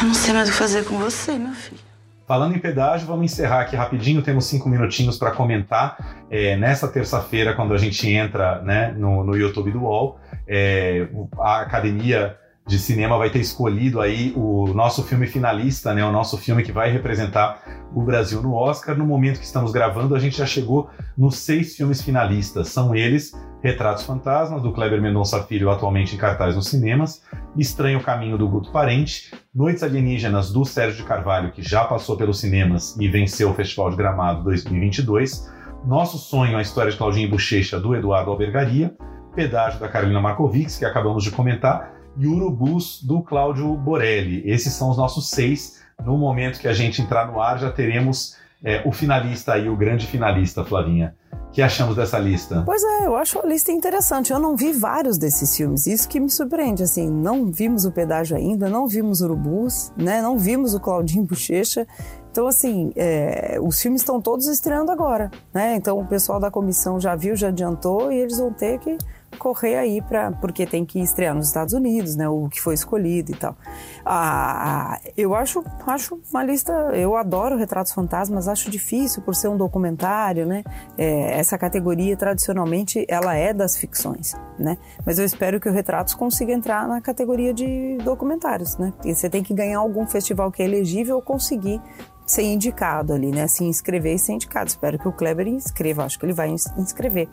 Eu 0.00 0.08
não 0.08 0.14
sei 0.14 0.34
mais 0.34 0.48
o 0.48 0.52
que 0.52 0.58
fazer 0.58 0.84
com 0.86 0.98
você, 0.98 1.34
meu 1.34 1.54
filho. 1.54 1.93
Falando 2.26 2.56
em 2.56 2.58
pedágio, 2.58 3.06
vamos 3.06 3.30
encerrar 3.30 3.60
aqui 3.60 3.76
rapidinho. 3.76 4.22
Temos 4.22 4.46
cinco 4.46 4.66
minutinhos 4.68 5.18
para 5.18 5.30
comentar. 5.30 6.24
É, 6.30 6.56
nessa 6.56 6.88
terça-feira, 6.88 7.54
quando 7.54 7.74
a 7.74 7.78
gente 7.78 8.08
entra 8.08 8.62
né, 8.62 8.94
no, 8.96 9.22
no 9.22 9.36
YouTube 9.36 9.70
do 9.70 9.82
UOL, 9.82 10.18
é, 10.48 11.06
a 11.38 11.60
academia 11.60 12.36
de 12.66 12.78
cinema 12.78 13.18
vai 13.18 13.28
ter 13.28 13.40
escolhido 13.40 14.00
aí 14.00 14.32
o 14.34 14.72
nosso 14.72 15.02
filme 15.02 15.26
finalista, 15.26 15.92
né, 15.92 16.04
o 16.04 16.10
nosso 16.10 16.38
filme 16.38 16.62
que 16.62 16.72
vai 16.72 16.90
representar 16.90 17.62
o 17.94 18.02
Brasil 18.02 18.42
no 18.42 18.54
Oscar. 18.54 18.96
No 18.96 19.04
momento 19.04 19.38
que 19.38 19.44
estamos 19.44 19.70
gravando, 19.70 20.14
a 20.14 20.18
gente 20.18 20.38
já 20.38 20.46
chegou 20.46 20.88
nos 21.16 21.36
seis 21.36 21.76
filmes 21.76 22.00
finalistas. 22.00 22.68
São 22.68 22.94
eles 22.94 23.32
Retratos 23.62 24.04
Fantasmas, 24.04 24.62
do 24.62 24.72
Kleber 24.72 25.00
Mendonça 25.00 25.42
Filho, 25.42 25.70
atualmente 25.70 26.14
em 26.14 26.18
cartaz 26.18 26.54
nos 26.54 26.68
cinemas, 26.68 27.22
Estranho 27.56 28.02
Caminho, 28.02 28.36
do 28.36 28.46
Guto 28.46 28.70
Parente, 28.70 29.32
Noites 29.54 29.82
Alienígenas, 29.82 30.52
do 30.52 30.66
Sérgio 30.66 30.98
de 30.98 31.08
Carvalho, 31.08 31.50
que 31.50 31.62
já 31.62 31.84
passou 31.84 32.16
pelos 32.16 32.40
cinemas 32.40 32.94
e 33.00 33.08
venceu 33.08 33.50
o 33.50 33.54
Festival 33.54 33.90
de 33.90 33.96
Gramado 33.96 34.44
2022, 34.44 35.50
Nosso 35.86 36.18
Sonho, 36.18 36.58
a 36.58 36.62
história 36.62 36.90
de 36.90 36.98
Claudinho 36.98 37.26
e 37.26 37.30
Bochecha, 37.30 37.80
do 37.80 37.94
Eduardo 37.94 38.30
Albergaria, 38.30 38.94
Pedágio, 39.34 39.80
da 39.80 39.88
Carolina 39.88 40.20
Markovics, 40.20 40.78
que 40.78 40.84
acabamos 40.84 41.24
de 41.24 41.30
comentar, 41.30 41.93
e 42.16 42.26
Urubus, 42.26 43.02
do 43.02 43.22
Cláudio 43.22 43.74
Borelli. 43.76 44.42
Esses 44.44 44.72
são 44.72 44.90
os 44.90 44.96
nossos 44.96 45.30
seis. 45.30 45.82
No 46.04 46.16
momento 46.16 46.58
que 46.58 46.68
a 46.68 46.72
gente 46.72 47.02
entrar 47.02 47.30
no 47.30 47.40
ar, 47.40 47.58
já 47.58 47.70
teremos 47.70 48.36
é, 48.62 48.82
o 48.86 48.92
finalista 48.92 49.52
aí, 49.52 49.68
o 49.68 49.76
grande 49.76 50.06
finalista, 50.06 50.64
Flavinha. 50.64 51.14
O 51.48 51.50
que 51.54 51.62
achamos 51.62 51.94
dessa 51.94 52.18
lista? 52.18 52.62
Pois 52.64 52.82
é, 52.82 53.06
eu 53.06 53.14
acho 53.14 53.38
a 53.38 53.46
lista 53.46 53.70
interessante. 53.70 54.32
Eu 54.32 54.40
não 54.40 54.56
vi 54.56 54.72
vários 54.72 55.18
desses 55.18 55.56
filmes, 55.56 55.86
isso 55.86 56.08
que 56.08 56.18
me 56.18 56.30
surpreende. 56.30 56.82
Assim, 56.82 57.08
não 57.08 57.52
vimos 57.52 57.84
o 57.84 57.92
Pedágio 57.92 58.36
ainda, 58.36 58.68
não 58.68 58.88
vimos 58.88 59.20
Urubus, 59.20 59.92
né? 59.96 60.20
não 60.20 60.38
vimos 60.38 60.74
o 60.74 60.80
Claudinho 60.80 61.24
Bochecha. 61.24 61.86
Então, 62.30 62.48
assim, 62.48 62.90
é, 62.96 63.58
os 63.62 63.80
filmes 63.80 64.00
estão 64.00 64.20
todos 64.20 64.48
estreando 64.48 64.90
agora, 64.90 65.30
né? 65.52 65.76
Então, 65.76 66.00
o 66.00 66.04
pessoal 66.04 66.40
da 66.40 66.50
comissão 66.50 66.98
já 66.98 67.14
viu, 67.14 67.36
já 67.36 67.46
adiantou 67.46 68.10
e 68.10 68.16
eles 68.16 68.38
vão 68.38 68.52
ter 68.52 68.80
que 68.80 68.98
correr 69.34 69.76
aí 69.76 70.00
para 70.02 70.32
porque 70.32 70.66
tem 70.66 70.84
que 70.84 71.00
estrear 71.00 71.34
nos 71.34 71.48
Estados 71.48 71.74
Unidos, 71.74 72.16
né? 72.16 72.28
O 72.28 72.48
que 72.48 72.60
foi 72.60 72.74
escolhido 72.74 73.32
e 73.32 73.34
tal. 73.34 73.56
Ah, 74.04 74.98
eu 75.16 75.34
acho, 75.34 75.64
acho 75.86 76.20
uma 76.30 76.42
lista. 76.42 76.72
Eu 76.94 77.16
adoro 77.16 77.56
retratos 77.56 77.92
fantasmas. 77.92 78.48
Acho 78.48 78.70
difícil 78.70 79.22
por 79.22 79.34
ser 79.34 79.48
um 79.48 79.56
documentário, 79.56 80.46
né? 80.46 80.62
É, 80.96 81.38
essa 81.38 81.58
categoria 81.58 82.16
tradicionalmente 82.16 83.04
ela 83.08 83.34
é 83.34 83.52
das 83.52 83.76
ficções, 83.76 84.34
né? 84.58 84.78
Mas 85.04 85.18
eu 85.18 85.24
espero 85.24 85.60
que 85.60 85.68
o 85.68 85.72
Retratos 85.72 86.14
consiga 86.14 86.52
entrar 86.52 86.86
na 86.88 87.00
categoria 87.00 87.52
de 87.52 87.98
documentários, 88.04 88.76
né? 88.76 88.92
E 89.04 89.14
você 89.14 89.28
tem 89.28 89.42
que 89.42 89.54
ganhar 89.54 89.78
algum 89.78 90.06
festival 90.06 90.50
que 90.50 90.62
é 90.62 90.64
elegível 90.64 91.16
ou 91.16 91.22
conseguir 91.22 91.80
ser 92.26 92.42
indicado 92.42 93.12
ali, 93.12 93.30
né? 93.30 93.46
Se 93.46 93.64
inscrever 93.64 94.14
e 94.14 94.18
ser 94.18 94.32
indicado. 94.32 94.68
Espero 94.68 94.98
que 94.98 95.08
o 95.08 95.12
Kleber 95.12 95.46
inscreva. 95.46 96.04
Acho 96.04 96.18
que 96.18 96.26
ele 96.26 96.32
vai 96.32 96.48
inscrever. 96.50 97.28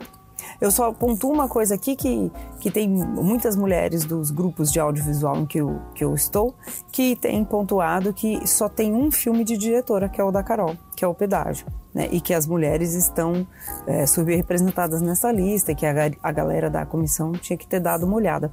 Eu 0.60 0.70
só 0.70 0.92
pontuo 0.92 1.32
uma 1.32 1.48
coisa 1.48 1.74
aqui 1.74 1.96
que, 1.96 2.30
que 2.60 2.70
tem 2.70 2.88
muitas 2.88 3.56
mulheres 3.56 4.04
dos 4.04 4.30
grupos 4.30 4.70
de 4.72 4.80
audiovisual 4.80 5.36
em 5.38 5.46
que 5.46 5.58
eu, 5.58 5.80
que 5.94 6.04
eu 6.04 6.14
estou 6.14 6.54
que 6.90 7.16
têm 7.16 7.44
pontuado 7.44 8.12
que 8.12 8.46
só 8.46 8.68
tem 8.68 8.94
um 8.94 9.10
filme 9.10 9.44
de 9.44 9.56
diretora, 9.56 10.08
que 10.08 10.20
é 10.20 10.24
o 10.24 10.30
da 10.30 10.42
Carol, 10.42 10.76
que 10.96 11.04
é 11.04 11.08
o 11.08 11.14
Pedágio. 11.14 11.66
né, 11.94 12.08
e 12.10 12.20
que 12.20 12.32
as 12.32 12.46
mulheres 12.46 12.94
estão 12.94 13.46
é, 13.86 14.06
subrepresentadas 14.06 15.02
nessa 15.02 15.30
lista, 15.30 15.74
que 15.74 15.84
a, 15.84 15.92
a 16.22 16.32
galera 16.32 16.70
da 16.70 16.86
comissão 16.86 17.32
tinha 17.32 17.56
que 17.56 17.66
ter 17.66 17.80
dado 17.80 18.06
uma 18.06 18.16
olhada. 18.16 18.52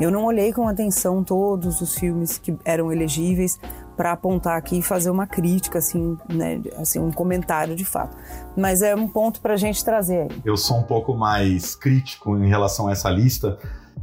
Eu 0.00 0.10
não 0.10 0.24
olhei 0.24 0.52
com 0.52 0.66
atenção 0.66 1.22
todos 1.22 1.80
os 1.80 1.94
filmes 1.94 2.38
que 2.38 2.56
eram 2.64 2.90
elegíveis 2.92 3.58
para 3.98 4.12
apontar 4.12 4.56
aqui 4.56 4.78
e 4.78 4.82
fazer 4.82 5.10
uma 5.10 5.26
crítica, 5.26 5.80
assim, 5.80 6.16
né, 6.32 6.62
assim, 6.76 7.00
um 7.00 7.10
comentário 7.10 7.74
de 7.74 7.84
fato. 7.84 8.16
Mas 8.56 8.80
é 8.80 8.94
um 8.94 9.08
ponto 9.08 9.40
para 9.40 9.54
a 9.54 9.56
gente 9.56 9.84
trazer 9.84 10.30
aí. 10.30 10.40
Eu 10.44 10.56
sou 10.56 10.78
um 10.78 10.84
pouco 10.84 11.14
mais 11.14 11.74
crítico 11.74 12.38
em 12.38 12.48
relação 12.48 12.86
a 12.86 12.92
essa 12.92 13.10
lista. 13.10 13.58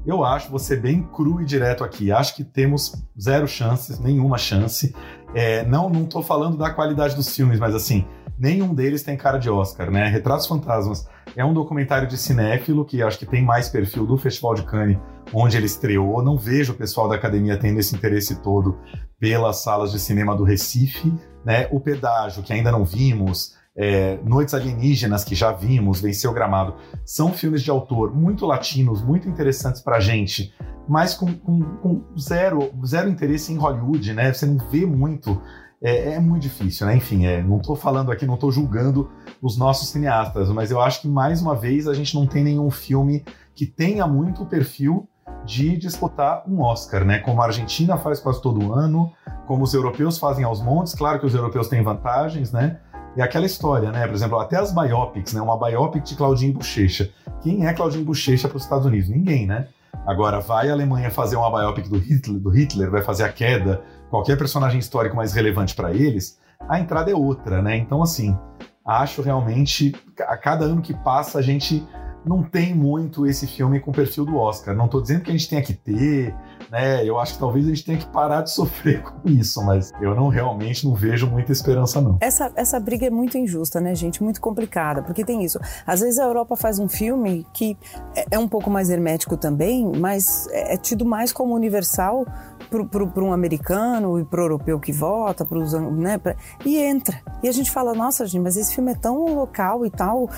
Eu 0.06 0.26
acho, 0.26 0.60
ser 0.60 0.82
bem 0.82 1.02
cru 1.02 1.42
e 1.42 1.46
direto 1.46 1.82
aqui, 1.82 2.12
acho 2.12 2.36
que 2.36 2.44
temos 2.44 3.02
zero 3.20 3.48
chances, 3.48 3.98
nenhuma 3.98 4.38
chance. 4.38 4.94
É, 5.34 5.66
não, 5.66 5.90
não 5.90 6.06
tô 6.06 6.22
falando 6.22 6.58
da 6.58 6.70
qualidade 6.72 7.16
dos 7.16 7.34
filmes, 7.34 7.58
mas 7.58 7.74
assim, 7.74 8.06
nenhum 8.38 8.74
deles 8.74 9.04
tem 9.04 9.18
cara 9.18 9.38
de 9.38 9.50
Oscar, 9.50 9.92
né? 9.92 10.08
Retratos 10.08 10.48
Fantasmas 10.48 11.08
é 11.36 11.44
um 11.44 11.54
documentário 11.54 12.08
de 12.08 12.18
cinéfilo 12.18 12.86
que 12.86 13.02
acho 13.02 13.20
que 13.20 13.26
tem 13.26 13.44
mais 13.44 13.70
perfil 13.70 14.06
do 14.06 14.18
Festival 14.18 14.56
de 14.56 14.64
Cannes, 14.64 14.98
onde 15.34 15.58
ele 15.58 15.66
estreou. 15.66 16.22
Não 16.24 16.38
vejo 16.38 16.74
o 16.74 16.76
pessoal 16.76 17.08
da 17.08 17.16
academia 17.16 17.58
tendo 17.58 17.80
esse 17.80 17.96
interesse 17.96 18.42
todo 18.42 18.78
pelas 19.20 19.64
salas 19.64 19.92
de 19.92 20.00
cinema 20.00 20.36
do 20.36 20.44
Recife, 20.44 21.14
né? 21.44 21.68
O 21.72 21.80
Pedágio, 21.80 22.44
que 22.44 22.54
ainda 22.54 22.72
não 22.72 22.86
vimos, 22.86 23.56
é, 23.78 24.18
Noites 24.24 24.54
Alienígenas, 24.54 25.24
que 25.24 25.36
já 25.36 25.52
vimos, 25.52 26.00
Venceu 26.00 26.32
Gramado, 26.32 26.76
são 27.04 27.34
filmes 27.34 27.62
de 27.62 27.70
autor 27.70 28.16
muito 28.16 28.46
latinos, 28.46 29.02
muito 29.02 29.28
interessantes 29.28 29.82
pra 29.82 30.00
gente, 30.00 30.54
mas 30.88 31.14
com, 31.14 31.34
com, 31.34 31.62
com 31.78 32.04
zero, 32.18 32.72
zero 32.86 33.10
interesse 33.10 33.52
em 33.52 33.58
Hollywood, 33.58 34.14
né? 34.14 34.32
Você 34.32 34.46
não 34.46 34.58
vê 34.70 34.86
muito 34.86 35.42
é, 35.82 36.14
é 36.14 36.20
muito 36.20 36.44
difícil, 36.44 36.88
né? 36.88 36.96
Enfim, 36.96 37.26
é, 37.26 37.42
não 37.42 37.58
estou 37.58 37.76
falando 37.76 38.12
aqui, 38.12 38.26
não 38.26 38.36
estou 38.36 38.52
julgando 38.52 39.10
os 39.42 39.58
nossos 39.58 39.90
cineastas, 39.90 40.50
mas 40.50 40.72
eu 40.72 40.82
acho 40.82 41.02
que 41.02 41.08
mais 41.08 41.42
uma 41.42 41.56
vez 41.56 41.88
a 41.88 41.94
gente 41.94 42.16
não 42.16 42.26
tem 42.26 42.44
nenhum 42.44 42.70
filme 42.72 43.24
que 43.54 43.66
tenha 43.66 44.08
muito 44.08 44.46
perfil 44.46 45.08
de 45.46 45.78
disputar 45.78 46.44
um 46.48 46.62
Oscar, 46.62 47.06
né? 47.06 47.20
Como 47.20 47.42
a 47.42 47.46
Argentina 47.46 47.98
faz 47.98 48.20
quase 48.20 48.42
todo 48.42 48.74
ano, 48.74 49.12
como 49.46 49.64
os 49.64 49.74
europeus 49.74 50.18
fazem 50.18 50.44
aos 50.44 50.62
montes, 50.62 50.94
claro 50.94 51.20
que 51.20 51.26
os 51.26 51.36
europeus 51.36 51.68
têm 51.68 51.84
vantagens, 51.84 52.52
né? 52.52 52.80
E 53.16 53.22
aquela 53.22 53.46
história, 53.46 53.92
né? 53.92 54.06
Por 54.06 54.16
exemplo, 54.16 54.40
até 54.40 54.58
as 54.58 54.74
biopics, 54.74 55.34
né? 55.34 55.42
Uma 55.42 55.58
biopic 55.58 56.04
de 56.04 56.16
Claudinho 56.16 56.54
Bochecha. 56.54 57.10
Quem 57.42 57.66
é 57.66 57.74
Claudinho 57.74 58.04
Bochecha 58.04 58.48
para 58.48 58.58
os 58.58 58.64
Estados 58.64 58.86
Unidos? 58.86 59.10
Ninguém, 59.10 59.46
né? 59.46 59.68
Agora, 60.06 60.40
vai 60.40 60.70
a 60.70 60.74
Alemanha 60.74 61.10
fazer 61.10 61.36
uma 61.36 61.50
biopic 61.50 61.88
do 61.88 61.98
Hitler, 61.98 62.40
do 62.40 62.50
Hitler, 62.50 62.92
vai 62.92 63.02
fazer 63.02 63.24
a 63.24 63.30
queda, 63.30 63.82
qualquer 64.16 64.38
personagem 64.38 64.80
histórico 64.80 65.16
mais 65.16 65.34
relevante 65.34 65.76
para 65.76 65.92
eles, 65.94 66.40
a 66.70 66.80
entrada 66.80 67.12
é 67.12 67.16
outra, 67.16 67.62
né? 67.62 67.76
Então, 67.76 68.02
assim, 68.02 68.38
acho 68.86 69.22
realmente, 69.22 69.94
a 70.22 70.38
cada 70.38 70.64
ano 70.66 70.82
que 70.82 70.94
passa, 70.94 71.38
a 71.38 71.42
gente 71.42 71.86
não 72.26 72.42
tem 72.42 72.74
muito 72.74 73.28
esse 73.28 73.46
filme 73.46 73.80
com 73.80 73.92
o 73.92 73.94
perfil 73.94 74.26
do 74.26 74.38
Oscar. 74.38 74.74
Não 74.74 74.86
estou 74.86 75.02
dizendo 75.02 75.22
que 75.22 75.30
a 75.30 75.34
gente 75.34 75.50
tenha 75.50 75.62
que 75.62 75.74
ter, 75.74 76.34
né? 76.72 77.04
Eu 77.06 77.20
acho 77.20 77.34
que 77.34 77.40
talvez 77.40 77.66
a 77.66 77.70
gente 77.70 77.86
tenha 77.86 77.98
que 77.98 78.08
parar 78.08 78.42
de 78.42 78.52
sofrer 78.52 79.02
com 79.04 79.30
isso, 79.30 79.64
mas 79.64 79.92
eu 80.02 80.16
não 80.16 80.28
realmente 80.28 80.86
não 80.86 80.94
vejo 80.94 81.28
muita 81.28 81.52
esperança, 81.52 82.02
não. 82.02 82.18
Essa, 82.22 82.52
essa 82.56 82.80
briga 82.80 83.08
é 83.08 83.10
muito 83.10 83.38
injusta, 83.38 83.80
né, 83.80 83.96
gente? 83.96 84.24
Muito 84.24 84.42
complicada, 84.42 85.02
porque 85.02 85.24
tem 85.24 85.44
isso. 85.44 85.60
Às 85.86 86.02
vezes 86.02 86.20
a 86.20 86.24
Europa 86.24 86.56
faz 86.56 86.80
um 86.80 86.88
filme 86.88 87.46
que 87.54 87.78
é, 88.16 88.26
é 88.32 88.40
um 88.40 88.48
pouco 88.48 88.70
mais 88.70 88.90
hermético 88.90 89.38
também, 89.38 89.92
mas 89.98 90.48
é, 90.52 90.74
é 90.74 90.78
tido 90.78 91.06
mais 91.06 91.32
como 91.32 91.54
universal 91.54 92.26
para 92.70 93.24
um 93.24 93.32
americano 93.32 94.20
e 94.20 94.26
para 94.26 94.42
o 94.42 94.44
europeu 94.44 94.80
que 94.80 94.92
vota, 94.92 95.46
pros, 95.46 95.74
né, 95.74 96.18
pra, 96.18 96.36
e 96.66 96.78
entra. 96.78 97.22
E 97.44 97.48
a 97.48 97.52
gente 97.52 97.72
fala, 97.72 97.94
nossa, 97.94 98.26
gente, 98.26 98.42
mas 98.42 98.58
esse 98.58 98.74
filme 98.74 98.92
é 98.92 98.96
tão 98.96 99.36
local 99.36 99.86
e 99.86 99.90
tal, 99.90 100.30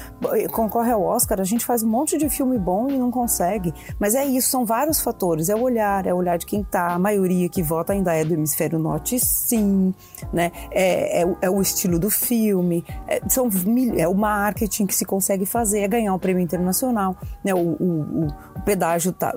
concorre 0.52 0.92
ao 0.92 1.02
Oscar, 1.02 1.40
a 1.40 1.44
gente 1.44 1.66
faz 1.66 1.84
um 1.84 1.90
monte 1.90 2.18
de 2.18 2.30
filme 2.30 2.58
bom 2.58 2.90
e 2.90 2.98
não 2.98 3.10
consegue. 3.10 3.74
Mas 4.00 4.16
é 4.16 4.26
isso, 4.26 4.50
são 4.50 4.66
vários 4.66 5.00
fatores. 5.00 5.50
É 5.50 5.56
o 5.56 5.62
olhar, 5.62 6.06
é 6.06 6.14
olhar 6.18 6.38
de 6.38 6.46
quem 6.46 6.64
tá. 6.64 6.94
A 6.94 7.00
maioria 7.00 7.48
que 7.50 7.62
vota 7.62 7.94
ainda 7.94 8.14
é 8.14 8.24
do 8.24 8.34
hemisfério 8.34 8.80
norte, 8.80 9.20
sim. 9.20 9.94
Né? 10.34 10.52
É, 10.72 11.24
é, 11.24 11.36
é 11.42 11.50
o 11.50 11.62
estilo 11.62 12.00
do 12.00 12.10
filme, 12.10 12.86
é, 13.08 13.22
são, 13.28 13.50
é 13.96 14.08
o 14.08 14.16
marketing 14.16 14.86
que 14.86 14.96
se 14.96 15.06
consegue 15.06 15.46
fazer, 15.46 15.82
é 15.82 15.88
ganhar 15.88 16.14
o 16.14 16.16
um 16.18 16.20
prêmio 16.20 16.42
internacional. 16.42 17.16
Né? 17.44 17.54
O, 17.54 17.60
o, 17.60 18.28
o 18.56 18.62
pedágio 18.62 19.12
tá, 19.12 19.34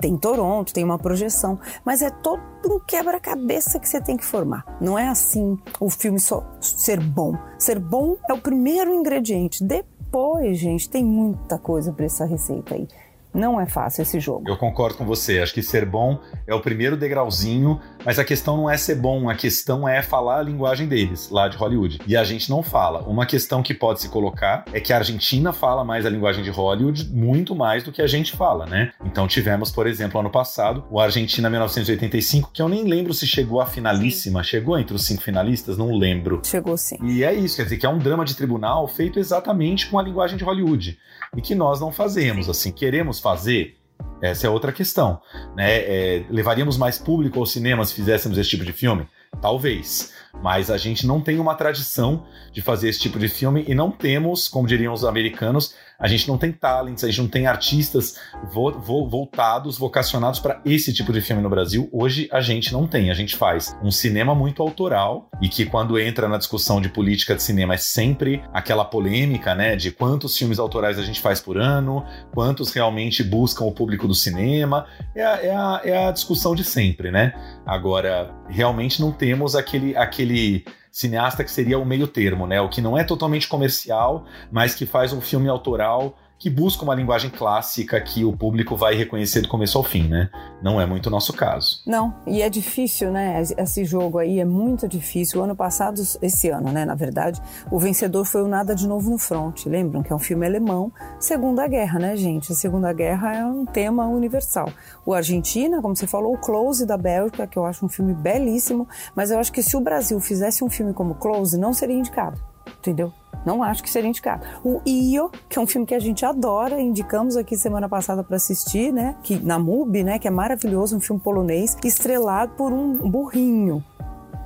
tem 0.00 0.16
Toronto, 0.16 0.72
tem 0.72 0.84
uma 0.84 0.98
projeção, 0.98 1.58
mas 1.84 2.02
é 2.02 2.10
todo 2.10 2.40
um 2.66 2.80
quebra-cabeça 2.80 3.78
que 3.78 3.88
você 3.88 4.00
tem 4.00 4.16
que 4.16 4.24
formar. 4.24 4.64
Não 4.80 4.98
é 4.98 5.08
assim 5.08 5.58
o 5.80 5.90
filme 5.90 6.20
só 6.20 6.44
ser 6.60 7.00
bom. 7.00 7.34
Ser 7.58 7.78
bom 7.78 8.16
é 8.28 8.32
o 8.32 8.38
primeiro 8.38 8.94
ingrediente. 8.94 9.64
Depois, 9.64 10.58
gente, 10.58 10.88
tem 10.88 11.04
muita 11.04 11.58
coisa 11.58 11.92
para 11.92 12.06
essa 12.06 12.24
receita 12.24 12.74
aí. 12.74 12.86
Não 13.32 13.60
é 13.60 13.66
fácil 13.66 14.02
esse 14.02 14.18
jogo. 14.18 14.44
Eu 14.48 14.56
concordo 14.56 14.96
com 14.96 15.04
você. 15.04 15.40
Acho 15.40 15.54
que 15.54 15.62
ser 15.62 15.84
bom 15.84 16.20
é 16.46 16.54
o 16.54 16.60
primeiro 16.60 16.96
degrauzinho, 16.96 17.80
mas 18.04 18.18
a 18.18 18.24
questão 18.24 18.56
não 18.56 18.70
é 18.70 18.76
ser 18.76 18.96
bom, 18.96 19.28
a 19.28 19.34
questão 19.34 19.88
é 19.88 20.02
falar 20.02 20.38
a 20.38 20.42
linguagem 20.42 20.88
deles, 20.88 21.30
lá 21.30 21.48
de 21.48 21.56
Hollywood. 21.56 22.00
E 22.06 22.16
a 22.16 22.24
gente 22.24 22.50
não 22.50 22.62
fala. 22.62 23.02
Uma 23.02 23.26
questão 23.26 23.62
que 23.62 23.74
pode 23.74 24.00
se 24.00 24.08
colocar 24.08 24.64
é 24.72 24.80
que 24.80 24.92
a 24.92 24.96
Argentina 24.96 25.52
fala 25.52 25.84
mais 25.84 26.06
a 26.06 26.10
linguagem 26.10 26.42
de 26.42 26.50
Hollywood, 26.50 27.10
muito 27.12 27.54
mais 27.54 27.84
do 27.84 27.92
que 27.92 28.02
a 28.02 28.06
gente 28.06 28.36
fala, 28.36 28.66
né? 28.66 28.92
Então 29.04 29.28
tivemos, 29.28 29.70
por 29.70 29.86
exemplo, 29.86 30.18
ano 30.18 30.30
passado, 30.30 30.84
o 30.90 30.98
Argentina 30.98 31.50
1985, 31.50 32.50
que 32.52 32.62
eu 32.62 32.68
nem 32.68 32.84
lembro 32.84 33.12
se 33.12 33.26
chegou 33.26 33.60
à 33.60 33.66
finalíssima. 33.66 34.42
Chegou 34.42 34.78
entre 34.78 34.94
os 34.96 35.04
cinco 35.04 35.22
finalistas? 35.22 35.76
Não 35.76 35.94
lembro. 35.94 36.40
Chegou 36.44 36.76
sim. 36.76 36.96
E 37.02 37.22
é 37.22 37.34
isso, 37.34 37.56
quer 37.56 37.64
dizer 37.64 37.76
que 37.76 37.86
é 37.86 37.88
um 37.88 37.98
drama 37.98 38.24
de 38.24 38.34
tribunal 38.34 38.88
feito 38.88 39.18
exatamente 39.18 39.88
com 39.88 39.98
a 39.98 40.02
linguagem 40.02 40.36
de 40.36 40.44
Hollywood. 40.44 40.98
E 41.36 41.42
que 41.42 41.54
nós 41.54 41.80
não 41.80 41.92
fazemos, 41.92 42.48
assim, 42.48 42.72
queremos 42.72 43.20
fazer? 43.20 43.76
Essa 44.20 44.46
é 44.46 44.50
outra 44.50 44.72
questão. 44.72 45.20
Né? 45.56 45.78
É, 45.78 46.24
levaríamos 46.30 46.76
mais 46.76 46.98
público 46.98 47.38
ao 47.38 47.46
cinema 47.46 47.84
se 47.84 47.94
fizéssemos 47.94 48.38
esse 48.38 48.50
tipo 48.50 48.64
de 48.64 48.72
filme? 48.72 49.06
Talvez. 49.40 50.12
Mas 50.42 50.70
a 50.70 50.76
gente 50.76 51.06
não 51.06 51.20
tem 51.20 51.38
uma 51.38 51.54
tradição 51.54 52.26
de 52.52 52.62
fazer 52.62 52.88
esse 52.88 53.00
tipo 53.00 53.18
de 53.18 53.28
filme 53.28 53.64
e 53.68 53.74
não 53.74 53.90
temos, 53.90 54.48
como 54.48 54.66
diriam 54.66 54.92
os 54.92 55.04
americanos, 55.04 55.74
a 55.98 56.06
gente 56.06 56.28
não 56.28 56.38
tem 56.38 56.52
talentos, 56.52 57.02
a 57.02 57.08
gente 57.08 57.20
não 57.20 57.28
tem 57.28 57.46
artistas 57.46 58.16
vo 58.52 58.70
vo 58.70 59.08
voltados, 59.08 59.76
vocacionados 59.76 60.38
para 60.38 60.60
esse 60.64 60.92
tipo 60.92 61.12
de 61.12 61.20
filme 61.20 61.42
no 61.42 61.50
Brasil. 61.50 61.88
Hoje 61.92 62.28
a 62.30 62.40
gente 62.40 62.72
não 62.72 62.86
tem. 62.86 63.10
A 63.10 63.14
gente 63.14 63.34
faz 63.34 63.76
um 63.82 63.90
cinema 63.90 64.34
muito 64.34 64.62
autoral 64.62 65.28
e 65.42 65.48
que 65.48 65.66
quando 65.66 65.98
entra 65.98 66.28
na 66.28 66.38
discussão 66.38 66.80
de 66.80 66.88
política 66.88 67.34
de 67.34 67.42
cinema 67.42 67.74
é 67.74 67.78
sempre 67.78 68.42
aquela 68.52 68.84
polêmica, 68.84 69.54
né, 69.54 69.74
de 69.74 69.90
quantos 69.90 70.36
filmes 70.38 70.58
autorais 70.58 70.98
a 70.98 71.02
gente 71.02 71.20
faz 71.20 71.40
por 71.40 71.58
ano, 71.58 72.04
quantos 72.32 72.72
realmente 72.72 73.24
buscam 73.24 73.64
o 73.64 73.72
público 73.72 74.06
do 74.06 74.14
cinema. 74.14 74.86
É 75.16 75.24
a, 75.24 75.42
é 75.42 75.50
a, 75.50 75.80
é 75.84 76.06
a 76.06 76.12
discussão 76.12 76.54
de 76.54 76.62
sempre, 76.62 77.10
né? 77.10 77.32
Agora, 77.66 78.34
realmente 78.48 79.00
não 79.00 79.10
temos 79.10 79.56
aquele, 79.56 79.96
aquele 79.96 80.64
cineasta 80.90 81.44
que 81.44 81.50
seria 81.50 81.78
o 81.78 81.84
meio 81.84 82.06
termo, 82.06 82.46
né? 82.46 82.60
O 82.60 82.68
que 82.68 82.80
não 82.80 82.96
é 82.96 83.04
totalmente 83.04 83.48
comercial, 83.48 84.26
mas 84.50 84.74
que 84.74 84.86
faz 84.86 85.12
um 85.12 85.20
filme 85.20 85.48
autoral 85.48 86.16
que 86.38 86.48
busca 86.48 86.84
uma 86.84 86.94
linguagem 86.94 87.30
clássica 87.30 88.00
que 88.00 88.24
o 88.24 88.32
público 88.32 88.76
vai 88.76 88.94
reconhecer 88.94 89.40
do 89.40 89.48
começo 89.48 89.76
ao 89.76 89.82
fim, 89.82 90.08
né? 90.08 90.30
Não 90.62 90.80
é 90.80 90.86
muito 90.86 91.06
o 91.06 91.10
nosso 91.10 91.32
caso. 91.32 91.82
Não, 91.86 92.14
e 92.26 92.42
é 92.42 92.48
difícil, 92.48 93.10
né? 93.10 93.42
Esse 93.56 93.84
jogo 93.84 94.18
aí 94.18 94.38
é 94.38 94.44
muito 94.44 94.86
difícil. 94.86 95.40
O 95.40 95.44
ano 95.44 95.56
passado, 95.56 96.00
esse 96.22 96.48
ano, 96.48 96.70
né? 96.70 96.84
Na 96.84 96.94
verdade, 96.94 97.40
o 97.70 97.78
vencedor 97.78 98.24
foi 98.24 98.42
o 98.42 98.48
Nada 98.48 98.74
de 98.74 98.86
Novo 98.86 99.10
no 99.10 99.18
Front. 99.18 99.66
Lembram 99.66 100.02
que 100.02 100.12
é 100.12 100.16
um 100.16 100.18
filme 100.18 100.46
alemão, 100.46 100.92
Segunda 101.18 101.66
Guerra, 101.66 101.98
né, 101.98 102.16
gente? 102.16 102.52
A 102.52 102.54
Segunda 102.54 102.92
Guerra 102.92 103.34
é 103.34 103.44
um 103.44 103.66
tema 103.66 104.06
universal. 104.06 104.70
O 105.04 105.12
Argentina, 105.12 105.82
como 105.82 105.96
você 105.96 106.06
falou, 106.06 106.34
o 106.34 106.38
Close 106.38 106.86
da 106.86 106.96
Bélgica, 106.96 107.46
que 107.46 107.58
eu 107.58 107.64
acho 107.64 107.84
um 107.84 107.88
filme 107.88 108.14
belíssimo, 108.14 108.86
mas 109.14 109.30
eu 109.30 109.38
acho 109.38 109.52
que 109.52 109.62
se 109.62 109.76
o 109.76 109.80
Brasil 109.80 110.20
fizesse 110.20 110.62
um 110.62 110.70
filme 110.70 110.92
como 110.92 111.14
Close, 111.16 111.58
não 111.58 111.72
seria 111.72 111.96
indicado, 111.96 112.40
entendeu? 112.78 113.12
Não 113.44 113.62
acho 113.62 113.82
que 113.82 113.90
seria 113.90 114.08
indicado. 114.08 114.44
O 114.64 114.80
Io, 114.86 115.30
que 115.48 115.58
é 115.58 115.62
um 115.62 115.66
filme 115.66 115.86
que 115.86 115.94
a 115.94 115.98
gente 115.98 116.24
adora, 116.24 116.80
indicamos 116.80 117.36
aqui 117.36 117.56
semana 117.56 117.88
passada 117.88 118.22
para 118.22 118.36
assistir, 118.36 118.92
né? 118.92 119.16
Que 119.22 119.38
na 119.38 119.58
MUBI, 119.58 120.04
né? 120.04 120.18
Que 120.18 120.28
é 120.28 120.30
maravilhoso, 120.30 120.96
um 120.96 121.00
filme 121.00 121.20
polonês, 121.20 121.76
estrelado 121.84 122.52
por 122.56 122.72
um 122.72 123.08
burrinho. 123.08 123.82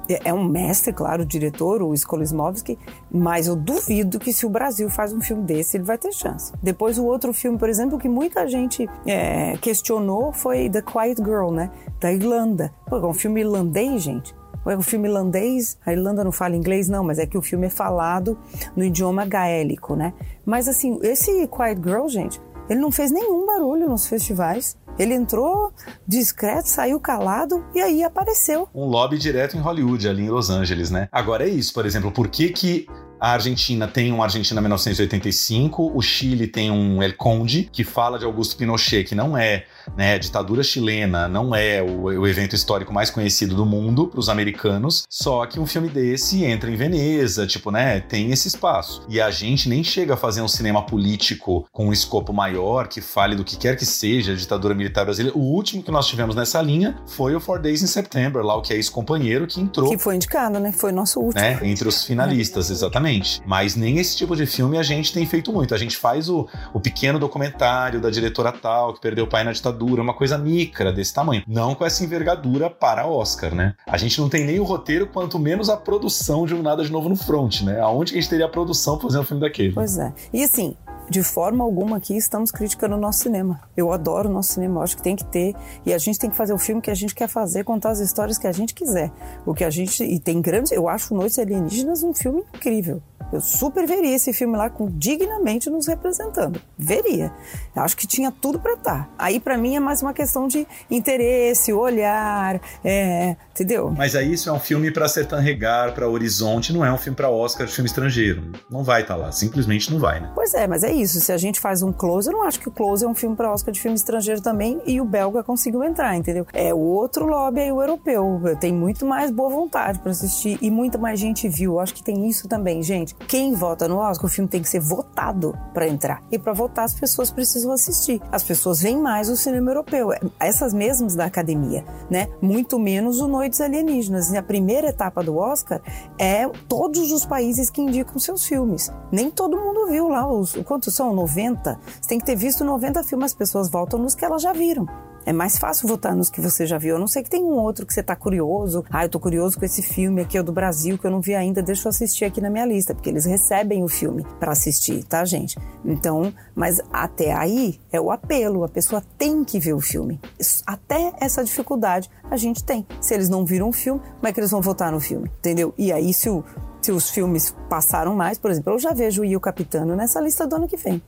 É, 0.08 0.28
é 0.30 0.34
um 0.34 0.44
mestre, 0.44 0.92
claro, 0.92 1.22
o 1.22 1.26
diretor, 1.26 1.82
o 1.82 1.94
Skolimowski, 1.94 2.78
mas 3.10 3.46
eu 3.46 3.56
duvido 3.56 4.18
que 4.18 4.32
se 4.32 4.44
o 4.44 4.50
Brasil 4.50 4.90
faz 4.90 5.12
um 5.12 5.20
filme 5.20 5.42
desse, 5.42 5.76
ele 5.76 5.84
vai 5.84 5.96
ter 5.96 6.12
chance. 6.12 6.52
Depois, 6.62 6.98
o 6.98 7.04
outro 7.04 7.32
filme, 7.32 7.56
por 7.56 7.68
exemplo, 7.68 7.98
que 7.98 8.08
muita 8.08 8.46
gente 8.46 8.88
é, 9.06 9.56
questionou 9.58 10.32
foi 10.32 10.68
The 10.68 10.82
Quiet 10.82 11.22
Girl, 11.22 11.50
né? 11.50 11.70
Da 12.00 12.12
Irlanda. 12.12 12.72
Pô, 12.86 12.96
é 12.96 13.06
um 13.06 13.14
filme 13.14 13.40
irlandês, 13.40 14.02
gente 14.02 14.34
é 14.66 14.76
um 14.76 14.82
filme 14.82 15.08
irlandês, 15.08 15.78
a 15.84 15.92
Irlanda 15.92 16.22
não 16.22 16.32
fala 16.32 16.56
inglês, 16.56 16.88
não, 16.88 17.02
mas 17.04 17.18
é 17.18 17.26
que 17.26 17.36
o 17.36 17.42
filme 17.42 17.66
é 17.66 17.70
falado 17.70 18.38
no 18.76 18.84
idioma 18.84 19.24
gaélico, 19.24 19.96
né? 19.96 20.12
Mas 20.44 20.68
assim, 20.68 20.98
esse 21.02 21.46
Quiet 21.48 21.80
Girl, 21.82 22.08
gente, 22.08 22.40
ele 22.68 22.80
não 22.80 22.92
fez 22.92 23.10
nenhum 23.10 23.44
barulho 23.46 23.88
nos 23.88 24.06
festivais. 24.06 24.76
Ele 24.98 25.14
entrou 25.14 25.72
discreto, 26.06 26.68
saiu 26.68 27.00
calado 27.00 27.64
e 27.74 27.80
aí 27.80 28.02
apareceu. 28.02 28.68
Um 28.74 28.84
lobby 28.84 29.18
direto 29.18 29.56
em 29.56 29.60
Hollywood, 29.60 30.06
ali 30.06 30.24
em 30.24 30.28
Los 30.28 30.50
Angeles, 30.50 30.90
né? 30.90 31.08
Agora 31.10 31.48
é 31.48 31.48
isso, 31.48 31.72
por 31.72 31.86
exemplo, 31.86 32.12
por 32.12 32.28
que 32.28 32.50
que 32.50 32.86
A 33.18 33.34
Argentina 33.34 33.86
tem 33.86 34.12
um 34.12 34.20
Argentina 34.20 34.60
1985, 34.60 35.92
o 35.94 36.02
Chile 36.02 36.48
tem 36.48 36.72
um 36.72 37.00
El 37.00 37.16
Conde, 37.16 37.70
que 37.72 37.84
fala 37.84 38.18
de 38.18 38.24
Augusto 38.24 38.56
Pinochet, 38.56 39.04
que 39.04 39.14
não 39.14 39.38
é 39.38 39.64
né, 39.96 40.14
a 40.14 40.18
ditadura 40.18 40.62
chilena 40.62 41.28
não 41.28 41.54
é 41.54 41.82
o, 41.82 42.02
o 42.02 42.26
evento 42.26 42.54
histórico 42.54 42.92
mais 42.92 43.10
conhecido 43.10 43.54
do 43.54 43.66
mundo 43.66 44.08
para 44.08 44.20
os 44.20 44.28
americanos, 44.28 45.04
só 45.08 45.44
que 45.46 45.60
um 45.60 45.66
filme 45.66 45.88
desse 45.88 46.44
entra 46.44 46.70
em 46.70 46.76
Veneza, 46.76 47.46
tipo, 47.46 47.70
né, 47.70 48.00
tem 48.00 48.30
esse 48.30 48.48
espaço. 48.48 49.04
E 49.08 49.20
a 49.20 49.30
gente 49.30 49.68
nem 49.68 49.82
chega 49.82 50.14
a 50.14 50.16
fazer 50.16 50.42
um 50.42 50.48
cinema 50.48 50.84
político 50.84 51.66
com 51.72 51.88
um 51.88 51.92
escopo 51.92 52.32
maior, 52.32 52.88
que 52.88 53.00
fale 53.00 53.34
do 53.34 53.44
que 53.44 53.56
quer 53.56 53.76
que 53.76 53.84
seja 53.86 54.32
a 54.32 54.36
ditadura 54.36 54.74
militar 54.74 55.04
brasileira. 55.04 55.36
O 55.36 55.42
último 55.42 55.82
que 55.82 55.90
nós 55.90 56.06
tivemos 56.06 56.34
nessa 56.34 56.60
linha 56.60 56.96
foi 57.06 57.34
o 57.34 57.40
Four 57.40 57.60
Days 57.60 57.82
in 57.82 57.86
September, 57.86 58.42
lá 58.42 58.56
o 58.56 58.62
que 58.62 58.72
é 58.72 58.76
ex-companheiro 58.76 59.46
que 59.46 59.60
entrou. 59.60 59.90
Que 59.90 59.98
foi 59.98 60.16
indicado, 60.16 60.58
né? 60.58 60.72
Foi 60.72 60.92
nosso 60.92 61.20
último. 61.20 61.40
Né, 61.40 61.58
entre 61.62 61.88
os 61.88 62.04
finalistas, 62.04 62.70
exatamente. 62.70 63.42
Mas 63.46 63.76
nem 63.76 63.98
esse 63.98 64.16
tipo 64.16 64.36
de 64.36 64.46
filme 64.46 64.78
a 64.78 64.82
gente 64.82 65.12
tem 65.12 65.26
feito 65.26 65.52
muito. 65.52 65.74
A 65.74 65.78
gente 65.78 65.96
faz 65.96 66.28
o, 66.28 66.48
o 66.72 66.80
pequeno 66.80 67.18
documentário 67.18 68.00
da 68.00 68.10
diretora 68.10 68.52
tal 68.52 68.94
que 68.94 69.00
perdeu 69.00 69.24
o 69.24 69.28
pai 69.28 69.44
na 69.44 69.52
ditadura, 69.52 69.71
uma 70.02 70.14
coisa 70.14 70.38
micra 70.38 70.92
desse 70.92 71.12
tamanho. 71.12 71.42
Não 71.46 71.74
com 71.74 71.84
essa 71.84 72.04
envergadura 72.04 72.70
para 72.70 73.06
Oscar, 73.06 73.54
né? 73.54 73.74
A 73.86 73.96
gente 73.96 74.20
não 74.20 74.28
tem 74.28 74.44
nem 74.44 74.60
o 74.60 74.64
roteiro, 74.64 75.06
quanto 75.06 75.38
menos 75.38 75.68
a 75.68 75.76
produção 75.76 76.46
de 76.46 76.54
um 76.54 76.62
Nada 76.62 76.84
de 76.84 76.92
Novo 76.92 77.08
no 77.08 77.16
Front, 77.16 77.62
né? 77.62 77.80
Aonde 77.80 78.12
que 78.12 78.18
a 78.18 78.20
gente 78.20 78.30
teria 78.30 78.46
a 78.46 78.48
produção 78.48 78.98
fazer 78.98 79.18
um 79.18 79.24
filme 79.24 79.40
daquele? 79.40 79.72
Pois 79.72 79.98
é. 79.98 80.12
E 80.32 80.42
assim, 80.42 80.76
de 81.12 81.22
forma 81.22 81.62
alguma 81.62 81.98
aqui 81.98 82.16
estamos 82.16 82.50
criticando 82.50 82.96
o 82.96 82.98
nosso 82.98 83.18
cinema. 83.20 83.60
Eu 83.76 83.92
adoro 83.92 84.30
o 84.30 84.32
nosso 84.32 84.54
cinema, 84.54 84.82
acho 84.82 84.96
que 84.96 85.02
tem 85.02 85.14
que 85.14 85.26
ter. 85.26 85.54
E 85.84 85.92
a 85.92 85.98
gente 85.98 86.18
tem 86.18 86.30
que 86.30 86.36
fazer 86.36 86.54
o 86.54 86.58
filme 86.58 86.80
que 86.80 86.90
a 86.90 86.94
gente 86.94 87.14
quer 87.14 87.28
fazer, 87.28 87.64
contar 87.64 87.90
as 87.90 88.00
histórias 88.00 88.38
que 88.38 88.46
a 88.46 88.52
gente 88.52 88.72
quiser. 88.72 89.12
O 89.44 89.52
que 89.52 89.62
a 89.62 89.68
gente. 89.68 90.02
E 90.02 90.18
tem 90.18 90.40
grandes. 90.40 90.72
Eu 90.72 90.88
acho 90.88 91.14
Noites 91.14 91.38
Alienígenas 91.38 92.02
um 92.02 92.14
filme 92.14 92.42
incrível. 92.54 93.02
Eu 93.32 93.40
super 93.40 93.86
veria 93.86 94.14
esse 94.14 94.30
filme 94.34 94.58
lá 94.58 94.68
com 94.68 94.90
dignamente 94.90 95.70
nos 95.70 95.86
representando. 95.86 96.60
Veria. 96.76 97.32
Eu 97.74 97.82
acho 97.82 97.96
que 97.96 98.06
tinha 98.06 98.30
tudo 98.30 98.58
para 98.58 98.74
estar. 98.74 99.10
Aí 99.18 99.40
para 99.40 99.56
mim 99.56 99.74
é 99.74 99.80
mais 99.80 100.02
uma 100.02 100.12
questão 100.12 100.46
de 100.46 100.66
interesse, 100.90 101.72
olhar, 101.72 102.60
é, 102.84 103.34
entendeu? 103.50 103.90
Mas 103.96 104.14
aí 104.14 104.34
isso 104.34 104.50
é 104.50 104.52
um 104.52 104.60
filme 104.60 104.90
para 104.90 105.08
Sertan 105.08 105.40
Regar, 105.40 105.94
para 105.94 106.06
Horizonte, 106.06 106.74
não 106.74 106.84
é 106.84 106.92
um 106.92 106.98
filme 106.98 107.16
para 107.16 107.30
Oscar 107.30 107.66
de 107.66 107.72
filme 107.72 107.88
estrangeiro. 107.88 108.52
Não 108.70 108.84
vai 108.84 109.00
estar 109.00 109.14
tá 109.14 109.20
lá, 109.20 109.32
simplesmente 109.32 109.90
não 109.90 109.98
vai, 109.98 110.20
né? 110.20 110.30
Pois 110.34 110.52
é, 110.52 110.66
mas 110.66 110.84
é 110.84 110.92
isso. 110.92 111.01
Se 111.06 111.32
a 111.32 111.36
gente 111.36 111.60
faz 111.60 111.82
um 111.82 111.92
Close, 111.92 112.28
eu 112.28 112.32
não 112.32 112.44
acho 112.44 112.60
que 112.60 112.68
o 112.68 112.72
Close 112.72 113.04
é 113.04 113.08
um 113.08 113.14
filme 113.14 113.36
para 113.36 113.52
Oscar 113.52 113.72
de 113.72 113.80
filme 113.80 113.96
estrangeiro 113.96 114.40
também 114.40 114.80
e 114.86 115.00
o 115.00 115.04
belga 115.04 115.42
conseguiu 115.42 115.82
entrar, 115.82 116.16
entendeu? 116.16 116.46
É 116.52 116.72
o 116.72 116.78
outro 116.78 117.26
lobby 117.26 117.60
aí, 117.60 117.72
o 117.72 117.80
europeu. 117.80 118.40
Tem 118.60 118.72
muito 118.72 119.06
mais 119.06 119.30
boa 119.30 119.50
vontade 119.50 119.98
para 119.98 120.10
assistir 120.10 120.58
e 120.60 120.70
muita 120.70 120.98
mais 120.98 121.18
gente 121.18 121.48
viu. 121.48 121.72
Eu 121.72 121.80
acho 121.80 121.94
que 121.94 122.02
tem 122.02 122.28
isso 122.28 122.48
também, 122.48 122.82
gente 122.82 123.16
quem 123.32 123.54
vota 123.54 123.88
no 123.88 123.96
Oscar, 123.96 124.26
o 124.26 124.28
filme 124.28 124.48
tem 124.48 124.60
que 124.60 124.68
ser 124.68 124.80
votado 124.80 125.56
para 125.72 125.88
entrar. 125.88 126.22
E 126.30 126.38
para 126.38 126.52
votar, 126.52 126.84
as 126.84 126.92
pessoas 126.92 127.30
precisam 127.30 127.72
assistir. 127.72 128.20
As 128.30 128.42
pessoas 128.42 128.82
veem 128.82 128.98
mais 128.98 129.28
o 129.28 129.36
cinema 129.36 129.70
europeu, 129.70 130.12
é, 130.12 130.20
essas 130.38 130.74
mesmas 130.74 131.14
da 131.14 131.24
academia, 131.24 131.84
né? 132.10 132.28
Muito 132.40 132.78
menos 132.78 133.20
o 133.20 133.28
Noites 133.28 133.60
Alienígenas. 133.60 134.30
E 134.30 134.36
a 134.36 134.42
primeira 134.42 134.88
etapa 134.88 135.22
do 135.22 135.36
Oscar 135.36 135.80
é 136.18 136.46
todos 136.68 137.10
os 137.10 137.24
países 137.24 137.70
que 137.70 137.80
indicam 137.80 138.18
seus 138.18 138.44
filmes. 138.44 138.92
Nem 139.10 139.30
todo 139.30 139.56
mundo 139.56 139.86
viu 139.88 140.08
lá 140.08 140.30
os 140.30 140.54
quantos 140.82 140.94
são 140.94 141.14
90. 141.14 141.78
Você 142.00 142.08
tem 142.08 142.18
que 142.18 142.26
ter 142.26 142.34
visto 142.34 142.64
90 142.64 143.04
filmes, 143.04 143.26
as 143.26 143.34
pessoas 143.34 143.70
votam 143.70 144.00
nos 144.00 144.16
que 144.16 144.24
elas 144.24 144.42
já 144.42 144.52
viram. 144.52 144.86
É 145.24 145.32
mais 145.32 145.56
fácil 145.56 145.86
votar 145.86 146.16
nos 146.16 146.28
que 146.28 146.40
você 146.40 146.66
já 146.66 146.78
viu. 146.78 146.96
A 146.96 146.98
não 146.98 147.06
sei 147.06 147.22
que 147.22 147.30
tem 147.30 147.40
um 147.40 147.52
outro 147.52 147.86
que 147.86 147.94
você 147.94 148.02
tá 148.02 148.16
curioso. 148.16 148.84
Ah, 148.90 149.04
eu 149.04 149.08
tô 149.08 149.20
curioso 149.20 149.56
com 149.56 149.64
esse 149.64 149.80
filme 149.80 150.20
aqui, 150.20 150.36
é 150.36 150.42
do 150.42 150.50
Brasil, 150.50 150.98
que 150.98 151.06
eu 151.06 151.12
não 151.12 151.20
vi 151.20 151.32
ainda. 151.32 151.62
Deixa 151.62 151.86
eu 151.86 151.90
assistir 151.90 152.24
aqui 152.24 152.40
na 152.40 152.50
minha 152.50 152.66
lista, 152.66 152.92
porque 152.92 153.08
eles 153.08 153.24
recebem 153.24 153.84
o 153.84 153.88
filme 153.88 154.26
para 154.40 154.50
assistir, 154.50 155.04
tá, 155.04 155.24
gente? 155.24 155.56
Então, 155.84 156.34
mas 156.56 156.80
até 156.92 157.32
aí 157.32 157.78
é 157.92 158.00
o 158.00 158.10
apelo. 158.10 158.64
A 158.64 158.68
pessoa 158.68 159.00
tem 159.16 159.44
que 159.44 159.60
ver 159.60 159.74
o 159.74 159.80
filme. 159.80 160.20
Até 160.66 161.12
essa 161.20 161.44
dificuldade 161.44 162.10
a 162.28 162.36
gente 162.36 162.64
tem. 162.64 162.84
Se 163.00 163.14
eles 163.14 163.28
não 163.28 163.44
viram 163.44 163.68
o 163.68 163.72
filme, 163.72 164.00
como 164.00 164.26
é 164.26 164.32
que 164.32 164.40
eles 164.40 164.50
vão 164.50 164.60
votar 164.60 164.90
no 164.90 164.98
filme? 164.98 165.30
Entendeu? 165.38 165.72
E 165.78 165.92
aí, 165.92 166.12
se, 166.12 166.28
o, 166.28 166.42
se 166.82 166.92
os 166.92 167.10
filmes 167.10 167.54
passaram 167.68 168.14
mais, 168.14 168.38
por 168.38 168.50
exemplo, 168.50 168.72
eu 168.72 168.78
já 168.78 168.92
vejo 168.92 169.22
o 169.22 169.24
I 169.24 169.36
o 169.36 169.40
Capitano 169.40 169.94
nessa 169.94 170.20
lista 170.20 170.46
do 170.46 170.56
ano 170.56 170.68
que 170.68 170.76
vem. 170.76 171.00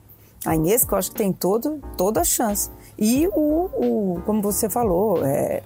A 0.46 0.54
Inês, 0.54 0.84
que 0.84 0.92
eu 0.92 0.98
acho 0.98 1.10
que 1.10 1.16
tem 1.16 1.32
todo, 1.32 1.80
toda 1.96 2.20
a 2.20 2.24
chance. 2.24 2.70
E 2.98 3.26
o, 3.28 3.34
o 3.34 4.22
como 4.24 4.40
você 4.40 4.68
falou, 4.68 5.24
é, 5.24 5.62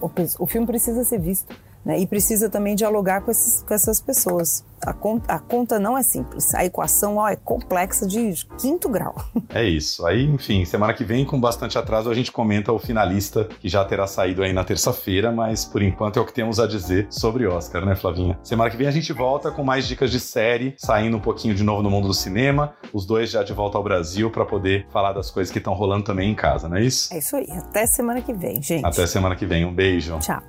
o, 0.00 0.10
o 0.38 0.46
filme 0.46 0.66
precisa 0.66 1.02
ser 1.04 1.18
visto. 1.18 1.54
Né? 1.84 1.98
E 2.00 2.06
precisa 2.06 2.48
também 2.48 2.74
dialogar 2.74 3.22
com, 3.22 3.30
esses, 3.30 3.62
com 3.62 3.74
essas 3.74 4.00
pessoas. 4.00 4.64
A 4.84 4.92
conta, 4.92 5.32
a 5.32 5.38
conta, 5.38 5.78
não 5.78 5.96
é 5.96 6.02
simples. 6.02 6.54
A 6.54 6.64
equação 6.64 7.16
ó, 7.16 7.28
é 7.28 7.36
complexa 7.36 8.06
de 8.06 8.34
quinto 8.60 8.88
grau. 8.88 9.14
É 9.54 9.64
isso. 9.64 10.06
Aí, 10.06 10.24
enfim, 10.24 10.64
semana 10.64 10.94
que 10.94 11.04
vem, 11.04 11.26
com 11.26 11.38
bastante 11.38 11.76
atraso, 11.76 12.08
a 12.08 12.14
gente 12.14 12.32
comenta 12.32 12.72
o 12.72 12.78
finalista, 12.78 13.44
que 13.60 13.68
já 13.68 13.84
terá 13.84 14.06
saído 14.06 14.42
aí 14.42 14.50
na 14.50 14.64
terça-feira, 14.64 15.30
mas 15.30 15.62
por 15.62 15.82
enquanto 15.82 16.18
é 16.18 16.22
o 16.22 16.24
que 16.24 16.32
temos 16.32 16.58
a 16.58 16.66
dizer 16.66 17.06
sobre 17.10 17.46
Oscar, 17.46 17.84
né, 17.84 17.94
Flavinha? 17.94 18.38
Semana 18.42 18.70
que 18.70 18.78
vem 18.78 18.86
a 18.86 18.90
gente 18.90 19.12
volta 19.12 19.50
com 19.50 19.62
mais 19.62 19.86
dicas 19.86 20.10
de 20.10 20.18
série, 20.18 20.74
saindo 20.78 21.18
um 21.18 21.20
pouquinho 21.20 21.54
de 21.54 21.62
novo 21.62 21.82
no 21.82 21.90
mundo 21.90 22.08
do 22.08 22.14
cinema, 22.14 22.72
os 22.94 23.04
dois 23.04 23.30
já 23.30 23.42
de 23.42 23.52
volta 23.52 23.76
ao 23.76 23.84
Brasil 23.84 24.30
para 24.30 24.46
poder 24.46 24.86
falar 24.90 25.12
das 25.12 25.30
coisas 25.30 25.52
que 25.52 25.58
estão 25.58 25.74
rolando 25.74 26.04
também 26.04 26.30
em 26.30 26.34
casa, 26.34 26.66
não 26.66 26.78
é 26.78 26.82
isso? 26.82 27.12
É 27.12 27.18
isso 27.18 27.36
aí. 27.36 27.50
Até 27.50 27.86
semana 27.86 28.22
que 28.22 28.32
vem, 28.32 28.62
gente. 28.62 28.86
Até 28.86 29.06
semana 29.06 29.36
que 29.36 29.44
vem. 29.44 29.66
Um 29.66 29.74
beijo. 29.74 30.18
Tchau. 30.18 30.42